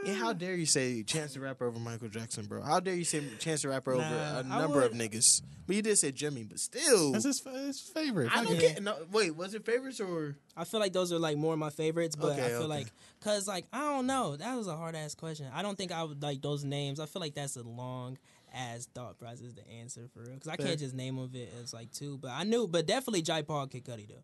Yeah, 0.07 0.15
how 0.15 0.33
mm. 0.33 0.39
dare 0.39 0.55
you 0.55 0.67
say 0.67 1.03
Chance 1.03 1.35
the 1.35 1.41
Rapper 1.41 1.67
over 1.67 1.79
Michael 1.79 2.09
Jackson, 2.09 2.47
bro? 2.47 2.63
How 2.63 2.81
dare 2.81 2.95
you 2.95 3.05
say 3.05 3.23
Chance 3.39 3.63
the 3.63 3.69
Rapper 3.69 3.93
over 3.93 4.03
Nah, 4.03 4.41
a 4.41 4.45
I 4.49 4.61
number 4.61 4.83
of 4.83 4.93
niggas? 4.93 5.43
But 5.67 5.77
you 5.77 5.83
did 5.83 5.99
say 5.99 6.13
Jimi, 6.13 6.49
but 6.49 6.61
still. 6.61 7.13
That's 7.13 7.25
his, 7.25 7.43
his 7.43 7.81
favorite. 7.81 8.31
I 8.31 8.37
Fuck 8.37 8.49
don't 8.49 8.59
get. 8.59 8.83
No, 8.83 8.97
wait, 9.11 9.35
was 9.35 9.55
it 9.55 9.67
favorites 9.67 10.01
or? 10.01 10.37
I 10.57 10.65
feel 10.65 10.79
like 10.79 10.93
those 10.93 11.13
are 11.13 11.19
like 11.19 11.37
more 11.37 11.55
of 11.55 11.59
my 11.59 11.71
favorites, 11.71 12.15
but 12.15 12.33
Okay, 12.33 12.45
I 12.45 12.49
feel 12.49 12.59
okay. 12.59 12.67
like 12.67 12.87
because 13.19 13.49
like 13.49 13.67
I 13.73 13.81
don't 13.81 14.07
know, 14.07 14.37
that 14.37 14.55
was 14.57 14.69
a 14.69 14.77
hard 14.77 14.95
ass 14.95 15.15
question. 15.15 15.47
I 15.53 15.63
don't 15.63 15.77
think 15.77 15.91
I 15.91 16.05
would 16.05 16.23
like 16.23 16.41
those 16.41 16.65
names. 16.65 17.01
I 17.01 17.07
feel 17.07 17.21
like 17.21 17.35
that's 17.35 17.57
a 17.57 17.63
long 17.63 18.19
ass 18.55 18.89
thought 18.95 19.19
process 19.19 19.53
to 19.55 19.69
answer 19.69 20.09
for 20.15 20.21
real 20.21 20.35
because 20.35 20.49
I 20.49 20.57
Fair. 20.57 20.67
can't 20.67 20.79
just 20.79 20.95
name 20.95 21.19
of 21.19 21.35
it 21.35 21.53
as 21.63 21.75
like 21.75 21.91
two. 21.93 22.19
But 22.19 22.31
I 22.31 22.45
knew, 22.45 22.69
but 22.69 22.87
definitely 22.87 23.23
Jai 23.23 23.43
Paul 23.43 23.67
Kid 23.67 23.85
Cudi 23.85 24.07
though. 24.09 24.23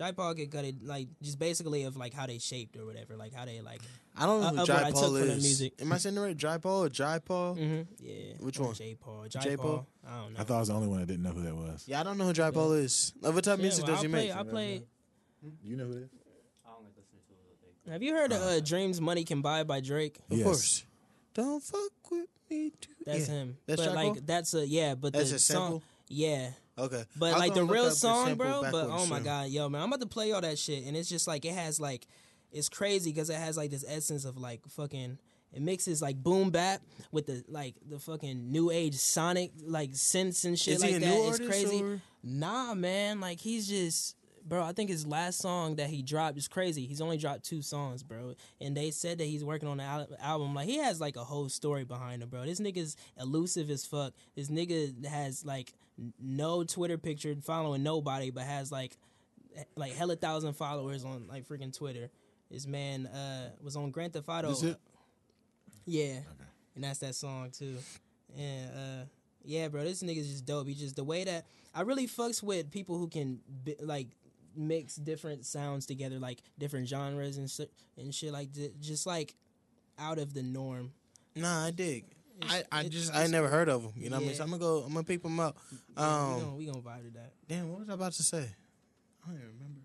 Jai 0.00 0.12
Paul 0.12 0.34
Kid 0.34 0.50
Cudi 0.50 0.76
like 0.82 1.08
just 1.20 1.38
basically 1.38 1.82
of 1.82 1.94
like 1.94 2.14
how 2.14 2.26
they 2.26 2.38
shaped 2.38 2.74
or 2.78 2.86
whatever, 2.86 3.16
like 3.18 3.34
how 3.34 3.44
they 3.44 3.60
like. 3.60 3.82
I 4.16 4.24
don't 4.24 4.40
know 4.40 4.46
Uh, 4.46 4.50
who 4.52 4.56
of 4.56 4.60
what 4.60 4.66
Jai 4.66 4.88
I 4.88 4.90
Paul 4.92 5.02
took 5.02 5.20
is. 5.28 5.42
music. 5.42 5.72
Am 5.78 5.92
I 5.92 5.98
saying 5.98 6.14
the 6.14 6.22
right? 6.22 6.34
Jai 6.36 6.56
Paul 6.56 6.84
or 6.84 6.88
Jai 6.88 7.18
Paul? 7.18 7.54
hmm 7.54 7.82
Yeah, 7.98 8.32
Which 8.40 8.58
or 8.58 8.66
one? 8.68 8.74
J 8.74 8.94
Paul. 8.98 9.26
Jai 9.28 9.40
J. 9.40 9.56
Paul. 9.58 9.66
Paul? 9.66 9.86
I 10.10 10.22
don't 10.22 10.32
know. 10.32 10.40
I 10.40 10.44
thought 10.44 10.56
I 10.56 10.58
was 10.60 10.68
the 10.68 10.74
only 10.74 10.88
one 10.88 11.00
that 11.00 11.06
didn't 11.06 11.22
know 11.22 11.32
who 11.32 11.42
that 11.42 11.54
was. 11.54 11.84
Yeah, 11.86 12.00
I 12.00 12.02
don't 12.02 12.16
know 12.16 12.24
who 12.24 12.32
Jai 12.32 12.50
Paul 12.50 12.72
is. 12.72 13.12
Like, 13.20 13.34
what 13.34 13.44
type 13.44 13.54
of 13.54 13.60
Yeah, 13.60 13.64
music 13.64 13.84
well, 13.86 13.94
does 13.94 13.98
I 13.98 14.02
he 14.06 14.08
play, 14.08 14.28
make? 14.28 14.36
I 14.36 14.42
play. 14.42 14.82
You 15.62 15.76
know 15.76 15.84
who 15.84 15.92
it 15.92 16.02
is? 16.04 16.10
Have 17.90 18.02
you 18.02 18.14
heard 18.14 18.32
of 18.32 18.40
uh, 18.40 18.60
"Dreams 18.60 19.00
Money 19.00 19.24
Can 19.24 19.42
Buy" 19.42 19.64
by 19.64 19.80
Drake? 19.80 20.18
Of 20.30 20.38
Yes. 20.38 20.44
course. 20.46 20.84
Don't 21.34 21.62
fuck 21.62 22.10
with 22.10 22.28
me 22.50 22.72
too. 22.80 22.90
That's 23.04 23.28
Yeah. 23.28 23.34
him. 23.34 23.58
That's 23.66 23.82
but 23.82 23.88
Jai 23.90 23.94
like 23.94 24.14
Paul? 24.14 24.22
that's 24.24 24.54
a 24.54 24.66
yeah, 24.66 24.94
but 24.94 25.12
That's 25.12 25.30
the 25.30 25.36
a 25.36 25.38
sample? 25.38 25.70
song, 25.80 25.82
yeah. 26.08 26.50
Okay. 26.78 27.04
But 27.18 27.38
like 27.38 27.54
the 27.54 27.64
real 27.64 27.90
song, 27.90 28.36
bro. 28.36 28.62
But 28.62 28.86
oh 28.88 29.06
my 29.06 29.16
soon. 29.16 29.24
god, 29.24 29.48
yo, 29.50 29.68
man, 29.68 29.82
I'm 29.82 29.88
about 29.88 30.00
to 30.00 30.06
play 30.06 30.32
all 30.32 30.40
that 30.40 30.58
shit, 30.58 30.84
and 30.86 30.96
it's 30.96 31.08
just 31.08 31.26
like 31.26 31.44
it 31.44 31.52
has 31.54 31.78
like, 31.80 32.06
it's 32.52 32.68
crazy 32.68 33.10
because 33.12 33.28
it 33.30 33.36
has 33.36 33.56
like 33.56 33.70
this 33.70 33.84
essence 33.86 34.24
of 34.24 34.36
like 34.36 34.60
fucking. 34.68 35.18
It 35.52 35.62
mixes 35.62 36.00
like 36.00 36.16
boom 36.22 36.50
bap 36.50 36.80
with 37.10 37.26
the 37.26 37.42
like 37.48 37.74
the 37.88 37.98
fucking 37.98 38.52
new 38.52 38.70
age 38.70 38.94
sonic 38.94 39.50
like 39.66 39.90
synths 39.90 40.44
and 40.44 40.56
shit 40.56 40.74
Is 40.74 40.82
like 40.82 40.92
that. 41.00 41.02
it's 41.02 41.38
crazy. 41.40 41.82
or- 41.82 42.00
Nah, 42.22 42.74
man, 42.74 43.18
like 43.20 43.40
he's 43.40 43.66
just. 43.68 44.14
Bro, 44.46 44.64
I 44.64 44.72
think 44.72 44.90
his 44.90 45.06
last 45.06 45.38
song 45.38 45.76
that 45.76 45.90
he 45.90 46.02
dropped 46.02 46.36
is 46.38 46.48
crazy. 46.48 46.86
He's 46.86 47.00
only 47.00 47.18
dropped 47.18 47.44
two 47.44 47.62
songs, 47.62 48.02
bro. 48.02 48.34
And 48.60 48.76
they 48.76 48.90
said 48.90 49.18
that 49.18 49.24
he's 49.24 49.44
working 49.44 49.68
on 49.68 49.76
the 49.76 49.84
al- 49.84 50.08
album. 50.18 50.54
Like, 50.54 50.66
he 50.66 50.78
has, 50.78 51.00
like, 51.00 51.16
a 51.16 51.24
whole 51.24 51.48
story 51.48 51.84
behind 51.84 52.22
him, 52.22 52.28
bro. 52.30 52.44
This 52.46 52.60
nigga's 52.60 52.96
elusive 53.20 53.70
as 53.70 53.84
fuck. 53.84 54.14
This 54.34 54.48
nigga 54.48 55.04
has, 55.06 55.44
like, 55.44 55.72
no 56.18 56.64
Twitter 56.64 56.96
picture 56.98 57.36
following 57.42 57.82
nobody, 57.82 58.30
but 58.30 58.44
has, 58.44 58.72
like, 58.72 58.96
h- 59.56 59.66
like 59.76 59.92
hella 59.94 60.16
thousand 60.16 60.54
followers 60.54 61.04
on, 61.04 61.26
like, 61.28 61.46
freaking 61.46 61.76
Twitter. 61.76 62.10
This 62.50 62.66
man 62.66 63.06
uh, 63.06 63.50
was 63.62 63.76
on 63.76 63.90
Grand 63.90 64.12
Theft 64.14 64.28
Auto. 64.28 64.48
This 64.48 64.62
it? 64.62 64.76
Yeah. 65.86 66.20
And 66.74 66.84
that's 66.84 66.98
that 67.00 67.14
song 67.14 67.50
too. 67.50 67.76
And 68.38 68.70
uh 68.70 69.04
yeah, 69.44 69.68
bro, 69.68 69.82
this 69.84 70.02
nigga's 70.02 70.28
just 70.28 70.44
dope. 70.46 70.68
He 70.68 70.74
just 70.74 70.96
the 70.96 71.04
way 71.04 71.24
that 71.24 71.46
I 71.74 71.82
really 71.82 72.06
fucks 72.06 72.42
with 72.42 72.70
people 72.70 72.98
who 72.98 73.08
can 73.08 73.40
bi- 73.64 73.76
like 73.80 74.08
mix 74.60 74.94
different 74.96 75.44
sounds 75.46 75.86
together, 75.86 76.18
like 76.18 76.42
different 76.58 76.86
genres 76.88 77.36
and 77.38 77.50
shit 77.50 77.72
and 77.96 78.14
shit 78.14 78.32
like 78.32 78.52
th- 78.52 78.72
just 78.80 79.06
like 79.06 79.34
out 79.98 80.18
of 80.18 80.34
the 80.34 80.42
norm. 80.42 80.92
Nah, 81.34 81.66
I 81.66 81.70
dig. 81.70 82.04
I, 82.42 82.44
It's- 82.44 82.64
I 82.72 82.80
it's- 82.84 82.92
just 82.92 83.14
I 83.14 83.26
never 83.26 83.48
heard 83.48 83.68
of 83.68 83.82
them. 83.82 83.92
You 83.96 84.10
know 84.10 84.16
what 84.16 84.22
I 84.24 84.26
mean? 84.26 84.34
So 84.36 84.44
I'm 84.44 84.50
gonna 84.50 84.60
go. 84.60 84.78
I'm 84.82 84.92
gonna 84.92 85.04
peep 85.04 85.24
him 85.24 85.38
out. 85.40 85.56
Yeah, 85.70 85.76
we 85.96 86.02
Um, 86.34 86.40
gonna 86.40 86.54
we 86.56 86.66
gonna 86.66 86.80
vibe 86.80 87.04
to 87.06 87.10
that. 87.18 87.32
damn, 87.48 87.70
what 87.70 87.80
was 87.80 87.88
I 87.90 87.94
about 87.94 88.12
to 88.12 88.22
say? 88.22 88.54
I 89.24 89.26
don't 89.28 89.36
even 89.36 89.48
remember. 89.58 89.80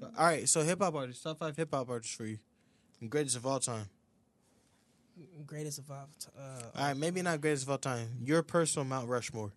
So- 0.00 0.10
all 0.16 0.24
right, 0.26 0.48
so 0.48 0.62
hip 0.62 0.78
hop 0.80 0.94
artists, 0.94 1.22
top 1.22 1.38
five 1.38 1.56
hip 1.56 1.68
hop 1.72 1.88
artists 1.90 2.14
for 2.16 2.24
you, 2.24 2.38
greatest 3.08 3.36
of 3.36 3.44
all 3.46 3.60
time. 3.60 3.88
Greatest 5.46 5.78
of 5.80 5.90
all, 5.90 6.08
time. 6.18 6.32
uh, 6.38 6.78
All 6.78 6.86
right, 6.88 6.96
maybe 6.96 7.20
not 7.20 7.40
greatest 7.42 7.64
of 7.64 7.70
all 7.70 7.76
time. 7.78 8.08
Your 8.24 8.42
personal 8.42 8.86
Mount 8.86 9.08
Rushmore. 9.08 9.52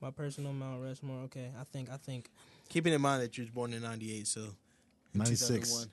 my 0.00 0.10
personal 0.10 0.52
Mount 0.52 0.82
Rushmore. 0.82 1.22
Okay, 1.24 1.50
I 1.58 1.62
think 1.64 1.88
I 1.90 1.96
think 1.96 2.28
Keeping 2.68 2.92
in 2.92 3.00
mind 3.00 3.22
that 3.22 3.36
you 3.38 3.44
was 3.44 3.50
born 3.50 3.72
in 3.72 3.82
'98, 3.82 4.26
so 4.26 4.40
in 4.40 5.18
96. 5.18 5.86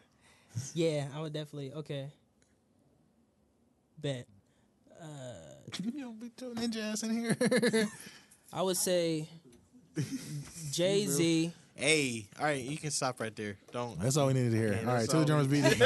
yeah, 0.74 1.06
I 1.14 1.20
would 1.20 1.32
definitely 1.32 1.72
okay. 1.72 2.08
Bet. 4.00 4.26
Uh, 5.00 5.06
You 5.94 6.02
don't 6.02 6.20
be 6.20 6.30
throwing 6.36 6.56
ninja 6.56 6.92
ass 6.92 7.02
in 7.02 7.10
here. 7.18 7.88
I 8.52 8.60
would 8.62 8.76
say 8.76 9.26
Jay 10.70 11.06
Z. 11.06 11.52
Hey, 11.74 12.26
all 12.38 12.44
right, 12.44 12.62
you 12.62 12.76
can 12.76 12.90
stop 12.90 13.18
right 13.20 13.34
there. 13.34 13.56
Don't. 13.72 13.98
That's 13.98 14.18
all 14.18 14.26
we 14.26 14.34
needed 14.34 14.50
to 14.52 14.56
hear. 14.58 14.72
Yeah, 14.74 14.80
all 14.80 14.84
right, 14.86 14.98
that's 14.98 15.06
to 15.06 15.12
the 15.12 15.18
all 15.20 15.24
drummer's 15.24 15.48
we- 15.48 15.62
beat. 15.62 15.78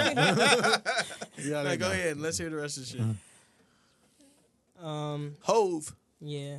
yeah, 1.46 1.62
Nah, 1.62 1.76
go 1.76 1.90
ahead. 1.90 2.18
Let's 2.18 2.36
hear 2.38 2.50
the 2.50 2.56
rest 2.56 2.78
of 2.78 2.82
the 2.84 2.98
shit. 2.98 4.84
Um, 4.84 5.36
Hove. 5.42 5.94
yeah. 6.20 6.56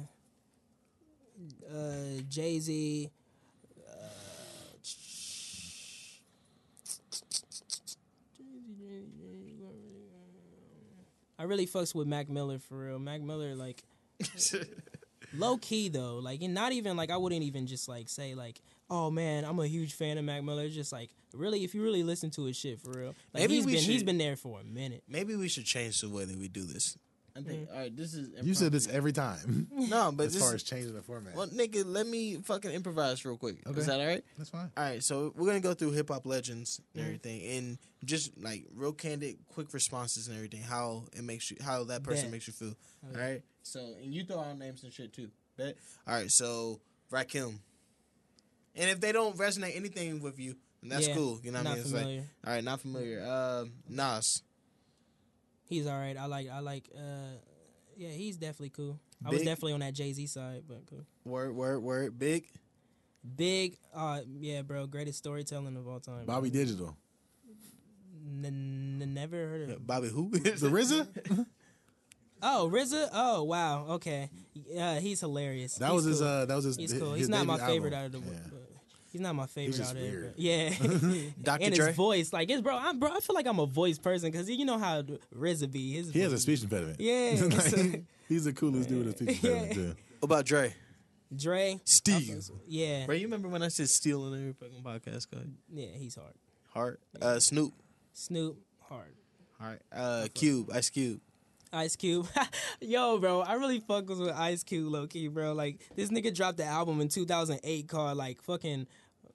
Uh, 1.69 2.21
Jay 2.29 2.59
Z. 2.59 3.11
I 11.39 11.43
really 11.43 11.67
fucks 11.67 11.93
with 11.93 12.07
Mac 12.07 12.29
Miller 12.29 12.59
for 12.59 12.77
real. 12.77 12.99
Mac 12.99 13.21
Miller, 13.21 13.53
like, 13.55 13.83
low 15.33 15.57
key 15.57 15.89
though, 15.89 16.15
like, 16.17 16.41
and 16.41 16.53
not 16.53 16.71
even 16.71 16.97
like 16.97 17.11
I 17.11 17.17
wouldn't 17.17 17.43
even 17.43 17.67
just 17.67 17.87
like 17.87 18.09
say 18.09 18.33
like, 18.35 18.61
oh 18.89 19.11
man, 19.11 19.45
I'm 19.45 19.59
a 19.59 19.67
huge 19.67 19.93
fan 19.93 20.17
of 20.17 20.25
Mac 20.25 20.43
Miller. 20.43 20.63
It's 20.63 20.75
just 20.75 20.91
like, 20.91 21.09
really, 21.33 21.63
if 21.63 21.75
you 21.75 21.83
really 21.83 22.03
listen 22.03 22.29
to 22.31 22.45
his 22.45 22.55
shit 22.57 22.79
for 22.79 22.91
real, 22.91 23.07
like 23.33 23.43
Maybe 23.43 23.55
he's 23.55 23.65
been 23.65 23.75
he's 23.75 23.85
should- 23.97 24.05
been 24.05 24.17
there 24.17 24.35
for 24.35 24.59
a 24.61 24.63
minute. 24.63 25.03
Maybe 25.07 25.35
we 25.35 25.47
should 25.47 25.65
change 25.65 26.01
the 26.01 26.09
way 26.09 26.25
that 26.25 26.37
we 26.37 26.47
do 26.47 26.63
this. 26.63 26.97
I 27.37 27.41
think. 27.41 27.69
All 27.71 27.77
right, 27.79 27.95
this 27.95 28.13
is. 28.13 28.29
You 28.41 28.53
said 28.53 28.71
this 28.71 28.87
every 28.87 29.11
time. 29.13 29.67
No, 29.77 30.11
but 30.11 30.27
as 30.27 30.33
this. 30.33 30.41
far 30.41 30.53
as 30.55 30.63
changing 30.63 30.93
the 30.95 31.01
format. 31.01 31.35
well, 31.35 31.47
nigga, 31.47 31.83
let 31.85 32.07
me 32.07 32.37
fucking 32.37 32.71
improvise 32.71 33.23
real 33.23 33.37
quick. 33.37 33.57
Okay. 33.67 33.79
Is 33.79 33.85
that 33.85 33.99
all 33.99 34.05
right? 34.07 34.23
That's 34.37 34.49
fine. 34.49 34.71
All 34.75 34.83
right, 34.83 35.03
so 35.03 35.33
we're 35.35 35.45
gonna 35.45 35.59
go 35.59 35.73
through 35.73 35.91
hip 35.91 36.09
hop 36.09 36.25
legends 36.25 36.81
and 36.95 37.03
everything, 37.05 37.41
and 37.43 37.77
just 38.03 38.31
like 38.41 38.65
real 38.75 38.91
candid, 38.93 39.37
quick 39.53 39.73
responses 39.73 40.27
and 40.27 40.35
everything. 40.35 40.61
How 40.61 41.03
it 41.15 41.23
makes 41.23 41.51
you, 41.51 41.57
how 41.63 41.83
that 41.85 42.03
person 42.03 42.25
Bet. 42.25 42.31
makes 42.31 42.47
you 42.47 42.53
feel. 42.53 42.73
Okay. 43.11 43.19
All 43.21 43.27
right. 43.29 43.41
So, 43.63 43.79
and 44.01 44.13
you 44.13 44.23
throw 44.23 44.39
out 44.39 44.57
names 44.57 44.83
and 44.83 44.91
shit 44.91 45.13
too. 45.13 45.29
Bet. 45.57 45.77
All 46.07 46.15
right. 46.15 46.31
So 46.31 46.79
Rakim. 47.11 47.59
And 48.75 48.89
if 48.91 48.99
they 48.99 49.11
don't 49.11 49.35
resonate 49.37 49.75
anything 49.75 50.21
with 50.21 50.39
you, 50.39 50.55
then 50.81 50.89
that's 50.91 51.07
Yeah, 51.07 51.15
cool. 51.15 51.39
You 51.43 51.51
know 51.51 51.59
what 51.59 51.67
I 51.67 51.69
not 51.69 51.75
mean? 51.77 51.83
It's 51.83 51.93
like, 51.93 52.05
all 52.45 52.53
right, 52.53 52.63
not 52.63 52.79
familiar. 52.81 53.25
Uh, 53.27 53.65
Nas. 53.89 54.43
He's 55.67 55.85
all 55.87 55.97
right. 55.97 56.15
I 56.17 56.25
like. 56.25 56.49
I 56.49 56.59
like. 56.59 56.89
uh 56.95 57.35
Yeah, 57.95 58.09
he's 58.09 58.37
definitely 58.37 58.69
cool. 58.71 58.99
I 59.25 59.29
was 59.29 59.39
definitely 59.41 59.73
on 59.73 59.79
that 59.81 59.93
Jay 59.93 60.13
Z 60.13 60.27
side, 60.27 60.63
but 60.67 60.85
cool. 60.89 61.05
Word, 61.25 61.55
word, 61.55 61.79
word. 61.81 62.17
Big. 62.19 62.47
Big. 63.35 63.77
Uh, 63.93 64.21
yeah, 64.39 64.61
bro. 64.61 64.85
Greatest 64.87 65.17
storytelling 65.17 65.75
of 65.75 65.87
all 65.87 65.99
time. 65.99 66.25
Bobby 66.25 66.49
Digital. 66.49 66.95
N- 68.25 68.99
n- 69.01 69.13
never 69.13 69.35
heard 69.47 69.69
of. 69.69 69.87
Bobby 69.87 70.09
who? 70.09 70.29
The 70.33 70.69
RZA? 70.69 71.45
Oh, 72.39 72.69
RZA. 72.71 73.09
Oh, 73.13 73.41
wow. 73.43 73.85
Okay. 73.93 74.29
Uh, 74.79 74.97
he's 74.99 75.19
hilarious. 75.21 75.73
That 75.77 75.87
He's 75.87 75.95
was 75.95 76.05
his. 76.05 76.21
Uh, 76.21 76.45
that 76.45 76.53
was 76.53 76.65
his. 76.65 76.77
He's 76.77 76.93
cool. 76.93 77.13
his 77.13 77.21
He's 77.21 77.29
not 77.29 77.47
my 77.47 77.57
debut 77.57 77.73
favorite 77.73 77.93
album. 77.93 78.21
out 78.21 78.21
of 78.21 78.25
the. 78.27 78.31
Yeah. 78.31 78.39
But 78.51 78.76
He's 79.11 79.21
not 79.21 79.35
my 79.35 79.47
favorite 79.47 79.77
just 79.77 79.89
out 79.91 79.95
there. 79.95 80.03
weird. 80.03 80.33
but- 80.35 80.39
Yeah, 80.39 80.69
Dr. 81.41 81.63
and 81.65 81.73
Dre. 81.75 81.87
his 81.87 81.95
voice, 81.95 82.33
like 82.33 82.49
it's 82.51 82.61
bro. 82.61 82.77
I'm 82.77 82.99
bro. 82.99 83.09
I 83.11 83.19
feel 83.19 83.35
like 83.35 83.47
I'm 83.47 83.59
a 83.59 83.65
voice 83.65 83.97
person 83.97 84.31
because 84.31 84.49
you 84.49 84.65
know 84.65 84.77
how 84.77 85.01
RZA 85.35 85.71
be. 85.71 85.93
His 85.93 86.11
He 86.11 86.19
has 86.21 86.33
a 86.33 86.37
speech 86.39 86.63
impediment. 86.63 86.99
Yeah, 86.99 87.35
Like, 87.41 88.03
he's 88.27 88.45
the 88.45 88.53
coolest 88.53 88.89
dude 88.89 89.05
with 89.05 89.15
a 89.15 89.17
speech 89.17 89.43
impediment 89.43 89.73
too. 89.73 89.95
What 90.19 90.25
about 90.25 90.45
Dre? 90.45 90.73
Dre. 91.35 91.79
Steve. 91.83 92.41
Yeah, 92.67 93.05
Bro, 93.05 93.15
you 93.15 93.23
remember 93.27 93.49
when 93.49 93.61
I 93.61 93.67
said 93.67 93.89
steal 93.89 94.25
in 94.33 94.39
every 94.39 94.53
fucking 94.53 94.81
podcast? 94.83 95.29
Cause 95.29 95.45
yeah, 95.71 95.87
he's 95.95 96.15
hard. 96.15 96.33
Heart. 96.73 97.01
Uh, 97.21 97.39
Snoop. 97.39 97.73
Snoop, 98.13 98.57
hard. 98.87 99.13
All 99.59 99.67
right. 99.67 99.81
Uh, 99.91 100.27
Cube. 100.33 100.69
Ice 100.73 100.89
Cube. 100.89 101.19
Ice 101.73 101.95
Cube. 101.95 102.27
Yo, 102.81 103.17
bro, 103.19 103.41
I 103.41 103.53
really 103.53 103.79
fuck 103.79 104.09
with 104.09 104.29
Ice 104.29 104.63
Cube 104.63 104.91
low 104.91 105.07
key, 105.07 105.27
bro. 105.27 105.53
Like 105.53 105.79
this 105.95 106.09
nigga 106.09 106.33
dropped 106.33 106.57
the 106.57 106.65
album 106.65 107.01
in 107.01 107.09
2008 107.09 107.87
called 107.87 108.17
like 108.17 108.41
fucking 108.41 108.87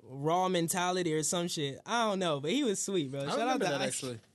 Raw 0.03 0.49
Mentality 0.49 1.15
or 1.15 1.23
some 1.23 1.49
shit. 1.49 1.79
I 1.87 2.09
don't 2.09 2.19
know, 2.19 2.41
but 2.41 2.51
he 2.51 2.65
was 2.65 2.81
sweet, 2.83 3.11
bro. 3.11 3.23
I 3.23 3.27
Shout 3.29 3.41
out 3.41 3.53
to 3.61 3.67
that 3.67 3.81
Ice 3.81 3.89
actually. 3.89 4.19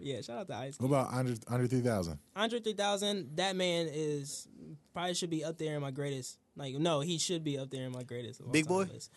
Yeah, 0.00 0.22
shout 0.22 0.38
out 0.38 0.46
to 0.48 0.54
Ice 0.56 0.80
What 0.80 0.86
about 0.88 1.12
Andre 1.12 1.34
Andre 1.48 1.68
three 1.68 1.80
thousand? 1.82 2.18
Andre 2.34 2.60
3000, 2.60 3.36
that 3.36 3.54
man 3.56 3.88
is 3.92 4.48
probably 4.94 5.12
should 5.12 5.28
be 5.28 5.44
up 5.44 5.58
there 5.58 5.74
in 5.76 5.82
my 5.82 5.90
greatest. 5.90 6.38
Like 6.56 6.76
no, 6.76 7.00
he 7.00 7.18
should 7.18 7.44
be 7.44 7.58
up 7.58 7.68
there 7.70 7.84
in 7.84 7.92
my 7.92 8.02
greatest. 8.02 8.40
of 8.40 8.46
all 8.46 8.52
Big 8.52 8.66
time 8.66 8.74
Boy? 8.74 8.82
list. 8.90 9.10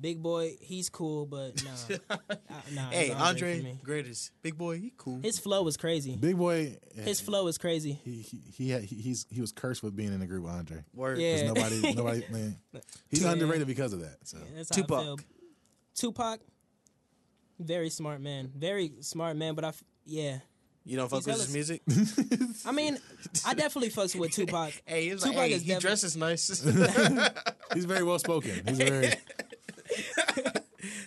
Big 0.00 0.22
Boi, 0.22 0.56
he's 0.60 0.88
cool, 0.88 1.26
but 1.26 1.62
nah, 2.08 2.16
nah. 2.72 2.90
Hey, 2.90 3.08
it's 3.08 3.14
for 3.16 3.22
Andre, 3.22 3.62
me. 3.62 3.78
greatest. 3.82 4.30
Big 4.42 4.56
Boi, 4.56 4.78
he 4.78 4.92
cool. 4.96 5.20
His 5.20 5.38
flow 5.38 5.62
was 5.62 5.76
crazy. 5.76 6.16
Big 6.16 6.36
Boi. 6.36 6.76
His 6.94 7.20
eh, 7.20 7.24
flow 7.24 7.46
is 7.48 7.58
crazy. 7.58 7.98
He 8.04 8.20
he 8.22 8.40
he, 8.54 8.70
had, 8.70 8.84
he 8.84 8.96
he's 8.96 9.26
he 9.30 9.40
was 9.40 9.52
cursed 9.52 9.82
with 9.82 9.96
being 9.96 10.12
in 10.12 10.22
a 10.22 10.26
group 10.26 10.44
with 10.44 10.52
Andre. 10.52 10.84
Word. 10.94 11.18
Yeah. 11.18 11.46
'Cause 11.48 11.54
nobody 11.54 11.94
nobody 11.94 12.24
man, 12.30 12.56
he's 13.08 13.22
Yeah. 13.22 13.32
underrated 13.32 13.66
because 13.66 13.92
of 13.92 14.00
that. 14.00 14.18
So 14.24 14.38
That's 14.54 14.74
how 14.74 14.82
I 14.82 14.82
Tupac. 14.82 15.24
Tupac, 15.94 16.40
very 17.58 17.90
smart 17.90 18.20
man, 18.20 18.52
very 18.54 18.92
smart 19.00 19.36
man. 19.36 19.54
But 19.54 19.64
I, 19.64 19.68
f- 19.68 19.82
yeah, 20.04 20.38
You 20.84 20.96
don't 20.96 21.08
fuck 21.10 21.24
He's 21.24 21.26
with 21.26 21.36
his 21.46 21.52
music? 21.52 21.82
I 22.66 22.72
mean, 22.72 22.98
I 23.44 23.54
definitely 23.54 23.90
fucks 23.90 24.14
with 24.18 24.30
Tupac. 24.32 24.72
Hey, 24.86 25.06
he 25.06 25.12
was 25.12 25.22
Tupac 25.22 25.36
like, 25.36 25.48
hey, 25.50 25.54
is 25.56 25.62
he 25.62 25.68
defi- 25.68 25.80
dresses 25.80 26.16
nice. 26.16 26.48
he's 27.74 27.84
very 27.84 28.04
well 28.04 28.18
spoken. 28.20 28.52
He's 28.66 28.78
very 28.78 29.12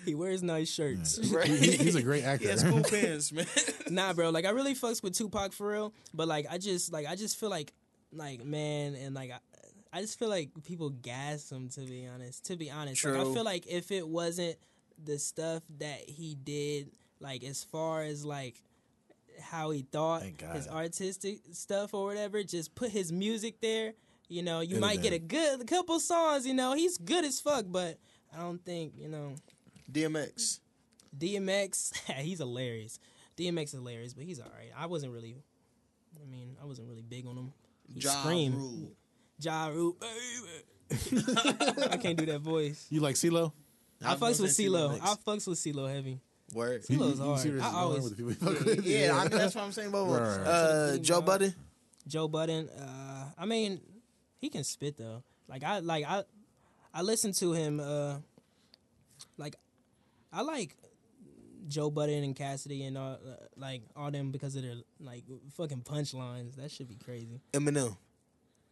He 0.06 0.16
wears 0.16 0.42
nice 0.44 0.70
shirts. 0.70 1.18
he- 1.18 1.58
he- 1.58 1.78
he's 1.78 1.96
a 1.96 2.02
great 2.02 2.24
actor. 2.24 2.46
he 2.46 2.50
has 2.52 2.64
cool 2.64 2.84
pants, 2.84 3.32
man. 3.32 3.46
nah, 3.90 4.14
bro. 4.14 4.30
Like 4.30 4.46
I 4.46 4.50
really 4.50 4.74
fucks 4.76 5.02
with 5.04 5.16
Tupac 5.18 5.54
for 5.54 5.68
real. 5.72 5.94
But 6.14 6.28
like 6.28 6.46
I 6.50 6.58
just 6.58 6.92
like 6.92 7.08
I 7.08 7.16
just 7.16 7.38
feel 7.40 7.50
like 7.50 7.74
like 8.14 8.44
man 8.44 8.96
and 8.96 9.14
like 9.16 9.32
I, 9.32 9.38
I 9.94 10.02
just 10.02 10.18
feel 10.20 10.30
like 10.30 10.50
people 10.64 10.90
gas 10.90 11.52
him 11.52 11.70
to 11.70 11.82
be 11.82 12.08
honest. 12.08 12.46
To 12.46 12.56
be 12.58 12.72
honest, 12.72 13.04
like, 13.06 13.16
I 13.16 13.24
feel 13.34 13.44
like 13.44 13.68
if 13.68 13.92
it 13.92 14.08
wasn't 14.08 14.58
the 15.04 15.18
stuff 15.20 15.64
that 15.80 16.00
he 16.10 16.36
did, 16.36 16.92
like 17.20 17.44
as 17.44 17.64
far 17.64 18.02
as 18.04 18.26
like 18.26 18.62
how 19.40 19.72
he 19.72 19.82
thought 19.92 20.24
his 20.54 20.68
artistic 20.68 21.40
stuff 21.52 21.94
or 21.94 22.06
whatever, 22.06 22.44
just 22.44 22.76
put 22.76 22.90
his 22.92 23.12
music 23.12 23.60
there. 23.62 23.94
You 24.30 24.44
know, 24.44 24.62
you 24.62 24.72
It'd 24.72 24.82
might 24.82 25.02
get 25.02 25.14
a 25.14 25.20
good 25.20 25.62
a 25.62 25.66
couple 25.66 26.00
songs. 26.00 26.46
You 26.48 26.54
know, 26.54 26.74
he's 26.74 26.98
good 26.98 27.26
as 27.26 27.40
fuck, 27.42 27.66
but 27.68 27.98
I 28.34 28.40
don't 28.42 28.64
think 28.64 28.94
you 28.98 29.10
know. 29.10 29.36
DMX. 29.92 30.60
DMX, 31.18 31.96
he's 32.22 32.40
hilarious. 32.40 33.00
DMX 33.38 33.64
is 33.66 33.72
hilarious, 33.74 34.14
but 34.14 34.24
he's 34.24 34.40
all 34.40 34.52
right. 34.56 34.72
I 34.78 34.86
wasn't 34.86 35.14
really, 35.14 35.36
I 36.22 36.26
mean, 36.30 36.56
I 36.62 36.66
wasn't 36.66 36.88
really 36.90 37.02
big 37.02 37.26
on 37.28 37.36
him. 37.38 37.54
He 37.94 38.00
Ja 38.00 38.12
screamed. 38.12 38.56
Rule. 38.56 38.92
Ja 39.40 39.68
Rule, 39.68 39.98
baby. 40.00 41.24
I 41.92 41.98
can't 41.98 42.18
do 42.18 42.26
that 42.28 42.42
voice. 42.42 42.86
You 42.90 43.00
like 43.00 43.16
CeeLo? 43.16 43.52
I 44.04 44.12
I'm 44.14 44.20
fucks 44.20 44.40
with 44.42 44.52
say 44.52 44.66
CeeLo. 44.66 45.00
I 45.02 45.16
fucks 45.26 45.48
with 45.48 45.58
CeeLo 45.60 45.94
heavy. 45.94 46.20
Word. 46.54 46.84
CeeLo's 46.84 47.46
you- 47.46 47.54
you 47.54 47.62
hard. 47.62 47.76
I 47.76 47.80
always- 47.80 48.04
with 48.04 48.18
the 48.18 48.24
people 48.24 48.50
you 48.50 48.56
fuck 48.56 48.66
with? 48.66 48.86
Yeah, 48.86 49.16
I 49.16 49.22
mean, 49.30 49.30
that's 49.32 49.56
what 49.56 49.64
I'm 49.64 49.72
saying 49.72 49.90
about 49.90 50.08
Right, 50.10 50.38
right. 50.38 50.48
uh, 50.48 50.98
Joe 50.98 51.22
Bro. 51.22 51.26
Budden. 51.28 51.56
Joe 52.08 52.28
Budden, 52.28 52.70
uh, 52.70 53.26
I 53.38 53.46
mean, 53.46 53.80
he 54.38 54.50
can 54.50 54.64
spit 54.64 54.98
though. 54.98 55.24
Like 55.48 55.64
I 55.64 55.80
like 55.80 56.04
I 56.06 56.24
I 56.94 57.02
listen 57.04 57.32
to 57.34 57.54
him 57.54 57.80
uh 57.80 58.14
like 58.16 58.22
I 60.34 60.42
like 60.42 60.76
Joe 61.68 61.90
Budden 61.90 62.24
and 62.24 62.36
Cassidy 62.36 62.84
and 62.84 62.98
all 62.98 63.14
uh, 63.14 63.36
like 63.56 63.84
all 63.96 64.12
them 64.12 64.32
because 64.32 64.56
of 64.56 64.64
their 64.64 64.76
like 65.00 65.24
fucking 65.56 65.82
punchlines. 65.82 66.56
That 66.56 66.72
should 66.72 66.88
be 66.88 66.96
crazy. 66.96 67.42
Eminem. 67.54 67.96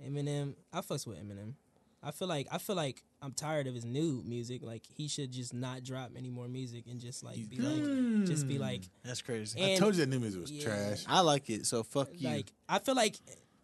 Eminem, 0.05 0.55
I 0.71 0.79
fucks 0.81 1.05
with 1.05 1.17
Eminem. 1.17 1.53
I 2.01 2.11
feel 2.11 2.29
like 2.29 2.47
I 2.49 2.57
feel 2.57 2.77
like 2.77 3.03
I'm 3.21 3.33
tired 3.33 3.67
of 3.67 3.75
his 3.75 3.83
new 3.83 4.23
music. 4.25 4.63
Like 4.63 4.83
he 4.95 5.09
should 5.09 5.31
just 5.31 5.53
not 5.53 5.83
drop 5.83 6.11
any 6.17 6.29
more 6.29 6.47
music 6.47 6.85
and 6.89 6.99
just 6.99 7.23
like 7.23 7.49
be 7.49 7.57
like 7.57 8.25
just 8.25 8.47
be 8.47 8.57
like 8.57 8.83
That's 9.03 9.21
crazy. 9.21 9.61
I 9.61 9.75
told 9.75 9.95
you 9.95 10.01
that 10.05 10.09
new 10.09 10.19
music 10.19 10.39
was 10.41 10.51
Yeah. 10.51 10.63
trash. 10.63 11.03
I 11.07 11.19
like 11.19 11.49
it, 11.49 11.65
so 11.65 11.83
fuck 11.83 12.07
you. 12.13 12.29
like 12.29 12.51
I 12.69 12.79
feel 12.79 12.95
like 12.95 13.17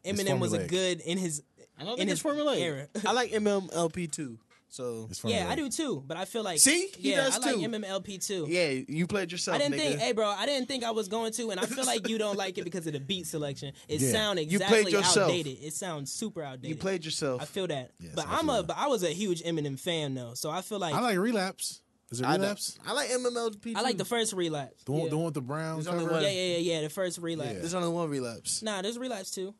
Eminem 0.03 0.39
was 0.39 0.51
a 0.53 0.67
good 0.67 0.99
in 0.99 1.17
his 1.17 1.41
I 1.79 1.83
don't 1.83 1.93
in 1.93 1.97
think 1.99 2.09
his 2.09 2.19
it's 2.19 2.27
formulaic. 2.29 2.59
era. 2.59 2.87
I 3.07 3.13
like 3.13 3.31
MMLP 3.31 4.11
too. 4.11 4.37
So 4.75 5.07
It's 5.09 5.23
Yeah. 5.23 5.47
I 5.49 5.55
do 5.55 5.69
too. 5.69 6.03
But 6.05 6.17
I 6.17 6.25
feel 6.25 6.43
like 6.43 6.59
See? 6.59 6.89
He 6.97 7.11
yeah, 7.11 7.17
does 7.23 7.35
I 7.37 7.39
like 7.51 7.55
too. 7.55 7.61
MMLP 7.61 8.17
too. 8.27 8.45
yeah, 8.49 8.71
you 8.89 9.07
played 9.07 9.31
yourself. 9.31 9.55
I 9.55 9.59
didn't 9.59 9.75
nigga. 9.75 9.87
think, 9.87 9.99
hey, 10.01 10.11
bro, 10.11 10.27
I 10.27 10.45
didn't 10.45 10.67
think 10.67 10.83
I 10.83 10.91
was 10.91 11.07
going 11.07 11.31
to, 11.33 11.51
and 11.51 11.59
I 11.61 11.65
feel 11.65 11.85
like 11.85 12.09
you 12.09 12.17
don't 12.17 12.35
like 12.37 12.57
it 12.57 12.63
because 12.69 12.85
of 12.85 12.91
the 12.91 12.99
beat 12.99 13.25
selection. 13.25 13.71
It 13.87 14.01
Yeah. 14.01 14.11
sound 14.11 14.39
You 14.39 14.43
exactly 14.45 14.81
played 14.83 14.93
yourself. 14.93 15.29
outdated. 15.29 15.59
It 15.63 15.73
sounds 15.73 16.11
super 16.11 16.41
outdated. 16.43 16.69
you 16.71 16.75
played 16.75 17.05
yourself. 17.05 17.41
I 17.41 17.45
feel 17.45 17.67
that, 17.67 17.91
Yes, 18.01 18.11
but 18.15 18.27
I 18.27 18.33
I'm 18.39 18.47
feel 18.47 18.49
a, 18.55 18.57
that. 18.57 18.67
but 18.67 18.77
I 18.77 18.87
was 18.87 19.03
a 19.03 19.11
huge 19.13 19.41
Eminem 19.43 19.79
fan 19.79 20.13
though, 20.13 20.33
so 20.33 20.49
I 20.51 20.61
feel 20.61 20.79
like 20.79 20.93
I 20.93 20.99
like 20.99 21.17
Relapse. 21.17 21.81
Is 22.11 22.19
it 22.19 22.27
Relapse? 22.27 22.77
I 22.85 22.91
like 22.91 23.09
MMLP. 23.11 23.61
Too. 23.63 23.73
I 23.77 23.81
like 23.81 23.97
the 23.97 24.03
first 24.05 24.33
relapse. 24.33 24.83
The 24.83 24.91
one, 24.91 25.03
yeah. 25.03 25.09
the 25.09 25.15
one 25.15 25.25
with 25.25 25.33
the 25.35 25.41
brown 25.41 25.75
There's 25.81 25.87
cover? 25.87 26.11
one. 26.11 26.21
yeah, 26.21 26.29
yeah, 26.29 26.57
yeah, 26.57 26.73
yeah, 26.75 26.81
the 26.81 26.89
first 26.89 27.17
relapse. 27.17 27.53
Yeah. 27.53 27.59
There's 27.59 27.73
only 27.73 27.89
one 27.89 28.09
relapse. 28.09 28.61
Nah, 28.61 28.81
there's 28.81 28.97
relapse 28.99 29.31
too. 29.31 29.55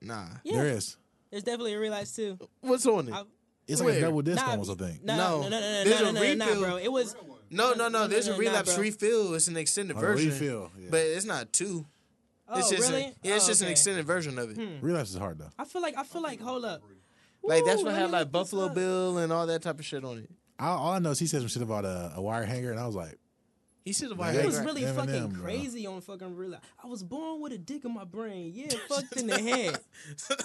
Nah. 0.00 0.24
Yeah, 0.44 0.56
There 0.56 0.66
is. 0.68 0.96
there's 1.30 1.42
definitely 1.44 1.74
a 1.74 1.78
relapse 1.78 2.16
too. 2.16 2.38
What's 2.62 2.86
on 2.86 3.08
it? 3.08 3.14
I- 3.14 3.22
It's 3.68 3.80
like 3.80 3.88
a 3.88 3.92
Where? 3.92 4.00
double 4.00 4.22
disc 4.22 4.36
Nah, 4.44 4.50
almost, 4.52 4.70
I 4.70 4.74
think. 4.74 5.04
No, 5.04 5.16
No. 5.16 5.42
no, 5.42 5.48
no, 5.48 5.48
no, 5.48 5.60
no, 5.60 5.84
There's 5.84 6.00
no, 6.02 6.08
a 6.08 6.12
no, 6.12 6.20
no, 6.20 6.34
no, 6.34 6.46
refill. 6.46 6.60
bro. 6.62 6.76
It 6.76 6.92
was 6.92 7.16
no, 7.50 7.72
no, 7.74 7.88
no. 7.88 8.06
There's 8.06 8.26
no, 8.28 8.34
a 8.34 8.36
no, 8.36 8.42
nah, 8.42 8.48
relapse 8.50 8.74
bro. 8.74 8.82
refill. 8.82 9.34
It's 9.34 9.48
an 9.48 9.56
extended 9.56 9.96
Oh, 9.96 10.00
version. 10.00 10.30
refill, 10.30 10.70
yeah. 10.78 10.88
But 10.90 11.00
it's 11.00 11.24
not 11.26 11.52
two. 11.52 11.84
oh 12.48 12.58
It's 12.58 12.70
just 12.70 12.90
really? 12.90 13.04
a, 13.04 13.14
yeah, 13.22 13.36
it's 13.36 13.44
Oh, 13.44 13.48
just 13.48 13.60
an 13.62 13.66
okay. 13.66 13.72
extended 13.72 14.06
version 14.06 14.38
of 14.38 14.50
it. 14.50 14.56
Hmm. 14.56 14.84
Relapse 14.84 15.10
is 15.10 15.16
hard 15.16 15.38
though. 15.38 15.50
I 15.58 15.64
feel 15.64 15.82
like 15.82 15.96
I 15.96 16.04
feel 16.04 16.22
like 16.22 16.40
hold 16.40 16.64
up. 16.64 16.82
Like 17.42 17.64
that's 17.64 17.80
Ooh, 17.82 17.84
what 17.86 17.92
let 17.92 18.00
had 18.00 18.06
me 18.06 18.12
like 18.12 18.20
look 18.20 18.32
this 18.32 18.32
Buffalo 18.52 18.66
up. 18.66 18.74
Bill 18.74 19.18
and 19.18 19.32
all 19.32 19.46
that 19.46 19.62
type 19.62 19.78
of 19.78 19.84
shit 19.84 20.04
on 20.04 20.18
it. 20.18 20.30
All, 20.58 20.78
all 20.78 20.92
I 20.92 20.98
know 21.00 21.10
is 21.10 21.18
he 21.18 21.26
said 21.26 21.40
some 21.40 21.48
shit 21.48 21.62
about 21.62 21.84
a, 21.84 22.12
a 22.16 22.22
wire 22.22 22.44
hanger, 22.44 22.70
and 22.70 22.80
I 22.80 22.86
was 22.86 22.94
like, 22.96 23.18
He 23.86 23.92
should 23.92 24.10
have 24.10 24.18
Man, 24.18 24.34
It 24.34 24.38
like, 24.38 24.46
was 24.46 24.58
Eminem, 24.58 24.64
really 24.66 24.82
bro. 24.82 24.92
fucking 24.94 25.32
crazy 25.36 25.86
on 25.86 26.00
fucking 26.00 26.34
real. 26.34 26.58
I 26.82 26.86
was 26.88 27.02
born 27.04 27.40
with 27.40 27.52
a 27.52 27.58
dick 27.58 27.84
in 27.84 27.94
my 27.94 28.02
brain. 28.04 28.50
Yeah, 28.52 28.66
fucked 28.88 29.16
in 29.16 29.28
the 29.28 29.38
head. 29.40 29.78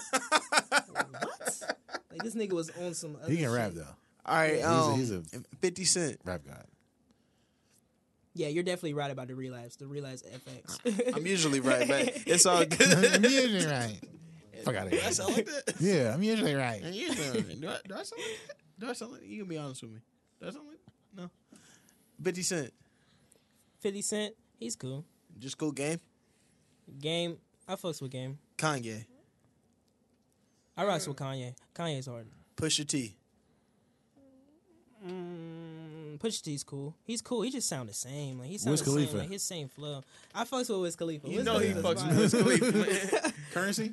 what? 0.90 1.62
Like 2.10 2.22
this 2.22 2.34
nigga 2.34 2.52
was 2.52 2.70
on 2.80 2.94
some. 2.94 3.16
Other 3.22 3.30
he 3.32 3.38
can 3.38 3.50
rap 3.50 3.72
though. 3.72 3.84
All 4.24 4.36
right, 4.36 4.54
He's 4.54 4.62
a- 4.64 4.68
um, 4.70 4.94
he's 4.98 5.10
a- 5.10 5.22
Fifty 5.60 5.84
Cent. 5.84 6.18
Rap 6.24 6.42
god. 6.46 6.64
Yeah, 8.34 8.48
you're 8.48 8.62
definitely 8.62 8.94
right 8.94 9.10
about 9.10 9.28
the 9.28 9.34
relapse. 9.34 9.76
The 9.76 9.86
relapse 9.86 10.22
FX. 10.22 11.14
I'm 11.16 11.26
usually 11.26 11.60
right, 11.60 11.86
but 11.86 12.12
it's 12.26 12.46
all 12.46 12.64
good. 12.64 13.14
I'm 13.14 13.24
usually 13.24 13.66
right. 13.66 13.98
Fuck 14.64 14.76
out 14.76 14.86
of 14.86 14.92
Do 14.92 14.98
I 14.98 15.00
here. 15.00 15.10
sound 15.12 15.34
like 15.36 15.46
that? 15.46 15.74
Yeah, 15.80 16.14
I'm 16.14 16.22
usually 16.22 16.54
right. 16.54 16.80
And 16.82 16.94
you 16.94 17.08
know, 17.08 17.14
do 17.14 17.68
I, 17.68 17.78
do 17.88 17.94
I 17.94 18.02
sound 18.04 18.22
like 18.22 18.38
that? 18.46 18.56
Do 18.78 18.88
I 18.88 18.92
sound 18.92 19.12
like 19.12 19.22
You 19.26 19.38
can 19.40 19.48
be 19.48 19.58
honest 19.58 19.82
with 19.82 19.90
me. 19.92 19.98
Do 20.40 20.46
I 20.46 20.50
sound 20.52 20.68
like 20.68 20.78
no? 21.16 21.30
Fifty 22.22 22.42
Cent, 22.42 22.72
Fifty 23.82 24.00
Cent, 24.02 24.34
he's 24.58 24.76
cool. 24.76 25.04
just 25.38 25.58
cool 25.58 25.72
game. 25.72 25.98
Game, 27.00 27.36
I 27.68 27.74
fucks 27.74 28.00
with 28.00 28.10
game. 28.12 28.38
Kanye, 28.56 29.04
I 30.76 30.84
rocks 30.86 31.06
with 31.06 31.16
Kanye. 31.16 31.54
Kanye's 31.74 32.06
hard. 32.06 32.26
Pusha 32.56 32.86
T. 32.86 33.16
Mm, 35.06 36.18
Pusha 36.18 36.42
T's 36.42 36.62
cool. 36.62 36.94
He's 37.04 37.20
cool. 37.20 37.42
He 37.42 37.50
just 37.50 37.68
sound 37.68 37.88
the 37.88 37.92
same. 37.94 38.38
Like 38.38 38.46
he 38.48 38.54
Wiz 38.54 38.62
sounds 38.62 38.82
the 38.82 38.90
Khalifa. 38.90 39.10
same. 39.10 39.18
Like 39.20 39.30
his 39.30 39.42
same 39.42 39.68
flow. 39.68 40.02
I 40.34 40.44
fucks 40.44 40.70
with 40.70 40.78
Wiz 40.80 40.96
Khalifa. 40.96 41.28
You 41.28 41.36
Wiz 41.38 41.44
know 41.44 41.58
he 41.58 41.72
Khalifa's 41.72 42.02
fucks 42.02 42.06
fire. 42.06 42.16
with 42.16 42.62
Wiz 42.74 43.00
Khalifa. 43.10 43.32
Curren$y? 43.52 43.90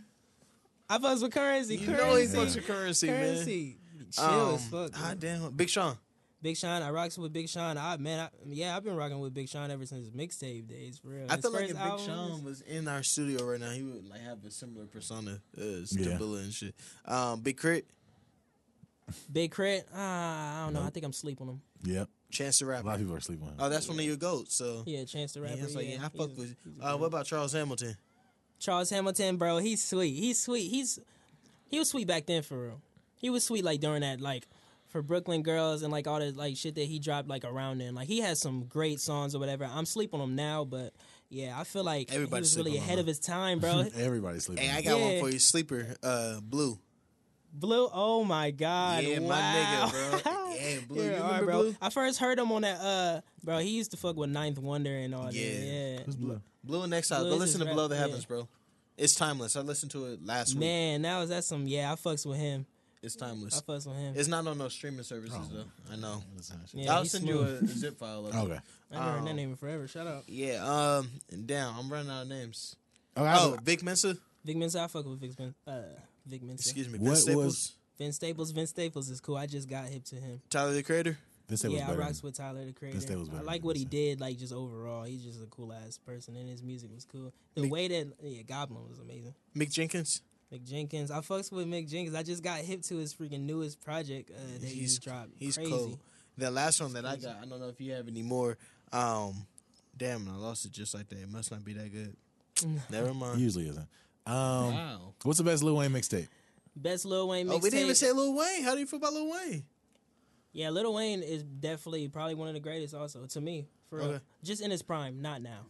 I 0.89 0.97
fucks 0.99 1.21
with 1.23 1.31
Curren$y. 1.33 1.73
You 1.75 1.85
Curren$y. 1.85 2.05
know 2.07 2.15
he 2.15 2.25
fucks 2.27 2.55
with 2.55 2.67
Curren$y, 2.67 3.07
man. 3.07 3.35
Curren$y. 3.35 3.75
Chill 4.11 4.23
Um, 4.25 4.55
as 4.55 4.67
fuck. 4.67 4.91
man. 5.01 5.17
damn, 5.19 5.51
Big 5.51 5.69
Sean. 5.69 5.97
Big 6.41 6.55
Sean, 6.55 6.81
I 6.81 6.89
rocks 6.91 7.17
with 7.17 7.33
Big 7.33 7.49
Sean. 7.49 7.77
I 7.77 7.97
man, 7.97 8.19
I, 8.21 8.29
yeah, 8.47 8.75
I've 8.77 8.83
been 8.83 8.95
rocking 8.95 9.19
with 9.19 9.33
Big 9.33 9.49
Sean 9.49 9.69
ever 9.71 9.85
since 9.85 10.05
his 10.05 10.11
mixtape 10.11 10.67
days. 10.67 10.97
For 10.99 11.09
real, 11.09 11.25
I 11.29 11.35
His 11.35 11.41
feel 11.43 11.51
like 11.51 11.63
if 11.63 11.67
Big 11.69 11.77
album 11.77 12.05
Sean 12.05 12.31
was- 12.31 12.41
was 12.43 12.61
in 12.61 12.87
our 12.87 13.03
studio 13.03 13.43
right 13.43 13.59
now, 13.59 13.71
he 13.71 13.83
would 13.83 14.07
like 14.07 14.21
have 14.21 14.43
a 14.45 14.51
similar 14.51 14.85
persona 14.85 15.41
as 15.57 15.95
Yeah. 15.95 16.17
Stabila 16.17 16.39
and 16.43 16.53
shit. 16.53 16.75
Um, 17.05 17.41
Big 17.41 17.59
K.R.I.T., 17.59 17.85
Big 19.31 19.51
Crit. 19.51 19.87
Ah, 19.93 20.61
I 20.61 20.65
don't 20.65 20.73
know. 20.73 20.83
I 20.83 20.89
think 20.91 21.05
I'm 21.05 21.13
sleeping 21.13 21.47
him. 21.47 21.61
Yep. 21.83 22.07
Chance 22.31 22.59
to 22.59 22.65
the 22.65 22.71
A 22.79 22.83
lot 22.83 22.93
of 22.95 22.99
people 22.99 23.15
are 23.15 23.19
sleeping 23.19 23.47
on 23.47 23.53
him. 23.53 23.57
Oh, 23.59 23.69
that's 23.69 23.87
one 23.89 23.97
of 23.97 24.05
your 24.05 24.17
goats. 24.17 24.55
So 24.55 24.83
Yeah, 24.85 25.03
Chance 25.05 25.33
the 25.33 25.39
yeah, 25.39 25.45
Rapper. 25.49 25.61
like, 25.73 25.73
yeah, 25.73 25.81
yeah, 25.81 25.97
I 25.97 26.09
he's 26.11 26.19
fuck 26.21 26.37
with. 26.37 26.55
he's 26.63 26.79
a 26.83 26.93
Uh, 26.93 26.97
what 26.97 27.07
about 27.07 27.25
Charles 27.25 27.53
Hamilton? 27.53 27.97
Charles 28.59 28.89
Hamilton, 28.91 29.37
bro? 29.37 29.57
He's 29.57 29.83
sweet. 29.83 30.13
He's 30.13 30.39
sweet. 30.41 30.69
He's 30.69 30.99
he 31.69 31.79
was 31.79 31.89
sweet 31.89 32.07
back 32.07 32.27
then 32.27 32.43
for 32.43 32.61
real. 32.65 32.81
He 33.15 33.29
was 33.31 33.43
sweet 33.43 33.63
like 33.63 33.79
during 33.79 34.01
that 34.01 34.21
like 34.21 34.47
for 34.89 35.01
Brooklyn 35.01 35.41
Girls 35.43 35.81
and 35.83 35.91
like 35.91 36.05
all 36.07 36.19
the 36.19 36.31
like 36.31 36.57
shit 36.57 36.75
that 36.75 36.83
he 36.85 36.99
dropped 36.99 37.27
like 37.27 37.45
around 37.45 37.77
then. 37.79 37.95
Like 37.95 38.07
he 38.07 38.19
has 38.19 38.39
some 38.39 38.65
great 38.65 38.99
songs 38.99 39.33
or 39.35 39.39
whatever. 39.39 39.63
I'm 39.71 39.85
sleeping 39.85 40.19
on 40.19 40.29
him 40.29 40.35
now, 40.35 40.65
but 40.65 40.93
yeah, 41.29 41.57
I 41.59 41.63
feel 41.63 41.83
like 41.83 42.11
Everybody's 42.13 42.53
he 42.53 42.59
was 42.59 42.65
really 42.65 42.77
ahead 42.77 42.95
him. 42.95 42.99
of 43.01 43.07
his 43.07 43.19
time, 43.19 43.59
bro. 43.61 43.85
Everybody's 43.95 44.45
sleeping. 44.45 44.65
Hey, 44.65 44.77
I 44.77 44.81
got 44.81 44.99
Yeah. 44.99 45.05
one 45.05 45.19
for 45.21 45.29
you. 45.29 45.39
Sleeper, 45.39 45.95
uh, 46.03 46.39
Blu. 46.41 46.77
Blu, 47.51 47.89
oh 47.91 48.23
my 48.23 48.51
god, 48.51 49.03
Yeah, 49.03 49.19
wow. 49.19 49.29
my 49.29 49.41
nigga, 49.41 50.23
bro. 50.23 50.33
Yeah, 50.59 50.79
Blu. 50.87 51.03
You 51.03 51.09
all 51.13 51.17
right, 51.19 51.25
remember 51.25 51.45
bro. 51.45 51.61
Blu? 51.63 51.75
I 51.81 51.89
first 51.89 52.19
heard 52.19 52.37
him 52.37 52.51
on 52.51 52.61
that. 52.63 52.79
Uh, 52.81 53.21
bro, 53.43 53.57
he 53.59 53.69
used 53.69 53.91
to 53.91 53.97
fuck 53.97 54.15
with 54.17 54.29
Ninth 54.29 54.59
Wonder 54.59 54.91
and 54.95 55.15
all 55.15 55.31
Yeah. 55.31 55.49
that. 55.59 55.65
Yeah, 55.65 55.99
Who's 56.05 56.15
Blu? 56.15 56.41
Blu 56.63 56.81
and 56.83 56.93
Exile. 56.93 57.21
Blu 57.21 57.31
Go 57.31 57.35
listen 57.37 57.59
to 57.61 57.65
Below 57.65 57.83
rap- 57.83 57.89
the 57.89 57.95
yeah. 57.95 58.01
Heavens, 58.01 58.25
bro. 58.25 58.47
It's 58.97 59.15
timeless. 59.15 59.55
I 59.55 59.61
listened 59.61 59.91
to 59.93 60.05
it 60.07 60.25
last 60.25 60.49
week. 60.55 60.59
man, 60.59 61.01
that 61.03 61.19
was 61.19 61.29
that's 61.29 61.47
some. 61.47 61.65
Yeah, 61.67 61.91
I 61.91 61.95
fucks 61.95 62.25
with 62.25 62.37
him. 62.37 62.65
It's 63.01 63.21
I 63.21 63.27
timeless. 63.27 63.61
with 63.65 63.85
him. 63.85 64.13
It's 64.17 64.27
not 64.27 64.45
on 64.45 64.57
no 64.57 64.67
streaming 64.67 65.03
services 65.03 65.39
though. 65.51 65.63
I 65.91 65.95
know. 65.95 66.21
Yeah, 66.73 66.93
I'll 66.95 67.05
send 67.05 67.23
smooth. 67.23 67.61
you 67.61 67.67
a 67.67 67.67
zip 67.67 67.97
file 67.97 68.27
of 68.27 68.33
it. 68.33 68.37
Okay. 68.37 68.59
I 68.91 68.95
haven't 68.95 69.11
heard 69.11 69.19
um, 69.19 69.25
that 69.25 69.33
name 69.35 69.49
in 69.51 69.55
forever. 69.55 69.87
Shout 69.87 70.07
out, 70.07 70.23
Yeah. 70.27 70.63
Um. 70.65 71.09
And 71.31 71.47
damn, 71.47 71.77
I'm 71.77 71.89
running 71.91 72.11
out 72.11 72.23
of 72.23 72.27
names. 72.27 72.75
Okay, 73.15 73.25
I- 73.27 73.37
Oh, 73.39 73.57
Vic 73.63 73.83
Mensa. 73.83 74.17
Vic 74.43 74.57
Mensa. 74.57 74.81
I 74.81 74.87
fuck 74.87 75.05
with 75.05 75.19
Vic 75.21 75.37
Mensa. 75.39 75.55
Uh, 75.65 75.81
Vic 76.25 76.43
Mensa. 76.43 76.61
Excuse 76.69 76.89
me. 76.89 76.99
What 76.99 77.15
Staples. 77.17 77.45
was- 77.45 77.73
Vince 77.97 78.15
Staples. 78.15 78.51
Vince 78.51 78.69
Staples 78.69 79.09
is 79.09 79.19
cool. 79.19 79.35
I 79.37 79.45
just 79.45 79.67
got 79.69 79.85
hip 79.87 80.03
to 80.05 80.15
him. 80.15 80.41
Tyler 80.49 80.73
the 80.73 80.83
Creator. 80.83 81.17
This 81.49 81.63
was 81.63 81.73
yeah, 81.73 81.89
I 81.89 81.95
rocks 81.95 82.21
with 82.21 82.35
Tyler 82.37 82.63
the 82.63 82.71
Creator. 82.73 82.99
Staples 83.01 83.27
I 83.29 83.33
better 83.33 83.43
like 83.45 83.63
what 83.63 83.75
he 83.75 83.83
did. 83.83 84.21
Like 84.21 84.37
just 84.37 84.53
overall, 84.53 85.03
he's 85.03 85.23
just 85.23 85.41
a 85.41 85.47
cool 85.47 85.73
ass 85.73 85.97
person, 85.97 86.35
and 86.37 86.47
his 86.47 86.61
music 86.61 86.91
was 86.93 87.05
cool. 87.05 87.33
The 87.55 87.61
Mick- 87.61 87.69
way 87.71 87.87
that 87.87 88.07
yeah, 88.21 88.43
Goblin 88.43 88.87
was 88.87 88.99
amazing. 88.99 89.33
Mick 89.57 89.71
Jenkins. 89.71 90.21
Mick 90.53 90.63
Jenkins. 90.67 91.11
I 91.11 91.19
fucks 91.19 91.51
with 91.51 91.67
Mick 91.67 91.89
Jenkins. 91.89 92.15
I 92.15 92.23
just 92.23 92.43
got 92.43 92.59
hip 92.59 92.81
to 92.83 92.97
his 92.97 93.13
freaking 93.13 93.41
newest 93.41 93.79
project 93.83 94.31
uh, 94.31 94.59
that 94.59 94.67
he 94.67 94.79
He's 94.81 94.91
just 94.97 95.03
dropped. 95.03 95.29
He's 95.35 95.55
Crazy. 95.57 95.71
cool. 95.71 95.99
The 96.37 96.49
last 96.49 96.81
one 96.81 96.93
that 96.93 97.05
I 97.05 97.17
got, 97.17 97.37
I 97.41 97.45
don't 97.45 97.59
know 97.59 97.67
if 97.69 97.79
you 97.81 97.91
have 97.93 98.07
any 98.07 98.23
more. 98.23 98.57
Um, 98.91 99.45
damn, 99.95 100.27
I 100.29 100.35
lost 100.37 100.65
it 100.65 100.71
just 100.71 100.93
like 100.93 101.07
that. 101.09 101.19
It 101.19 101.29
must 101.29 101.51
not 101.51 101.63
be 101.63 101.73
that 101.73 101.91
good. 101.91 102.15
Never 102.89 103.13
mind. 103.13 103.39
Usually 103.39 103.67
isn't. 103.67 103.87
Um, 104.25 104.73
Wow. 104.73 105.13
what's 105.23 105.37
the 105.37 105.43
best 105.43 105.63
Lil 105.63 105.75
Wayne 105.75 105.91
mixtape? 105.91 106.27
Best 106.75 107.05
Lil 107.05 107.27
Wayne 107.27 107.47
mixtape. 107.47 107.53
Oh, 107.53 107.57
we 107.57 107.69
didn't 107.69 107.83
even 107.83 107.95
say 107.95 108.11
Lil 108.11 108.33
Wayne. 108.35 108.63
How 108.63 108.73
do 108.73 108.79
you 108.79 108.85
feel 108.85 108.97
about 108.97 109.13
Lil 109.13 109.31
Wayne? 109.31 109.63
Yeah, 110.53 110.69
Lil 110.69 110.93
Wayne 110.93 111.21
is 111.21 111.43
definitely 111.43 112.07
probably 112.07 112.35
one 112.35 112.47
of 112.47 112.53
the 112.53 112.59
greatest. 112.59 112.93
Also, 112.95 113.25
to 113.25 113.41
me, 113.41 113.67
for. 113.89 114.01
Okay. 114.01 114.19
just 114.43 114.61
in 114.61 114.71
his 114.71 114.81
prime, 114.81 115.21
not 115.21 115.41
now. 115.41 115.65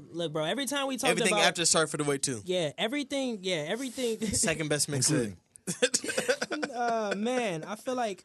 L- 0.00 0.16
Look, 0.16 0.32
bro. 0.32 0.44
Every 0.44 0.66
time 0.66 0.86
we 0.86 0.96
talk 0.96 1.04
about 1.10 1.10
it. 1.10 1.20
Everything 1.20 1.34
about 1.38 1.46
after 1.48 1.64
Sorry 1.64 1.86
for 1.86 1.96
the 1.96 2.04
Wait 2.04 2.22
too. 2.22 2.42
yeah, 2.44 2.70
everything, 2.78 3.38
yeah, 3.42 3.64
everything. 3.68 4.20
Second 4.32 4.68
best 4.68 4.90
mixtape. 4.90 5.36
uh, 6.74 7.14
man, 7.16 7.64
I 7.64 7.76
feel 7.76 7.94
like, 7.94 8.24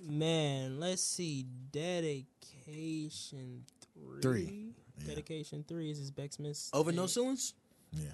man, 0.00 0.80
let's 0.80 1.02
see, 1.02 1.46
dedication 1.70 3.64
three. 3.94 4.20
Three. 4.22 4.68
Yeah. 4.98 5.06
Dedication 5.08 5.64
three 5.66 5.90
is 5.90 5.98
his 5.98 6.10
Beck 6.10 6.32
Smith. 6.32 6.68
Over 6.72 6.92
No 6.92 7.06
Ceilings? 7.06 7.54
Yeah. 7.92 8.10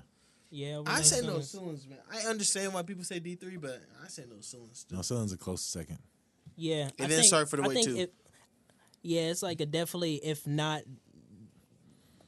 Yeah, 0.50 0.76
over 0.76 0.90
I 0.90 1.02
say 1.02 1.20
No 1.20 1.40
Ceilings. 1.40 1.50
Ceilings, 1.50 1.86
man. 1.86 1.98
I 2.10 2.20
understand 2.28 2.72
why 2.72 2.82
people 2.82 3.04
say 3.04 3.18
D 3.18 3.34
three, 3.34 3.56
but 3.58 3.82
I 4.02 4.08
say 4.08 4.24
No 4.28 4.36
Ceilings. 4.40 4.86
No, 4.90 5.02
Ceilings 5.02 5.32
a 5.32 5.36
close 5.36 5.60
second. 5.62 5.98
Yeah, 6.56 6.88
I 6.98 7.02
And 7.02 7.10
then 7.12 7.20
think- 7.20 7.24
Sorry 7.24 7.46
for 7.46 7.56
the 7.58 7.64
I 7.64 7.68
Wait, 7.68 7.84
too. 7.84 7.96
it- 7.96 8.14
yeah, 9.02 9.22
it's 9.30 9.42
like 9.42 9.60
a 9.60 9.66
definitely, 9.66 10.16
if 10.16 10.46
not. 10.46 10.82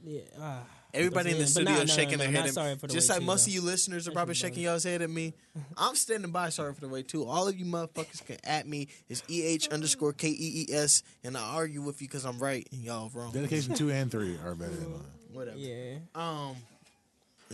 Yeah, 0.04 0.20
ah. 0.40 0.62
Everybody 0.92 1.30
in 1.30 1.36
the 1.36 1.42
But 1.44 1.48
studio 1.50 1.74
nah, 1.74 1.80
is 1.82 1.88
nah, 1.88 1.94
shaking 1.94 2.18
nah, 2.18 2.24
their 2.24 2.32
nah, 2.32 2.38
head. 2.38 2.40
not 2.40 2.48
at 2.48 2.54
Sorry 2.54 2.74
for 2.76 2.86
the 2.88 2.92
just 2.94 3.08
Wait 3.08 3.14
like 3.14 3.20
too, 3.20 3.26
most 3.26 3.44
though. 3.46 3.50
of 3.50 3.54
you 3.54 3.60
listeners 3.62 4.08
are 4.08 4.10
probably 4.10 4.34
shaking 4.34 4.64
y'all's 4.64 4.82
head 4.82 5.02
at 5.02 5.10
me. 5.10 5.34
I'm 5.76 5.94
standing 5.94 6.32
by 6.32 6.48
Sorry 6.48 6.74
for 6.74 6.80
the 6.80 6.88
Wait 6.88 7.06
too. 7.06 7.24
All 7.26 7.46
of 7.46 7.56
you 7.56 7.64
motherfuckers 7.64 8.24
can 8.26 8.38
at 8.42 8.66
me. 8.66 8.88
It's 9.08 9.22
eh 9.30 9.58
underscore 9.70 10.12
k 10.14 10.28
e 10.30 10.66
e 10.68 10.74
s, 10.74 11.04
and 11.22 11.36
I 11.36 11.40
argue 11.42 11.80
with 11.82 12.02
you 12.02 12.08
because 12.08 12.24
I'm 12.24 12.38
right 12.40 12.66
and 12.72 12.82
y'all 12.82 13.08
wrong. 13.14 13.30
Dedication 13.32 13.74
two 13.74 13.90
and 13.90 14.10
three 14.10 14.36
are 14.44 14.54
better 14.56 14.72
than 14.72 14.90
mine. 14.92 15.00
Whatever. 15.32 15.58
Yeah, 15.58 15.98
Um, 16.16 16.56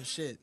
shit. 0.03 0.39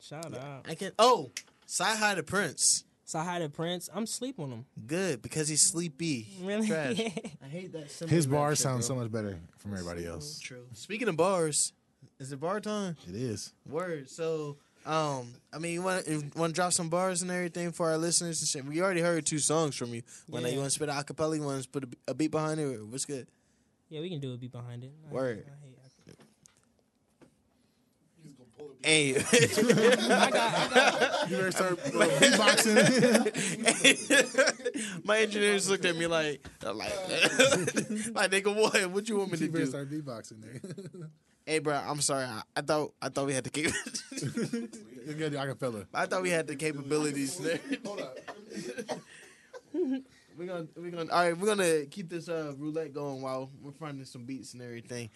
shout 0.00 0.34
out. 0.34 0.66
I 0.68 0.74
can. 0.74 0.90
Oh, 0.98 1.30
Sci 1.66 1.84
High 1.84 2.14
the 2.16 2.24
Prince. 2.24 2.82
So 3.12 3.18
hi 3.18 3.40
to 3.40 3.50
Prince. 3.50 3.90
I'm 3.92 4.06
sleep 4.06 4.40
on 4.40 4.50
him. 4.50 4.64
Good 4.86 5.20
because 5.20 5.46
he's 5.46 5.60
sleepy. 5.60 6.28
Really? 6.40 6.66
Trash. 6.66 6.98
I 7.44 7.46
hate 7.46 7.70
that. 7.74 7.82
His 7.82 7.92
similar 7.92 8.20
rap 8.22 8.30
bars 8.30 8.60
sound 8.60 8.82
so 8.84 8.94
much 8.94 9.12
better 9.12 9.38
from 9.58 9.74
everybody 9.74 10.06
else. 10.06 10.40
True. 10.40 10.64
Speaking 10.72 11.08
of 11.08 11.16
bars, 11.18 11.74
is 12.18 12.32
it 12.32 12.40
bar 12.40 12.58
time? 12.58 12.96
It 13.06 13.14
is. 13.14 13.52
Word. 13.68 14.08
So, 14.08 14.56
um, 14.86 15.26
I 15.52 15.58
mean, 15.58 15.74
you 15.74 15.82
want 15.82 16.06
to 16.06 16.24
want 16.36 16.54
to 16.54 16.58
drop 16.58 16.72
some 16.72 16.88
bars 16.88 17.20
and 17.20 17.30
everything 17.30 17.72
for 17.72 17.90
our 17.90 17.98
listeners 17.98 18.40
and 18.40 18.48
shit. 18.48 18.64
We 18.64 18.80
already 18.80 19.02
heard 19.02 19.26
two 19.26 19.40
songs 19.40 19.76
from 19.76 19.92
you. 19.92 20.00
When 20.26 20.44
Yeah. 20.44 20.48
you 20.48 20.58
want 20.60 20.70
to 20.70 20.74
spit 20.74 20.88
a 20.88 20.92
acapella, 20.92 21.36
you 21.36 21.42
want 21.42 21.62
to 21.64 21.68
put 21.68 21.84
a, 21.84 21.88
a 22.08 22.14
beat 22.14 22.30
behind 22.30 22.60
it. 22.60 22.82
What's 22.86 23.04
good? 23.04 23.26
Yeah, 23.90 24.00
we 24.00 24.08
can 24.08 24.20
do 24.20 24.32
a 24.32 24.38
beat 24.38 24.52
behind 24.52 24.84
it. 24.84 24.92
Word. 25.10 25.44
I 25.46 25.50
hate- 25.50 25.61
He's 28.84 29.56
gonna 29.56 29.74
pull 29.74 29.84
it. 29.84 30.00
Hey, 30.00 30.28
You 31.28 31.36
better 31.36 31.50
start 31.52 31.72
uh, 31.72 31.76
beatboxing. 32.22 35.02
my 35.04 35.18
engineers 35.18 35.68
looked 35.70 35.84
at 35.84 35.96
me 35.96 36.06
like, 36.06 36.46
like, 36.64 36.74
like 36.74 36.92
nigga, 38.30 38.54
what? 38.54 38.86
What 38.90 39.08
you 39.08 39.16
want 39.18 39.32
me 39.32 39.38
to 39.38 39.38
do? 39.38 39.44
You 39.46 39.52
better 39.52 39.64
do? 39.64 39.70
start 39.70 39.90
beatboxing 39.90 40.42
there. 40.42 40.60
Hey, 41.46 41.58
bro, 41.58 41.74
I'm 41.74 42.00
sorry. 42.00 42.24
I, 42.24 42.42
I 42.56 42.60
thought 42.62 42.92
I 43.00 43.08
thought 43.08 43.26
we 43.26 43.34
had 43.34 43.44
the 43.44 43.50
cap- 43.50 43.72
you 44.12 45.14
got 45.14 45.32
the 45.32 45.38
acapella. 45.38 45.86
I 45.92 46.06
thought 46.06 46.22
we 46.22 46.30
had 46.30 46.46
the 46.46 46.56
capabilities 46.56 47.36
there. 47.38 47.58
Hold 47.84 48.00
up. 48.00 48.16
We're 50.36 50.46
gonna 50.46 50.66
we're 50.76 50.90
gonna 50.90 51.10
all 51.12 51.24
right. 51.24 51.36
We're 51.36 51.46
gonna 51.46 51.84
keep 51.86 52.08
this 52.08 52.28
uh 52.28 52.52
roulette 52.58 52.92
going 52.94 53.22
while 53.22 53.50
we're 53.62 53.72
finding 53.72 54.04
some 54.04 54.24
beats 54.24 54.54
and 54.54 54.62
everything. 54.62 55.10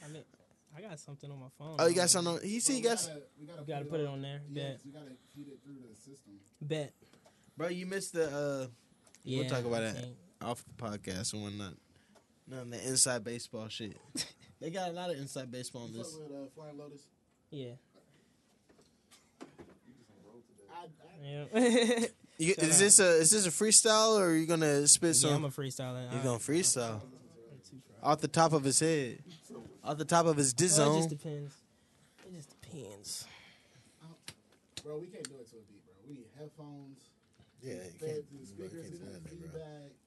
I 0.77 0.81
got 0.82 1.01
something 1.01 1.31
on 1.31 1.40
my 1.40 1.47
phone. 1.59 1.77
Oh, 1.78 1.86
you 1.86 1.94
got 1.94 2.11
something? 2.11 2.35
On, 2.35 2.40
he 2.43 2.61
see, 2.61 2.74
you 2.74 2.78
we 2.81 2.89
got 2.89 2.98
gotta, 2.98 3.23
we 3.40 3.47
gotta, 3.47 3.61
You 3.62 3.66
gotta 3.66 3.85
put 3.86 4.01
it 4.01 4.07
on 4.07 4.20
there. 4.20 4.43
Yeah, 4.51 4.62
Bet. 4.62 4.81
we 4.85 4.90
gotta 4.93 5.07
feed 5.35 5.47
it 5.48 5.59
through 5.65 5.77
to 5.77 5.89
the 5.89 5.94
system. 5.97 6.35
Bet. 6.61 6.93
bro. 7.57 7.69
You 7.69 7.86
missed 7.86 8.12
the. 8.12 8.27
uh 8.27 8.66
Yeah, 9.24 9.40
We'll 9.40 9.48
talk 9.48 9.65
about 9.65 9.82
I 9.82 9.86
that 9.86 9.97
think. 9.97 10.16
off 10.43 10.65
the 10.65 10.82
podcast 10.85 11.32
and 11.32 11.43
whatnot. 11.44 11.74
None 12.48 12.59
of 12.61 12.70
the 12.70 12.86
inside 12.89 13.24
baseball 13.24 13.69
shit. 13.69 13.97
they 14.61 14.70
got 14.70 14.90
a 14.90 14.93
lot 14.93 15.11
of 15.11 15.16
inside 15.16 15.51
baseball 15.51 15.85
on 15.85 15.93
this. 15.94 16.15
with 16.15 16.31
uh, 16.31 16.47
Flying 16.55 16.77
Lotus? 16.78 17.01
Yeah. 17.51 17.73
I, 20.70 20.85
I, 20.85 21.48
Yeah. 21.59 22.07
You, 22.39 22.55
is 22.59 22.78
this 22.78 23.01
a 23.01 23.16
is 23.20 23.31
this 23.31 23.47
a 23.47 23.51
freestyle 23.51 24.19
or 24.20 24.27
are 24.27 24.36
you 24.36 24.44
gonna 24.44 24.86
spit 24.86 25.16
yeah, 25.23 25.31
I'm 25.31 25.36
some? 25.36 25.44
a 25.47 25.48
freestyler. 25.48 26.12
you 26.12 26.19
I- 26.19 26.23
gonna 26.23 26.39
freestyle 26.39 27.01
off 28.03 28.20
the 28.20 28.28
top 28.28 28.53
of 28.53 28.62
his 28.62 28.78
head, 28.78 29.19
off 29.86 29.98
the 29.98 30.04
top 30.04 30.26
of 30.26 30.36
his 30.36 30.52
diz 30.52 30.78
Well, 30.78 30.94
it 30.94 30.96
just 30.98 31.08
depends. 31.10 31.54
It 32.26 32.34
just 32.34 32.60
depends. 32.60 33.26
bro, 34.84 34.98
we 34.98 35.06
can't 35.06 35.24
do 35.24 35.36
it 35.40 35.48
to 35.50 35.56
a 35.56 35.60
beat, 35.60 35.84
bro. 35.84 35.94
We 36.08 36.14
need 36.14 36.26
headphones. 36.38 37.00
Yeah, 37.62 37.72
you 37.72 37.78
can't, 37.80 38.28
through 38.28 38.38
the 38.38 38.38
you 38.38 38.46
speakers. 38.46 38.72
can't 38.72 39.24
do 39.24 39.36
need 39.36 39.52
that, 39.52 39.52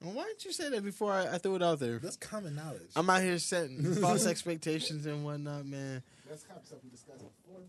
bro. 0.00 0.08
Well, 0.08 0.12
Why 0.16 0.24
didn't 0.24 0.44
you 0.44 0.52
say 0.52 0.70
that 0.70 0.84
before 0.84 1.12
I, 1.12 1.34
I 1.34 1.38
threw 1.38 1.56
it 1.56 1.62
out 1.62 1.78
there? 1.80 1.98
That's 1.98 2.16
common 2.16 2.54
knowledge. 2.54 2.90
I'm 2.94 3.08
out 3.10 3.22
here 3.22 3.38
setting 3.38 3.94
false 4.00 4.26
expectations 4.26 5.06
and 5.06 5.24
whatnot, 5.24 5.66
man. 5.66 6.02
That's 6.28 6.44
kind 6.44 6.60
of 6.60 6.66
stuff 6.66 6.78
we 6.84 6.90
discussed 6.90 7.24
before 7.42 7.60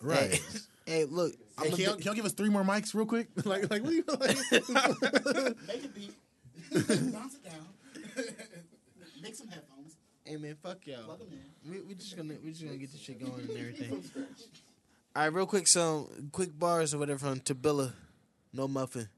right. 0.00 0.40
Hey, 0.84 0.98
hey, 1.00 1.04
look. 1.04 1.34
Hey, 1.60 1.70
can, 1.70 1.78
y'all, 1.78 1.94
can 1.94 2.02
y'all 2.04 2.14
give 2.14 2.24
us 2.24 2.32
three 2.32 2.48
more 2.48 2.62
mics 2.62 2.94
real 2.94 3.06
quick? 3.06 3.28
like, 3.44 3.70
like, 3.70 3.82
what 3.82 3.90
do 3.90 3.96
you 3.96 4.04
like? 4.06 4.36
Make 5.66 5.84
a 5.84 5.88
beat. 5.88 6.14
Bounce 7.12 7.34
it 7.34 7.44
down. 7.44 7.66
Make 9.22 9.34
some 9.34 9.48
headphones. 9.48 9.65
Hey 10.26 10.36
man, 10.36 10.56
fuck 10.60 10.84
y'all. 10.86 11.04
Plug 11.04 11.18
them 11.20 11.28
in. 11.64 11.70
We 11.70 11.80
we 11.82 11.94
just 11.94 12.16
gonna 12.16 12.34
we 12.42 12.50
just 12.50 12.64
gonna 12.64 12.76
get 12.76 12.90
this 12.90 13.00
shit 13.00 13.20
going 13.20 13.40
and 13.40 13.50
everything. 13.50 14.02
All 15.14 15.22
right, 15.22 15.32
real 15.32 15.46
quick, 15.46 15.66
some 15.68 16.28
quick 16.32 16.58
bars 16.58 16.92
or 16.94 16.98
whatever 16.98 17.18
from 17.20 17.40
Tobilla, 17.40 17.92
no 18.52 18.66
muffin. 18.68 19.08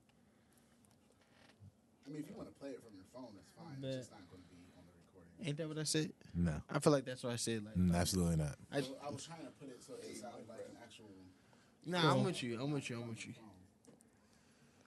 I 2.07 2.11
mean, 2.11 2.21
if 2.23 2.29
you 2.29 2.37
want 2.37 2.49
to 2.49 2.55
play 2.61 2.71
it 2.71 2.81
from 2.83 2.95
your 2.95 3.05
phone, 3.13 3.35
that's 3.35 3.51
fine. 3.57 3.81
Bet. 3.81 3.91
It's 3.91 4.09
just 4.09 4.11
not 4.13 4.21
going 4.31 4.43
to 4.43 4.49
be 4.49 4.57
on 4.77 4.85
the 4.85 4.93
recording. 5.01 5.49
Ain't 5.49 5.57
that 5.59 5.69
what 5.69 5.79
I 5.79 5.83
said? 5.85 6.13
no, 6.35 6.53
I 6.71 6.79
feel 6.79 6.93
like 6.93 7.05
that's 7.05 7.25
what 7.25 7.33
I 7.33 7.37
said. 7.37 7.65
Like, 7.65 7.75
Mm, 7.75 7.95
absolutely 7.97 8.37
not. 8.37 8.55
I, 8.71 8.79
I, 8.79 8.81
I 9.09 9.11
was 9.11 9.25
trying 9.27 9.41
to 9.41 9.53
put 9.59 9.69
it 9.71 9.83
so 9.83 9.95
it 10.01 10.17
sounded 10.17 10.49
like 10.49 10.61
an 10.61 10.77
actual. 10.83 11.07
nah, 11.85 12.13
I'm 12.13 12.25
with 12.25 12.43
you. 12.43 12.61
I'm 12.63 12.71
with 12.71 12.89
you. 12.91 13.01
I'm 13.03 13.09
with 13.09 13.27
you. 13.27 13.35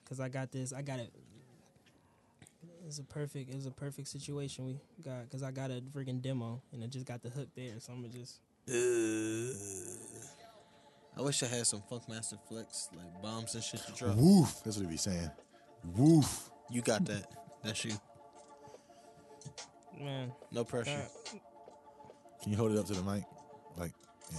Cause 0.08 0.18
I 0.20 0.28
got 0.28 0.50
this. 0.52 0.72
I 0.72 0.82
got 0.82 0.98
it. 0.98 1.12
It's 2.86 2.98
a 2.98 3.04
perfect. 3.04 3.54
it's 3.54 3.66
a 3.66 3.70
perfect 3.70 4.08
situation 4.08 4.64
we 4.66 4.78
got. 5.04 5.30
Cause 5.30 5.42
I 5.42 5.50
got 5.50 5.70
a 5.70 5.82
freaking 5.94 6.20
demo 6.20 6.60
and 6.72 6.82
I 6.82 6.86
just 6.86 7.06
got 7.06 7.22
the 7.22 7.28
hook 7.30 7.48
there. 7.56 7.78
So 7.78 7.92
I'm 7.92 8.02
gonna 8.02 8.12
just. 8.12 8.40
Uh, 8.68 9.54
I 11.16 11.22
wish 11.22 11.42
I 11.42 11.46
had 11.46 11.66
some 11.66 11.82
Funkmaster 11.90 12.38
Flex 12.48 12.88
like 12.96 13.22
bombs 13.22 13.54
and 13.54 13.62
shit 13.62 13.80
to 13.86 13.92
drop. 13.92 14.16
Woof. 14.16 14.62
That's 14.64 14.76
what 14.76 14.86
he 14.86 14.90
be 14.90 14.96
saying. 14.96 15.30
Woof. 15.96 16.50
You 16.70 16.82
got 16.82 17.04
that. 17.06 17.26
That's 17.62 17.84
you. 17.84 17.92
Man, 20.00 20.32
No 20.50 20.64
pressure. 20.64 21.06
God. 21.32 21.40
Can 22.42 22.50
you 22.52 22.58
hold 22.58 22.72
it 22.72 22.78
up 22.78 22.86
to 22.86 22.94
the 22.94 23.02
mic? 23.02 23.24
Like, 23.76 23.92
yeah. 24.32 24.38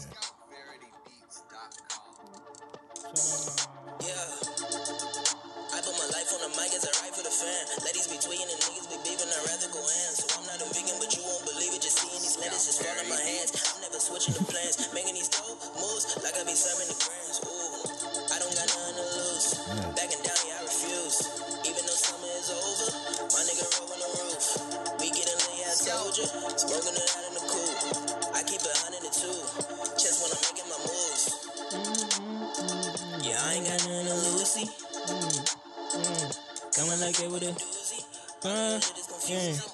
Switching 14.04 14.36
the 14.36 14.44
plans. 14.44 14.76
Making 14.92 15.16
these 15.16 15.32
dope 15.32 15.56
moves 15.80 16.04
like 16.20 16.36
I 16.36 16.44
be 16.44 16.52
serving 16.52 16.92
the 16.92 16.98
grams. 17.00 17.40
Ooh, 17.48 17.88
I 18.28 18.36
don't 18.36 18.52
got 18.52 18.68
nothing 18.68 19.00
to 19.00 19.06
lose. 19.16 19.48
Backing 19.96 20.20
down, 20.20 20.36
yeah, 20.44 20.60
I 20.60 20.68
refuse. 20.68 21.24
Even 21.64 21.82
though 21.88 21.96
summer 21.96 22.28
is 22.36 22.52
over, 22.52 22.92
my 23.32 23.42
nigga 23.48 23.64
roll 23.80 23.88
on 23.96 24.00
the 24.04 24.10
roof. 24.28 24.44
We 25.00 25.08
getting 25.08 25.40
lit, 25.40 25.72
I 25.72 25.76
told 25.88 26.12
you. 26.20 26.28
Smoking 26.28 27.00
it 27.00 27.08
out 27.16 27.24
in 27.32 27.34
the 27.40 27.44
cool. 27.48 27.72
I 28.36 28.44
keep 28.44 28.60
it 28.60 28.76
102. 28.92 29.24
Just 29.96 30.20
when 30.20 30.36
I'm 30.36 30.42
making 30.52 30.68
my 30.68 30.80
moves. 30.84 31.24
Yeah, 33.24 33.40
I 33.40 33.56
ain't 33.56 33.68
got 33.72 33.80
nothing 33.88 34.12
to 34.12 34.18
lose. 34.20 34.52
See? 34.52 34.68
Coming 36.76 37.00
like 37.00 37.16
it 37.24 37.32
with 37.32 37.48
a. 37.48 37.56
Uh, 38.44 38.80
yeah. 39.32 39.73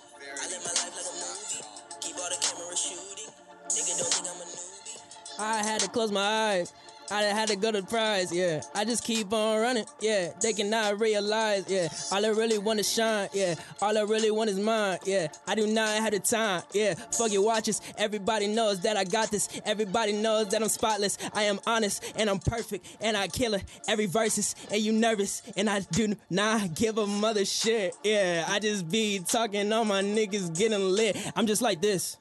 I 5.39 5.63
had 5.63 5.79
to 5.81 5.89
close 5.89 6.11
my 6.11 6.21
eyes. 6.21 6.73
I 7.11 7.23
had 7.23 7.49
to 7.49 7.55
go 7.55 7.71
to 7.71 7.81
the 7.81 7.87
prize, 7.87 8.31
yeah. 8.31 8.61
I 8.75 8.85
just 8.85 9.03
keep 9.03 9.33
on 9.33 9.59
running, 9.59 9.85
yeah. 9.99 10.29
They 10.41 10.53
cannot 10.53 10.99
realize, 10.99 11.65
yeah. 11.67 11.87
All 12.11 12.23
I 12.23 12.29
really 12.29 12.59
want 12.59 12.79
is 12.79 12.91
shine, 12.91 13.29
yeah. 13.33 13.55
All 13.81 13.97
I 13.97 14.01
really 14.01 14.29
want 14.29 14.51
is 14.51 14.59
mine, 14.59 14.99
yeah. 15.05 15.27
I 15.47 15.55
do 15.55 15.65
not 15.65 15.89
have 15.89 16.11
the 16.11 16.19
time, 16.19 16.61
yeah. 16.71 16.93
Fuck 16.93 17.31
your 17.31 17.43
watches. 17.43 17.81
Everybody 17.97 18.47
knows 18.47 18.81
that 18.81 18.95
I 18.95 19.05
got 19.05 19.31
this. 19.31 19.49
Everybody 19.65 20.13
knows 20.13 20.49
that 20.49 20.61
I'm 20.61 20.69
spotless. 20.69 21.17
I 21.33 21.43
am 21.43 21.59
honest 21.65 22.13
and 22.15 22.29
I'm 22.29 22.39
perfect 22.39 22.85
and 23.01 23.17
I 23.17 23.27
kill 23.27 23.55
it. 23.55 23.63
Every 23.87 24.05
verses 24.05 24.55
and 24.71 24.79
you 24.79 24.91
nervous 24.91 25.41
and 25.57 25.67
I 25.67 25.79
do 25.79 26.15
not 26.29 26.75
give 26.75 26.99
a 26.99 27.07
mother 27.07 27.45
shit, 27.45 27.95
yeah. 28.03 28.45
I 28.47 28.59
just 28.59 28.87
be 28.87 29.19
talking 29.19 29.73
on 29.73 29.87
my 29.87 30.03
niggas 30.03 30.55
getting 30.55 30.79
lit. 30.79 31.17
I'm 31.35 31.47
just 31.47 31.63
like 31.63 31.81
this. 31.81 32.17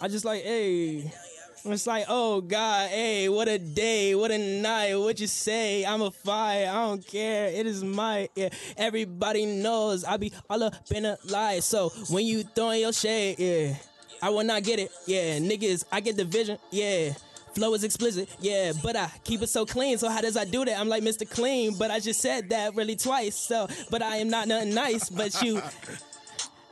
I 0.00 0.06
just 0.06 0.24
like, 0.24 0.44
hey. 0.44 1.12
It's 1.64 1.86
like, 1.86 2.06
oh 2.08 2.40
God, 2.40 2.88
hey, 2.90 3.28
what 3.28 3.48
a 3.48 3.58
day, 3.58 4.14
what 4.14 4.30
a 4.30 4.38
night, 4.38 4.94
what 4.94 5.20
you 5.20 5.26
say? 5.26 5.84
I'm 5.84 6.02
a 6.02 6.10
fire, 6.10 6.68
I 6.68 6.86
don't 6.86 7.06
care, 7.06 7.48
it 7.48 7.66
is 7.66 7.82
my, 7.82 8.28
yeah. 8.34 8.48
Everybody 8.76 9.44
knows 9.44 10.04
I 10.04 10.16
be 10.16 10.32
all 10.48 10.62
up 10.62 10.74
in 10.90 11.04
a 11.04 11.18
lie. 11.28 11.60
So 11.60 11.90
when 12.10 12.24
you 12.26 12.42
throwing 12.42 12.80
your 12.80 12.92
shade, 12.92 13.38
yeah, 13.38 13.74
I 14.22 14.30
will 14.30 14.44
not 14.44 14.62
get 14.62 14.78
it, 14.78 14.90
yeah. 15.06 15.38
Niggas, 15.38 15.84
I 15.90 16.00
get 16.00 16.16
the 16.16 16.24
vision, 16.24 16.58
yeah. 16.70 17.12
Flow 17.54 17.74
is 17.74 17.82
explicit, 17.82 18.28
yeah, 18.40 18.72
but 18.82 18.94
I 18.94 19.10
keep 19.24 19.42
it 19.42 19.48
so 19.48 19.66
clean. 19.66 19.98
So 19.98 20.08
how 20.08 20.20
does 20.20 20.36
I 20.36 20.44
do 20.44 20.64
that? 20.64 20.78
I'm 20.78 20.88
like 20.88 21.02
Mr. 21.02 21.28
Clean, 21.28 21.74
but 21.76 21.90
I 21.90 21.98
just 21.98 22.20
said 22.20 22.50
that 22.50 22.76
really 22.76 22.94
twice. 22.94 23.34
So, 23.34 23.66
but 23.90 24.00
I 24.00 24.16
am 24.16 24.28
not 24.28 24.46
nothing 24.46 24.74
nice. 24.74 25.08
But 25.08 25.42
you, 25.42 25.60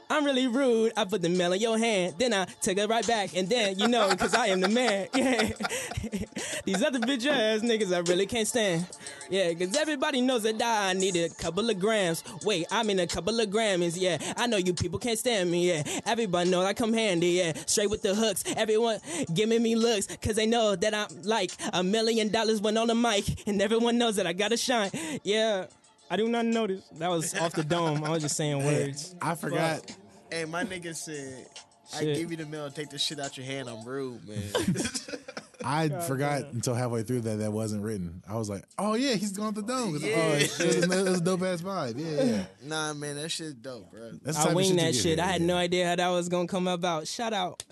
I'm 0.09 0.25
really 0.25 0.47
rude. 0.47 0.93
I 0.97 1.05
put 1.05 1.23
the 1.23 1.29
mail 1.29 1.53
in 1.53 1.61
your 1.61 1.79
hand, 1.79 2.15
then 2.19 2.33
I 2.33 2.47
take 2.61 2.79
it 2.79 2.89
right 2.89 3.07
back, 3.07 3.37
and 3.37 3.49
then 3.49 3.79
you 3.79 3.89
know, 3.89 4.09
cause 4.17 4.35
I 4.35 4.47
am 4.47 4.61
the 4.61 4.69
man. 4.69 5.09
Yeah. 5.17 5.51
These 6.65 6.83
other 6.83 6.99
bitch 6.99 7.27
ass 7.27 7.61
niggas 7.61 7.95
I 7.95 7.99
really 8.01 8.27
can't 8.27 8.47
stand. 8.47 8.87
Yeah, 9.31 9.53
cause 9.55 9.77
everybody 9.77 10.21
knows 10.21 10.43
that 10.43 10.61
I 10.63 10.93
need 10.93 11.17
a 11.17 11.29
couple 11.29 11.69
of 11.69 11.79
grams. 11.79 12.23
Wait, 12.45 12.67
I 12.71 12.83
mean 12.83 12.99
a 12.99 13.07
couple 13.07 13.39
of 13.41 13.49
Grammys. 13.49 13.95
Yeah, 13.99 14.19
I 14.37 14.47
know 14.47 14.57
you 14.57 14.75
people 14.75 14.99
can't 14.99 15.19
stand 15.19 15.51
me. 15.51 15.69
Yeah, 15.69 15.83
everybody 16.05 16.51
knows 16.51 16.65
I 16.65 16.75
come 16.75 16.93
handy. 16.93 17.29
Yeah, 17.29 17.53
straight 17.67 17.91
with 17.91 18.03
the 18.03 18.15
hooks. 18.15 18.45
Everyone 18.57 18.99
giving 19.33 19.63
me 19.63 19.75
looks, 19.77 20.07
cause 20.23 20.35
they 20.37 20.47
know 20.47 20.77
that 20.77 20.95
I'm 20.95 21.23
like 21.23 21.53
a 21.73 21.83
million 21.83 22.29
dollars 22.29 22.61
when 22.61 22.77
on 22.77 22.89
the 22.89 22.95
mic, 22.95 23.47
and 23.47 23.61
everyone 23.63 23.99
knows 23.99 24.17
that 24.17 24.27
I 24.27 24.33
gotta 24.33 24.57
shine. 24.57 24.91
Yeah. 25.25 25.67
I 26.11 26.17
do 26.17 26.29
not 26.29 26.47
notice. 26.47 26.83
That 26.99 27.11
was 27.11 27.35
off 27.39 27.53
the 27.53 27.65
dome. 27.65 28.05
I 28.05 28.11
was 28.11 28.23
just 28.23 28.37
saying 28.37 28.65
words. 28.65 29.15
I 29.21 29.35
forgot. 29.35 29.95
Hey, 30.31 30.45
my 30.45 30.65
nigga 30.65 30.95
said, 30.95 31.47
I 31.95 32.01
Shit. 32.01 32.17
give 32.17 32.31
you 32.31 32.37
the 32.37 32.47
mail, 32.47 32.71
take 32.71 32.91
the 32.91 32.99
shit 32.99 33.19
out 33.21 33.37
your 33.37 33.47
hand. 33.47 33.69
I'm 33.69 33.85
rude, 33.85 34.27
man. 34.29 34.43
I 35.65 35.89
forgot 35.89 36.43
until 36.53 36.75
halfway 36.75 37.03
through 37.03 37.23
that 37.23 37.37
that 37.39 37.53
wasn't 37.53 37.83
written. 37.83 38.23
I 38.29 38.37
was 38.37 38.49
like, 38.49 38.65
oh 38.79 38.95
yeah, 38.95 39.15
he's 39.15 39.33
going 39.33 39.55
to 39.55 39.63
the 39.63 39.67
dome. 39.67 39.93
'Cause, 39.93 40.03
Yeah. 40.05 40.17
Oh, 40.17 40.39
shit, 40.39 40.85
it 40.85 40.89
was, 40.89 41.19
a 41.19 41.21
dope 41.21 41.43
ass 41.43 41.61
vibe. 41.61 41.95
Yeah, 41.99 42.23
yeah. 42.23 42.45
nah, 42.65 42.93
man, 42.95 43.17
that 43.17 43.31
shit's 43.31 43.55
dope, 43.55 43.91
bro. 43.91 44.13
That's 44.23 44.37
the 44.37 44.43
I 44.43 44.45
type 44.45 44.51
of 44.51 44.55
winged 44.57 44.71
you 44.71 44.77
that 44.77 44.93
get 44.93 44.95
shit. 44.95 45.19
here, 45.19 45.25
I 45.25 45.33
had 45.33 45.41
yeah. 45.41 45.47
no 45.47 45.57
idea 45.57 45.89
how 45.89 45.97
that 45.97 46.09
was 46.09 46.29
gonna 46.29 46.47
come 46.49 46.69
about. 46.69 47.09
Shout 47.09 47.33
out. 47.33 47.65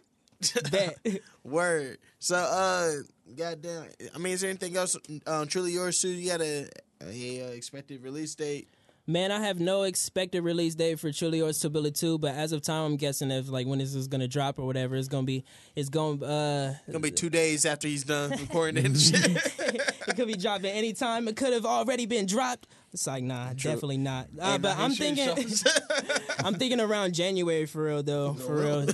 Bet. 0.71 0.97
Word. 1.45 1.99
So, 2.19 2.37
uh, 2.37 2.91
goddamn. 3.37 3.87
I 4.15 4.19
mean, 4.19 4.33
is 4.33 4.41
there 4.41 4.51
anything 4.51 4.77
else? 4.77 4.97
Um, 5.27 5.47
truly 5.47 5.73
yours 5.73 6.01
too. 6.01 6.09
You 6.09 6.31
got 6.31 6.41
a, 6.41 6.69
a, 7.03 7.43
uh 7.43 7.49
expected 7.49 8.03
release 8.03 8.35
date. 8.35 8.69
Man, 9.07 9.31
I 9.31 9.41
have 9.41 9.61
no 9.61 9.83
expected 9.83 10.43
release 10.45 10.75
date 10.75 10.99
for 10.99 11.13
Truly 11.13 11.37
Yours 11.39 11.61
Tobilla 11.61 11.93
2, 11.95 12.17
but 12.19 12.35
as 12.35 12.53
of 12.53 12.63
time, 12.63 12.87
I'm 12.87 12.97
guessing 12.97 13.31
if 13.31 13.51
like 13.51 13.67
when 13.67 13.79
this 13.79 13.95
is 13.95 14.09
gonna 14.09 14.27
drop 14.29 14.59
or 14.59 14.65
whatever, 14.65 14.97
it's 14.97 15.09
gonna 15.09 15.27
be, 15.27 15.45
it's 15.77 15.91
gonna, 15.91 16.25
uh, 16.25 16.75
It's 16.85 16.93
gonna 16.93 17.01
be 17.01 17.11
two 17.11 17.29
days 17.29 17.67
after 17.67 17.87
he's 17.87 18.05
done 18.05 18.31
recording 18.31 18.83
it. 18.87 18.93
it 20.09 20.17
could 20.17 20.27
be 20.27 20.37
dropping 20.37 20.71
anytime. 20.71 21.29
It 21.29 21.37
could 21.37 21.53
have 21.53 21.67
already 21.67 22.07
been 22.07 22.25
dropped. 22.25 22.67
It's 22.95 23.09
like, 23.09 23.25
nah, 23.25 23.53
definitely 23.55 23.99
not. 23.99 24.29
Uh, 24.41 24.57
but 24.57 24.79
I'm 24.79 24.93
thinking. 24.93 25.29
I'm 26.45 26.55
thinking 26.55 26.81
around 26.81 27.13
January 27.13 27.67
for 27.67 27.87
real 27.87 28.05
though, 28.05 28.35
for 28.35 28.55
real. 28.55 28.81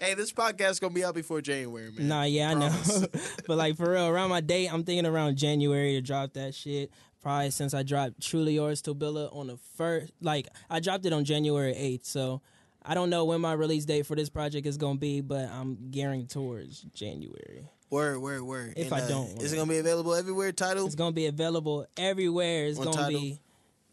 hey, 0.00 0.14
this 0.14 0.32
podcast 0.32 0.80
gonna 0.80 0.92
be 0.92 1.04
out 1.04 1.14
before 1.14 1.40
January, 1.40 1.92
man. 1.92 2.08
Nah, 2.08 2.24
yeah, 2.24 2.50
I 2.50 2.54
know. 2.54 2.74
but 3.46 3.56
like 3.56 3.76
for 3.76 3.92
real, 3.92 4.08
around 4.08 4.30
my 4.30 4.40
date, 4.40 4.72
I'm 4.72 4.82
thinking 4.82 5.06
around 5.06 5.36
January 5.36 5.92
to 5.92 6.00
drop 6.00 6.32
that 6.32 6.52
shit. 6.52 6.90
Probably 7.22 7.52
since 7.52 7.74
I 7.74 7.84
dropped 7.84 8.20
Truly 8.20 8.54
Yours 8.54 8.82
Tobilla 8.82 9.32
on 9.32 9.46
the 9.46 9.58
first, 9.76 10.12
like 10.20 10.48
I 10.68 10.80
dropped 10.80 11.06
it 11.06 11.12
on 11.12 11.24
January 11.24 11.74
8th. 11.74 12.06
So 12.06 12.42
I 12.84 12.94
don't 12.94 13.10
know 13.10 13.24
when 13.24 13.40
my 13.40 13.52
release 13.52 13.84
date 13.84 14.04
for 14.04 14.16
this 14.16 14.30
project 14.30 14.66
is 14.66 14.76
gonna 14.76 14.98
be, 14.98 15.20
but 15.20 15.48
I'm 15.48 15.92
gearing 15.92 16.26
towards 16.26 16.80
January. 16.92 17.68
Word, 17.90 18.18
word, 18.18 18.42
word. 18.42 18.74
If 18.76 18.92
I 18.92 19.06
don't 19.06 19.42
is 19.42 19.52
it 19.52 19.56
gonna 19.56 19.68
be 19.68 19.78
available 19.78 20.14
everywhere? 20.14 20.52
Tidal, 20.52 20.86
It's 20.86 20.94
gonna 20.94 21.12
be 21.12 21.26
available 21.26 21.86
everywhere. 21.96 22.66
It's 22.66 22.78
On 22.78 22.84
gonna 22.84 22.96
Tidal? 22.96 23.20
be 23.20 23.40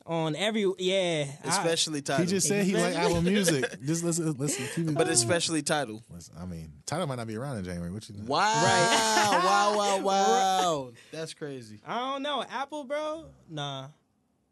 on 0.05 0.35
every 0.35 0.71
yeah. 0.77 1.25
I- 1.43 1.47
especially 1.47 2.03
Tidal. 2.03 2.25
He 2.25 2.29
just 2.29 2.47
said 2.47 2.63
he 2.63 2.75
like 2.75 2.95
Apple 2.95 3.21
Music. 3.23 3.65
Just 3.85 4.03
listen, 4.03 4.33
listen. 4.33 4.65
Keep 4.75 4.89
it, 4.89 4.95
but 4.95 5.09
especially 5.09 5.63
Tidal. 5.63 6.03
listen, 6.11 6.35
I 6.39 6.45
mean, 6.45 6.71
Tidal 6.85 7.07
might 7.07 7.15
not 7.15 7.27
be 7.27 7.35
around 7.35 7.57
in 7.57 7.65
January. 7.65 7.91
What 7.91 8.07
you 8.07 8.17
know? 8.17 8.23
Wow, 8.25 9.41
wow, 9.43 9.77
wow, 9.77 9.99
wow. 10.03 10.91
That's 11.11 11.33
crazy. 11.33 11.79
I 11.85 11.97
don't 11.97 12.21
know. 12.21 12.45
Apple, 12.49 12.83
bro. 12.83 13.25
Nah. 13.49 13.87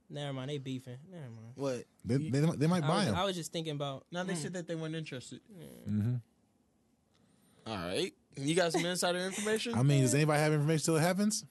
Never 0.09 0.33
mind. 0.33 0.49
They 0.49 0.57
beefing. 0.57 0.97
Never 1.11 1.23
mind. 1.23 1.53
What? 1.55 1.83
They, 2.03 2.17
they, 2.17 2.39
they 2.39 2.67
might 2.67 2.81
buy 2.81 2.97
was, 2.97 3.05
him. 3.05 3.15
I 3.15 3.25
was 3.25 3.35
just 3.35 3.51
thinking 3.51 3.73
about. 3.73 4.05
No, 4.11 4.23
they 4.23 4.33
mm. 4.33 4.37
said 4.37 4.53
that 4.53 4.67
they 4.67 4.75
weren't 4.75 4.95
interested. 4.95 5.39
Mm-hmm. 5.89 6.15
All 7.67 7.75
right. 7.75 8.13
You 8.37 8.55
got 8.55 8.71
some 8.71 8.85
insider 8.85 9.19
information? 9.19 9.75
I 9.75 9.83
mean, 9.83 10.01
does 10.01 10.13
anybody 10.15 10.39
have 10.41 10.53
information 10.53 10.85
till 10.85 10.97
it 10.97 11.01
happens? 11.01 11.45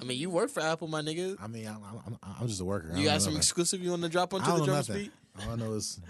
I 0.00 0.04
mean, 0.04 0.18
you 0.18 0.30
work 0.30 0.50
for 0.50 0.60
Apple, 0.60 0.88
my 0.88 1.02
nigga. 1.02 1.36
I 1.42 1.46
mean, 1.46 1.66
I'm, 1.66 1.82
I'm, 2.06 2.18
I'm 2.40 2.46
just 2.48 2.60
a 2.60 2.64
worker. 2.64 2.90
You 2.94 3.04
got 3.04 3.20
some 3.20 3.32
nothing. 3.32 3.36
exclusive 3.38 3.80
you 3.82 3.90
want 3.90 4.02
to 4.02 4.08
drop 4.08 4.32
I 4.32 4.38
onto 4.38 4.50
the 4.50 4.56
know 4.56 4.62
speed? 4.62 4.72
nothing. 4.72 4.96
beat? 4.96 5.12
All 5.46 5.52
I 5.52 5.56
know 5.56 5.72
is 5.74 6.00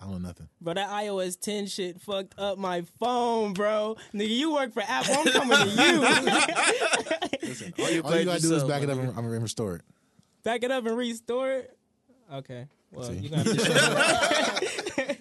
I 0.00 0.04
don't 0.04 0.12
know 0.22 0.28
nothing. 0.28 0.48
Bro, 0.60 0.74
that 0.74 0.88
iOS 0.90 1.40
10 1.40 1.66
shit 1.66 2.00
fucked 2.00 2.34
up 2.38 2.58
my 2.58 2.82
phone, 3.00 3.52
bro. 3.52 3.96
Nigga, 4.14 4.28
you 4.28 4.52
work 4.52 4.72
for 4.72 4.82
Apple. 4.86 5.14
I'm 5.18 5.26
coming 5.32 5.56
to 5.58 5.64
you. 5.66 6.02
All 7.84 7.90
you, 7.90 8.02
All 8.02 8.16
you 8.16 8.24
gotta 8.24 8.40
do 8.40 8.46
is 8.46 8.50
yourself, 8.50 8.68
back 8.68 8.82
it 8.82 8.90
up 8.90 8.96
nigga. 8.98 9.08
and, 9.08 9.18
I'm 9.18 9.24
gonna 9.26 9.40
restore 9.40 9.76
it. 9.76 9.82
Back 10.44 10.62
it 10.62 10.70
up 10.70 10.86
and 10.86 10.96
restore 10.96 11.50
it. 11.52 11.76
Okay. 12.32 12.66
Well, 12.92 13.12
you 13.12 13.28
gonna 13.28 13.42
have 13.44 13.56
to 13.56 13.64
show 13.64 15.04
me. 15.08 15.16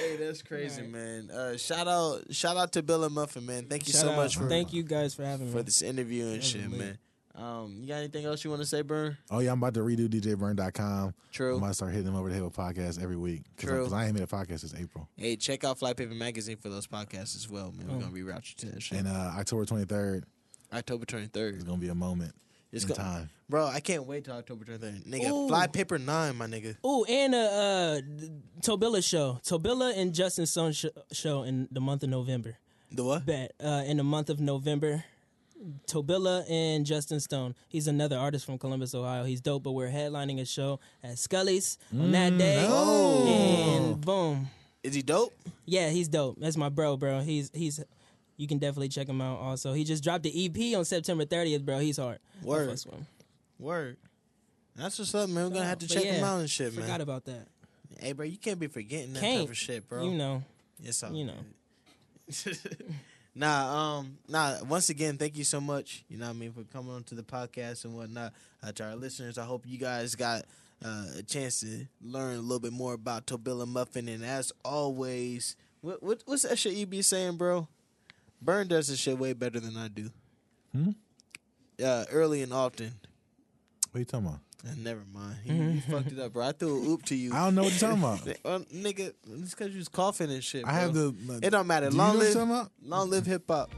Hey, 0.00 0.16
that's 0.16 0.42
crazy, 0.42 0.82
man. 0.82 1.30
Uh, 1.30 1.56
shout 1.56 1.86
out, 1.88 2.22
shout 2.34 2.56
out 2.56 2.72
to 2.72 2.82
Bill 2.82 3.04
and 3.04 3.14
Muffin, 3.14 3.44
man. 3.46 3.66
Thank 3.66 3.86
you 3.86 3.92
Shout 3.92 4.02
so 4.02 4.10
out. 4.10 4.16
much 4.16 4.36
for 4.36 4.48
Thank 4.48 4.72
you 4.72 4.82
guys 4.82 5.14
for 5.14 5.24
having 5.24 5.46
me. 5.46 5.52
for 5.52 5.62
this 5.62 5.82
interview 5.82 6.26
and 6.28 6.42
shit, 6.44 6.68
lit. 6.70 6.78
man. 6.78 6.98
Um, 7.34 7.76
you 7.80 7.86
got 7.88 7.98
anything 7.98 8.24
else 8.26 8.42
you 8.44 8.50
want 8.50 8.60
to 8.62 8.66
say, 8.66 8.82
Bern? 8.82 9.16
Oh 9.30 9.38
yeah, 9.38 9.52
I'm 9.52 9.62
about 9.62 9.74
to 9.74 9.80
redo 9.80 10.08
DJBern.com. 10.08 11.14
True. 11.32 11.52
I'm 11.52 11.58
about 11.58 11.68
to 11.68 11.74
start 11.74 11.92
hitting 11.92 12.06
them 12.06 12.16
over 12.16 12.28
the 12.28 12.34
head 12.34 12.42
with 12.42 12.54
podcasts 12.54 13.00
every 13.02 13.16
week. 13.16 13.42
Cause 13.56 13.68
True. 13.68 13.78
Because 13.78 13.92
I 13.92 14.06
ain't 14.06 14.14
made 14.14 14.22
a 14.22 14.26
podcast 14.26 14.60
since 14.60 14.74
April. 14.74 15.08
Hey, 15.16 15.36
check 15.36 15.64
out 15.64 15.78
Flypaper 15.78 16.14
Magazine 16.14 16.56
for 16.56 16.68
those 16.68 16.86
podcasts 16.86 17.36
as 17.36 17.48
well, 17.48 17.72
man. 17.72 17.86
We're 17.88 18.00
gonna 18.00 18.12
reroute 18.12 18.48
you 18.48 18.54
to 18.68 18.74
that 18.74 18.82
shit. 18.82 18.98
And 18.98 19.08
uh, 19.08 19.32
October 19.38 19.64
23rd 19.64 20.24
October 20.72 21.04
23rd. 21.06 21.22
is 21.22 21.28
third, 21.30 21.66
gonna 21.66 21.78
be 21.78 21.88
a 21.88 21.94
moment 21.94 22.32
It's 22.72 22.84
in 22.84 22.88
go- 22.88 22.94
time. 22.94 23.30
bro. 23.48 23.66
I 23.66 23.80
can't 23.80 24.06
wait 24.06 24.24
till 24.24 24.34
October 24.34 24.64
twenty 24.64 24.80
third, 24.80 25.04
nigga. 25.04 25.30
Ooh. 25.30 25.48
Flypaper 25.48 25.98
Nine, 25.98 26.36
my 26.36 26.46
nigga. 26.46 26.76
Ooh, 26.86 27.04
and 27.04 27.34
uh, 27.34 27.38
uh 27.38 28.00
Tobilla 28.60 29.02
show. 29.02 29.40
Tobilla 29.44 29.96
and 29.96 30.14
Justin 30.14 30.46
Stone 30.46 30.72
sh- 30.72 30.86
show 31.12 31.42
in 31.42 31.68
the 31.72 31.80
month 31.80 32.02
of 32.02 32.10
November. 32.10 32.56
The 32.92 33.04
what? 33.04 33.26
Bet 33.26 33.52
uh, 33.62 33.82
in 33.86 33.96
the 33.96 34.04
month 34.04 34.30
of 34.30 34.40
November. 34.40 35.04
Tobilla 35.86 36.48
and 36.50 36.86
Justin 36.86 37.20
Stone. 37.20 37.54
He's 37.68 37.86
another 37.86 38.16
artist 38.16 38.46
from 38.46 38.56
Columbus, 38.56 38.94
Ohio. 38.94 39.24
He's 39.24 39.42
dope, 39.42 39.62
but 39.62 39.72
we're 39.72 39.90
headlining 39.90 40.40
a 40.40 40.46
show 40.46 40.80
at 41.04 41.18
Skully's 41.18 41.76
on 41.92 42.12
that 42.12 42.38
day. 42.38 42.64
Oh. 42.66 43.26
And 43.26 44.00
boom. 44.00 44.48
Is 44.82 44.94
he 44.94 45.02
dope? 45.02 45.34
Yeah, 45.66 45.90
he's 45.90 46.08
dope. 46.08 46.36
That's 46.40 46.56
my 46.56 46.70
bro, 46.70 46.96
bro. 46.96 47.20
He's 47.20 47.50
he's 47.52 47.78
you 48.40 48.46
can 48.46 48.56
definitely 48.56 48.88
check 48.88 49.06
him 49.06 49.20
out 49.20 49.38
also. 49.38 49.74
He 49.74 49.84
just 49.84 50.02
dropped 50.02 50.22
the 50.22 50.46
EP 50.46 50.74
on 50.76 50.86
September 50.86 51.26
30th, 51.26 51.62
bro. 51.62 51.78
He's 51.78 51.98
hard. 51.98 52.20
Word. 52.42 52.80
Word. 53.58 53.98
That's 54.74 54.98
what's 54.98 55.14
up, 55.14 55.28
man. 55.28 55.44
We're 55.44 55.50
gonna 55.50 55.66
have 55.66 55.78
to 55.80 55.86
But 55.86 55.94
check 55.94 56.04
yeah, 56.06 56.12
him 56.14 56.24
out 56.24 56.40
and 56.40 56.48
shit, 56.48 56.72
Forgot 56.72 56.88
man. 56.88 57.00
about 57.02 57.26
that. 57.26 57.48
Hey, 57.98 58.12
bro, 58.12 58.24
you 58.24 58.38
can't 58.38 58.58
be 58.58 58.66
forgetting 58.68 59.12
that 59.12 59.20
Can't. 59.20 59.42
type 59.42 59.50
of 59.50 59.58
shit, 59.58 59.86
bro. 59.86 60.04
You 60.04 60.12
know, 60.16 60.42
it's 60.82 61.02
all 61.02 61.12
you 61.12 61.26
know. 61.26 61.34
nah, 63.34 63.98
um, 63.98 64.16
nah. 64.26 64.64
Once 64.64 64.88
again, 64.88 65.18
thank 65.18 65.36
you 65.36 65.44
so 65.44 65.60
much. 65.60 66.04
You 66.08 66.16
know 66.16 66.24
what 66.26 66.30
I 66.30 66.38
mean 66.38 66.52
for 66.52 66.62
coming 66.72 66.94
on 66.94 67.02
to 67.04 67.14
the 67.14 67.22
podcast 67.22 67.84
and 67.84 67.94
whatnot. 67.94 68.32
Uh, 68.62 68.72
to 68.72 68.84
our 68.84 68.96
listeners, 68.96 69.36
I 69.36 69.44
hope 69.44 69.64
you 69.66 69.76
guys 69.76 70.14
got 70.14 70.44
uh, 70.82 71.04
a 71.18 71.22
chance 71.22 71.60
to 71.60 71.86
learn 72.02 72.36
a 72.36 72.40
little 72.40 72.60
bit 72.60 72.72
more 72.72 72.94
about 72.94 73.26
Tobilla 73.26 73.66
Muffin. 73.68 74.08
And 74.08 74.24
as 74.24 74.50
always, 74.64 75.56
what, 75.82 76.02
what 76.02 76.22
what's 76.24 76.42
that 76.44 76.58
shit 76.58 76.72
you 76.72 76.86
be 76.86 77.02
saying, 77.02 77.36
bro? 77.36 77.68
Bern 78.42 78.68
does 78.68 78.88
this 78.88 78.98
shit 78.98 79.18
way 79.18 79.32
better 79.32 79.60
than 79.60 79.76
I 79.76 79.88
do. 79.88 80.10
Hmm? 80.72 80.90
Uh, 81.82 82.04
early 82.10 82.42
and 82.42 82.52
often. 82.52 82.92
What 83.90 83.96
are 83.96 83.98
you 84.00 84.04
talking 84.04 84.26
about? 84.26 84.40
Uh, 84.64 84.74
never 84.78 85.02
mind. 85.12 85.36
You, 85.44 85.54
you 85.74 85.80
fucked 85.80 86.12
it 86.12 86.18
up, 86.18 86.32
bro. 86.34 86.46
I 86.46 86.52
threw 86.52 86.68
a 86.68 86.88
oop 86.90 87.04
to 87.06 87.14
you. 87.14 87.32
I 87.32 87.44
don't 87.44 87.54
know 87.54 87.62
what 87.62 87.72
you're 87.80 87.90
talking 87.90 88.02
about. 88.02 88.20
Well, 88.44 88.60
nigga, 88.74 89.12
it's 89.40 89.54
because 89.54 89.72
you 89.72 89.78
was 89.78 89.88
coughing 89.88 90.30
and 90.30 90.44
shit. 90.44 90.64
I 90.66 90.72
have 90.72 90.92
bro. 90.92 91.10
the. 91.12 91.46
It 91.46 91.50
don't 91.50 91.66
matter. 91.66 91.86
Do 91.88 91.92
you 91.92 91.98
know 91.98 92.04
Long 92.04 92.16
what 92.16 92.24
live, 92.26 92.34
you're 92.34 92.42
about? 92.44 92.72
long 92.82 93.10
live 93.10 93.26
hip 93.26 93.44
hop. 93.48 93.70